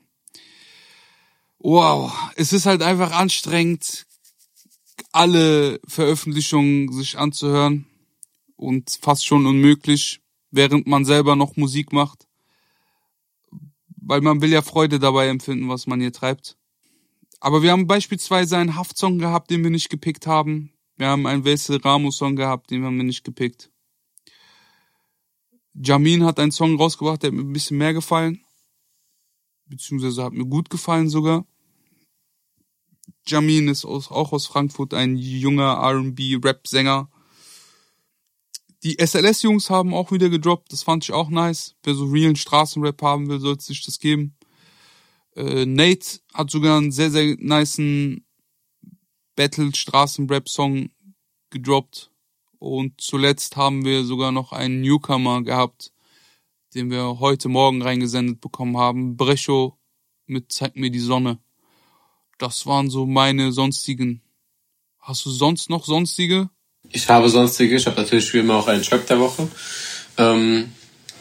wow, 1.58 2.12
es 2.36 2.52
ist 2.52 2.64
halt 2.64 2.80
einfach 2.80 3.10
anstrengend, 3.10 4.06
alle 5.10 5.80
Veröffentlichungen 5.86 6.92
sich 6.92 7.18
anzuhören 7.18 7.86
und 8.56 8.98
fast 9.02 9.26
schon 9.26 9.46
unmöglich, 9.46 10.20
während 10.52 10.86
man 10.86 11.04
selber 11.04 11.34
noch 11.34 11.56
Musik 11.56 11.92
macht, 11.92 12.28
weil 14.06 14.20
man 14.20 14.40
will 14.40 14.52
ja 14.52 14.62
Freude 14.62 14.98
dabei 14.98 15.28
empfinden, 15.28 15.68
was 15.68 15.86
man 15.86 16.00
hier 16.00 16.12
treibt. 16.12 16.56
Aber 17.40 17.62
wir 17.62 17.72
haben 17.72 17.86
beispielsweise 17.86 18.56
einen 18.56 18.76
Haftsong 18.76 19.18
gehabt, 19.18 19.50
den 19.50 19.62
wir 19.62 19.70
nicht 19.70 19.90
gepickt 19.90 20.26
haben. 20.26 20.72
Wir 20.96 21.08
haben 21.08 21.26
einen 21.26 21.44
Wessel 21.44 21.78
Ramos 21.78 22.16
Song 22.16 22.36
gehabt, 22.36 22.70
den 22.70 22.84
haben 22.84 22.96
wir 22.96 23.04
nicht 23.04 23.24
gepickt. 23.24 23.70
Jamin 25.74 26.24
hat 26.24 26.38
einen 26.38 26.52
Song 26.52 26.76
rausgebracht, 26.76 27.22
der 27.22 27.28
hat 27.28 27.34
mir 27.34 27.42
ein 27.42 27.52
bisschen 27.52 27.78
mehr 27.78 27.92
gefallen. 27.92 28.44
Beziehungsweise 29.66 30.22
hat 30.22 30.32
mir 30.32 30.46
gut 30.46 30.70
gefallen 30.70 31.08
sogar. 31.08 31.46
Jamin 33.26 33.68
ist 33.68 33.84
aus, 33.84 34.10
auch 34.10 34.32
aus 34.32 34.46
Frankfurt 34.46 34.94
ein 34.94 35.16
junger 35.16 35.78
R&B-Rap-Sänger. 35.82 37.10
Die 38.84 38.98
SLS-Jungs 38.98 39.70
haben 39.70 39.94
auch 39.94 40.12
wieder 40.12 40.28
gedroppt, 40.28 40.70
das 40.70 40.82
fand 40.82 41.04
ich 41.04 41.12
auch 41.12 41.30
nice. 41.30 41.74
Wer 41.82 41.94
so 41.94 42.04
realen 42.04 42.36
Straßenrap 42.36 43.00
haben 43.00 43.28
will, 43.28 43.40
sollte 43.40 43.64
sich 43.64 43.82
das 43.82 43.98
geben. 43.98 44.36
Äh, 45.34 45.64
Nate 45.64 46.20
hat 46.34 46.50
sogar 46.50 46.76
einen 46.76 46.92
sehr, 46.92 47.10
sehr 47.10 47.34
niceen 47.38 48.26
Battle-Straßenrap-Song 49.36 50.90
gedroppt. 51.48 52.10
Und 52.58 53.00
zuletzt 53.00 53.56
haben 53.56 53.86
wir 53.86 54.04
sogar 54.04 54.32
noch 54.32 54.52
einen 54.52 54.82
Newcomer 54.82 55.42
gehabt, 55.42 55.92
den 56.74 56.90
wir 56.90 57.20
heute 57.20 57.48
Morgen 57.48 57.80
reingesendet 57.80 58.42
bekommen 58.42 58.76
haben. 58.76 59.16
Brecho 59.16 59.78
mit 60.26 60.52
Zeig 60.52 60.76
mir 60.76 60.90
die 60.90 61.00
Sonne. 61.00 61.38
Das 62.36 62.66
waren 62.66 62.90
so 62.90 63.06
meine 63.06 63.50
sonstigen 63.50 64.20
Hast 64.98 65.24
du 65.26 65.30
sonst 65.30 65.68
noch 65.68 65.84
sonstige? 65.84 66.50
Ich 66.94 67.08
habe 67.08 67.28
sonstige. 67.28 67.74
Ich 67.74 67.86
habe 67.86 68.00
natürlich 68.00 68.32
wie 68.32 68.38
immer 68.38 68.54
auch 68.54 68.68
einen 68.68 68.84
Track 68.84 69.08
der 69.08 69.18
Woche. 69.18 69.48
Ähm, 70.16 70.72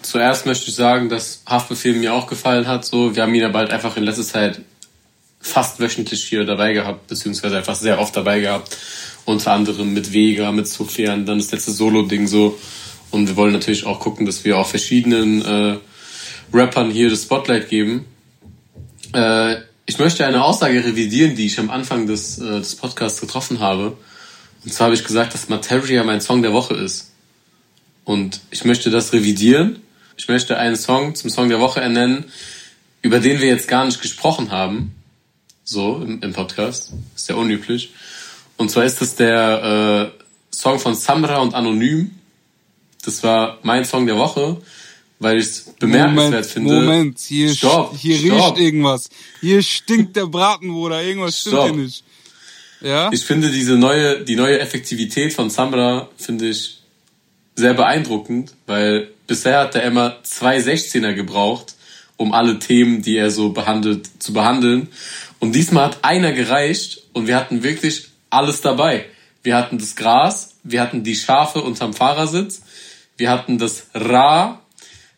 zuerst 0.04 0.46
möchte 0.46 0.70
ich 0.70 0.76
sagen, 0.76 1.10
dass 1.10 1.42
Haftbefehl 1.48 1.96
mir 1.96 2.14
auch 2.14 2.28
gefallen 2.28 2.68
hat. 2.68 2.86
So, 2.86 3.16
wir 3.16 3.24
haben 3.24 3.34
ihn 3.34 3.44
aber 3.44 3.58
halt 3.58 3.72
einfach 3.72 3.98
in 3.98 4.04
letzter 4.04 4.24
Zeit 4.24 4.62
fast 5.40 5.80
wöchentlich 5.80 6.26
hier 6.26 6.46
dabei 6.46 6.74
gehabt, 6.74 7.08
beziehungsweise 7.08 7.58
einfach 7.58 7.74
sehr 7.74 8.00
oft 8.00 8.16
dabei 8.16 8.40
gehabt. 8.40 8.78
Unter 9.26 9.54
anderem 9.54 9.96
mit 9.96 10.14
Vega, 10.14 10.52
mit 10.52 10.68
Sufjan, 10.68 11.26
dann 11.26 11.40
das 11.40 11.52
letzte 11.52 11.72
Solo-Ding 11.72 12.28
so. 12.28 12.56
Und 13.10 13.28
wir 13.28 13.36
wollen 13.36 13.54
natürlich 13.54 13.88
auch 13.88 14.00
gucken, 14.00 14.28
dass 14.28 14.46
wir 14.46 14.60
auch 14.60 14.68
verschiedenen 14.68 15.44
äh, 15.44 15.78
Rappern 16.54 16.92
hier 16.92 17.10
das 17.10 17.24
Spotlight 17.24 17.70
geben. 17.70 18.06
Äh, 19.12 19.56
ich 19.88 19.98
möchte 19.98 20.28
eine 20.28 20.44
Aussage 20.44 20.86
revidieren, 20.86 21.36
die 21.36 21.48
ich 21.48 21.58
am 21.58 21.72
Anfang 21.72 22.06
des, 22.06 22.38
äh, 22.38 22.60
des 22.60 22.76
Podcasts 22.76 23.20
getroffen 23.20 23.60
habe. 23.60 23.98
Und 24.64 24.74
zwar 24.74 24.86
habe 24.86 24.96
ich 24.96 25.04
gesagt, 25.04 25.34
dass 25.34 25.50
Materia 25.50 26.04
mein 26.04 26.22
Song 26.22 26.42
der 26.42 26.54
Woche 26.54 26.76
ist. 26.76 27.12
Und 28.06 28.42
ich 28.52 28.66
möchte 28.66 28.90
das 28.90 29.14
revidieren. 29.14 29.82
Ich 30.18 30.28
möchte 30.28 30.58
einen 30.58 30.76
Song 30.76 31.16
zum 31.16 31.30
Song 31.30 31.50
der 31.50 31.60
Woche 31.60 31.82
ernennen, 31.82 32.26
über 33.02 33.20
den 33.20 33.40
wir 33.42 33.48
jetzt 33.48 33.68
gar 33.68 33.86
nicht 33.86 34.02
gesprochen 34.02 34.52
haben. 34.52 34.96
So 35.64 35.98
im, 35.98 36.22
im 36.22 36.34
Podcast. 36.34 36.92
Ist 37.16 37.30
ja 37.30 37.36
unüblich. 37.36 37.92
Und 38.58 38.70
zwar 38.70 38.84
ist 38.84 39.02
es 39.02 39.16
der 39.16 40.12
äh, 40.14 40.56
Song 40.56 40.80
von 40.80 40.96
Samra 40.96 41.38
und 41.40 41.54
Anonym. 41.54 42.12
Das 43.04 43.24
war 43.24 43.60
mein 43.64 43.84
Song 43.86 44.06
der 44.06 44.18
Woche, 44.18 44.62
weil 45.20 45.40
ich 45.40 45.46
es 45.46 45.74
bemerkenswert 45.80 46.32
Moment, 46.32 46.46
finde. 46.46 46.74
Moment, 46.74 47.20
hier, 47.20 47.54
Stopp, 47.54 47.98
hier 47.98 48.18
stopp. 48.18 48.56
riecht 48.56 48.66
irgendwas. 48.66 49.10
Hier 49.42 49.62
stinkt 49.62 50.16
der 50.16 50.28
Braten, 50.28 50.70
Bruder. 50.70 51.02
Irgendwas 51.02 51.40
stimmt 51.40 51.56
Stopp. 51.56 51.70
hier 51.72 51.84
nicht. 51.84 52.04
Ja? 52.84 53.10
Ich 53.12 53.24
finde 53.26 53.50
diese 53.50 53.78
neue, 53.78 54.24
die 54.24 54.36
neue 54.36 54.60
Effektivität 54.60 55.34
von 55.34 55.50
Samra 55.50 56.10
finde 56.18 56.50
ich 56.50 56.80
sehr 57.56 57.74
beeindruckend, 57.74 58.54
weil 58.68 59.10
bisher 59.26 59.60
hat 59.60 59.76
er 59.76 59.84
immer 59.84 60.18
zwei 60.24 60.58
16er 60.58 61.14
gebraucht, 61.14 61.76
um 62.18 62.34
alle 62.34 62.60
Themen, 62.60 63.02
die 63.02 63.18
er 63.18 63.32
so 63.32 63.50
behandelt, 63.50 64.10
zu 64.20 64.34
behandeln. 64.34 64.90
Und 65.40 65.54
diesmal 65.54 65.86
hat 65.86 66.04
einer 66.04 66.32
gereicht 66.34 67.04
und 67.14 67.28
wir 67.28 67.36
hatten 67.36 67.64
wirklich 67.64 68.08
alles 68.30 68.62
dabei. 68.62 69.06
Wir 69.44 69.56
hatten 69.56 69.78
das 69.78 69.96
Gras, 69.96 70.56
wir 70.64 70.82
hatten 70.82 71.04
die 71.04 71.16
Schafe 71.16 71.62
unterm 71.62 71.94
Fahrersitz, 71.94 72.62
wir 73.18 73.30
hatten 73.30 73.58
das 73.58 73.88
Ra, 73.94 74.62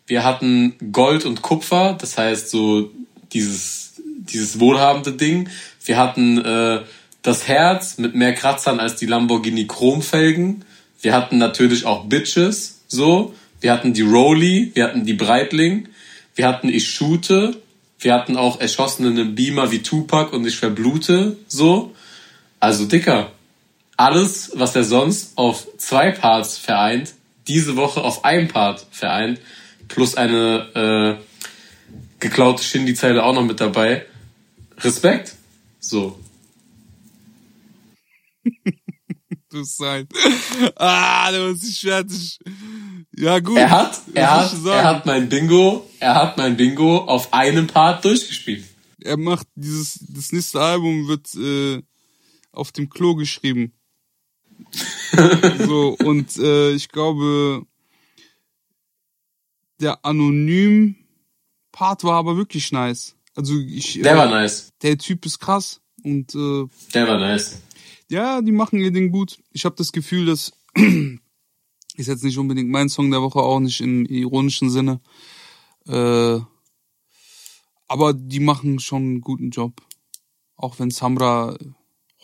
wir 0.08 0.24
hatten 0.24 0.76
Gold 0.92 1.26
und 1.26 1.42
Kupfer, 1.42 1.96
das 2.00 2.18
heißt 2.18 2.50
so 2.50 2.92
dieses, 3.34 3.94
dieses 3.98 4.60
wohlhabende 4.60 5.14
Ding. 5.14 5.50
Wir 5.84 5.98
hatten 5.98 6.44
äh, 6.44 6.82
das 7.26 7.48
Herz 7.48 7.98
mit 7.98 8.14
mehr 8.14 8.36
Kratzern 8.36 8.80
als 8.80 8.98
die 8.98 9.08
Lamborghini 9.08 9.66
Chromfelgen. 9.66 10.64
Wir 11.02 11.14
hatten 11.14 11.40
natürlich 11.40 11.86
auch 11.86 12.06
Bitches, 12.06 12.82
so. 12.88 13.34
Wir 13.62 13.74
hatten 13.74 13.94
die 13.94 14.04
Rolli, 14.04 14.72
wir 14.76 14.84
hatten 14.84 15.06
die 15.06 15.16
Breitling, 15.16 15.90
wir 16.36 16.48
hatten 16.48 16.70
Ich 16.70 16.88
shoote, 16.88 17.60
wir 17.98 18.14
hatten 18.14 18.38
auch 18.38 18.62
erschossene 18.62 19.26
Beamer 19.26 19.72
wie 19.72 19.80
Tupac 19.80 20.36
und 20.36 20.46
Ich 20.46 20.58
verblute, 20.58 21.38
so. 21.48 21.96
Also 22.60 22.86
dicker. 22.86 23.32
Alles, 23.98 24.52
was 24.54 24.76
er 24.76 24.84
sonst 24.84 25.36
auf 25.36 25.68
zwei 25.78 26.12
Parts 26.12 26.60
vereint, 26.60 27.16
diese 27.48 27.76
Woche 27.76 28.04
auf 28.04 28.24
einem 28.24 28.50
Part 28.50 28.86
vereint, 28.92 29.40
plus 29.88 30.14
eine 30.16 31.18
äh, 31.20 31.24
geklaute 32.20 32.64
Shindy-Zeile 32.64 33.24
auch 33.24 33.34
noch 33.34 33.44
mit 33.44 33.60
dabei. 33.60 34.06
Respekt. 34.78 35.34
So. 35.80 36.20
Sein. 39.64 40.08
Ah, 40.78 41.32
du 41.32 41.52
bist 41.52 41.64
nicht 41.64 41.82
fertig. 41.82 42.40
Ja, 43.18 43.40
gut. 43.40 43.58
Er 43.58 43.70
hat, 43.72 44.02
er 44.14 44.32
hat, 44.32 44.54
ich 44.54 44.66
er 44.66 44.84
hat 44.84 45.06
mein 45.06 45.28
Bingo, 45.30 45.86
er 46.00 46.16
hat 46.16 46.38
mein 46.38 46.56
Bingo 46.58 46.98
auf 47.00 47.34
einem 47.34 47.68
Part 47.68 48.04
durchgespielt. 48.06 48.64
er 49.02 49.18
macht 49.18 49.48
dieses, 49.56 50.00
das 50.10 50.32
nächste 50.32 50.62
Album 50.62 51.08
wird 51.08 51.34
äh, 51.36 51.82
auf 52.52 52.72
dem 52.72 52.90
Klo 52.90 53.16
geschrieben. 53.16 53.74
so, 55.66 55.96
und 56.04 56.38
äh, 56.38 56.72
ich 56.72 56.90
glaube, 56.90 57.66
der 59.82 60.04
Anonym-Part 60.06 62.04
war 62.04 62.16
aber 62.16 62.38
wirklich 62.38 62.72
nice. 62.72 63.16
Also 63.36 63.54
ich, 63.60 64.02
Der 64.02 64.14
äh, 64.14 64.18
war 64.18 64.30
nice. 64.30 64.70
Der 64.82 64.98
Typ 64.98 65.26
ist 65.26 65.40
krass 65.40 65.82
und 66.04 66.34
äh, 66.36 66.66
Der 66.94 67.08
war 67.08 67.20
nice. 67.20 67.62
Ja, 68.10 68.42
die 68.42 68.52
machen 68.52 68.80
ihr 68.80 68.92
Ding 68.92 69.12
gut. 69.12 69.40
Ich 69.52 69.66
habe 69.66 69.76
das 69.76 69.92
Gefühl, 69.92 70.26
dass 70.26 70.54
ist 71.96 72.08
jetzt 72.08 72.24
nicht 72.24 72.38
unbedingt 72.38 72.70
mein 72.70 72.90
Song 72.90 73.12
der 73.12 73.22
Woche, 73.22 73.40
auch 73.40 73.60
nicht 73.60 73.82
im 73.82 74.06
ironischen 74.06 74.70
Sinne. 74.70 75.02
Äh, 75.88 76.40
aber 77.88 78.14
die 78.14 78.40
machen 78.40 78.80
schon 78.80 79.02
einen 79.04 79.22
guten 79.22 79.52
Job. 79.52 79.82
Auch 80.58 80.80
wenn 80.80 80.92
Samra 80.92 81.58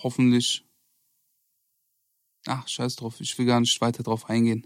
hoffentlich. 0.03 0.65
Ach, 2.47 2.67
scheiß 2.67 2.95
drauf, 2.95 3.15
ich 3.19 3.37
will 3.37 3.45
gar 3.45 3.59
nicht 3.59 3.79
weiter 3.81 4.01
drauf 4.01 4.27
eingehen. 4.27 4.65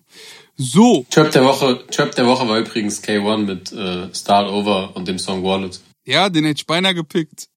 So, 0.56 1.06
Trap 1.10 1.32
der 1.32 1.44
Woche, 1.44 1.86
Trap 1.88 2.16
der 2.16 2.26
Woche 2.26 2.48
war 2.48 2.60
übrigens 2.60 3.04
K1 3.04 3.38
mit 3.40 3.72
äh, 3.74 4.14
Start 4.16 4.50
Over 4.50 4.96
und 4.96 5.10
dem 5.10 5.20
Song 5.20 5.44
Wallet. 5.44 5.82
ja, 6.06 6.30
den 6.30 6.46
hätte 6.46 6.62
ich 6.62 6.68
beinahe 6.68 6.96
gepickt. 6.96 7.50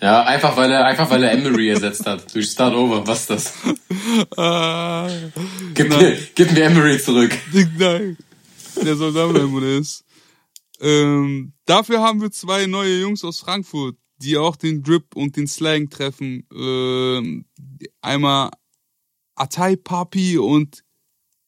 Ja, 0.00 0.22
einfach 0.24 0.56
weil 0.56 0.70
er, 0.70 0.84
einfach 0.86 1.10
weil 1.10 1.24
er 1.24 1.32
Emery 1.32 1.70
ersetzt 1.70 2.06
hat. 2.06 2.34
Durch 2.34 2.50
Start 2.50 2.74
Over. 2.74 3.06
Was 3.06 3.20
ist 3.20 3.30
das? 3.30 3.54
Ah, 4.36 5.08
Gib 5.74 5.88
mir, 5.88 6.16
gib 6.34 6.52
mir 6.52 6.64
Emery 6.64 6.98
zurück. 7.00 7.36
Nein. 7.78 8.16
Der 8.82 8.96
soll 8.96 9.12
da 9.12 9.26
bleiben, 9.26 9.52
wo 9.52 9.60
der 9.60 9.78
ist. 9.78 10.04
Ähm, 10.80 11.52
dafür 11.66 12.00
haben 12.00 12.20
wir 12.20 12.30
zwei 12.30 12.66
neue 12.66 13.00
Jungs 13.00 13.24
aus 13.24 13.40
Frankfurt, 13.40 13.96
die 14.18 14.36
auch 14.36 14.56
den 14.56 14.82
Drip 14.82 15.16
und 15.16 15.36
den 15.36 15.46
Slang 15.46 15.90
treffen. 15.90 16.46
Ähm, 16.54 17.44
einmal 18.00 18.50
Atai 19.34 19.76
Papi 19.76 20.38
und 20.38 20.84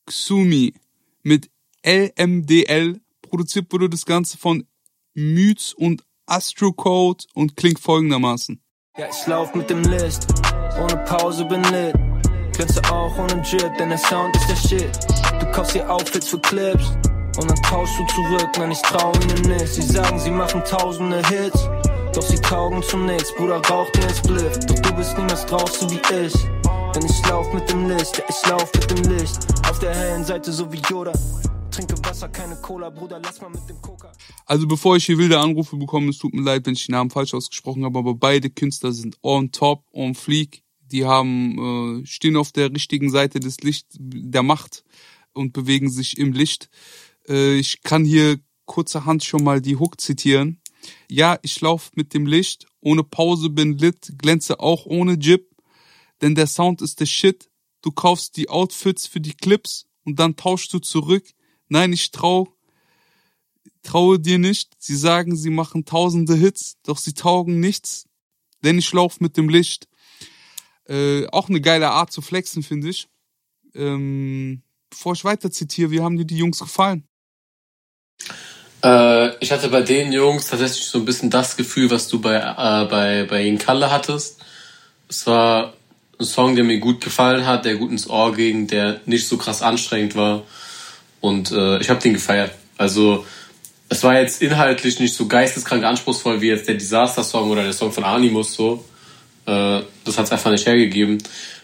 Xumi 0.07 0.75
mit 1.23 1.51
LMDL. 1.85 3.01
Produziert 3.23 3.73
wurde 3.73 3.89
das 3.89 4.05
Ganze 4.05 4.39
von 4.39 4.67
Myths 5.15 5.73
und 5.73 6.03
Astrocode 6.31 7.25
und 7.35 7.57
klingt 7.57 7.81
folgendermaßen. 7.81 8.63
Ja, 8.97 9.07
ich 9.11 9.27
lauf 9.27 9.55
mit 9.55 9.69
dem 9.69 9.83
List, 9.83 10.27
ohne 10.81 10.97
Pause 11.05 11.45
bin 11.45 11.63
lit. 11.65 11.95
Glänze 12.53 12.83
auch 12.91 13.17
ohne 13.19 13.43
Drip, 13.43 13.77
denn 13.79 13.89
der 13.89 13.99
Sound 13.99 14.37
ist 14.37 14.49
der 14.49 14.69
Shit. 14.69 14.91
Du 15.41 15.47
kaufst 15.51 15.75
dir 15.75 15.91
Outfits 15.91 16.29
für 16.29 16.39
Clips 16.41 16.91
und 17.39 17.49
dann 17.49 17.63
tauschst 17.63 17.99
du 17.99 18.07
zurück, 18.07 18.51
nein, 18.59 18.71
ich 18.71 18.83
trau 18.83 19.13
ihnen 19.15 19.57
nicht. 19.57 19.69
Sie 19.69 19.83
sagen, 19.83 20.19
sie 20.19 20.31
machen 20.31 20.63
tausende 20.65 21.27
Hits, 21.29 21.69
doch 22.13 22.23
sie 22.23 22.41
taugen 22.41 22.83
zu 22.83 22.99
nix. 22.99 23.35
Bruder, 23.37 23.61
rauch 23.69 23.91
dir 23.93 24.03
ins 24.03 24.19
Spliff, 24.19 24.59
doch 24.67 24.79
du 24.79 24.93
bist 24.95 25.17
niemals 25.17 25.47
drauf, 25.47 25.71
so 25.71 25.91
wie 25.91 26.01
ich. 26.25 26.35
Denn 26.95 27.05
ich 27.05 27.29
lauf 27.29 27.53
mit 27.53 27.71
dem 27.71 27.89
List, 27.89 28.19
ja, 28.19 28.25
ich 28.29 28.51
lauf 28.51 28.71
mit 28.75 28.91
dem 28.91 29.17
Licht. 29.17 29.39
Auf 29.69 29.79
der 29.79 29.95
hellen 29.95 30.25
Seite, 30.25 30.53
so 30.53 30.71
wie 30.73 30.83
Yoda. 30.89 31.13
Trinke 31.81 32.05
Wasser, 32.05 32.29
keine 32.29 32.57
Cola, 32.57 32.91
Bruder, 32.91 33.19
lass 33.25 33.41
mal 33.41 33.49
mit 33.49 33.67
dem 33.67 33.81
Coca. 33.81 34.13
Also 34.45 34.67
bevor 34.67 34.97
ich 34.97 35.07
hier 35.07 35.17
wilde 35.17 35.39
Anrufe 35.39 35.79
bekomme, 35.79 36.11
es 36.11 36.19
tut 36.19 36.35
mir 36.35 36.43
leid, 36.43 36.67
wenn 36.67 36.75
ich 36.75 36.85
die 36.85 36.93
Namen 36.93 37.09
falsch 37.09 37.33
ausgesprochen 37.33 37.87
habe, 37.87 37.99
aber 37.99 38.15
beide 38.15 38.51
Künstler 38.51 38.93
sind 38.93 39.17
on 39.23 39.51
top, 39.51 39.87
on 39.91 40.15
fleek. 40.15 40.63
Die 40.93 41.07
haben, 41.07 42.03
äh, 42.03 42.07
stehen 42.07 42.37
auf 42.37 42.53
der 42.53 42.71
richtigen 42.71 43.09
Seite 43.09 43.41
des 43.41 43.61
Licht, 43.61 43.87
der 43.99 44.43
Macht 44.43 44.85
und 45.33 45.55
bewegen 45.55 45.89
sich 45.89 46.19
im 46.19 46.35
Licht. 46.35 46.69
Äh, 47.27 47.55
ich 47.55 47.81
kann 47.81 48.05
hier 48.05 48.39
kurzerhand 48.67 49.25
schon 49.25 49.43
mal 49.43 49.63
die 49.63 49.77
Hook 49.77 50.03
zitieren. 50.03 50.61
Ja, 51.09 51.39
ich 51.41 51.59
lauf 51.63 51.93
mit 51.95 52.13
dem 52.13 52.27
Licht, 52.27 52.67
ohne 52.81 53.05
Pause 53.05 53.49
bin 53.49 53.79
lit, 53.79 54.13
glänze 54.19 54.61
auch 54.61 54.85
ohne 54.85 55.15
Jib, 55.15 55.49
denn 56.21 56.35
der 56.35 56.47
Sound 56.47 56.83
ist 56.83 57.01
der 57.01 57.07
Shit. 57.07 57.49
Du 57.81 57.91
kaufst 57.91 58.37
die 58.37 58.51
Outfits 58.51 59.07
für 59.07 59.23
die 59.23 59.35
Clips 59.35 59.87
und 60.05 60.19
dann 60.19 60.37
tauschst 60.37 60.75
du 60.75 60.79
zurück. 60.79 61.25
Nein, 61.71 61.95
ich 61.95 62.11
trau 62.11 62.55
traue 63.83 64.19
dir 64.19 64.39
nicht. 64.39 64.71
Sie 64.79 64.97
sagen, 64.97 65.37
sie 65.37 65.51
machen 65.51 65.85
tausende 65.85 66.35
Hits, 66.35 66.77
doch 66.85 66.99
sie 66.99 67.15
taugen 67.15 67.61
nichts, 67.61 68.07
denn 68.63 68.79
ich 68.79 68.93
lauf 68.93 69.21
mit 69.21 69.37
dem 69.37 69.49
Licht. 69.49 69.89
Äh, 70.87 71.27
auch 71.29 71.49
eine 71.49 71.61
geile 71.61 71.91
Art 71.91 72.13
zu 72.13 72.21
flexen, 72.21 72.63
finde 72.63 72.89
ich. 72.89 73.09
Ähm, 73.75 74.63
bevor 74.89 75.13
ich 75.13 75.25
weiter 75.25 75.51
zitiere, 75.51 75.91
wie 75.91 76.01
haben 76.01 76.17
dir 76.17 76.25
die 76.25 76.39
Jungs 76.39 76.59
gefallen? 76.59 77.07
Äh, 78.83 79.37
ich 79.39 79.53
hatte 79.53 79.69
bei 79.69 79.83
den 79.83 80.13
Jungs 80.13 80.49
tatsächlich 80.49 80.85
so 80.85 80.99
ein 80.99 81.05
bisschen 81.05 81.31
das 81.31 81.57
Gefühl, 81.57 81.91
was 81.91 82.09
du 82.09 82.21
bei, 82.21 82.37
äh, 82.37 82.87
bei, 82.87 83.25
bei 83.29 83.45
Ihnen 83.45 83.59
Kalle 83.59 83.91
hattest. 83.91 84.41
Es 85.09 85.27
war 85.27 85.75
ein 86.19 86.27
Song, 86.27 86.55
der 86.55 86.65
mir 86.65 86.79
gut 86.79 87.03
gefallen 87.03 87.47
hat, 87.47 87.65
der 87.65 87.77
gut 87.77 87.91
ins 87.91 88.09
Ohr 88.09 88.35
ging, 88.35 88.67
der 88.67 89.01
nicht 89.07 89.29
so 89.29 89.37
krass 89.37 89.63
anstrengend 89.63 90.17
war. 90.17 90.43
Und 91.21 91.53
äh, 91.53 91.79
ich 91.81 91.91
habe 91.91 92.01
den 92.01 92.15
gefeiert. 92.15 92.53
Also 92.77 93.25
es 93.89 94.03
war 94.05 94.19
jetzt 94.19 94.41
inhaltlich 94.41 95.01
nicht 95.01 95.15
so 95.15 95.27
geisteskrank 95.27 95.85
anspruchsvoll 95.85 96.41
wie 96.41 96.49
jetzt 96.49 96.69
der 96.69 96.77
Disaster-Song 96.77 97.51
oder 97.51 97.65
der 97.65 97.73
Song 97.73 97.93
von 97.93 98.05
Animus 98.05 98.55
so. 98.55 98.85
Äh, 99.47 99.83
das 100.05 100.17
hat's 100.17 100.33
einfach 100.33 100.51
nicht 100.51 100.67
hergegeben. 100.67 101.19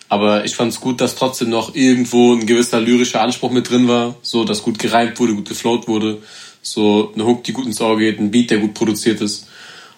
Aber 0.08 0.44
ich 0.44 0.54
fand 0.54 0.72
es 0.72 0.80
gut, 0.80 1.00
dass 1.00 1.16
trotzdem 1.16 1.50
noch 1.50 1.74
irgendwo 1.74 2.34
ein 2.34 2.46
gewisser 2.46 2.80
lyrischer 2.80 3.22
Anspruch 3.22 3.50
mit 3.50 3.70
drin 3.70 3.88
war, 3.88 4.16
so 4.22 4.44
dass 4.44 4.62
gut 4.62 4.78
gereimt 4.78 5.18
wurde, 5.18 5.34
gut 5.34 5.48
geflowt 5.48 5.88
wurde, 5.88 6.18
so 6.62 7.12
eine 7.14 7.24
Hook, 7.24 7.44
die 7.44 7.52
gut 7.52 7.66
ins 7.66 7.80
Auge 7.80 8.04
geht, 8.04 8.20
ein 8.20 8.30
Beat, 8.30 8.50
der 8.50 8.58
gut 8.58 8.74
produziert 8.74 9.20
ist. 9.20 9.48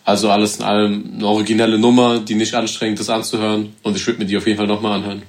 Also 0.05 0.31
alles 0.31 0.57
in 0.57 0.65
allem 0.65 1.13
eine 1.15 1.27
originelle 1.27 1.79
Nummer, 1.79 2.21
die 2.21 2.35
nicht 2.35 2.55
anstrengend 2.55 3.01
ist 3.01 3.11
anzuhören 3.11 3.75
und 3.83 3.97
ich 3.97 4.07
würde 4.07 4.21
mir 4.21 4.27
die 4.27 4.39
auf 4.39 4.47
jeden 4.47 4.57
Fall 4.57 4.67
nochmal 4.67 4.93
anhören. 4.93 5.23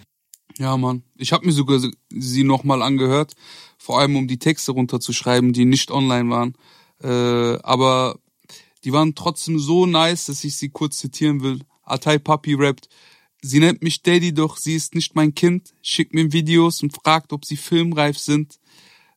Ja, 0.57 0.77
Mann. 0.77 1.03
Ich 1.17 1.33
habe 1.33 1.45
mir 1.45 1.51
sogar 1.51 1.81
sie 2.09 2.43
nochmal 2.43 2.81
angehört, 2.81 3.33
vor 3.79 3.99
allem 3.99 4.15
um 4.17 4.27
die 4.27 4.37
Texte 4.37 4.73
runterzuschreiben, 4.73 5.53
die 5.53 5.65
nicht 5.65 5.89
online 5.89 6.29
waren. 6.29 6.53
Äh, 7.01 7.59
aber 7.63 8.19
die 8.83 8.91
waren 8.93 9.15
trotzdem 9.15 9.57
so 9.57 9.85
nice, 9.85 10.25
dass 10.25 10.43
ich 10.43 10.57
sie 10.57 10.69
kurz 10.69 10.97
zitieren 10.97 11.41
will. 11.41 11.61
Atai 11.83 12.19
Papi 12.19 12.53
rappt, 12.53 12.89
sie 13.41 13.59
nennt 13.59 13.81
mich 13.81 14.03
Daddy, 14.03 14.33
doch 14.33 14.57
sie 14.57 14.75
ist 14.75 14.95
nicht 14.95 15.15
mein 15.15 15.33
Kind, 15.33 15.73
schickt 15.81 16.13
mir 16.13 16.31
Videos 16.31 16.83
und 16.83 16.93
fragt, 16.93 17.33
ob 17.33 17.45
sie 17.45 17.57
filmreif 17.57 18.19
sind. 18.19 18.59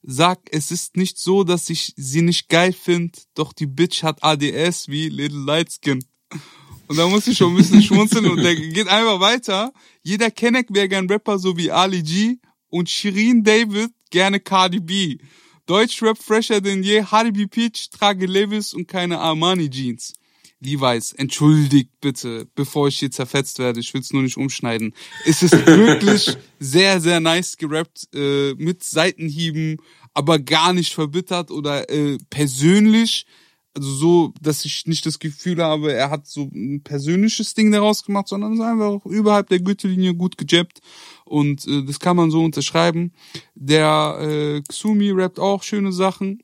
Sag, 0.04 0.40
es 0.50 0.70
ist 0.70 0.96
nicht 0.96 1.18
so, 1.18 1.44
dass 1.44 1.68
ich 1.70 1.92
sie 1.96 2.22
nicht 2.22 2.48
geil 2.48 2.72
find, 2.72 3.24
doch 3.34 3.52
die 3.52 3.66
Bitch 3.66 4.02
hat 4.02 4.22
ADS 4.24 4.88
wie 4.88 5.08
Little 5.08 5.44
Lightskin. 5.44 6.04
Und 6.88 6.98
da 6.98 7.08
muss 7.08 7.26
ich 7.26 7.38
schon 7.38 7.52
ein 7.52 7.56
bisschen 7.56 7.80
schmunzeln 7.82 8.26
und 8.26 8.42
der 8.42 8.54
geht 8.54 8.88
einfach 8.88 9.18
weiter. 9.18 9.72
Jeder 10.02 10.30
Kenneck 10.30 10.66
wäre 10.74 10.88
gern 10.88 11.08
Rapper 11.08 11.38
so 11.38 11.56
wie 11.56 11.70
Ali 11.70 12.02
G 12.02 12.36
und 12.68 12.90
Shirin 12.90 13.42
David 13.44 13.92
gerne 14.12 14.38
Cardi 14.38 14.78
B. 14.78 15.18
Deutschrap 15.66 16.18
fresher 16.22 16.60
denn 16.60 16.84
je, 16.84 17.02
Harvey 17.02 17.46
Peach, 17.46 17.90
trage 17.90 18.26
Levis 18.26 18.74
und 18.74 18.86
keine 18.86 19.18
Armani 19.18 19.68
Jeans. 19.68 20.12
Levi's, 20.60 21.12
entschuldigt 21.12 21.90
bitte, 22.00 22.46
bevor 22.54 22.86
ich 22.88 22.98
hier 22.98 23.10
zerfetzt 23.10 23.58
werde, 23.58 23.80
ich 23.80 23.92
will's 23.94 24.12
nur 24.12 24.22
nicht 24.22 24.36
umschneiden. 24.36 24.94
Es 25.26 25.42
ist 25.42 25.52
wirklich 25.66 26.36
sehr, 26.60 27.00
sehr 27.00 27.20
nice 27.20 27.56
gerappt, 27.56 28.08
äh, 28.14 28.54
mit 28.54 28.84
Seitenhieben, 28.84 29.78
aber 30.14 30.38
gar 30.38 30.72
nicht 30.72 30.94
verbittert 30.94 31.50
oder 31.50 31.90
äh, 31.90 32.18
persönlich. 32.30 33.26
Also 33.74 33.90
so, 33.90 34.34
dass 34.40 34.64
ich 34.66 34.86
nicht 34.86 35.06
das 35.06 35.18
Gefühl 35.18 35.62
habe, 35.62 35.92
er 35.92 36.10
hat 36.10 36.26
so 36.26 36.50
ein 36.52 36.82
persönliches 36.82 37.54
Ding 37.54 37.72
daraus 37.72 38.04
gemacht, 38.04 38.28
sondern 38.28 38.52
ist 38.52 38.60
einfach 38.60 38.86
auch 38.86 39.06
überhalb 39.06 39.48
der 39.48 39.60
Gürtellinie 39.60 40.14
gut 40.14 40.36
gejappt. 40.36 40.80
Und 41.24 41.66
äh, 41.66 41.82
das 41.84 41.98
kann 41.98 42.16
man 42.16 42.30
so 42.30 42.44
unterschreiben. 42.44 43.12
Der 43.54 44.18
äh, 44.20 44.62
Xumi 44.68 45.10
rappt 45.10 45.38
auch 45.38 45.62
schöne 45.62 45.92
Sachen. 45.92 46.42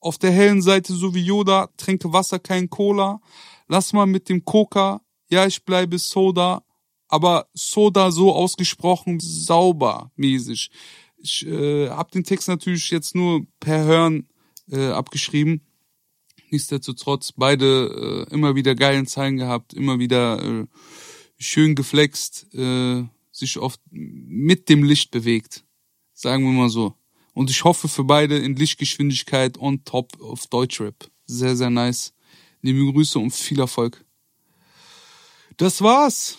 Auf 0.00 0.18
der 0.18 0.30
hellen 0.30 0.60
Seite 0.60 0.92
so 0.92 1.14
wie 1.14 1.22
Yoda, 1.22 1.70
trinke 1.76 2.12
Wasser, 2.12 2.38
kein 2.38 2.68
Cola. 2.68 3.20
Lass 3.66 3.92
mal 3.92 4.06
mit 4.06 4.28
dem 4.28 4.44
Coca, 4.44 5.00
ja, 5.30 5.46
ich 5.46 5.64
bleibe 5.64 5.98
Soda, 5.98 6.62
aber 7.08 7.48
Soda 7.54 8.10
so 8.10 8.34
ausgesprochen 8.34 9.18
sauber 9.20 10.10
mäßig. 10.16 10.70
Ich 11.18 11.46
äh, 11.46 11.88
habe 11.90 12.10
den 12.10 12.24
Text 12.24 12.48
natürlich 12.48 12.90
jetzt 12.90 13.14
nur 13.14 13.46
per 13.60 13.84
Hören 13.84 14.28
äh, 14.70 14.88
abgeschrieben. 14.88 15.67
Nichtsdestotrotz 16.50 17.32
beide 17.32 18.26
äh, 18.28 18.34
immer 18.34 18.54
wieder 18.54 18.74
geilen 18.74 19.06
Zeilen 19.06 19.36
gehabt, 19.36 19.74
immer 19.74 19.98
wieder 19.98 20.42
äh, 20.42 20.66
schön 21.38 21.74
geflext, 21.74 22.46
äh, 22.54 23.04
sich 23.30 23.58
oft 23.58 23.80
mit 23.90 24.68
dem 24.68 24.82
Licht 24.82 25.10
bewegt. 25.10 25.64
Sagen 26.14 26.44
wir 26.44 26.52
mal 26.52 26.68
so. 26.68 26.94
Und 27.34 27.50
ich 27.50 27.62
hoffe 27.62 27.88
für 27.88 28.04
beide 28.04 28.36
in 28.36 28.56
Lichtgeschwindigkeit 28.56 29.58
on 29.58 29.84
top 29.84 30.20
of 30.20 30.46
Deutschrap. 30.48 31.08
Sehr, 31.26 31.56
sehr 31.56 31.70
nice. 31.70 32.12
Liebe 32.62 32.92
Grüße 32.92 33.18
und 33.18 33.30
viel 33.30 33.60
Erfolg. 33.60 34.04
Das 35.56 35.80
war's. 35.80 36.38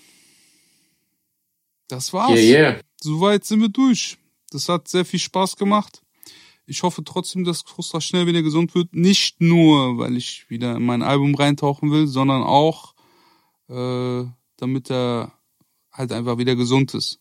Das 1.88 2.12
war's. 2.12 2.40
Yeah, 2.40 2.72
yeah. 2.72 2.82
Soweit 3.02 3.46
sind 3.46 3.62
wir 3.62 3.70
durch. 3.70 4.18
Das 4.52 4.68
hat 4.68 4.88
sehr 4.88 5.06
viel 5.06 5.20
Spaß 5.20 5.56
gemacht. 5.56 6.02
Ich 6.70 6.84
hoffe 6.84 7.04
trotzdem, 7.04 7.46
dass 7.46 7.64
Frustra 7.64 8.00
schnell 8.00 8.28
wieder 8.28 8.44
gesund 8.44 8.76
wird. 8.76 8.94
Nicht 8.94 9.42
nur, 9.42 9.98
weil 9.98 10.16
ich 10.16 10.50
wieder 10.52 10.76
in 10.76 10.86
mein 10.86 11.02
Album 11.02 11.34
reintauchen 11.34 11.92
will, 11.92 12.06
sondern 12.06 12.44
auch, 12.44 12.94
äh, 13.70 14.26
damit 14.58 14.92
er 14.92 15.34
halt 15.92 16.12
einfach 16.12 16.38
wieder 16.38 16.56
gesund 16.56 16.94
ist. 16.94 17.20